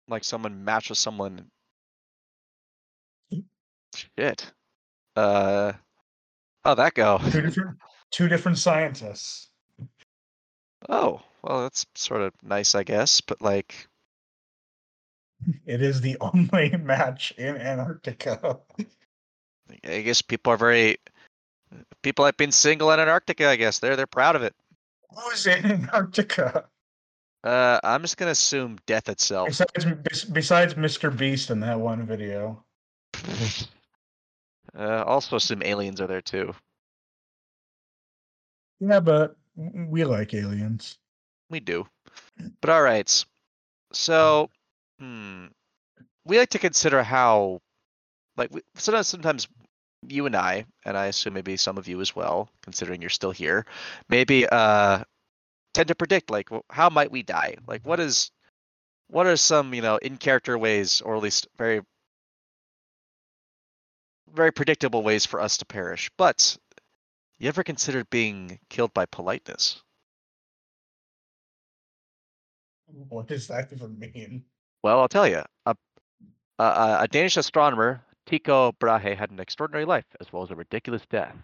Like 0.09 0.25
someone 0.25 0.65
matched 0.65 0.89
with 0.91 0.99
someone. 0.99 1.47
Shit. 3.95 4.53
Uh. 5.15 5.75
How'd 6.65 6.79
that 6.79 6.95
go? 6.95 7.19
Two 7.31 7.41
different, 7.41 7.79
two 8.11 8.29
different 8.29 8.59
scientists. 8.59 9.49
Oh, 10.89 11.21
well, 11.43 11.63
that's 11.63 11.87
sort 11.95 12.23
of 12.23 12.33
nice, 12.43 12.75
I 12.75 12.83
guess. 12.83 13.21
But 13.21 13.41
like, 13.41 13.89
It 15.67 15.83
is 15.83 16.01
the 16.01 16.17
only 16.21 16.71
match 16.77 17.33
in 17.39 17.57
Antarctica. 17.57 18.59
I 19.85 20.01
guess 20.03 20.23
people 20.23 20.53
are 20.53 20.59
very. 20.59 20.99
People 22.03 22.25
have 22.25 22.37
been 22.37 22.53
single 22.53 22.91
in 22.91 23.01
Antarctica. 23.01 23.49
I 23.49 23.57
guess 23.57 23.79
they're 23.79 23.97
they're 23.97 24.07
proud 24.07 24.37
of 24.37 24.43
it. 24.43 24.55
Who's 25.17 25.47
in 25.47 25.65
Antarctica? 25.65 26.65
Uh, 27.43 27.81
I'm 27.83 28.03
just 28.03 28.19
gonna 28.19 28.33
assume 28.33 28.77
death 28.87 29.09
itself. 29.09 29.49
Besides, 29.49 30.25
besides 30.25 30.75
Mr. 30.75 31.17
Beast 31.17 31.51
in 31.51 31.61
that 31.61 31.81
one 31.81 32.05
video. 32.05 32.65
Uh, 34.77 35.05
also 35.05 35.39
some 35.39 35.63
aliens 35.63 36.01
are 36.01 36.07
there 36.07 36.21
too. 36.21 36.55
Yeah, 38.81 39.01
but 39.01 39.37
we 39.57 40.05
like 40.05 40.33
aliens. 40.33 40.99
We 41.51 41.61
do. 41.61 41.87
But 42.61 42.71
all 42.71 42.83
right. 42.83 43.25
So, 43.93 44.49
hmm, 44.99 45.47
we 46.25 46.39
like 46.39 46.51
to 46.51 46.59
consider 46.59 47.03
how, 47.03 47.61
like, 48.37 48.55
we, 48.55 48.63
sometimes, 48.77 49.09
sometimes 49.09 49.49
you 50.09 50.27
and 50.27 50.37
I, 50.37 50.65
and 50.85 50.97
I 50.97 51.07
assume 51.07 51.35
maybe 51.35 51.57
some 51.57 51.77
of 51.77 51.89
you 51.89 52.01
as 52.01 52.15
well, 52.17 52.49
considering 52.63 53.01
you're 53.01 53.11
still 53.11 53.33
here, 53.33 53.67
maybe 54.09 54.47
uh, 54.49 55.03
tend 55.75 55.89
to 55.89 55.95
predict 55.95 56.31
like 56.31 56.49
how 56.71 56.89
might 56.89 57.11
we 57.11 57.23
die? 57.23 57.57
Like, 57.67 57.85
what 57.85 58.01
is, 58.01 58.31
what 59.09 59.27
are 59.27 59.37
some 59.37 59.75
you 59.75 59.83
know 59.83 59.97
in 59.97 60.17
character 60.17 60.57
ways, 60.57 61.01
or 61.01 61.17
at 61.17 61.23
least 61.23 61.49
very, 61.59 61.83
very 64.35 64.53
predictable 64.53 65.03
ways 65.03 65.27
for 65.27 65.41
us 65.41 65.57
to 65.59 65.67
perish? 65.67 66.11
But 66.17 66.57
you 67.39 67.49
ever 67.49 67.65
considered 67.65 68.09
being 68.11 68.59
killed 68.69 68.93
by 68.95 69.07
politeness? 69.07 69.83
What 72.87 73.29
does 73.29 73.47
that 73.49 73.73
even 73.73 73.99
mean? 73.99 74.45
Well, 74.83 75.01
I'll 75.01 75.09
tell 75.09 75.29
you. 75.29 75.43
A, 75.67 75.77
a, 76.59 76.99
a- 77.03 77.09
Danish 77.09 77.37
astronomer, 77.37 78.05
Tycho 78.27 78.73
Brahe, 78.73 79.17
had 79.17 79.31
an 79.31 79.41
extraordinary 79.41 79.85
life 79.85 80.05
as 80.21 80.33
well 80.33 80.43
as 80.43 80.51
a 80.51 80.57
ridiculous 80.57 81.03
death. 81.11 81.37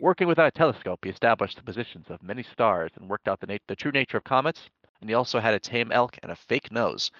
Working 0.00 0.28
without 0.28 0.48
a 0.48 0.50
telescope, 0.58 1.00
he 1.04 1.10
established 1.10 1.56
the 1.56 1.62
positions 1.62 2.06
of 2.08 2.22
many 2.22 2.42
stars 2.42 2.90
and 2.96 3.08
worked 3.08 3.28
out 3.28 3.40
the, 3.40 3.46
nat- 3.46 3.62
the 3.68 3.76
true 3.76 3.90
nature 3.92 4.16
of 4.18 4.24
comets, 4.24 4.60
and 5.00 5.08
he 5.10 5.14
also 5.14 5.40
had 5.40 5.54
a 5.54 5.60
tame 5.60 5.92
elk 5.92 6.18
and 6.22 6.32
a 6.32 6.36
fake 6.36 6.70
nose. 6.70 7.10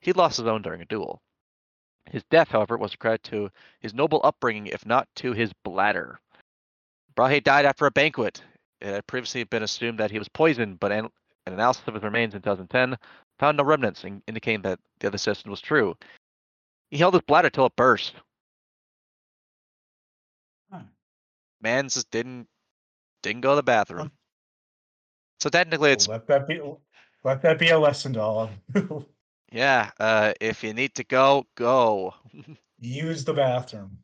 He 0.00 0.12
lost 0.12 0.38
his 0.38 0.46
own 0.46 0.62
during 0.62 0.80
a 0.80 0.86
duel. 0.86 1.20
His 2.10 2.22
death, 2.24 2.48
however, 2.48 2.76
was 2.76 2.94
a 2.94 2.98
credit 2.98 3.22
to 3.24 3.50
his 3.80 3.94
noble 3.94 4.20
upbringing, 4.24 4.66
if 4.66 4.84
not 4.86 5.08
to 5.16 5.32
his 5.32 5.52
bladder. 5.64 6.20
Brahe 7.16 7.42
died 7.42 7.64
after 7.64 7.86
a 7.86 7.90
banquet. 7.90 8.42
It 8.80 8.88
had 8.88 9.06
previously 9.06 9.44
been 9.44 9.62
assumed 9.62 9.98
that 9.98 10.10
he 10.10 10.18
was 10.18 10.28
poisoned, 10.28 10.80
but 10.80 10.92
an, 10.92 11.06
an 11.46 11.52
analysis 11.54 11.82
of 11.86 11.94
his 11.94 12.02
remains 12.02 12.34
in 12.34 12.42
2010 12.42 12.96
found 13.38 13.56
no 13.56 13.64
remnants, 13.64 14.04
in- 14.04 14.22
indicating 14.26 14.62
that 14.62 14.78
the 15.00 15.08
other 15.08 15.18
suggestion 15.18 15.50
was 15.50 15.60
true. 15.60 15.96
He 16.90 16.98
held 16.98 17.14
his 17.14 17.22
bladder 17.22 17.50
till 17.50 17.66
it 17.66 17.76
burst. 17.76 18.14
Huh. 20.70 20.80
Man 21.60 21.88
just 21.88 22.10
didn't 22.10 22.46
didn't 23.22 23.40
go 23.40 23.50
to 23.50 23.56
the 23.56 23.62
bathroom. 23.62 24.12
So 25.40 25.48
technically, 25.48 25.92
it's 25.92 26.08
let 26.08 26.26
that 26.26 26.46
be. 26.46 26.60
Let 27.24 27.40
that 27.40 27.58
be 27.58 27.70
a 27.70 27.78
lesson 27.78 28.12
to 28.12 28.20
all. 28.20 28.50
yeah. 29.54 29.90
Uh, 29.98 30.32
if 30.40 30.64
you 30.64 30.74
need 30.74 30.94
to 30.96 31.04
go, 31.04 31.46
go. 31.54 32.14
Use 32.80 33.24
the 33.24 33.32
bathroom. 33.32 33.98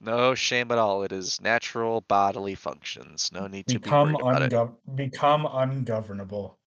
No 0.00 0.34
shame 0.34 0.70
at 0.70 0.78
all. 0.78 1.02
It 1.04 1.12
is 1.12 1.40
natural 1.40 2.02
bodily 2.02 2.54
functions. 2.54 3.30
No 3.32 3.46
need 3.46 3.66
to 3.68 3.78
Become 3.78 4.14
be 4.14 4.20
it. 4.20 4.96
become 4.96 5.46
ungovernable. 5.46 6.58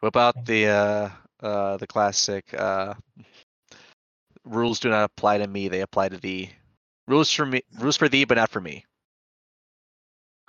What 0.00 0.08
about 0.08 0.44
the 0.44 0.66
uh, 0.66 1.10
uh, 1.40 1.76
the 1.78 1.86
classic 1.86 2.52
uh, 2.54 2.94
rules 4.44 4.80
do 4.80 4.90
not 4.90 5.04
apply 5.04 5.38
to 5.38 5.46
me; 5.46 5.68
they 5.68 5.80
apply 5.80 6.08
to 6.10 6.18
thee. 6.18 6.50
Rules 7.06 7.30
for 7.32 7.46
me, 7.46 7.62
rules 7.78 7.96
for 7.96 8.08
thee, 8.08 8.24
but 8.24 8.36
not 8.36 8.50
for 8.50 8.60
me. 8.60 8.84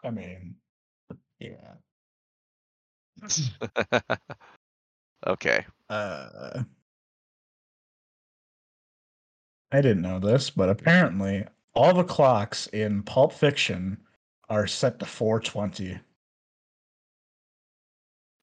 I 0.03 0.09
mean, 0.11 0.55
yeah. 1.39 1.75
okay. 5.25 5.65
Uh, 5.89 6.63
I 9.71 9.81
didn't 9.81 10.01
know 10.01 10.19
this, 10.19 10.49
but 10.49 10.69
apparently 10.69 11.45
all 11.73 11.93
the 11.93 12.03
clocks 12.03 12.67
in 12.67 13.03
Pulp 13.03 13.33
Fiction 13.33 13.97
are 14.49 14.67
set 14.67 14.99
to 14.99 15.05
420. 15.05 15.99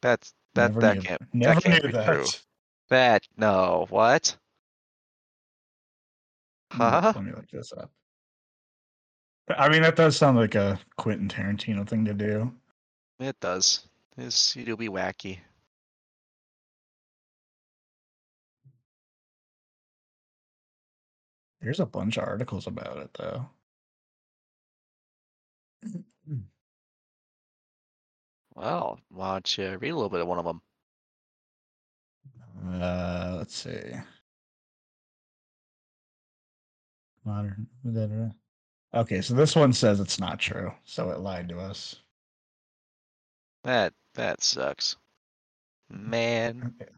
That's 0.02 0.34
that 0.54 0.74
Never 0.74 0.80
that 0.80 0.96
knew, 0.96 1.02
can't 1.02 1.22
never 1.32 1.54
that 1.54 1.62
can't 1.62 1.82
knew 1.84 1.90
be 1.90 1.96
that. 1.96 2.06
true. 2.06 2.24
That 2.90 3.22
no 3.36 3.86
what? 3.88 4.36
Huh? 6.72 7.12
Let 7.14 7.24
me 7.24 7.32
look 7.32 7.48
this 7.50 7.72
up. 7.72 7.90
I 9.56 9.68
mean, 9.68 9.82
that 9.82 9.96
does 9.96 10.16
sound 10.16 10.36
like 10.36 10.54
a 10.54 10.78
Quentin 10.96 11.28
Tarantino 11.28 11.88
thing 11.88 12.04
to 12.04 12.14
do. 12.14 12.52
It 13.18 13.38
does. 13.40 13.86
It's, 14.16 14.56
it'll 14.56 14.76
be 14.76 14.88
wacky. 14.88 15.38
There's 21.62 21.80
a 21.80 21.86
bunch 21.86 22.16
of 22.16 22.24
articles 22.24 22.66
about 22.66 22.96
it, 22.96 23.10
though. 23.14 23.48
Well, 28.54 29.00
why 29.10 29.34
don't 29.34 29.58
you 29.58 29.78
read 29.78 29.90
a 29.90 29.94
little 29.94 30.10
bit 30.10 30.20
of 30.20 30.26
one 30.26 30.38
of 30.38 30.44
them? 30.44 30.60
Uh, 32.80 33.34
let's 33.38 33.54
see. 33.54 33.92
Modern. 37.24 37.66
Okay, 38.94 39.20
so 39.20 39.34
this 39.34 39.54
one 39.54 39.72
says 39.72 40.00
it's 40.00 40.18
not 40.18 40.38
true, 40.38 40.72
so 40.84 41.10
it 41.10 41.20
lied 41.20 41.48
to 41.48 41.58
us. 41.58 41.96
That 43.62 43.94
that 44.14 44.42
sucks. 44.42 44.96
Man. 45.90 46.74
Okay. 46.80 46.90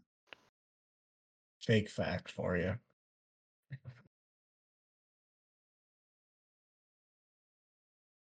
Fake 1.61 1.91
fact 1.91 2.31
for 2.31 2.57
you. 2.57 2.78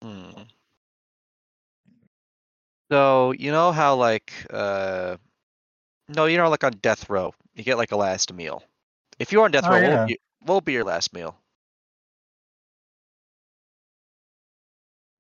Hmm. 0.05 0.45
So 2.93 3.33
you 3.33 3.51
know 3.53 3.73
how 3.73 3.97
like 3.97 4.33
uh 4.51 5.17
no, 6.09 6.27
you 6.27 6.37
know 6.39 6.49
like 6.51 6.65
on 6.65 6.73
death 6.83 7.09
row, 7.11 7.35
you 7.55 7.65
get 7.65 7.79
like 7.79 7.93
a 7.93 7.97
last 7.97 8.33
meal. 8.33 8.65
If 9.19 9.33
you're 9.33 9.45
on 9.45 9.53
death 9.53 9.69
Oh, 9.69 9.71
row, 9.71 9.81
what, 9.81 9.91
yeah. 9.91 10.01
would 10.01 10.07
be, 10.07 10.19
what 10.41 10.55
would 10.57 10.65
be 10.65 10.73
your 10.75 10.85
last 10.85 11.13
meal? 11.15 11.39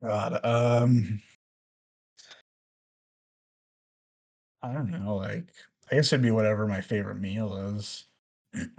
God, 0.02 0.40
um, 0.44 1.20
I 4.62 4.72
don't 4.72 4.90
know. 4.90 5.16
Like, 5.16 5.44
I 5.90 5.96
guess 5.96 6.12
it'd 6.12 6.22
be 6.22 6.30
whatever 6.30 6.66
my 6.66 6.80
favorite 6.80 7.20
meal 7.20 7.56
is. 7.76 8.04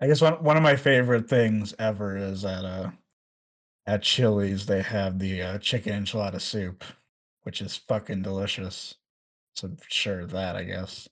I 0.00 0.06
guess 0.06 0.20
one 0.22 0.42
one 0.42 0.56
of 0.56 0.62
my 0.62 0.76
favorite 0.76 1.28
things 1.28 1.74
ever 1.78 2.16
is 2.16 2.44
at 2.44 2.64
uh 2.64 2.90
at 3.86 4.02
Chili's 4.02 4.66
they 4.66 4.82
have 4.82 5.18
the 5.18 5.42
uh, 5.42 5.58
chicken 5.58 6.04
enchilada 6.04 6.40
soup, 6.40 6.84
which 7.42 7.60
is 7.60 7.76
fucking 7.76 8.22
delicious. 8.22 8.94
So 9.54 9.70
sure 9.88 10.26
that 10.26 10.56
I 10.56 10.64
guess. 10.64 11.08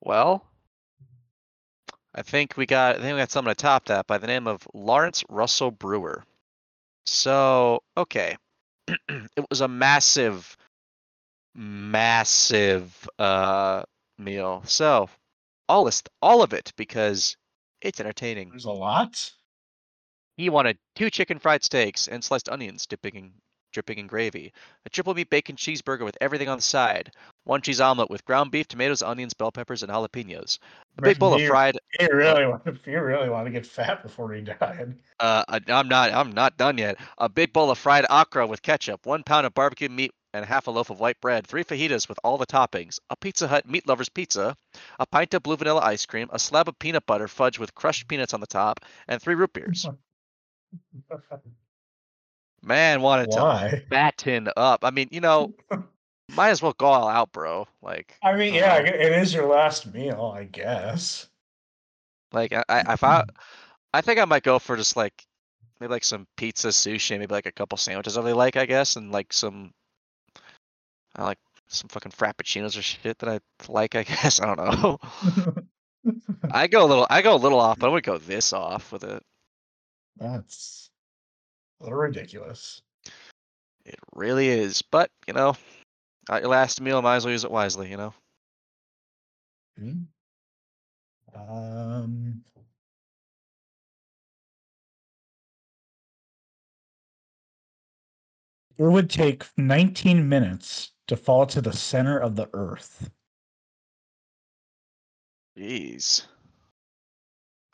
Well, 0.00 0.44
I 2.14 2.22
think 2.22 2.56
we 2.56 2.66
got 2.66 2.96
I 2.96 2.98
think 3.00 3.14
we 3.14 3.20
got 3.20 3.30
someone 3.30 3.54
to 3.54 3.60
top 3.60 3.86
that 3.86 4.06
by 4.06 4.18
the 4.18 4.26
name 4.26 4.46
of 4.46 4.66
Lawrence 4.72 5.24
Russell 5.28 5.70
Brewer. 5.70 6.24
So, 7.04 7.82
okay. 7.96 8.36
it 8.88 9.46
was 9.50 9.60
a 9.60 9.68
massive 9.68 10.56
massive 11.54 13.08
uh 13.18 13.82
meal. 14.18 14.62
So, 14.66 15.08
all 15.68 15.84
list 15.84 16.08
all 16.22 16.42
of 16.42 16.52
it 16.52 16.72
because 16.76 17.36
it's 17.80 18.00
entertaining. 18.00 18.50
There's 18.50 18.64
a 18.64 18.70
lot. 18.70 19.32
He 20.36 20.50
wanted 20.50 20.78
two 20.94 21.10
chicken 21.10 21.38
fried 21.38 21.64
steaks 21.64 22.08
and 22.08 22.22
sliced 22.22 22.48
onions 22.48 22.86
dipping 22.86 23.14
in, 23.14 23.32
dripping 23.72 23.98
in 23.98 24.06
gravy, 24.06 24.52
a 24.84 24.90
triple 24.90 25.14
meat 25.14 25.30
bacon 25.30 25.56
cheeseburger 25.56 26.04
with 26.04 26.16
everything 26.20 26.48
on 26.48 26.58
the 26.58 26.62
side, 26.62 27.12
one 27.44 27.62
cheese 27.62 27.80
omelet 27.80 28.10
with 28.10 28.24
ground 28.24 28.50
beef, 28.50 28.68
tomatoes, 28.68 29.02
onions, 29.02 29.34
bell 29.34 29.50
peppers, 29.52 29.82
and 29.82 29.90
jalapenos, 29.90 30.58
a 30.98 31.02
big 31.02 31.18
bowl 31.18 31.34
of 31.34 31.46
fried. 31.46 31.78
He 31.98 32.06
really 32.12 32.46
wanted. 32.46 32.78
He 32.84 32.94
really 32.96 33.28
wanted 33.30 33.44
to 33.46 33.50
get 33.52 33.66
fat 33.66 34.02
before 34.02 34.32
he 34.34 34.42
died. 34.42 34.94
Uh, 35.20 35.44
I- 35.48 35.60
I'm 35.68 35.88
not. 35.88 36.12
I'm 36.12 36.32
not 36.32 36.56
done 36.56 36.76
yet. 36.78 36.98
A 37.18 37.28
big 37.28 37.52
bowl 37.52 37.70
of 37.70 37.78
fried 37.78 38.04
okra 38.10 38.46
with 38.46 38.62
ketchup, 38.62 39.06
one 39.06 39.22
pound 39.22 39.46
of 39.46 39.54
barbecue 39.54 39.88
meat, 39.88 40.12
and 40.34 40.44
half 40.44 40.66
a 40.66 40.70
loaf 40.70 40.90
of 40.90 41.00
white 41.00 41.18
bread, 41.22 41.46
three 41.46 41.64
fajitas 41.64 42.08
with 42.10 42.18
all 42.22 42.36
the 42.36 42.46
toppings, 42.46 42.98
a 43.08 43.16
Pizza 43.16 43.48
Hut 43.48 43.66
meat 43.66 43.88
lovers 43.88 44.10
pizza, 44.10 44.54
a 45.00 45.06
pint 45.06 45.32
of 45.32 45.42
blue 45.42 45.56
vanilla 45.56 45.80
ice 45.80 46.04
cream, 46.04 46.28
a 46.30 46.38
slab 46.38 46.68
of 46.68 46.78
peanut 46.78 47.06
butter 47.06 47.26
fudge 47.28 47.58
with 47.58 47.74
crushed 47.74 48.06
peanuts 48.06 48.34
on 48.34 48.40
the 48.40 48.46
top, 48.46 48.80
and 49.08 49.22
three 49.22 49.34
root 49.34 49.52
beers. 49.54 49.86
Man 52.62 53.00
wanted 53.00 53.30
to 53.32 53.40
Why? 53.40 53.82
fatten 53.90 54.48
up. 54.56 54.84
I 54.84 54.90
mean, 54.90 55.08
you 55.12 55.20
know, 55.20 55.54
might 56.34 56.50
as 56.50 56.60
well 56.60 56.72
go 56.72 56.86
all 56.86 57.08
out, 57.08 57.32
bro. 57.32 57.66
Like, 57.82 58.14
I 58.22 58.36
mean, 58.36 58.54
yeah, 58.54 58.74
uh, 58.74 58.82
it 58.82 59.12
is 59.12 59.32
your 59.32 59.46
last 59.46 59.92
meal, 59.92 60.34
I 60.36 60.44
guess. 60.44 61.28
like 62.32 62.52
I, 62.52 62.64
I, 62.68 62.92
if 62.94 63.04
I, 63.04 63.24
I 63.94 64.00
think 64.00 64.18
I 64.18 64.24
might 64.24 64.42
go 64.42 64.58
for 64.58 64.76
just 64.76 64.96
like 64.96 65.24
maybe 65.80 65.92
like 65.92 66.04
some 66.04 66.26
pizza, 66.36 66.68
sushi, 66.68 67.18
maybe 67.18 67.32
like 67.32 67.46
a 67.46 67.52
couple 67.52 67.78
sandwiches 67.78 68.16
I 68.16 68.20
really 68.20 68.32
like, 68.32 68.56
I 68.56 68.66
guess, 68.66 68.96
and 68.96 69.12
like 69.12 69.32
some, 69.32 69.72
I 71.14 71.24
like 71.24 71.38
some 71.68 71.88
fucking 71.88 72.12
frappuccinos 72.12 72.78
or 72.78 72.82
shit 72.82 73.18
that 73.18 73.28
I 73.28 73.40
like, 73.68 73.94
I 73.94 74.02
guess. 74.04 74.40
I 74.40 74.54
don't 74.54 74.82
know. 74.82 74.98
I 76.50 76.66
go 76.66 76.84
a 76.84 76.86
little, 76.86 77.06
I 77.08 77.22
go 77.22 77.34
a 77.34 77.36
little 77.36 77.60
off, 77.60 77.78
but 77.78 77.88
I 77.88 77.92
would 77.92 78.04
go 78.04 78.18
this 78.18 78.52
off 78.52 78.92
with 78.92 79.04
it. 79.04 79.22
That's 80.16 80.90
a 81.80 81.84
little 81.84 81.98
ridiculous. 81.98 82.80
It 83.84 83.98
really 84.14 84.48
is, 84.48 84.82
but 84.82 85.10
you 85.26 85.34
know, 85.34 85.56
your 86.30 86.48
last 86.48 86.80
meal, 86.80 87.00
might 87.02 87.16
as 87.16 87.24
well 87.24 87.32
use 87.32 87.44
it 87.44 87.50
wisely, 87.50 87.90
you 87.90 87.96
know. 87.96 88.14
Hmm. 89.78 90.02
Um, 91.34 92.42
it 98.78 98.82
would 98.82 99.10
take 99.10 99.44
19 99.56 100.28
minutes 100.28 100.92
to 101.08 101.16
fall 101.16 101.46
to 101.46 101.60
the 101.60 101.72
center 101.72 102.18
of 102.18 102.36
the 102.36 102.48
earth. 102.54 103.10
Jeez. 105.56 106.26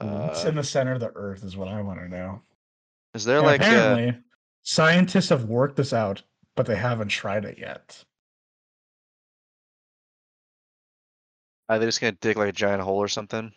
What's 0.02 0.44
in 0.44 0.54
the 0.54 0.64
center 0.64 0.92
of 0.92 1.00
the 1.00 1.12
earth 1.14 1.44
is 1.44 1.56
what 1.56 1.68
I 1.68 1.80
want 1.82 2.00
to 2.00 2.08
know. 2.08 2.42
is 3.14 3.24
there 3.24 3.38
And 3.38 3.46
like 3.46 3.60
uh, 3.60 3.64
apparently, 3.64 4.18
scientists 4.62 5.28
have 5.28 5.44
worked 5.44 5.76
this 5.76 5.92
out, 5.92 6.22
but 6.56 6.66
they 6.66 6.76
haven't 6.76 7.08
tried 7.08 7.44
it 7.44 7.58
yet. 7.58 8.04
are 11.68 11.78
they 11.78 11.86
just 11.86 12.00
gonna 12.00 12.12
dig 12.12 12.36
like 12.36 12.48
a 12.48 12.52
giant 12.52 12.82
hole 12.82 12.98
or 12.98 13.08
something? 13.08 13.52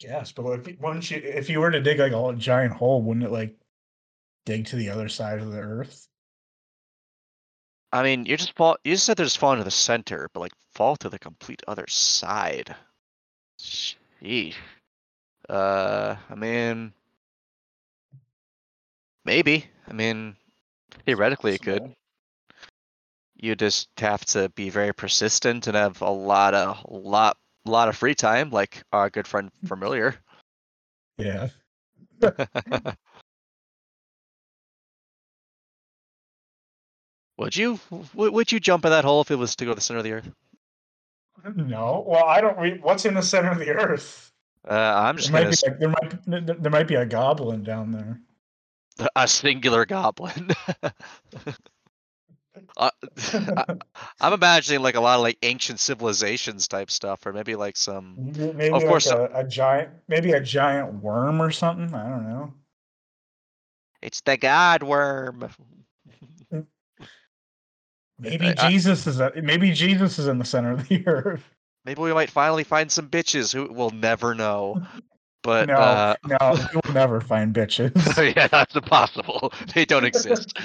Yes, 0.00 0.32
but 0.32 0.46
if 0.52 0.80
once 0.80 1.10
you 1.10 1.18
if 1.18 1.50
you 1.50 1.60
were 1.60 1.70
to 1.70 1.80
dig 1.80 1.98
like 1.98 2.12
a 2.12 2.36
giant 2.38 2.72
hole, 2.72 3.02
wouldn't 3.02 3.26
it 3.26 3.30
like 3.30 3.54
dig 4.46 4.66
to 4.66 4.76
the 4.76 4.88
other 4.88 5.08
side 5.08 5.38
of 5.38 5.52
the 5.52 5.60
earth? 5.60 6.08
I 7.92 8.02
mean, 8.02 8.24
you 8.24 8.36
just 8.36 8.56
fall. 8.56 8.78
You 8.84 8.94
just 8.94 9.04
said 9.04 9.16
they're 9.16 9.26
just 9.26 9.38
falling 9.38 9.58
to 9.58 9.64
the 9.64 9.70
center, 9.70 10.30
but 10.32 10.40
like 10.40 10.52
fall 10.72 10.96
to 10.96 11.08
the 11.08 11.18
complete 11.18 11.62
other 11.68 11.84
side. 11.88 12.74
Sheesh. 14.22 14.54
Uh, 15.48 16.16
I 16.30 16.34
mean, 16.34 16.92
maybe. 19.24 19.66
I 19.88 19.92
mean, 19.92 20.36
theoretically 21.04 21.54
it 21.54 21.62
could. 21.62 21.94
You 23.34 23.56
just 23.56 23.88
have 23.98 24.24
to 24.26 24.48
be 24.50 24.70
very 24.70 24.94
persistent 24.94 25.66
and 25.66 25.76
have 25.76 26.00
a 26.00 26.10
lot 26.10 26.54
of 26.54 26.86
lot 26.88 27.36
lot 27.64 27.88
of 27.88 27.96
free 27.96 28.14
time, 28.14 28.50
like 28.50 28.82
our 28.92 29.10
good 29.10 29.26
friend 29.26 29.50
from 29.64 29.82
earlier. 29.82 30.14
Yeah. 31.18 31.48
would 37.36 37.56
you? 37.56 37.80
Would 38.14 38.52
you 38.52 38.60
jump 38.60 38.84
in 38.84 38.92
that 38.92 39.04
hole 39.04 39.22
if 39.22 39.32
it 39.32 39.36
was 39.36 39.56
to 39.56 39.64
go 39.64 39.72
to 39.72 39.74
the 39.74 39.80
center 39.80 39.98
of 39.98 40.04
the 40.04 40.12
earth? 40.12 40.30
No. 41.56 42.04
Well, 42.06 42.24
I 42.24 42.40
don't 42.40 42.58
read 42.58 42.82
what's 42.82 43.04
in 43.04 43.14
the 43.14 43.22
center 43.22 43.50
of 43.50 43.58
the 43.58 43.70
earth. 43.70 44.32
Uh, 44.68 44.74
I'm 44.74 45.16
just 45.16 45.32
There 45.32 45.42
might, 45.44 45.50
be, 45.50 45.56
like, 45.68 45.78
there 45.80 45.88
might 45.88 46.46
be- 46.46 46.54
there- 46.62 46.70
might 46.70 46.86
be 46.88 46.94
a 46.94 47.04
goblin 47.06 47.64
down 47.64 47.90
there. 47.90 48.20
A 49.16 49.26
singular 49.26 49.84
goblin. 49.86 50.50
Uh, 52.76 52.90
I- 53.32 53.76
I'm 54.20 54.32
imagining 54.34 54.82
like 54.82 54.94
a 54.94 55.00
lot 55.00 55.16
of 55.16 55.22
like 55.22 55.38
ancient 55.42 55.80
civilizations 55.80 56.68
type 56.68 56.90
stuff, 56.90 57.24
or 57.26 57.32
maybe 57.32 57.54
like 57.56 57.76
some. 57.76 58.14
Maybe 58.18 58.52
maybe 58.52 58.66
Of 58.74 58.82
like 58.82 58.88
course, 58.88 59.06
a, 59.06 59.30
a 59.34 59.44
giant, 59.44 59.90
maybe 60.08 60.32
a 60.32 60.40
giant 60.40 60.94
worm 61.02 61.40
or 61.40 61.50
something. 61.50 61.94
I 61.94 62.08
don't 62.10 62.28
know. 62.28 62.54
It's 64.02 64.20
the 64.20 64.36
god 64.36 64.82
worm. 64.82 65.48
Maybe 68.22 68.46
I- 68.46 68.54
I- 68.66 68.70
Jesus 68.70 69.06
is 69.06 69.20
at, 69.20 69.42
maybe 69.42 69.72
Jesus 69.72 70.18
is 70.18 70.26
in 70.28 70.38
the 70.38 70.44
center 70.44 70.70
of 70.72 70.88
the 70.88 71.04
earth. 71.06 71.42
Maybe 71.84 72.00
we 72.00 72.12
might 72.14 72.30
finally 72.30 72.62
find 72.64 72.90
some 72.90 73.08
bitches 73.08 73.52
who 73.52 73.72
will 73.72 73.90
never 73.90 74.34
know. 74.34 74.80
But 75.42 75.68
No, 75.68 75.74
uh, 75.74 76.14
no, 76.24 76.36
we 76.52 76.80
will 76.84 76.94
never 76.94 77.20
find 77.20 77.52
bitches. 77.52 77.90
yeah, 78.36 78.46
that's 78.46 78.76
impossible. 78.76 79.52
They 79.74 79.84
don't 79.84 80.04
exist. 80.04 80.56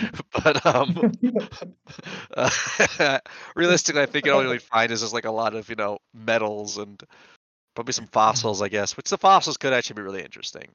but 0.43 0.63
um, 0.63 1.11
uh, 2.35 3.19
realistically, 3.55 4.03
I 4.03 4.05
think 4.05 4.27
all 4.27 4.43
you'll 4.43 4.59
find 4.59 4.91
is 4.91 5.01
just 5.01 5.13
like 5.13 5.25
a 5.25 5.31
lot 5.31 5.55
of 5.55 5.67
you 5.69 5.75
know 5.75 5.97
metals 6.13 6.77
and 6.77 7.01
probably 7.73 7.93
some 7.93 8.05
fossils, 8.07 8.61
I 8.61 8.69
guess. 8.69 8.95
Which 8.95 9.09
the 9.09 9.17
fossils 9.17 9.57
could 9.57 9.73
actually 9.73 9.95
be 9.95 10.01
really 10.03 10.21
interesting, 10.23 10.67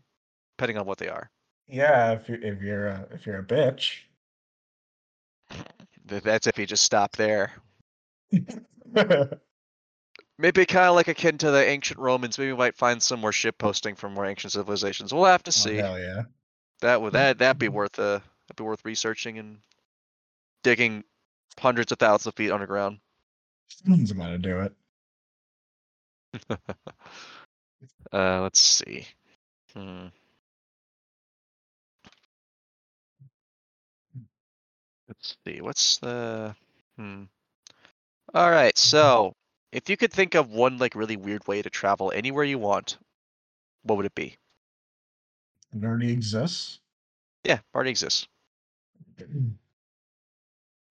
depending 0.58 0.78
on 0.78 0.86
what 0.86 0.98
they 0.98 1.08
are. 1.08 1.30
yeah, 1.68 2.10
if 2.12 2.28
you 2.28 2.40
if 2.42 2.60
you're 2.60 2.88
a, 2.88 3.06
if 3.12 3.24
you're 3.24 3.38
a 3.38 3.44
bitch. 3.44 3.98
Th- 6.08 6.22
That's 6.22 6.46
if 6.46 6.58
you 6.58 6.66
just 6.66 6.84
stop 6.84 7.16
there. 7.16 7.52
Maybe 10.38 10.64
kind 10.66 10.86
of 10.88 10.94
like 10.96 11.08
akin 11.08 11.38
to 11.38 11.50
the 11.50 11.64
ancient 11.66 11.98
Romans. 12.00 12.38
Maybe 12.38 12.50
we 12.52 12.58
might 12.58 12.76
find 12.76 13.02
some 13.02 13.20
more 13.20 13.32
ship 13.32 13.58
posting 13.58 13.94
from 13.94 14.14
more 14.14 14.26
ancient 14.26 14.52
civilizations. 14.54 15.12
We'll 15.14 15.24
have 15.26 15.42
to 15.44 15.50
Oh, 15.50 15.52
see. 15.52 15.76
hell 15.76 15.98
yeah. 16.00 16.22
That 16.80 17.00
would 17.00 17.12
that 17.12 17.38
that'd 17.38 17.58
be 17.58 17.68
worth 17.68 17.98
uh 17.98 18.18
that'd 18.48 18.56
be 18.56 18.64
worth 18.64 18.84
researching 18.84 19.38
and 19.38 19.58
digging 20.64 21.04
hundreds 21.58 21.92
of 21.92 21.98
thousands 21.98 22.26
of 22.28 22.34
feet 22.34 22.50
underground. 22.50 22.98
Someone's 23.68 24.10
about 24.10 24.30
to 24.30 24.38
do 24.38 24.60
it. 24.60 24.72
Uh, 28.12 28.42
let's 28.42 28.60
see. 28.60 29.06
Hmm. 29.74 30.06
Let's 35.22 35.36
see. 35.46 35.60
What's 35.60 35.98
the? 35.98 36.56
Hmm. 36.96 37.24
All 38.34 38.50
right. 38.50 38.76
So, 38.76 39.34
if 39.70 39.88
you 39.88 39.96
could 39.96 40.12
think 40.12 40.34
of 40.34 40.50
one 40.50 40.78
like 40.78 40.96
really 40.96 41.16
weird 41.16 41.46
way 41.46 41.62
to 41.62 41.70
travel 41.70 42.10
anywhere 42.12 42.44
you 42.44 42.58
want, 42.58 42.98
what 43.84 43.96
would 43.96 44.06
it 44.06 44.14
be? 44.14 44.36
It 45.74 45.84
already 45.84 46.12
exists. 46.12 46.80
Yeah, 47.44 47.60
already 47.74 47.90
exists. 47.90 48.26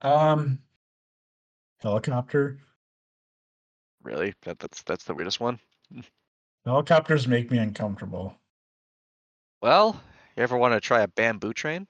Um, 0.03 0.58
helicopter. 1.80 2.58
Really? 4.02 4.34
That, 4.41 4.58
that's 4.58 4.82
that's 4.82 5.03
the 5.03 5.14
weirdest 5.14 5.40
one. 5.40 5.60
Helicopters 6.66 7.28
make 7.28 7.52
me 7.52 7.60
uncomfortable. 7.60 8.36
Well, 9.62 10.02
you 10.36 10.41
ever 10.41 10.58
want 10.58 10.74
to 10.74 10.80
try 10.80 11.02
a 11.02 11.08
bamboo 11.08 11.53
train? 11.53 11.88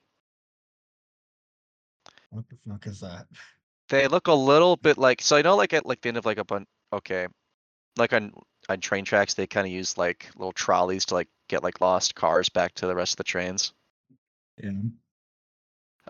What 2.32 2.46
the 2.50 2.58
fuck 2.68 2.88
is 2.88 3.00
that? 3.02 3.28
They 3.90 4.08
look 4.08 4.28
a 4.28 4.34
little 4.34 4.76
bit 4.76 4.98
like 4.98 5.22
so. 5.22 5.36
I 5.38 5.42
know, 5.44 5.56
like 5.56 5.74
at 5.74 5.86
like 5.86 6.02
the 6.02 6.08
end 6.10 6.18
of 6.18 6.26
like 6.26 6.38
a 6.40 6.44
bun. 6.44 6.66
Okay, 6.94 7.28
like 7.98 8.14
on 8.14 8.34
on 8.70 8.80
train 8.82 9.06
tracks, 9.06 9.34
they 9.36 9.48
kind 9.48 9.68
of 9.68 9.74
use 9.74 9.98
like 9.98 10.30
little 10.36 10.54
trolleys 10.54 11.06
to 11.08 11.16
like 11.16 11.30
get 11.50 11.64
like 11.64 11.82
lost 11.82 12.16
cars 12.16 12.50
back 12.50 12.74
to 12.76 12.88
the 12.88 12.96
rest 12.96 13.14
of 13.14 13.18
the 13.18 13.24
trains. 13.26 13.74
Yeah. 14.58 14.72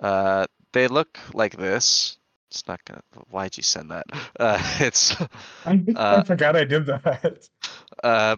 Uh, 0.02 0.46
they 0.74 0.88
look 0.88 1.20
like 1.34 1.56
this. 1.58 2.18
It's 2.50 2.68
not 2.68 2.84
gonna. 2.86 3.02
Why'd 3.30 3.58
you 3.58 3.64
send 3.64 3.92
that? 3.92 4.06
Uh, 4.40 4.60
it's 4.80 5.16
I, 5.66 5.84
I 5.96 5.96
Uh, 5.96 6.24
forgot 6.24 6.56
I 6.56 6.64
did 6.66 6.86
that. 6.88 7.48
uh, 8.04 8.36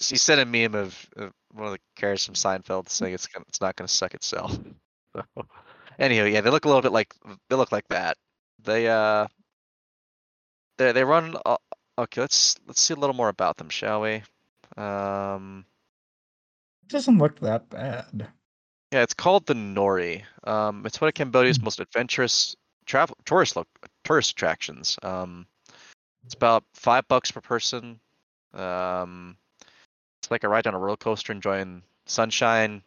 she 0.00 0.16
sent 0.16 0.40
a 0.40 0.44
meme 0.46 0.74
of, 0.74 1.08
of 1.16 1.32
one 1.52 1.66
of 1.66 1.72
the 1.72 1.80
characters 1.96 2.26
from 2.26 2.34
Seinfeld 2.34 2.88
saying 2.88 3.14
it's 3.14 3.26
gonna, 3.26 3.44
it's 3.48 3.60
not 3.60 3.76
gonna 3.76 3.88
suck 3.88 4.14
itself. 4.14 4.58
So, 5.14 5.22
anyhow, 6.00 6.24
yeah, 6.24 6.40
they 6.40 6.50
look 6.50 6.64
a 6.64 6.68
little 6.68 6.82
bit 6.82 6.92
like 6.92 7.14
they 7.48 7.56
look 7.56 7.70
like 7.72 7.86
that. 7.88 8.16
They 8.64 8.88
uh, 8.88 9.26
they 10.78 10.92
they 10.92 11.04
run. 11.04 11.36
Uh, 11.44 11.56
okay, 11.98 12.20
let's 12.22 12.56
let's 12.66 12.80
see 12.80 12.94
a 12.94 12.96
little 12.96 13.14
more 13.14 13.28
about 13.28 13.56
them, 13.56 13.68
shall 13.68 14.00
we? 14.00 14.22
Um, 14.76 15.64
It 16.84 16.88
doesn't 16.90 17.18
look 17.18 17.38
that 17.40 17.68
bad. 17.70 18.28
yeah, 18.92 19.02
it's 19.02 19.14
called 19.14 19.46
the 19.46 19.54
Nori. 19.54 20.24
Um, 20.44 20.84
it's 20.86 21.00
one 21.00 21.08
of 21.08 21.14
Cambodia's 21.14 21.58
Hmm. 21.58 21.64
most 21.64 21.80
adventurous 21.80 22.56
travel 22.86 23.16
tourist 23.24 23.56
lo- 23.56 23.66
tourist 24.04 24.32
attractions. 24.32 24.98
Um, 25.02 25.46
it's 26.24 26.34
about 26.34 26.64
five 26.74 27.06
bucks 27.08 27.30
per 27.30 27.40
person. 27.40 28.00
Um, 28.52 29.36
it's 30.20 30.30
like 30.30 30.44
a 30.44 30.48
ride 30.48 30.66
on 30.66 30.74
a 30.74 30.78
roller 30.78 30.96
coaster, 30.96 31.32
enjoying 31.32 31.82
sunshine, 32.06 32.82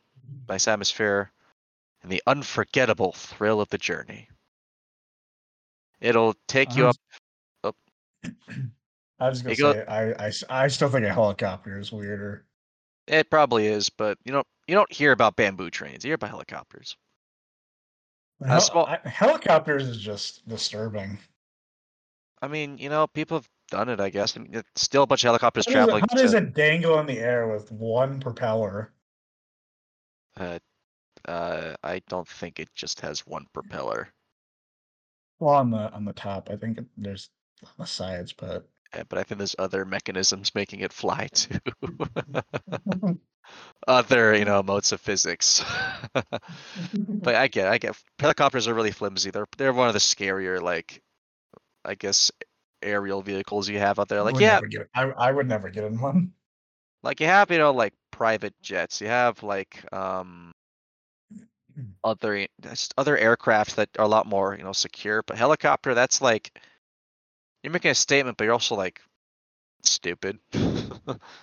nice 0.49 0.67
atmosphere, 0.67 1.31
and 2.03 2.11
the 2.11 2.21
unforgettable 2.27 3.13
thrill 3.13 3.61
of 3.61 3.69
the 3.69 3.77
journey. 3.77 4.27
It'll 6.01 6.35
take 6.47 6.75
you 6.75 6.85
I 6.85 6.89
up. 6.89 6.95
was- 7.63 7.73
I 9.19 9.29
was 9.29 9.41
gonna 9.41 9.55
You 9.55 9.61
go- 9.61 9.73
say 9.73 9.85
I, 9.85 10.27
I 10.27 10.31
I 10.49 10.67
still 10.67 10.89
think 10.89 11.05
a 11.05 11.13
helicopter 11.13 11.79
is 11.79 11.91
weirder. 11.91 12.45
It 13.07 13.29
probably 13.29 13.67
is, 13.67 13.89
but 13.89 14.17
you 14.25 14.31
don't 14.33 14.47
you 14.67 14.75
don't 14.75 14.91
hear 14.91 15.11
about 15.13 15.35
bamboo 15.35 15.69
trains. 15.69 16.03
You 16.03 16.09
hear 16.09 16.15
about 16.15 16.29
helicopters. 16.29 16.97
Hel- 18.45 18.59
small- 18.61 18.85
I- 18.85 19.07
helicopters 19.07 19.87
is 19.87 19.97
just 19.99 20.47
disturbing. 20.47 21.17
I 22.41 22.47
mean, 22.49 22.77
you 22.77 22.89
know, 22.89 23.07
people 23.07 23.37
have 23.37 23.49
done 23.69 23.87
it. 23.87 23.99
I 24.01 24.09
guess. 24.09 24.35
I 24.35 24.41
mean, 24.41 24.53
it's 24.55 24.81
still 24.81 25.03
a 25.03 25.07
bunch 25.07 25.23
of 25.23 25.27
helicopters 25.29 25.65
How 25.65 25.71
does, 25.73 25.83
it, 25.83 25.85
traveling. 25.85 26.03
how 26.09 26.17
does 26.21 26.33
it 26.33 26.53
dangle 26.53 26.99
in 26.99 27.05
the 27.05 27.19
air 27.19 27.47
with 27.47 27.71
one 27.71 28.19
propeller? 28.19 28.91
uh, 30.37 30.59
uh, 31.27 31.75
I 31.83 32.01
don't 32.09 32.27
think 32.27 32.59
it 32.59 32.69
just 32.73 33.01
has 33.01 33.25
one 33.25 33.47
propeller. 33.53 34.13
Well, 35.39 35.55
on 35.55 35.71
the 35.71 35.91
on 35.91 36.05
the 36.05 36.13
top, 36.13 36.49
I 36.49 36.55
think 36.55 36.79
there's 36.97 37.29
on 37.63 37.71
the 37.77 37.85
sides, 37.85 38.33
but 38.33 38.67
uh, 38.93 39.03
but 39.09 39.19
I 39.19 39.23
think 39.23 39.39
there's 39.39 39.55
other 39.59 39.85
mechanisms 39.85 40.55
making 40.55 40.81
it 40.81 40.93
fly 40.93 41.27
too. 41.33 41.59
other, 43.87 44.35
you 44.35 44.45
know, 44.45 44.63
modes 44.63 44.91
of 44.91 45.01
physics. 45.01 45.63
but 46.13 47.35
I 47.35 47.47
get, 47.47 47.67
I 47.67 47.77
get. 47.77 47.97
Helicopters 48.19 48.67
are 48.67 48.73
really 48.73 48.91
flimsy. 48.91 49.31
They're 49.31 49.47
they're 49.57 49.73
one 49.73 49.87
of 49.87 49.93
the 49.93 49.99
scarier, 49.99 50.61
like, 50.61 51.01
I 51.85 51.95
guess, 51.95 52.31
aerial 52.81 53.21
vehicles 53.21 53.69
you 53.69 53.79
have 53.79 53.99
out 53.99 54.09
there. 54.09 54.23
Like, 54.23 54.35
would 54.35 54.41
yeah, 54.41 54.61
get, 54.69 54.89
I 54.95 55.03
I 55.11 55.31
would 55.31 55.47
never 55.47 55.69
get 55.69 55.85
in 55.85 55.99
one. 55.99 56.33
like 57.03 57.19
you 57.19 57.27
have, 57.27 57.51
you 57.51 57.57
know, 57.57 57.71
like 57.71 57.93
private 58.11 58.55
jets. 58.61 59.01
You 59.01 59.07
have 59.07 59.43
like 59.43 59.85
um 59.93 60.52
other 62.03 62.47
just 62.61 62.93
other 62.97 63.17
aircraft 63.17 63.75
that 63.77 63.89
are 63.97 64.05
a 64.05 64.07
lot 64.07 64.25
more, 64.27 64.55
you 64.57 64.63
know, 64.63 64.73
secure. 64.73 65.23
But 65.23 65.37
helicopter, 65.37 65.93
that's 65.93 66.21
like 66.21 66.51
you're 67.63 67.71
making 67.71 67.91
a 67.91 67.95
statement, 67.95 68.37
but 68.37 68.45
you're 68.45 68.53
also 68.53 68.75
like 68.75 69.01
stupid. 69.83 70.39
I 70.53 71.33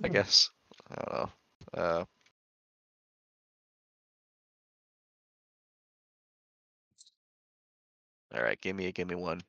Hmm. 0.00 0.10
guess. 0.10 0.50
I 0.90 0.94
don't 0.94 1.12
know. 1.12 1.30
Uh, 1.82 2.04
all 8.34 8.42
right, 8.42 8.60
give 8.60 8.76
me 8.76 8.90
give 8.92 9.08
me 9.08 9.14
one. 9.14 9.40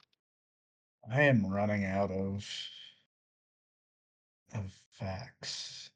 I 1.11 1.23
am 1.23 1.45
running 1.45 1.83
out 1.85 2.11
of 2.11 2.45
of 4.53 4.71
facts. 4.91 5.88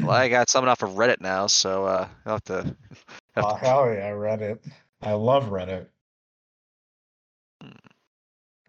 Well, 0.00 0.10
I 0.10 0.28
got 0.30 0.48
something 0.48 0.68
off 0.68 0.82
of 0.82 0.90
Reddit 0.90 1.20
now, 1.20 1.46
so 1.46 1.84
uh, 1.86 2.08
I'll 2.26 2.34
have 2.34 2.44
to. 2.44 2.76
Have 3.34 3.44
Oh 3.44 3.52
to 3.52 3.56
hell 3.58 3.92
yeah, 3.92 4.10
Reddit. 4.10 4.58
I 5.00 5.12
love 5.12 5.44
Reddit. 5.50 5.86
Hmm. 7.62 7.70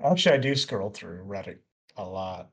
Actually, 0.03 0.35
I 0.35 0.37
do 0.37 0.55
scroll 0.55 0.91
through 0.91 1.25
Reddit 1.25 1.57
a 1.97 2.03
lot. 2.03 2.49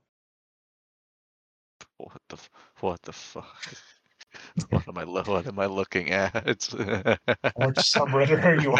what 1.98 2.20
the 2.28 2.39
what 2.81 3.03
the 3.03 3.12
fuck? 3.12 3.74
what 4.70 4.89
am 4.89 4.98
I 4.98 5.05
what 5.05 5.47
am 5.47 5.59
I 5.59 5.66
looking 5.66 6.11
at? 6.11 6.35
Which 6.47 6.70
subreddit 7.78 8.44
are 8.44 8.61
you 8.61 8.73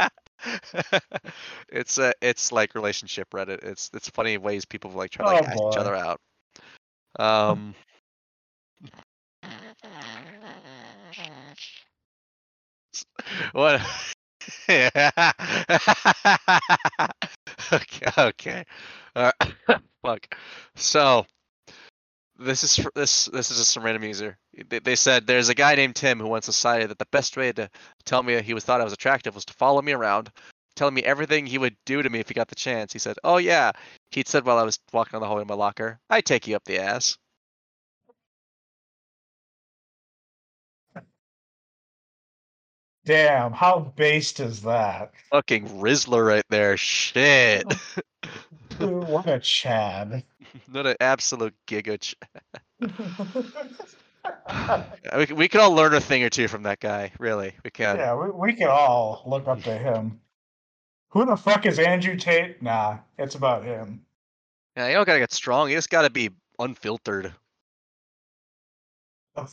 on? 0.00 0.10
it's 1.68 1.98
uh, 1.98 2.12
it's 2.20 2.52
like 2.52 2.74
relationship 2.74 3.30
Reddit. 3.30 3.64
It's 3.64 3.90
it's 3.94 4.08
funny 4.10 4.38
ways 4.38 4.64
people 4.64 4.90
like 4.92 5.10
try 5.10 5.24
to 5.24 5.30
like 5.30 5.42
Oh, 5.42 5.46
ask 5.46 5.62
each 5.72 5.78
other 5.78 5.94
out. 5.94 6.20
Um. 7.16 7.76
What? 13.52 13.80
okay. 17.72 18.10
Okay. 18.18 18.64
Uh, 19.14 19.30
fuck. 20.02 20.34
So 20.74 21.24
this 22.44 22.62
is 22.64 22.86
this 22.94 23.26
this 23.26 23.50
is 23.50 23.58
just 23.58 23.72
some 23.72 23.84
random 23.84 24.04
user. 24.04 24.38
They, 24.68 24.78
they 24.78 24.96
said 24.96 25.26
there's 25.26 25.48
a 25.48 25.54
guy 25.54 25.74
named 25.74 25.96
Tim 25.96 26.18
who 26.18 26.28
once 26.28 26.46
decided 26.46 26.90
that 26.90 26.98
the 26.98 27.06
best 27.10 27.36
way 27.36 27.52
to 27.52 27.68
tell 28.04 28.22
me 28.22 28.40
he 28.42 28.54
was 28.54 28.64
thought 28.64 28.80
I 28.80 28.84
was 28.84 28.92
attractive 28.92 29.34
was 29.34 29.44
to 29.46 29.54
follow 29.54 29.82
me 29.82 29.92
around, 29.92 30.30
telling 30.76 30.94
me 30.94 31.02
everything 31.02 31.46
he 31.46 31.58
would 31.58 31.76
do 31.86 32.02
to 32.02 32.10
me 32.10 32.20
if 32.20 32.28
he 32.28 32.34
got 32.34 32.48
the 32.48 32.54
chance. 32.54 32.92
He 32.92 32.98
said, 32.98 33.16
"Oh 33.24 33.38
yeah," 33.38 33.72
he'd 34.10 34.28
said 34.28 34.44
while 34.44 34.58
I 34.58 34.62
was 34.62 34.78
walking 34.92 35.16
on 35.16 35.20
the 35.20 35.26
hallway 35.26 35.42
in 35.42 35.48
my 35.48 35.54
locker, 35.54 35.98
"I'd 36.10 36.26
take 36.26 36.46
you 36.46 36.56
up 36.56 36.64
the 36.64 36.78
ass." 36.78 37.16
Damn, 43.04 43.52
how 43.52 43.92
based 43.96 44.40
is 44.40 44.62
that? 44.62 45.12
Fucking 45.30 45.68
Rizzler 45.80 46.26
right 46.26 46.44
there. 46.48 46.76
Shit. 46.76 47.68
Dude, 48.78 48.80
oh. 48.80 48.98
what 49.06 49.28
a 49.28 49.38
Chad. 49.38 50.24
Not 50.72 50.86
an 50.86 50.96
absolute 51.00 51.54
giga. 51.66 52.00
Ch- 52.00 52.14
we, 55.16 55.34
we 55.34 55.48
can 55.48 55.60
all 55.60 55.72
learn 55.72 55.94
a 55.94 56.00
thing 56.00 56.22
or 56.22 56.30
two 56.30 56.48
from 56.48 56.62
that 56.62 56.80
guy. 56.80 57.12
Really, 57.18 57.52
we 57.62 57.70
can. 57.70 57.96
yeah, 57.96 58.14
we, 58.14 58.30
we 58.30 58.52
can 58.54 58.68
all 58.68 59.22
look 59.26 59.46
up 59.48 59.62
to 59.64 59.76
him. 59.78 60.20
Who 61.10 61.26
the 61.26 61.36
fuck 61.36 61.66
is 61.66 61.78
Andrew 61.78 62.16
Tate? 62.16 62.62
Nah, 62.62 62.98
it's 63.18 63.34
about 63.34 63.64
him. 63.64 64.04
Yeah, 64.76 64.88
you 64.88 64.94
don't 64.94 65.06
gotta 65.06 65.20
get 65.20 65.32
strong. 65.32 65.70
You 65.70 65.76
just 65.76 65.90
gotta 65.90 66.10
be 66.10 66.30
unfiltered. 66.58 67.32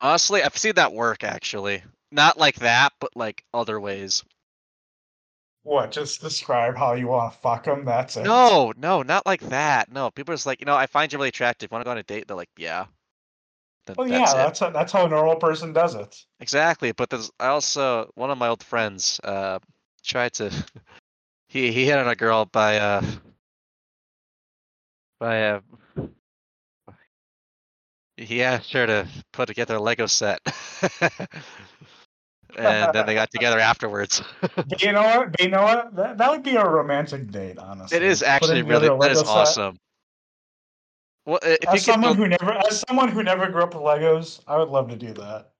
Honestly, 0.00 0.42
I've 0.42 0.56
seen 0.56 0.74
that 0.76 0.92
work 0.92 1.24
actually. 1.24 1.82
Not 2.12 2.38
like 2.38 2.56
that, 2.56 2.92
but 3.00 3.16
like 3.16 3.44
other 3.54 3.80
ways. 3.80 4.24
what? 5.62 5.92
Just 5.92 6.20
describe 6.20 6.76
how 6.76 6.94
you 6.94 7.08
want 7.08 7.32
to 7.32 7.38
fuck 7.38 7.64
them. 7.64 7.84
That's 7.84 8.16
it. 8.16 8.24
No, 8.24 8.72
no, 8.76 9.02
not 9.02 9.26
like 9.26 9.40
that. 9.42 9.92
No, 9.92 10.10
people 10.10 10.32
are 10.32 10.36
just 10.36 10.46
like, 10.46 10.60
you 10.60 10.66
know, 10.66 10.76
I 10.76 10.86
find 10.86 11.12
you 11.12 11.18
really 11.18 11.28
attractive. 11.28 11.70
Want 11.70 11.82
to 11.82 11.84
go 11.84 11.90
on 11.92 11.98
a 11.98 12.02
date? 12.02 12.26
They're 12.26 12.36
like, 12.36 12.50
yeah. 12.56 12.86
Then 13.86 13.96
Well, 13.96 14.08
yeah, 14.08 14.18
that's 14.18 14.32
it. 14.32 14.36
that's 14.36 14.58
how, 14.60 14.70
that's 14.70 14.92
how 14.92 15.06
a 15.06 15.08
normal 15.08 15.36
person 15.36 15.72
does 15.72 15.94
it. 15.94 16.16
Exactly, 16.40 16.92
but 16.92 17.10
there's 17.10 17.30
I 17.38 17.46
also 17.46 18.10
one 18.14 18.30
of 18.30 18.38
my 18.38 18.48
old 18.48 18.62
friends 18.62 19.20
uh 19.24 19.58
tried 20.02 20.32
to 20.34 20.50
he 21.48 21.72
he 21.72 21.84
hit 21.86 21.98
on 21.98 22.08
a 22.08 22.16
girl 22.16 22.46
by 22.46 22.78
uh 22.78 23.02
I 25.20 25.34
have. 25.34 25.64
He 28.16 28.42
asked 28.42 28.72
her 28.72 28.86
to 28.86 29.08
put 29.32 29.46
together 29.46 29.76
a 29.76 29.80
Lego 29.80 30.06
set. 30.06 30.40
and 32.66 32.94
then 32.94 33.06
they 33.06 33.14
got 33.14 33.30
together 33.32 33.58
afterwards. 33.58 34.22
You 34.80 34.92
know 34.92 35.02
what? 35.02 35.40
You 35.40 35.48
know 35.48 35.62
what? 35.62 35.96
That, 35.96 36.18
that 36.18 36.30
would 36.30 36.42
be 36.42 36.56
a 36.56 36.64
romantic 36.64 37.30
date, 37.30 37.58
honestly. 37.58 37.96
it 37.96 38.02
is 38.02 38.22
actually 38.22 38.62
really 38.62 38.88
that 38.88 39.10
is 39.10 39.18
set. 39.18 39.26
awesome. 39.26 39.78
Well, 41.26 41.40
if 41.42 41.68
As 41.68 41.84
someone 41.84 42.16
who 42.16 42.28
never, 42.28 42.52
as 42.52 42.84
someone 42.88 43.08
who 43.08 43.22
never 43.22 43.48
grew 43.48 43.62
up 43.62 43.74
with 43.74 43.82
Legos, 43.82 44.40
I 44.46 44.56
would 44.56 44.68
love 44.68 44.88
to 44.88 44.96
do 44.96 45.12
that. 45.14 45.52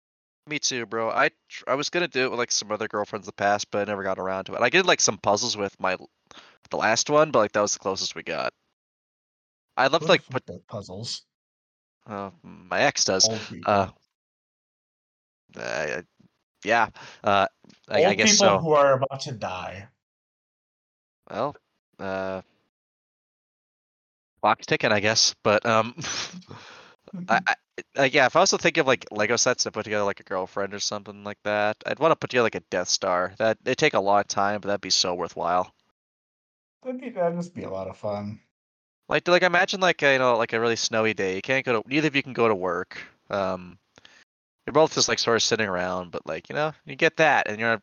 Me 0.46 0.58
too, 0.58 0.86
bro. 0.86 1.10
I 1.10 1.30
tr- 1.48 1.64
I 1.68 1.74
was 1.74 1.90
gonna 1.90 2.08
do 2.08 2.24
it 2.24 2.30
with 2.30 2.38
like 2.38 2.50
some 2.50 2.72
other 2.72 2.88
girlfriends 2.88 3.26
in 3.26 3.28
the 3.28 3.32
past, 3.32 3.70
but 3.70 3.80
I 3.80 3.84
never 3.90 4.02
got 4.02 4.18
around 4.18 4.44
to 4.44 4.54
it. 4.54 4.60
I 4.60 4.70
did 4.70 4.86
like 4.86 5.00
some 5.00 5.18
puzzles 5.18 5.56
with 5.56 5.78
my 5.78 5.96
the 6.70 6.76
last 6.76 7.10
one, 7.10 7.30
but 7.30 7.40
like 7.40 7.52
that 7.52 7.60
was 7.60 7.74
the 7.74 7.78
closest 7.78 8.14
we 8.14 8.22
got. 8.22 8.52
I'd 9.76 9.92
love 9.92 10.02
to 10.02 10.08
like 10.08 10.28
put 10.28 10.44
puzzles. 10.66 11.22
uh, 12.06 12.30
my 12.42 12.80
ex 12.80 13.04
does. 13.04 13.28
Uh, 13.66 13.88
uh, 15.56 16.02
yeah. 16.64 16.88
Uh, 17.22 17.46
I, 17.88 18.04
I 18.04 18.14
guess 18.14 18.32
people 18.32 18.46
so. 18.46 18.58
who 18.58 18.72
are 18.72 18.94
about 18.94 19.20
to 19.20 19.32
die. 19.32 19.88
Well, 21.30 21.56
uh, 21.98 22.42
clock's 24.40 24.66
ticking, 24.66 24.92
I 24.92 25.00
guess. 25.00 25.34
But 25.42 25.64
um, 25.66 25.94
I, 27.28 27.40
I, 27.46 27.54
I 27.96 28.04
yeah. 28.06 28.26
If 28.26 28.36
I 28.36 28.40
was 28.40 28.50
to 28.50 28.58
think 28.58 28.76
of 28.76 28.86
like 28.86 29.06
Lego 29.10 29.36
sets 29.36 29.64
to 29.64 29.70
put 29.70 29.84
together 29.84 30.04
like 30.04 30.20
a 30.20 30.24
girlfriend 30.24 30.74
or 30.74 30.80
something 30.80 31.24
like 31.24 31.38
that, 31.44 31.76
I'd 31.86 31.98
want 31.98 32.12
to 32.12 32.16
put 32.16 32.30
together 32.30 32.44
like 32.44 32.54
a 32.54 32.60
Death 32.70 32.88
Star. 32.88 33.34
That 33.38 33.58
it 33.64 33.78
take 33.78 33.94
a 33.94 34.00
lot 34.00 34.20
of 34.20 34.28
time, 34.28 34.60
but 34.60 34.68
that'd 34.68 34.80
be 34.80 34.90
so 34.90 35.14
worthwhile. 35.14 35.72
That'd 36.84 37.00
be 37.00 37.10
that'd 37.10 37.38
just 37.38 37.54
be 37.54 37.62
a 37.62 37.70
lot 37.70 37.88
of 37.88 37.96
fun. 37.96 38.40
Like, 39.08 39.26
like 39.26 39.42
imagine 39.42 39.80
like 39.80 40.02
a, 40.02 40.12
you 40.12 40.18
know 40.18 40.36
like 40.36 40.52
a 40.52 40.60
really 40.60 40.76
snowy 40.76 41.14
day. 41.14 41.34
You 41.34 41.42
can't 41.42 41.66
go 41.66 41.82
to 41.82 41.88
neither 41.88 42.08
of 42.08 42.16
you 42.16 42.22
can 42.22 42.32
go 42.32 42.48
to 42.48 42.54
work. 42.54 42.98
Um, 43.28 43.78
you're 44.66 44.72
both 44.72 44.94
just 44.94 45.08
like 45.08 45.18
sort 45.18 45.36
of 45.36 45.42
sitting 45.42 45.68
around, 45.68 46.10
but 46.10 46.26
like 46.26 46.48
you 46.48 46.54
know 46.54 46.72
you 46.84 46.96
get 46.96 47.16
that, 47.16 47.48
and 47.48 47.58
you're 47.58 47.80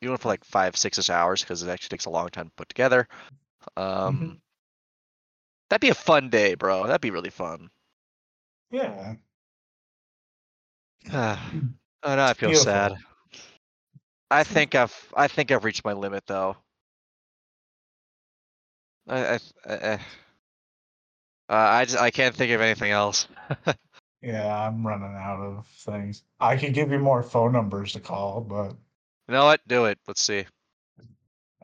you 0.00 0.08
doing 0.08 0.14
it 0.14 0.20
for 0.20 0.28
like 0.28 0.44
five 0.44 0.76
six 0.76 1.10
hours 1.10 1.42
because 1.42 1.62
it 1.62 1.68
actually 1.68 1.90
takes 1.90 2.06
a 2.06 2.10
long 2.10 2.28
time 2.28 2.46
to 2.46 2.52
put 2.56 2.68
together. 2.68 3.06
Um, 3.76 4.40
that'd 5.68 5.80
be 5.80 5.90
a 5.90 5.94
fun 5.94 6.30
day, 6.30 6.54
bro. 6.54 6.86
That'd 6.86 7.00
be 7.00 7.10
really 7.10 7.30
fun. 7.30 7.70
Yeah. 8.70 9.14
oh, 11.12 11.38
now 12.04 12.26
I 12.26 12.34
feel 12.34 12.50
beautiful. 12.50 12.64
sad. 12.64 12.96
I 14.30 14.44
think 14.44 14.74
I've 14.74 15.12
I 15.14 15.28
think 15.28 15.50
I've 15.50 15.64
reached 15.64 15.84
my 15.84 15.92
limit 15.92 16.24
though. 16.26 16.56
I 19.08 19.34
I 19.34 19.38
I, 19.66 19.74
I, 19.74 19.92
uh, 19.94 19.98
I 21.48 21.84
just 21.84 21.98
I 21.98 22.10
can't 22.10 22.34
think 22.34 22.52
of 22.52 22.60
anything 22.60 22.92
else. 22.92 23.26
Yeah, 24.22 24.66
I'm 24.66 24.86
running 24.86 25.14
out 25.16 25.40
of 25.40 25.66
things. 25.66 26.24
I 26.40 26.56
could 26.56 26.74
give 26.74 26.90
you 26.90 26.98
more 26.98 27.22
phone 27.22 27.52
numbers 27.52 27.92
to 27.94 28.00
call, 28.00 28.40
but 28.42 28.72
You 29.28 29.34
know 29.34 29.44
what? 29.46 29.60
Do 29.66 29.86
it. 29.86 29.98
Let's 30.06 30.20
see. 30.20 30.44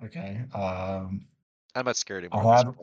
okay. 0.04 0.42
Um, 0.54 1.26
I'm 1.74 1.84
not 1.84 1.96
scared 1.96 2.26
I'll 2.32 2.40
anymore. 2.40 2.56
have- 2.56 2.74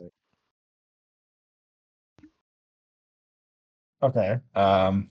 okay. 4.10 4.38
Um, 4.54 5.10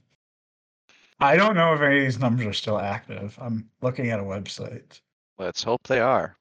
I 1.20 1.36
don't 1.36 1.54
know 1.56 1.74
if 1.74 1.80
any 1.80 1.98
of 1.98 2.04
these 2.04 2.18
numbers 2.18 2.46
are 2.46 2.52
still 2.52 2.78
active. 2.78 3.36
I'm 3.40 3.68
looking 3.82 4.10
at 4.10 4.20
a 4.20 4.24
website. 4.24 5.00
Let's 5.38 5.62
hope 5.62 5.86
they 5.86 6.00
are. 6.00 6.36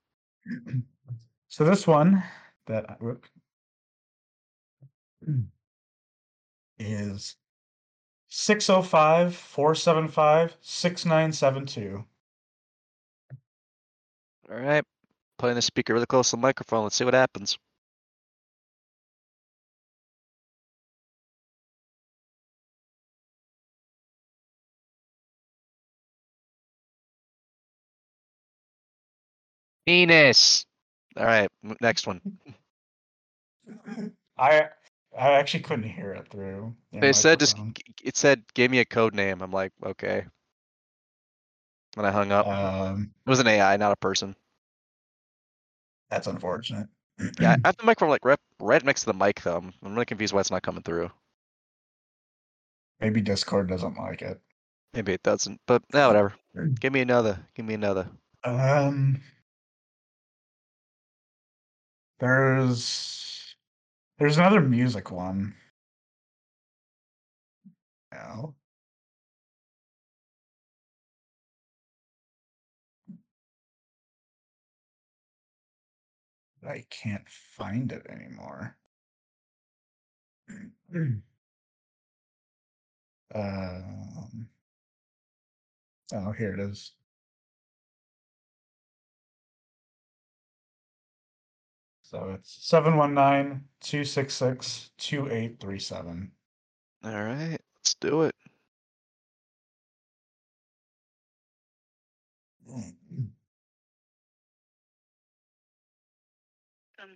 So 1.49 1.63
this 1.63 1.85
one 1.85 2.23
that 2.65 2.89
I 2.89 2.95
is 6.79 7.35
605 8.35 9.35
475 9.35 10.57
6972. 10.59 12.03
All 14.49 14.57
right. 14.57 14.83
Putting 15.37 15.55
the 15.55 15.61
speaker 15.61 15.93
really 15.93 16.07
close 16.07 16.31
to 16.31 16.35
the 16.35 16.41
microphone. 16.41 16.81
Let's 16.81 16.95
see 16.95 17.05
what 17.05 17.13
happens. 17.13 17.59
Penis. 29.85 30.65
All 31.17 31.25
right. 31.25 31.49
Next 31.81 32.07
one. 32.07 32.19
I 34.39 34.69
I 35.17 35.33
actually 35.33 35.63
couldn't 35.63 35.89
hear 35.89 36.13
it 36.13 36.27
through. 36.29 36.75
the 36.91 36.99
They 37.01 37.13
said 37.13 37.39
just. 37.39 37.57
microphone. 37.57 37.73
g- 37.75 37.83
It 38.03 38.17
said, 38.17 38.43
gave 38.53 38.71
me 38.71 38.79
a 38.79 38.85
code 38.85 39.13
name." 39.13 39.41
I'm 39.41 39.51
like, 39.51 39.71
okay. 39.83 40.25
And 41.97 42.07
I 42.07 42.11
hung 42.11 42.31
up. 42.31 42.47
Um, 42.47 43.11
it 43.25 43.29
was 43.29 43.39
an 43.39 43.47
AI, 43.47 43.77
not 43.77 43.91
a 43.91 43.95
person. 43.95 44.35
that's 46.09 46.27
unfortunate. 46.27 46.87
Yeah, 47.39 47.51
I 47.53 47.57
have 47.67 47.77
the 47.77 47.83
microphone 47.83 48.09
like 48.09 48.25
right, 48.25 48.39
right 48.59 48.83
next 48.83 49.01
to 49.01 49.05
the 49.07 49.13
mic 49.13 49.41
though. 49.41 49.57
I'm, 49.57 49.93
really 49.93 50.05
confused 50.05 50.33
why 50.33 50.39
it's 50.41 50.51
not 50.51 50.63
coming 50.63 50.83
through. 50.83 51.11
Maybe 52.99 53.21
Discord 53.21 53.67
doesn't 53.69 53.97
like 53.97 54.21
it. 54.21 54.39
Maybe 54.93 55.13
it 55.13 55.23
doesn't, 55.23 55.59
but 55.67 55.83
yeah, 55.93 56.07
whatever. 56.07 56.33
Give 56.79 56.93
me 56.93 57.01
another. 57.01 57.39
Give 57.55 57.65
me 57.65 57.73
another. 57.73 58.07
Um, 58.43 59.21
there's 62.19 63.32
there's 64.17 64.37
another 64.37 64.61
music 64.61 65.11
one. 65.11 65.53
No. 68.11 68.55
I 76.67 76.85
can't 76.89 77.27
find 77.29 77.91
it 77.91 78.05
anymore. 78.09 78.77
um, 83.35 84.49
oh, 86.13 86.31
here 86.31 86.53
it 86.53 86.59
is. 86.59 86.93
So 92.13 92.29
it's 92.29 92.69
719 92.69 93.65
266 93.81 94.91
2837. 95.01 96.29
All 97.03 97.09
right, 97.09 97.57
let's 97.57 97.95
do 97.97 98.21
it. 98.29 98.35
Welcome 102.69 103.33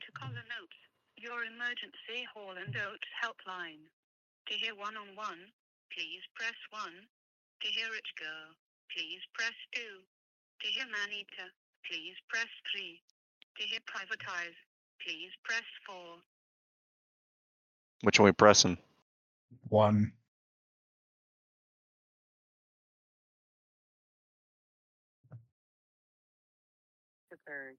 to 0.01 0.11
Callin' 0.17 0.49
Oates, 0.57 0.81
your 1.21 1.45
emergency 1.45 2.25
Hall 2.33 2.57
and 2.57 2.73
Oates 2.73 3.13
helpline. 3.21 3.85
To 4.49 4.53
hear 4.57 4.73
one-on-one, 4.73 5.53
please 5.93 6.25
press 6.33 6.57
1. 6.73 6.89
To 6.89 7.67
hear 7.69 7.93
it 7.93 8.09
go, 8.17 8.49
please 8.89 9.21
press 9.37 9.53
2. 9.77 9.81
To 9.85 10.67
hear 10.73 10.89
man-eater, 10.89 11.53
please 11.85 12.17
press 12.33 12.49
3. 12.73 12.97
To 13.61 13.63
hear 13.69 13.79
Private 13.85 14.25
Eyes, 14.25 14.57
please 15.03 15.31
press 15.43 15.63
4. 15.87 15.95
Which 18.03 18.19
one 18.19 18.25
we 18.27 18.31
pressing? 18.31 18.77
One. 19.69 20.13
Goodbye. 27.29 27.75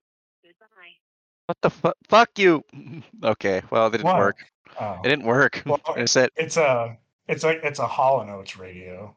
What 1.46 1.56
the 1.62 1.70
fuck? 1.70 1.96
Fuck 2.08 2.38
you. 2.38 2.62
okay, 3.24 3.62
well, 3.70 3.86
it 3.86 3.92
didn't 3.92 4.04
What? 4.06 4.18
work. 4.18 4.44
Oh, 4.80 5.00
It 5.04 5.08
didn't 5.08 5.24
work. 5.24 5.62
Well, 5.66 5.80
it 5.96 6.08
said, 6.08 6.30
it's 6.36 6.56
a 6.56 6.96
it's 7.26 7.44
a 7.44 7.66
it's 7.66 7.78
a 7.78 7.86
Hall 7.86 8.20
and 8.20 8.30
Oates 8.30 8.56
radio. 8.56 9.16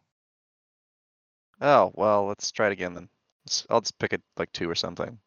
oh, 1.62 1.92
well, 1.96 2.26
let's 2.26 2.52
try 2.52 2.68
it 2.68 2.74
again 2.74 2.94
then. 2.94 3.10
Let's- 3.46 3.66
I'll 3.70 3.82
just 3.82 4.00
pick 4.00 4.14
it 4.14 4.22
like 4.38 4.52
two 4.52 4.70
or 4.70 4.76
something. 4.76 5.20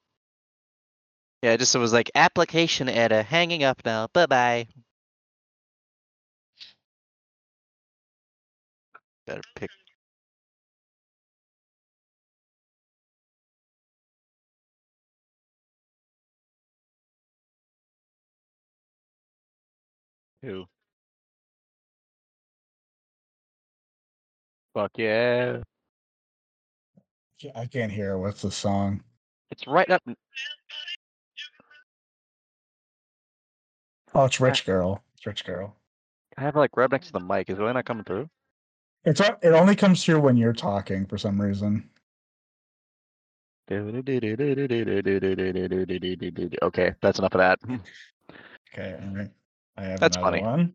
Yeah, 1.45 1.53
it 1.53 1.59
just 1.59 1.75
it 1.75 1.79
was 1.79 1.93
like 1.93 2.11
application 2.15 2.89
error. 2.89 3.23
Hanging 3.23 3.65
up 3.65 3.83
now. 3.85 4.09
Bye 4.15 4.25
bye. 4.27 4.69
Better 9.27 9.43
pick. 9.55 9.71
Who? 20.43 20.65
Fuck 24.75 24.93
yeah. 24.99 25.59
I 27.55 27.67
can't 27.67 27.93
hear 27.93 28.19
what's 28.19 28.43
the 28.43 28.51
song. 28.51 29.03
It's 29.51 29.67
right 29.67 29.91
up. 29.91 30.03
Oh, 34.15 34.25
it's 34.25 34.41
Rich 34.41 34.65
Girl. 34.65 35.03
It's 35.17 35.27
Rich 35.27 35.45
Girl. 35.45 35.77
I 36.37 36.43
have 36.43 36.57
it 36.57 36.59
like 36.59 36.77
right 36.77 36.91
next 36.91 37.07
to 37.09 37.13
the 37.13 37.21
mic. 37.21 37.51
Is 37.51 37.59
it 37.59 37.61
really 37.61 37.75
not 37.75 37.85
coming 37.85 38.05
through? 38.05 38.29
It's 39.05 39.21
o- 39.21 39.37
it 39.43 39.51
only 39.51 39.77
comes 39.77 40.05
through 40.05 40.21
when 40.21 40.37
you're 40.37 40.53
talking 40.53 41.07
for 41.07 41.19
some 41.19 41.41
reason. 41.41 41.89
Okay, 43.71 44.11
that's 47.01 47.19
enough 47.19 47.35
of 47.35 47.39
that. 47.39 47.59
Hmm. 47.65 47.77
Okay, 48.73 48.97
all 49.03 49.17
right. 49.17 49.31
I 49.77 49.83
have 49.85 50.01
That's 50.01 50.17
funny. 50.17 50.43
one. 50.43 50.75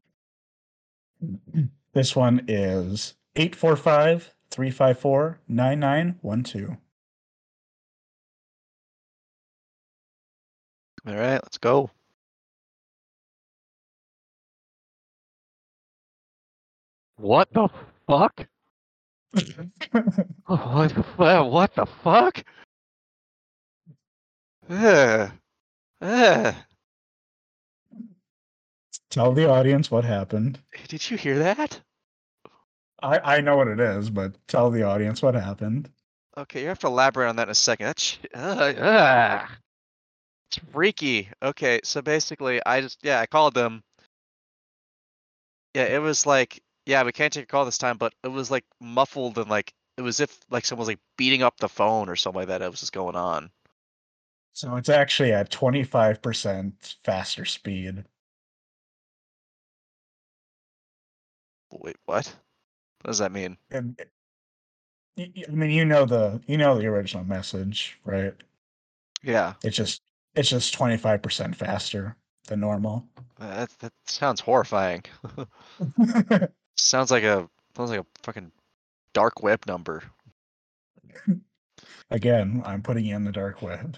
This 1.92 2.16
one 2.16 2.46
is 2.48 3.16
845 3.36 4.32
354 4.52 5.40
9912. 5.48 6.78
All 11.08 11.16
right, 11.16 11.42
let's 11.42 11.58
go. 11.58 11.90
What 17.20 17.52
the 17.54 17.68
fuck? 18.08 18.48
What 20.48 20.96
the, 20.96 21.44
what 21.44 21.76
the 21.76 21.86
fuck? 21.86 22.44
Ugh. 24.70 25.32
Ugh. 26.02 26.56
Tell 29.10 29.34
the 29.34 29.50
audience 29.50 29.92
what 29.92 30.06
happened. 30.06 30.60
Did 30.88 31.10
you 31.10 31.18
hear 31.18 31.40
that? 31.40 31.82
I, 33.02 33.38
I 33.38 33.42
know 33.42 33.58
what 33.58 33.68
it 33.68 33.80
is, 33.80 34.10
but 34.10 34.36
tell 34.48 34.72
the 34.72 34.84
audience 34.84 35.22
what 35.22 35.36
happened. 35.36 35.90
Okay, 36.38 36.62
you 36.62 36.68
have 36.68 36.80
to 36.80 36.88
elaborate 36.88 37.28
on 37.28 37.36
that 37.36 37.48
in 37.48 37.52
a 37.52 37.56
second. 37.56 37.88
That's 37.88 38.18
uh, 38.34 38.38
uh, 38.38 39.48
it's 40.50 40.60
freaky. 40.72 41.30
Okay, 41.42 41.80
so 41.84 42.02
basically, 42.02 42.62
I 42.66 42.82
just 42.82 43.00
yeah, 43.04 43.20
I 43.20 43.26
called 43.26 43.54
them. 43.54 43.84
Yeah, 45.74 45.86
it 45.86 46.02
was 46.02 46.26
like 46.26 46.62
yeah, 46.90 47.04
we 47.04 47.12
can't 47.12 47.32
take 47.34 47.44
a 47.44 47.48
call 47.48 47.66
this 47.66 47.78
time, 47.78 47.98
but 47.98 48.14
it 48.24 48.30
was 48.30 48.52
like 48.52 48.66
muffled 48.82 49.38
and 49.38 49.50
like 49.50 49.74
it 49.98 50.02
was 50.02 50.20
if 50.20 50.40
like 50.50 50.66
someone 50.66 50.82
was 50.82 50.88
like 50.90 51.00
beating 51.18 51.44
up 51.44 51.58
the 51.60 51.70
phone 51.70 52.10
or 52.10 52.16
something 52.16 52.40
like 52.42 52.48
that. 52.50 52.62
It 52.62 52.72
was 52.72 52.80
just 52.82 52.94
going 52.94 53.16
on. 53.16 53.52
So 54.54 54.76
it's 54.76 54.90
actually 54.90 55.32
at 55.32 55.50
25% 55.50 56.98
faster 57.04 57.46
speed. 57.46 58.06
Wait, 61.72 61.98
what? 62.06 62.28
What 63.02 63.08
does 63.08 63.20
that 63.20 63.32
mean? 63.32 63.58
And 63.72 64.00
it- 64.00 64.12
y- 65.18 65.32
y- 65.36 65.44
I 65.48 65.52
mean, 65.52 65.72
you 65.72 65.86
know 65.86 66.06
the 66.06 66.42
you 66.48 66.58
know 66.58 66.78
the 66.78 66.88
original 66.88 67.24
message, 67.24 68.00
right? 68.06 68.34
Yeah, 69.24 69.56
It's 69.64 69.76
just 69.78 70.02
it's 70.36 70.50
just 70.50 70.74
25% 70.74 71.56
faster 71.56 72.18
than 72.48 72.60
normal. 72.60 73.08
that 73.40 73.70
that 73.80 73.94
sounds 74.06 74.42
horrifying. 74.42 75.04
sounds 76.80 77.12
like 77.12 77.24
a 77.24 77.50
sounds 77.76 77.92
like 77.92 78.00
a 78.02 78.06
fucking 78.24 78.52
dark 79.14 79.42
web 79.44 79.66
number. 79.68 80.04
Again, 82.12 82.62
I'm 82.66 82.82
putting 82.82 83.06
in 83.06 83.24
the 83.24 83.32
dark 83.32 83.62
web. 83.62 83.98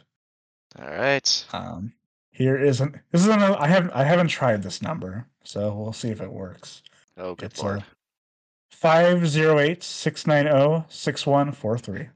All 0.79 0.87
right. 0.89 1.45
Um, 1.53 1.93
here 2.31 2.57
isn't 2.57 2.95
this 3.11 3.21
is 3.21 3.27
another. 3.27 3.57
I 3.59 3.67
haven't 3.67 3.91
I 3.91 4.03
haven't 4.03 4.27
tried 4.27 4.63
this 4.63 4.81
number, 4.81 5.27
so 5.43 5.73
we'll 5.75 5.93
see 5.93 6.09
if 6.09 6.21
it 6.21 6.31
works. 6.31 6.81
Oh, 7.17 7.35
good 7.35 7.51
It's 7.51 7.61
lord. 7.61 7.83
five 8.71 9.27
zero 9.27 9.59
eight 9.59 9.83
six 9.83 10.25
nine 10.27 10.45
zero 10.45 10.85
six 10.89 11.25
one 11.27 11.51
four 11.51 11.77
three. 11.77 12.07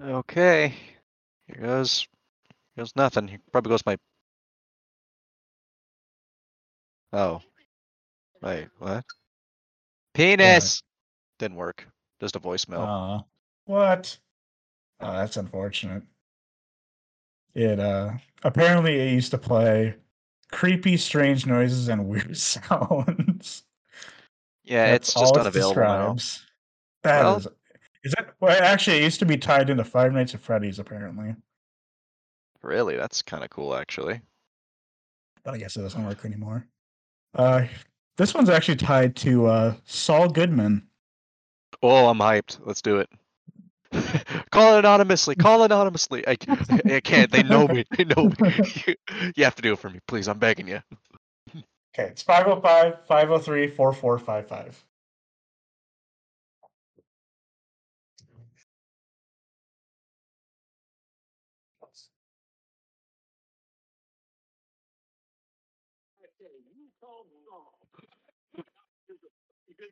Okay. 0.00 0.74
Here 1.46 1.60
goes. 1.62 2.06
Here 2.74 2.82
goes 2.82 2.94
nothing. 2.96 3.28
Here 3.28 3.40
probably 3.52 3.70
goes 3.70 3.84
my. 3.86 3.96
Oh. 7.16 7.40
Wait, 8.42 8.68
what? 8.78 9.04
Penis! 10.12 10.82
Didn't 11.38 11.56
work. 11.56 11.86
Just 12.20 12.36
a 12.36 12.40
voicemail. 12.40 13.20
Uh, 13.20 13.22
what? 13.64 14.18
Oh, 15.00 15.12
that's 15.14 15.38
unfortunate. 15.38 16.02
It 17.54 17.80
uh 17.80 18.10
apparently 18.42 19.00
it 19.00 19.12
used 19.14 19.30
to 19.30 19.38
play 19.38 19.94
creepy, 20.52 20.98
strange 20.98 21.46
noises 21.46 21.88
and 21.88 22.06
weird 22.06 22.36
sounds. 22.36 23.64
yeah, 24.64 24.90
That's 24.90 25.08
it's 25.08 25.14
just 25.18 25.32
all 25.32 25.38
it 25.38 25.40
unavailable 25.40 25.80
now. 25.82 26.12
describes. 26.12 26.44
That 27.02 27.24
Well- 27.24 27.36
is. 27.38 27.48
Is 28.04 28.14
it? 28.18 28.28
Well, 28.40 28.62
actually, 28.62 28.98
it 28.98 29.02
used 29.04 29.18
to 29.20 29.26
be 29.26 29.36
tied 29.38 29.68
into 29.70 29.82
Five 29.84 30.12
Nights 30.12 30.32
at 30.34 30.40
Freddy's, 30.40 30.78
apparently. 30.78 31.34
Really, 32.62 32.94
that's 32.94 33.20
kind 33.20 33.42
of 33.42 33.50
cool, 33.50 33.74
actually. 33.74 34.20
But 35.42 35.54
I 35.54 35.58
guess 35.58 35.76
it 35.76 35.80
doesn't 35.82 36.04
work 36.06 36.24
anymore. 36.24 36.68
Uh, 37.36 37.66
this 38.16 38.34
one's 38.34 38.48
actually 38.48 38.76
tied 38.76 39.14
to 39.16 39.46
uh 39.46 39.74
Saul 39.84 40.28
Goodman. 40.28 40.86
Oh, 41.82 42.06
I'm 42.06 42.18
hyped. 42.18 42.58
Let's 42.64 42.82
do 42.82 42.98
it. 42.98 43.08
call 44.50 44.78
anonymously. 44.78 45.34
Call 45.34 45.62
anonymously. 45.62 46.26
I, 46.26 46.36
I 46.86 47.00
can't. 47.00 47.30
They 47.30 47.42
know 47.42 47.68
me. 47.68 47.84
They 47.96 48.04
know 48.04 48.32
me. 48.40 48.60
You, 48.86 48.94
you 49.36 49.44
have 49.44 49.54
to 49.56 49.62
do 49.62 49.74
it 49.74 49.78
for 49.78 49.90
me, 49.90 50.00
please. 50.08 50.28
I'm 50.28 50.38
begging 50.38 50.68
you. 50.68 50.80
Okay, 51.94 52.10
it's 52.10 52.22
505 52.22 53.06
503 53.06 53.68
4455. 53.68 54.84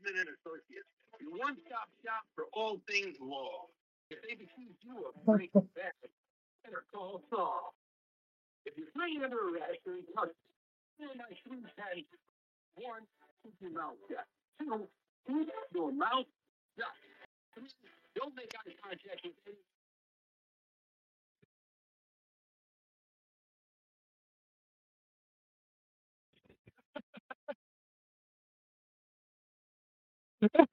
Goodman 0.05 0.21
and 0.21 0.37
Associates, 0.37 0.89
your 1.17 1.33
one-stop 1.41 1.89
shop 2.05 2.29
for 2.37 2.45
all 2.53 2.77
things 2.85 3.17
law. 3.25 3.73
If 4.13 4.21
they 4.21 4.37
accuse 4.37 4.77
you 4.85 5.09
of 5.09 5.17
breaking 5.25 5.65
bad, 5.73 5.97
better 6.61 6.85
call 6.93 7.25
Saul. 7.33 7.73
If 8.69 8.77
you're 8.77 8.93
fleeing 8.93 9.25
under 9.25 9.41
arrest 9.49 9.81
or 9.89 9.97
in 9.97 10.05
custody, 10.13 10.37
then 11.01 11.17
my 11.17 11.33
three 11.49 11.65
patties. 11.81 12.05
One, 12.77 13.09
keep 13.41 13.57
your 13.65 13.73
mouth 13.73 13.97
shut. 14.13 14.29
Two, 14.61 14.85
keep 15.25 15.49
your 15.73 15.93
mouth 15.93 16.29
shut. 16.77 16.93
Three, 17.57 17.73
don't 18.13 18.37
make 18.37 18.53
eye 18.61 18.77
contact 18.85 19.25
with 19.25 19.41
any 19.49 19.57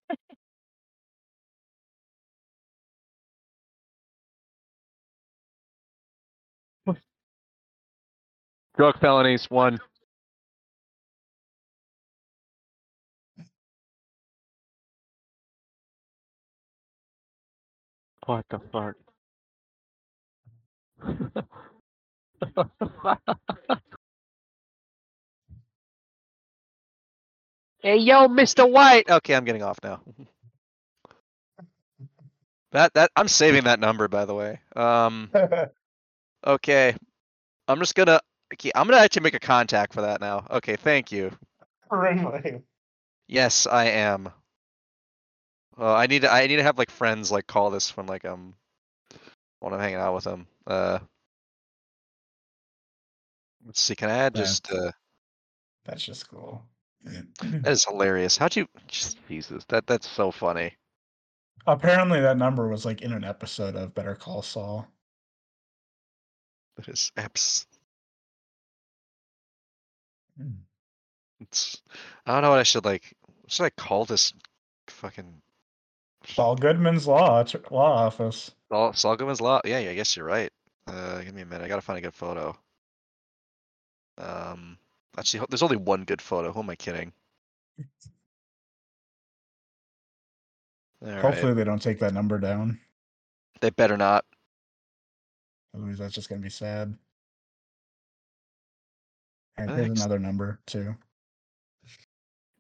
Drug 8.77 8.99
felonies, 8.99 9.45
one. 9.49 9.79
What 18.25 18.45
the 18.49 18.59
fuck? 18.71 18.95
hey, 27.81 27.97
yo, 27.97 28.27
Mr. 28.27 28.69
White. 28.69 29.09
Okay, 29.09 29.35
I'm 29.35 29.45
getting 29.45 29.63
off 29.63 29.79
now. 29.83 30.01
That 32.73 32.93
that 32.93 33.11
I'm 33.17 33.27
saving 33.27 33.65
that 33.65 33.81
number, 33.81 34.07
by 34.07 34.23
the 34.25 34.33
way. 34.33 34.59
Um. 34.75 35.29
Okay. 36.47 36.95
I'm 37.67 37.79
just 37.79 37.95
gonna. 37.95 38.19
Okay, 38.53 38.71
I'm 38.73 38.87
gonna 38.87 39.01
actually 39.03 39.23
make 39.23 39.33
a 39.35 39.39
contact 39.39 39.93
for 39.93 40.01
that 40.01 40.21
now. 40.21 40.47
Okay, 40.49 40.75
thank 40.77 41.11
you. 41.11 41.31
really? 41.91 42.61
Yes, 43.27 43.67
I 43.67 43.85
am. 43.85 44.29
Well, 45.77 45.93
I 45.93 46.07
need 46.07 46.21
to. 46.21 46.31
I 46.31 46.47
need 46.47 46.55
to 46.55 46.63
have 46.63 46.77
like 46.77 46.89
friends 46.89 47.29
like 47.31 47.45
call 47.45 47.69
this 47.71 47.95
when 47.95 48.07
like 48.07 48.23
I'm 48.23 48.55
when 49.59 49.73
I'm 49.73 49.79
hanging 49.79 49.97
out 49.99 50.15
with 50.15 50.23
them. 50.23 50.47
Uh. 50.65 50.99
Let's 53.65 53.81
see. 53.81 53.95
Can 53.95 54.09
I 54.09 54.17
add 54.17 54.35
Yeah. 54.35 54.41
just? 54.43 54.71
Uh, 54.71 54.91
That's 55.85 56.03
just 56.03 56.29
cool. 56.29 56.63
That 57.03 57.67
is 57.67 57.85
hilarious. 57.85 58.37
How'd 58.37 58.55
you? 58.55 58.67
Jesus, 59.27 59.65
that 59.69 59.87
that's 59.87 60.09
so 60.09 60.31
funny. 60.31 60.73
Apparently, 61.67 62.19
that 62.21 62.37
number 62.37 62.67
was 62.67 62.85
like 62.85 63.01
in 63.01 63.11
an 63.11 63.23
episode 63.23 63.75
of 63.75 63.93
Better 63.93 64.15
Call 64.15 64.41
Saul. 64.41 64.87
That 66.77 66.87
is 66.87 67.11
abs. 67.17 67.67
Hmm. 70.37 70.61
It's. 71.39 71.81
I 72.25 72.33
don't 72.33 72.43
know 72.43 72.49
what 72.51 72.59
I 72.59 72.63
should 72.63 72.85
like. 72.85 73.13
What 73.41 73.51
should 73.51 73.63
I 73.65 73.69
call 73.71 74.05
this? 74.05 74.33
Fucking 74.87 75.41
Saul 76.25 76.55
Goodman's 76.55 77.07
law 77.07 77.43
law 77.71 78.05
office. 78.05 78.51
Saul, 78.69 78.93
Saul 78.93 79.15
Goodman's 79.15 79.41
Law. 79.41 79.61
Yeah, 79.65 79.79
yeah, 79.79 79.91
I 79.91 79.95
guess 79.95 80.15
you're 80.15 80.25
right. 80.25 80.51
Uh, 80.87 81.21
give 81.21 81.33
me 81.33 81.41
a 81.41 81.45
minute. 81.45 81.63
I 81.63 81.67
gotta 81.67 81.81
find 81.81 81.97
a 81.97 82.01
good 82.01 82.13
photo. 82.13 82.55
Um, 84.17 84.77
actually, 85.17 85.45
there's 85.49 85.63
only 85.63 85.77
one 85.77 86.03
good 86.03 86.21
photo. 86.21 86.51
Who 86.51 86.59
am 86.61 86.69
I 86.69 86.75
kidding? 86.75 87.11
All 91.03 91.11
right. 91.11 91.21
Hopefully 91.21 91.53
they 91.53 91.63
don't 91.63 91.81
take 91.81 91.99
that 91.99 92.13
number 92.13 92.37
down. 92.37 92.79
They 93.59 93.69
better 93.71 93.97
not. 93.97 94.25
Otherwise, 95.75 95.97
that's 95.97 96.13
just 96.13 96.29
gonna 96.29 96.41
be 96.41 96.49
sad. 96.49 96.95
And 99.57 99.71
I 99.71 99.75
here's 99.75 99.99
another 99.99 100.19
number 100.19 100.59
too. 100.65 100.95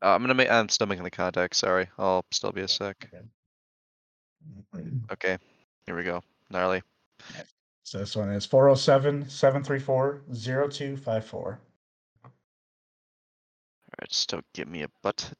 Uh, 0.03 0.09
I'm 0.15 0.21
gonna 0.21 0.33
make. 0.33 0.49
I'm 0.49 0.69
still 0.69 0.87
making 0.87 1.03
the 1.03 1.11
contact. 1.11 1.55
Sorry, 1.55 1.87
I'll 1.97 2.25
still 2.31 2.51
be 2.51 2.61
a 2.61 2.67
sec. 2.67 3.09
Okay, 5.11 5.37
here 5.85 5.95
we 5.95 6.03
go. 6.03 6.23
Gnarly. 6.49 6.81
So 7.83 7.99
this 7.99 8.15
one 8.15 8.29
is 8.29 8.45
407 8.45 9.29
734 9.29 10.21
0254. 10.33 11.59
Right, 14.01 14.13
still 14.13 14.41
give 14.53 14.67
me 14.67 14.83
a 14.83 14.89
but. 15.03 15.31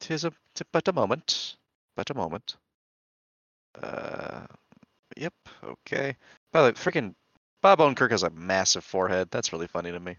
Tis 0.00 0.24
a 0.24 0.32
but 0.72 0.88
a 0.88 0.92
moment. 0.92 1.56
But 1.96 2.10
a 2.10 2.14
moment. 2.14 2.56
Uh, 3.82 4.46
yep. 5.16 5.34
Okay. 5.64 6.16
By 6.52 6.62
the 6.62 6.68
way, 6.68 6.72
freaking 6.72 7.14
Bob 7.62 7.80
Odenkirk 7.80 8.10
has 8.12 8.22
a 8.24 8.30
massive 8.30 8.84
forehead. 8.84 9.30
That's 9.30 9.52
really 9.52 9.68
funny 9.68 9.92
to 9.92 10.00
me. 10.00 10.16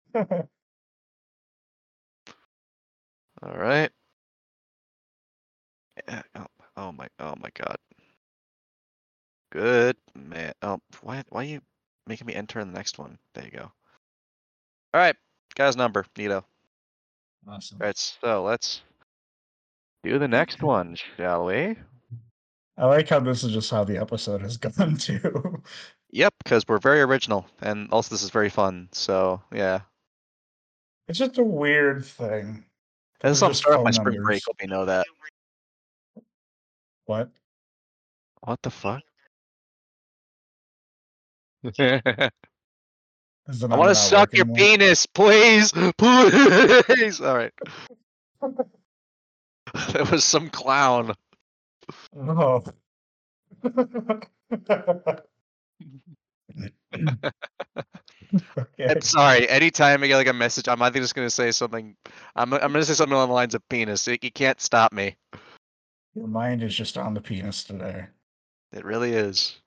All 0.14 0.26
right. 3.42 3.90
Oh, 6.34 6.46
oh 6.76 6.92
my. 6.92 7.08
Oh 7.18 7.34
my 7.40 7.50
God. 7.54 7.76
Good 9.52 9.96
man. 10.14 10.52
Oh, 10.62 10.80
why? 11.02 11.24
Why 11.30 11.42
are 11.42 11.44
you 11.44 11.60
making 12.06 12.26
me 12.26 12.34
enter 12.34 12.60
in 12.60 12.68
the 12.72 12.78
next 12.78 12.98
one? 12.98 13.18
There 13.34 13.44
you 13.44 13.50
go. 13.50 13.72
All 14.94 15.00
right, 15.00 15.16
guy's 15.54 15.76
number. 15.76 16.04
Neato. 16.16 16.44
Awesome. 17.48 17.78
All 17.80 17.86
right, 17.86 17.96
so 17.96 18.42
let's 18.44 18.82
do 20.02 20.18
the 20.18 20.28
next 20.28 20.62
one, 20.62 20.96
shall 21.16 21.46
we? 21.46 21.76
I 22.76 22.86
like 22.86 23.08
how 23.08 23.20
this 23.20 23.44
is 23.44 23.52
just 23.52 23.70
how 23.70 23.84
the 23.84 23.98
episode 23.98 24.40
has 24.42 24.56
gone 24.58 24.96
too. 24.96 25.62
Yep, 26.12 26.34
because 26.42 26.64
we're 26.66 26.78
very 26.78 27.00
original, 27.02 27.46
and 27.60 27.90
also 27.92 28.14
this 28.14 28.22
is 28.22 28.30
very 28.30 28.48
fun. 28.48 28.88
So 28.92 29.40
yeah, 29.52 29.80
It's 31.08 31.18
just 31.18 31.38
a 31.38 31.44
weird 31.44 32.04
thing. 32.04 32.46
and 32.46 32.64
They're 33.20 33.34
some 33.34 33.50
just 33.50 33.60
start 33.62 33.76
off 33.76 33.84
my 33.84 33.90
phone 33.90 33.92
spring 33.92 34.22
break. 34.22 34.24
numbers. 34.24 34.44
Hope 34.46 34.62
you 34.62 34.68
know 34.68 34.84
that. 34.86 35.06
What? 37.06 37.30
What 38.42 38.62
the 38.62 38.70
fuck? 38.70 39.02
I 43.48 43.76
want 43.76 43.88
to 43.88 43.94
suck 43.94 44.34
your 44.34 44.46
penis, 44.46 45.06
please, 45.06 45.72
please. 45.98 47.20
All 47.20 47.36
right. 47.36 47.52
That 49.92 50.10
was 50.10 50.24
some 50.24 50.50
clown. 50.50 51.14
Oh. 52.18 52.64
okay. 53.64 53.80
And 58.78 59.04
sorry, 59.04 59.48
anytime 59.48 60.02
I 60.02 60.08
get 60.08 60.16
like 60.16 60.26
a 60.26 60.32
message, 60.32 60.66
I'm 60.66 60.82
either 60.82 60.98
just 60.98 61.14
gonna 61.14 61.30
say 61.30 61.52
something. 61.52 61.94
I'm 62.34 62.52
I'm 62.52 62.72
gonna 62.72 62.84
say 62.84 62.94
something 62.94 63.14
along 63.14 63.28
the 63.28 63.34
lines 63.34 63.54
of 63.54 63.62
penis. 63.68 64.08
You 64.08 64.18
you 64.20 64.32
can't 64.32 64.60
stop 64.60 64.92
me. 64.92 65.14
Your 66.14 66.26
mind 66.26 66.64
is 66.64 66.74
just 66.74 66.98
on 66.98 67.14
the 67.14 67.20
penis 67.20 67.62
today. 67.62 68.06
It 68.72 68.84
really 68.84 69.12
is. 69.12 69.60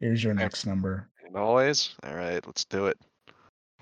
Here's 0.00 0.24
your 0.24 0.34
next 0.34 0.66
number 0.66 1.08
And 1.26 1.36
always. 1.36 1.94
All 2.04 2.14
right, 2.14 2.44
let's 2.46 2.64
do 2.64 2.86
it. 2.86 2.98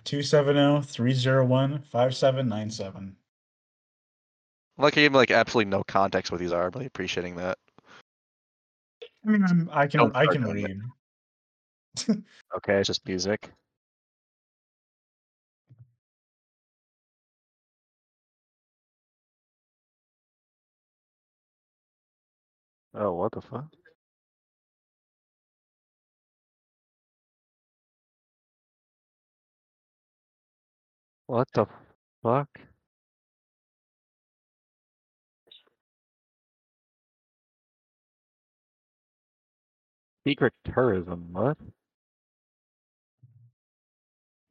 270 0.05 0.87
301 0.87 1.79
5797. 1.91 3.17
I 4.77 4.83
Like 4.83 4.97
you 4.97 5.03
give 5.03 5.13
me 5.13 5.19
like 5.19 5.31
absolutely 5.31 5.71
no 5.71 5.85
context 5.85 6.33
what 6.33 6.41
these 6.41 6.53
are. 6.53 6.65
I'm 6.65 6.71
really 6.75 6.87
appreciating 6.87 7.37
that. 7.37 7.59
I 9.27 9.31
mean, 9.31 9.45
I'm, 9.45 9.71
I 9.73 9.87
can 9.87 9.99
Don't 9.99 10.17
I 10.17 10.27
can 10.27 10.43
doing 10.43 10.59
it. 10.59 10.77
read. 12.09 12.23
Okay, 12.57 12.79
it's 12.79 12.89
just 12.89 13.07
music. 13.07 13.51
Oh, 22.95 23.13
what 23.15 23.33
the 23.33 23.41
fuck? 23.41 23.67
What 31.27 31.49
the 31.55 31.67
fuck? 32.23 32.49
Secret 40.27 40.53
tourism, 40.65 41.29
what? 41.33 41.57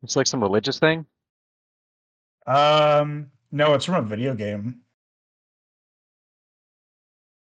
It's 0.03 0.15
like 0.15 0.27
some 0.27 0.41
religious 0.41 0.79
thing? 0.79 1.05
Um, 2.45 3.31
no, 3.51 3.73
it's 3.73 3.85
from 3.85 3.95
a 3.95 4.01
video 4.01 4.35
game. 4.35 4.81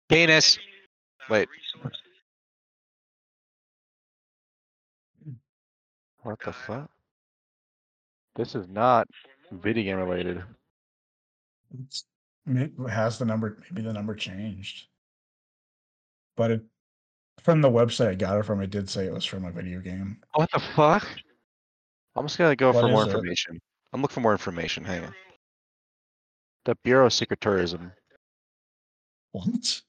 Penis. 0.09 0.57
Wait. 1.29 1.47
What 6.23 6.39
the 6.43 6.51
fuck? 6.51 6.89
This 8.39 8.55
is 8.55 8.69
not 8.69 9.05
video 9.51 9.83
game 9.83 9.97
related. 9.97 10.41
It's, 11.83 12.05
it 12.47 12.71
has 12.89 13.19
the 13.19 13.25
number. 13.25 13.61
Maybe 13.69 13.81
the 13.81 13.91
number 13.91 14.15
changed, 14.15 14.87
but 16.37 16.49
it 16.51 16.61
from 17.43 17.59
the 17.59 17.69
website 17.69 18.07
I 18.07 18.15
got 18.15 18.39
it 18.39 18.45
from. 18.45 18.61
It 18.61 18.69
did 18.69 18.89
say 18.89 19.05
it 19.05 19.11
was 19.11 19.25
from 19.25 19.43
a 19.43 19.51
video 19.51 19.81
game. 19.81 20.21
What 20.35 20.49
the 20.53 20.61
fuck? 20.73 21.05
I'm 22.15 22.25
just 22.25 22.37
gonna 22.37 22.55
go 22.55 22.71
What 22.71 22.79
for 22.83 22.87
more 22.87 23.01
is 23.01 23.07
it? 23.07 23.11
information. 23.17 23.59
I'm 23.91 24.01
looking 24.01 24.13
for 24.15 24.21
more 24.21 24.31
information. 24.31 24.85
Hang 24.85 25.03
on. 25.03 25.13
The 26.63 26.75
Bureau 26.85 27.07
of 27.07 27.13
Secret 27.13 27.41
Tourism. 27.41 27.91
What? 29.33 29.81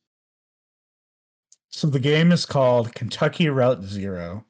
So 1.69 1.87
the 1.87 2.01
game 2.01 2.33
is 2.33 2.45
called 2.45 2.93
Kentucky 2.97 3.49
Route 3.49 3.85
Zero. 3.85 4.45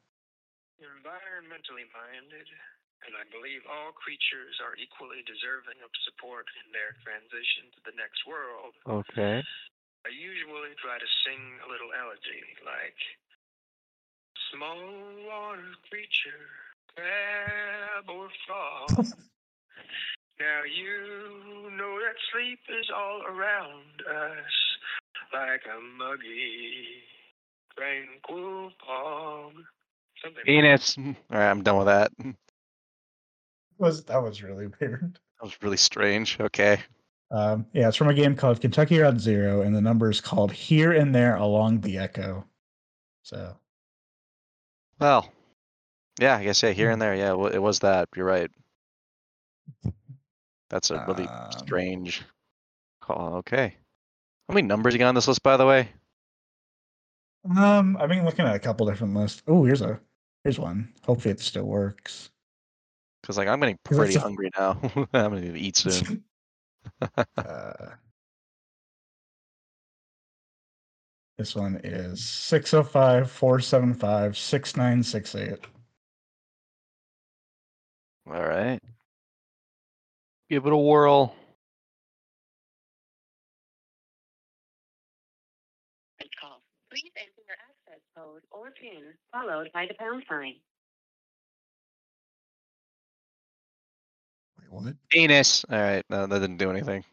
environmentally 0.81 1.85
minded, 1.93 2.49
and 3.07 3.15
I 3.15 3.25
believe 3.41 3.65
all 3.65 3.97
creatures 3.97 4.61
are 4.61 4.77
equally 4.77 5.25
deserving 5.25 5.81
of 5.81 5.89
support 6.05 6.45
in 6.61 6.69
their 6.77 6.93
transition 7.01 7.73
to 7.73 7.81
the 7.89 7.97
next 7.97 8.29
world. 8.29 8.77
Okay. 8.85 9.41
I 10.05 10.11
usually 10.13 10.77
try 10.77 11.01
to 11.01 11.09
sing 11.25 11.41
a 11.65 11.69
little 11.73 11.97
elegy 11.97 12.45
like 12.61 13.01
Small 14.53 14.77
water 15.29 15.63
creature, 15.89 16.51
crab 16.95 18.05
or 18.09 18.29
frog. 18.47 19.07
now 20.41 20.61
you 20.65 21.71
know 21.77 21.99
that 22.01 22.17
sleep 22.33 22.59
is 22.69 22.91
all 22.95 23.23
around 23.23 24.03
us 24.09 24.53
like 25.33 25.63
a 25.67 25.81
muggy, 25.99 26.85
tranquil 27.77 28.73
fog. 28.85 29.53
Something 30.23 30.43
Penis. 30.45 30.99
All 30.99 31.15
right, 31.31 31.51
I'm 31.51 31.63
done 31.63 31.79
with 31.79 31.87
that. 31.87 32.11
That 33.81 33.87
Was 33.87 34.05
that 34.05 34.23
was 34.23 34.43
really 34.43 34.67
weird. 34.81 35.15
That 35.41 35.43
was 35.43 35.57
really 35.63 35.77
strange. 35.79 36.39
Okay. 36.39 36.81
Um, 37.31 37.65
yeah, 37.73 37.89
it's 37.89 37.97
from 37.97 38.09
a 38.09 38.15
game 38.15 38.35
called 38.37 38.61
Kentucky 38.61 38.99
Route 38.99 39.21
Zero, 39.21 39.63
and 39.63 39.75
the 39.75 39.81
number 39.81 40.11
is 40.11 40.21
called 40.21 40.53
Here 40.53 40.93
and 40.93 41.15
There 41.15 41.37
Along 41.37 41.81
the 41.81 41.97
Echo. 41.99 42.45
So 43.23 43.57
Well, 44.99 45.33
yeah, 46.21 46.37
I 46.37 46.45
guess 46.45 46.63
yeah, 46.63 46.71
here 46.71 46.91
and 46.91 47.01
there, 47.01 47.15
yeah, 47.15 47.31
it 47.49 47.63
was 47.63 47.79
that. 47.81 48.09
You're 48.17 48.27
right. 48.27 48.51
That's 50.69 50.91
a 50.91 51.05
really 51.07 51.27
Um, 51.27 51.53
strange 51.53 52.23
call. 53.01 53.37
Okay. 53.37 53.77
How 54.49 54.55
many 54.55 54.67
numbers 54.67 54.93
you 54.93 54.99
got 54.99 55.09
on 55.09 55.15
this 55.15 55.29
list, 55.29 55.43
by 55.43 55.57
the 55.57 55.67
way? 55.67 55.89
Um, 57.57 57.97
I've 57.97 58.09
been 58.09 58.25
looking 58.25 58.45
at 58.45 58.55
a 58.55 58.59
couple 58.61 58.87
different 58.87 59.15
lists. 59.15 59.43
Oh, 59.47 59.65
here's 59.65 59.81
a 59.83 60.01
here's 60.45 60.59
one. 60.59 60.93
Hopefully 61.05 61.33
it 61.33 61.41
still 61.41 61.65
works. 61.65 62.30
Because 63.23 63.39
like 63.39 63.49
I'm 63.49 63.61
getting 63.61 63.79
pretty 63.85 64.15
a- 64.15 64.21
hungry 64.21 64.51
now. 64.57 64.79
I'm 64.97 65.07
gonna 65.13 65.41
need 65.41 65.55
to 65.55 65.61
eat 65.61 65.77
soon. 65.77 66.25
uh, 67.37 67.73
this 71.39 71.55
one 71.55 71.81
is 71.85 72.23
605 72.23 73.31
475 73.31 74.37
6968. 74.37 75.67
All 78.27 78.43
right. 78.47 78.79
Give 80.49 80.67
it 80.67 80.73
a 80.73 80.77
whirl. 80.77 81.35
Please 86.91 87.13
enter 87.17 87.43
your 87.47 87.55
access 87.55 88.03
code 88.17 88.43
or 88.51 88.73
PIN 88.73 89.15
followed 89.31 89.71
by 89.73 89.87
the 89.87 89.95
pound 89.95 90.25
sign. 90.29 90.55
What? 94.71 94.95
Penis. 95.11 95.65
All 95.71 95.79
right, 95.79 96.05
no, 96.09 96.27
that 96.27 96.39
didn't 96.41 96.57
do 96.59 96.71
anything. 96.71 97.05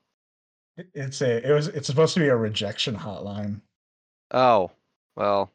It- 0.77 0.89
It's 0.93 1.21
a 1.21 1.45
it 1.47 1.51
was 1.53 1.67
it's 1.67 1.87
supposed 1.87 2.13
to 2.13 2.19
be 2.19 2.27
a 2.27 2.35
rejection 2.35 2.95
hotline. 2.95 3.61
Oh, 4.31 4.71
well, 5.15 5.51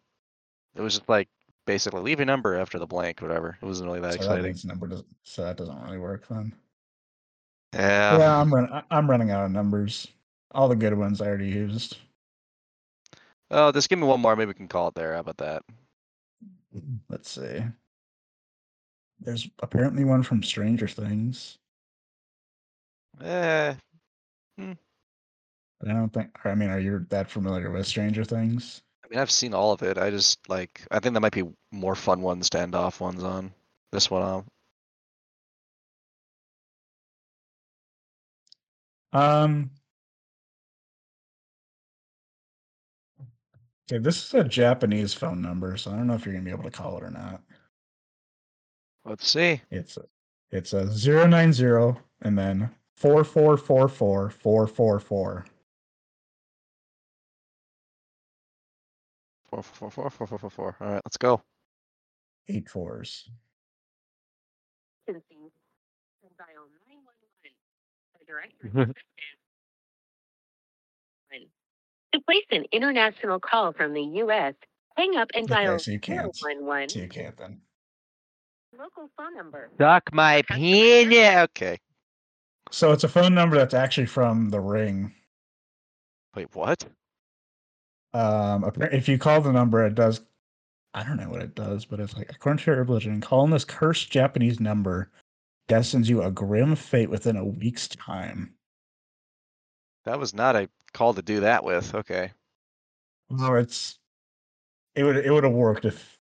it 0.74 0.80
was 0.80 0.94
just 0.96 1.08
like 1.08 1.28
basically 1.66 2.02
leave 2.02 2.18
your 2.18 2.26
number 2.26 2.56
after 2.56 2.78
the 2.78 2.86
blank, 2.86 3.20
whatever. 3.20 3.56
It 3.62 3.64
wasn't 3.64 3.88
really 3.88 4.00
that 4.00 4.12
So 4.14 4.18
that, 4.18 4.24
exciting. 4.24 4.44
means 4.44 4.64
number 4.64 4.86
doesn't, 4.88 5.06
so 5.22 5.44
that 5.44 5.56
doesn't 5.56 5.80
really 5.82 5.98
work 5.98 6.26
then. 6.28 6.52
Yeah. 7.74 8.18
yeah, 8.18 8.36
I'm 8.40 8.52
running. 8.52 8.82
I'm 8.90 9.08
running 9.10 9.30
out 9.30 9.44
of 9.44 9.50
numbers. 9.52 10.08
All 10.50 10.68
the 10.68 10.76
good 10.76 10.92
ones 10.98 11.20
I 11.22 11.26
already 11.26 11.48
used. 11.48 11.96
Oh, 13.50 13.70
just 13.72 13.88
give 13.88 13.98
me 13.98 14.06
one 14.06 14.20
more. 14.20 14.34
Maybe 14.34 14.48
we 14.48 14.54
can 14.54 14.68
call 14.68 14.88
it 14.88 14.94
there. 14.94 15.14
How 15.14 15.20
about 15.20 15.38
that? 15.38 15.62
Let's 17.08 17.30
see. 17.30 17.62
There's 19.20 19.48
apparently 19.62 20.04
one 20.04 20.22
from 20.22 20.42
Stranger 20.42 20.88
Things. 20.88 21.58
Eh, 23.22 23.74
But 24.58 25.90
I 25.90 25.92
don't 25.92 26.12
think. 26.12 26.30
I 26.44 26.54
mean, 26.54 26.70
are 26.70 26.80
you 26.80 27.06
that 27.10 27.30
familiar 27.30 27.70
with 27.70 27.86
Stranger 27.86 28.24
Things? 28.24 28.82
I 29.04 29.08
mean, 29.08 29.18
I've 29.20 29.30
seen 29.30 29.54
all 29.54 29.72
of 29.72 29.82
it. 29.82 29.98
I 29.98 30.10
just 30.10 30.48
like. 30.48 30.82
I 30.90 30.98
think 31.00 31.14
there 31.14 31.20
might 31.20 31.32
be 31.32 31.48
more 31.70 31.94
fun 31.94 32.20
ones 32.22 32.50
to 32.50 32.60
end 32.60 32.74
off 32.74 33.00
ones 33.00 33.22
on. 33.22 33.52
This 33.92 34.10
one, 34.10 34.22
um, 34.22 34.46
Um. 39.12 39.70
Okay, 43.90 43.98
this 43.98 44.24
is 44.24 44.34
a 44.34 44.44
Japanese 44.44 45.12
phone 45.12 45.42
number, 45.42 45.76
so 45.76 45.90
I 45.90 45.96
don't 45.96 46.06
know 46.06 46.14
if 46.14 46.24
you're 46.24 46.32
gonna 46.34 46.44
be 46.44 46.50
able 46.50 46.64
to 46.64 46.70
call 46.70 46.96
it 46.96 47.02
or 47.04 47.10
not. 47.10 47.42
let's 49.04 49.26
see. 49.28 49.60
It's 49.70 49.96
a, 49.96 50.04
it's 50.50 50.72
a 50.72 50.86
zero 50.90 51.26
nine 51.26 51.52
zero 51.52 51.98
and 52.22 52.38
then 52.38 52.70
four 53.02 53.24
four 53.24 53.56
four 53.56 53.88
four 53.88 54.30
four 54.30 54.66
four 54.68 55.00
four. 55.00 55.44
Four, 59.50 59.62
four, 59.62 59.90
four, 59.90 60.10
four, 60.10 60.26
four, 60.28 60.38
four, 60.38 60.50
four. 60.50 60.76
All 60.80 60.86
right, 60.86 61.02
let's 61.04 61.16
go. 61.18 61.42
Eight 62.48 62.68
fours. 62.68 63.28
emergency, 65.08 65.52
and 66.22 66.36
dial 66.38 66.68
911. 66.88 67.52
The 68.20 68.24
directory 68.24 68.70
is 68.70 68.94
To 72.14 72.20
place 72.20 72.44
an 72.50 72.64
international 72.72 73.40
call 73.40 73.72
from 73.72 73.94
the 73.94 74.02
U.S., 74.02 74.54
hang 74.96 75.16
up 75.16 75.28
and 75.34 75.48
dial 75.48 75.58
Okay, 75.58 75.66
dial 75.66 75.78
so 75.78 75.90
you 75.90 75.98
can't. 75.98 76.36
011, 76.44 76.88
So 76.90 76.98
you 77.00 77.08
can't 77.08 77.36
then. 77.36 77.60
local 78.78 79.10
phone 79.16 79.34
number. 79.34 79.70
Suck 79.78 80.12
my 80.12 80.42
Customer 80.42 80.58
penis. 80.58 81.36
Okay. 81.44 81.78
So 82.72 82.90
it's 82.90 83.04
a 83.04 83.08
phone 83.08 83.34
number 83.34 83.56
that's 83.56 83.74
actually 83.74 84.06
from 84.06 84.48
the 84.48 84.60
ring. 84.60 85.12
Wait, 86.34 86.48
what? 86.54 86.84
Um, 88.14 88.70
if 88.90 89.08
you 89.08 89.18
call 89.18 89.42
the 89.42 89.52
number, 89.52 89.84
it 89.84 89.94
does. 89.94 90.22
I 90.94 91.04
don't 91.04 91.18
know 91.18 91.28
what 91.28 91.42
it 91.42 91.54
does, 91.54 91.84
but 91.84 92.00
it's 92.00 92.16
like 92.16 92.30
according 92.30 92.64
to 92.64 92.70
your 92.70 92.82
religion, 92.82 93.20
calling 93.20 93.50
this 93.50 93.64
cursed 93.64 94.10
Japanese 94.10 94.58
number 94.58 95.10
destines 95.68 96.08
you 96.08 96.22
a 96.22 96.30
grim 96.30 96.74
fate 96.74 97.10
within 97.10 97.36
a 97.36 97.44
week's 97.44 97.88
time. 97.88 98.54
That 100.04 100.18
was 100.18 100.34
not 100.34 100.56
a 100.56 100.68
call 100.92 101.12
to 101.14 101.22
do 101.22 101.40
that 101.40 101.64
with. 101.64 101.94
Okay. 101.94 102.32
No, 103.30 103.54
it's 103.54 103.98
it 104.94 105.04
would 105.04 105.16
it 105.16 105.30
would 105.30 105.44
have 105.44 105.52
worked 105.52 105.84
if 105.84 106.18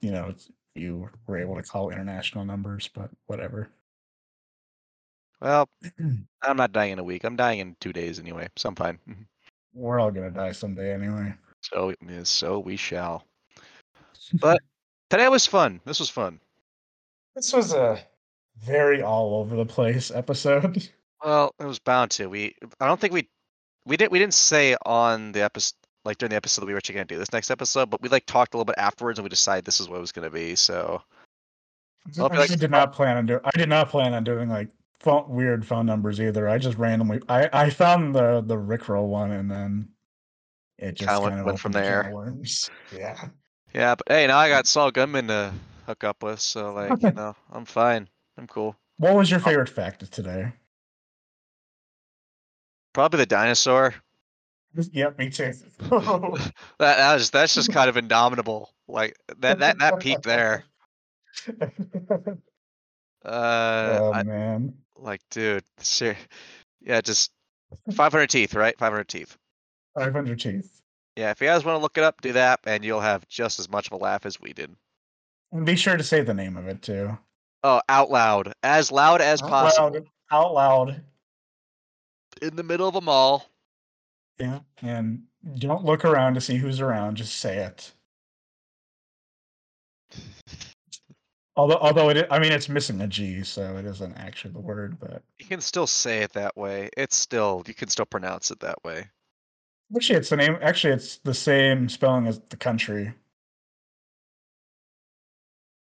you 0.00 0.10
know 0.10 0.34
you 0.74 1.08
were 1.26 1.38
able 1.38 1.54
to 1.56 1.62
call 1.62 1.90
international 1.90 2.44
numbers, 2.44 2.90
but 2.92 3.10
whatever. 3.26 3.70
Well, 5.40 5.68
I'm 6.42 6.56
not 6.56 6.72
dying 6.72 6.92
in 6.92 6.98
a 6.98 7.04
week. 7.04 7.24
I'm 7.24 7.36
dying 7.36 7.60
in 7.60 7.76
two 7.80 7.92
days 7.92 8.18
anyway, 8.18 8.48
so 8.56 8.68
I'm 8.68 8.74
fine. 8.74 8.98
Mhm. 9.08 9.26
We're 9.72 10.00
all 10.00 10.10
gonna 10.10 10.30
die 10.30 10.52
someday 10.52 10.92
anyway. 10.92 11.34
So, 11.62 11.94
so 12.24 12.58
we 12.58 12.76
shall. 12.76 13.24
But 14.40 14.60
today 15.08 15.28
was 15.28 15.46
fun. 15.46 15.80
This 15.84 15.98
was 15.98 16.08
fun. 16.10 16.40
This 17.34 17.52
was 17.52 17.72
a 17.72 18.00
very 18.58 19.02
all 19.02 19.40
over 19.40 19.56
the 19.56 19.66
place 19.66 20.10
episode. 20.10 20.88
Well, 21.22 21.54
it 21.60 21.66
was 21.66 21.78
bound 21.78 22.12
to. 22.12 22.28
We, 22.30 22.56
I 22.80 22.86
don't 22.86 22.98
think 22.98 23.12
we, 23.12 23.28
we 23.84 23.98
didn't, 23.98 24.10
we 24.10 24.18
didn't 24.18 24.32
say 24.32 24.74
on 24.86 25.32
the 25.32 25.42
episode, 25.42 25.74
like 26.02 26.16
during 26.16 26.30
the 26.30 26.36
episode 26.36 26.62
that 26.62 26.66
we 26.66 26.72
were 26.72 26.78
actually 26.78 26.94
gonna 26.94 27.04
do 27.04 27.18
this 27.18 27.30
next 27.34 27.50
episode, 27.50 27.90
but 27.90 28.00
we 28.00 28.08
like 28.08 28.24
talked 28.24 28.54
a 28.54 28.56
little 28.56 28.64
bit 28.64 28.78
afterwards 28.78 29.18
and 29.18 29.24
we 29.24 29.28
decided 29.28 29.66
this 29.66 29.80
is 29.80 29.88
what 29.90 29.98
it 29.98 30.00
was 30.00 30.12
gonna 30.12 30.30
be. 30.30 30.54
So 30.54 31.02
if 32.08 32.18
I 32.18 32.26
like- 32.38 32.58
did 32.58 32.70
not 32.70 32.94
plan 32.94 33.18
on 33.18 33.26
doing. 33.26 33.40
I 33.44 33.50
did 33.58 33.68
not 33.68 33.90
plan 33.90 34.14
on 34.14 34.24
doing 34.24 34.48
like 34.48 34.68
phone, 35.00 35.28
weird 35.28 35.66
phone 35.66 35.86
numbers 35.86 36.20
either. 36.20 36.48
I 36.48 36.58
just 36.58 36.78
randomly. 36.78 37.20
I 37.28 37.48
I 37.52 37.70
found 37.70 38.14
the 38.14 38.40
the 38.40 38.56
Rickroll 38.56 39.08
one 39.08 39.32
and 39.32 39.50
then 39.50 39.88
it 40.78 40.92
just 40.96 41.08
Kinda 41.08 41.20
went- 41.22 41.40
of 41.40 41.46
went 41.46 41.60
from 41.60 41.72
there. 41.72 42.10
worms. 42.12 42.70
Yeah. 42.96 43.28
yeah, 43.74 43.94
but 43.94 44.06
hey, 44.08 44.26
now 44.26 44.38
I 44.38 44.48
got 44.48 44.66
Saul 44.66 44.90
Goodman 44.90 45.28
to 45.28 45.52
hook 45.86 46.04
up 46.04 46.22
with, 46.22 46.40
so 46.40 46.72
like, 46.72 47.02
you 47.02 47.10
know, 47.12 47.36
I'm 47.52 47.64
fine. 47.64 48.08
I'm 48.38 48.46
cool. 48.46 48.76
What 48.98 49.14
was 49.14 49.30
your 49.30 49.40
favorite 49.40 49.68
fact 49.68 50.02
of 50.02 50.10
today? 50.10 50.52
Probably 52.92 53.18
the 53.18 53.26
dinosaur. 53.26 53.94
Yep, 54.74 55.18
me 55.18 55.30
too. 55.30 55.52
That, 56.78 56.80
that 56.96 57.14
was 57.14 57.30
that's 57.30 57.54
just 57.54 57.72
kind 57.72 57.88
of 57.88 57.96
indomitable. 57.96 58.70
Like 58.88 59.16
that 59.38 59.58
that 59.60 59.78
that 59.78 60.00
peak 60.00 60.22
there. 60.22 60.64
Uh, 61.48 62.34
oh 63.24 64.12
I- 64.14 64.22
man. 64.22 64.74
Like 65.02 65.20
dude, 65.30 65.64
ser- 65.78 66.16
yeah, 66.80 67.00
just 67.00 67.30
500 67.92 68.28
teeth, 68.28 68.54
right? 68.54 68.76
500 68.78 69.08
teeth. 69.08 69.36
500 69.98 70.40
teeth. 70.40 70.80
Yeah, 71.16 71.30
if 71.30 71.40
you 71.40 71.46
guys 71.48 71.64
want 71.64 71.76
to 71.76 71.82
look 71.82 71.98
it 71.98 72.04
up, 72.04 72.20
do 72.20 72.32
that, 72.32 72.60
and 72.64 72.84
you'll 72.84 73.00
have 73.00 73.26
just 73.28 73.58
as 73.58 73.68
much 73.68 73.86
of 73.88 73.92
a 73.92 73.96
laugh 73.96 74.24
as 74.24 74.40
we 74.40 74.52
did. 74.52 74.74
And 75.52 75.66
be 75.66 75.76
sure 75.76 75.96
to 75.96 76.04
say 76.04 76.22
the 76.22 76.32
name 76.34 76.56
of 76.56 76.68
it 76.68 76.82
too. 76.82 77.18
Oh, 77.64 77.82
out 77.88 78.10
loud, 78.10 78.52
as 78.62 78.90
loud 78.92 79.20
as 79.20 79.42
Out 79.42 79.48
possible, 79.48 79.90
loud. 79.90 80.06
Out 80.30 80.54
loud. 80.54 81.02
in 82.40 82.56
the 82.56 82.62
middle 82.62 82.88
of 82.88 82.94
a 82.94 83.00
mall. 83.00 83.46
Yeah. 84.38 84.60
And 84.80 85.24
don't 85.58 85.84
look 85.84 86.04
around 86.04 86.34
to 86.34 86.40
see 86.40 86.56
who's 86.56 86.80
around. 86.80 87.16
Just 87.16 87.38
say 87.38 87.58
it. 87.58 87.92
Although, 91.60 91.78
although 91.82 92.08
it, 92.08 92.26
I 92.30 92.38
mean, 92.38 92.52
it's 92.52 92.70
missing 92.70 93.02
a 93.02 93.06
G, 93.06 93.44
so 93.44 93.76
it 93.76 93.84
isn't 93.84 94.16
actually 94.16 94.54
the 94.54 94.60
word. 94.60 94.98
But 94.98 95.22
You 95.38 95.44
can 95.44 95.60
still 95.60 95.86
say 95.86 96.20
it 96.20 96.32
that 96.32 96.56
way. 96.56 96.88
It's 96.96 97.14
still 97.14 97.62
you 97.66 97.74
can 97.74 97.88
still 97.88 98.06
pronounce 98.06 98.50
it 98.50 98.60
that 98.60 98.82
way. 98.82 99.10
actually, 99.94 100.20
it's 100.20 100.30
the 100.30 100.38
name. 100.38 100.56
Actually, 100.62 100.94
it's 100.94 101.18
the 101.18 101.34
same 101.34 101.90
spelling 101.90 102.26
as 102.26 102.40
the 102.48 102.56
country. 102.56 103.12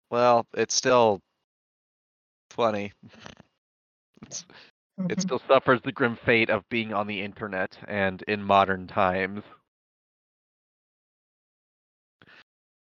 Well, 0.10 0.48
it's 0.56 0.74
still 0.74 1.22
funny. 2.50 2.94
It's, 4.24 4.46
it 4.98 5.04
mm-hmm. 5.04 5.20
still 5.20 5.42
suffers 5.48 5.82
the 5.84 5.92
grim 5.92 6.18
fate 6.26 6.50
of 6.50 6.68
being 6.70 6.92
on 6.92 7.06
the 7.06 7.22
internet 7.22 7.78
and 7.88 8.24
in 8.24 8.42
modern 8.42 8.88
times. 8.88 9.44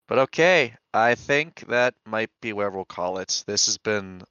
But 0.07 0.19
okay, 0.19 0.75
I 0.93 1.15
think 1.15 1.65
that 1.67 1.95
might 2.05 2.29
be 2.41 2.53
where 2.53 2.69
we'll 2.69 2.85
call 2.85 3.17
it. 3.17 3.43
This 3.47 3.65
has 3.65 3.77
been, 3.77 4.21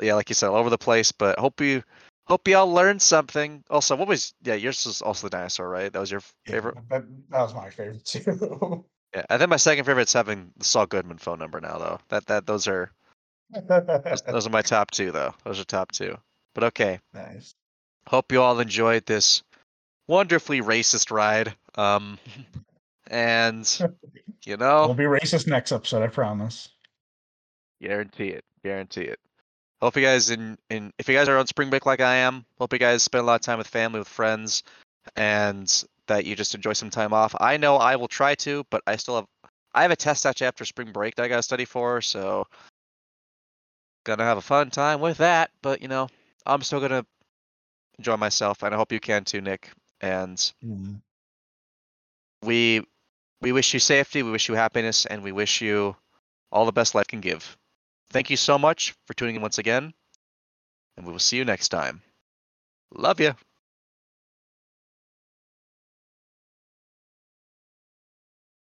yeah, 0.00 0.14
like 0.14 0.28
you 0.28 0.34
said, 0.34 0.48
all 0.48 0.56
over 0.56 0.70
the 0.70 0.78
place. 0.78 1.12
But 1.12 1.38
hope 1.38 1.60
you, 1.60 1.82
hope 2.26 2.48
you 2.48 2.56
all 2.56 2.70
learned 2.72 3.00
something. 3.00 3.62
Also, 3.70 3.94
what 3.96 4.08
was 4.08 4.34
yeah, 4.42 4.54
yours 4.54 4.84
was 4.86 5.00
also 5.02 5.26
the 5.26 5.30
dinosaur, 5.36 5.68
right? 5.68 5.92
That 5.92 6.00
was 6.00 6.10
your 6.10 6.18
f- 6.18 6.34
Yeah, 6.46 6.52
favorite. 6.52 6.76
That, 6.90 7.04
that 7.30 7.42
was 7.42 7.54
my 7.54 7.70
favorite 7.70 8.04
too. 8.04 8.84
Yeah, 9.14 9.24
I 9.28 9.36
think 9.36 9.50
my 9.50 9.56
second 9.56 9.84
favorite 9.84 10.08
is 10.08 10.12
having 10.14 10.50
the 10.56 10.64
Saul 10.64 10.86
Goodman 10.86 11.18
phone 11.18 11.38
number 11.38 11.60
now, 11.60 11.76
though. 11.76 12.00
That 12.08 12.24
that 12.28 12.46
those 12.46 12.66
are 12.66 12.90
those, 13.52 14.22
those 14.26 14.46
are 14.46 14.50
my 14.50 14.62
top 14.62 14.90
two, 14.90 15.12
though. 15.12 15.34
Those 15.44 15.60
are 15.60 15.64
top 15.64 15.92
two. 15.92 16.16
But 16.54 16.64
okay, 16.64 16.98
nice. 17.12 17.54
hope 18.06 18.32
you 18.32 18.40
all 18.40 18.58
enjoyed 18.58 19.04
this 19.04 19.42
wonderfully 20.08 20.62
racist 20.62 21.10
ride. 21.10 21.54
Um, 21.74 22.18
and 23.12 23.78
you 24.44 24.56
know, 24.56 24.86
We'll 24.86 24.94
be 24.94 25.04
racist 25.04 25.46
next 25.46 25.70
episode. 25.70 26.02
I 26.02 26.08
promise. 26.08 26.70
guarantee 27.80 28.28
it, 28.28 28.44
guarantee 28.64 29.02
it. 29.02 29.20
Hope 29.80 29.96
you 29.96 30.02
guys 30.02 30.30
in 30.30 30.56
in 30.70 30.92
if 30.98 31.08
you 31.08 31.14
guys 31.14 31.28
are 31.28 31.38
on 31.38 31.46
spring 31.46 31.70
break 31.70 31.86
like 31.86 32.00
I 32.00 32.16
am, 32.16 32.44
hope 32.58 32.72
you 32.72 32.78
guys 32.78 33.02
spend 33.02 33.22
a 33.22 33.26
lot 33.26 33.36
of 33.36 33.40
time 33.42 33.58
with 33.58 33.66
family, 33.68 33.98
with 34.00 34.08
friends, 34.08 34.62
and 35.16 35.84
that 36.06 36.24
you 36.24 36.34
just 36.34 36.54
enjoy 36.54 36.72
some 36.72 36.90
time 36.90 37.12
off. 37.12 37.34
I 37.38 37.56
know 37.56 37.76
I 37.76 37.96
will 37.96 38.08
try 38.08 38.34
to, 38.36 38.64
but 38.70 38.82
I 38.86 38.96
still 38.96 39.16
have 39.16 39.26
I 39.74 39.82
have 39.82 39.90
a 39.90 39.96
test 39.96 40.26
actually 40.26 40.46
after 40.48 40.64
spring 40.64 40.92
break 40.92 41.14
that 41.16 41.24
I 41.24 41.28
gotta 41.28 41.42
study 41.42 41.64
for, 41.64 42.00
so 42.00 42.46
gonna 44.04 44.24
have 44.24 44.38
a 44.38 44.42
fun 44.42 44.70
time 44.70 45.00
with 45.00 45.18
that. 45.18 45.50
But 45.62 45.82
you 45.82 45.88
know, 45.88 46.08
I'm 46.46 46.62
still 46.62 46.80
gonna 46.80 47.04
enjoy 47.98 48.16
myself, 48.16 48.62
and 48.62 48.74
I 48.74 48.78
hope 48.78 48.92
you 48.92 49.00
can 49.00 49.24
too, 49.24 49.40
Nick. 49.40 49.70
And 50.00 50.36
Mm. 50.64 51.00
we 52.42 52.84
we 53.42 53.52
wish 53.52 53.74
you 53.74 53.80
safety, 53.80 54.22
we 54.22 54.30
wish 54.32 54.48
you 54.48 54.54
happiness, 54.54 55.06
and 55.06 55.22
we 55.22 55.32
wish 55.32 55.60
you 55.60 55.96
all 56.52 56.66
the 56.66 56.72
best 56.72 56.94
life 56.94 57.08
can 57.08 57.20
give. 57.20 57.58
Thank 58.10 58.30
you 58.30 58.36
so 58.36 58.58
much 58.58 58.94
for 59.06 59.14
tuning 59.14 59.36
in 59.36 59.42
once 59.42 59.58
again. 59.58 59.94
and 60.96 61.06
we 61.06 61.12
will 61.12 61.18
see 61.20 61.36
you 61.36 61.44
next 61.44 61.68
time. 61.68 62.02
Love 62.94 63.20
you. 63.20 63.34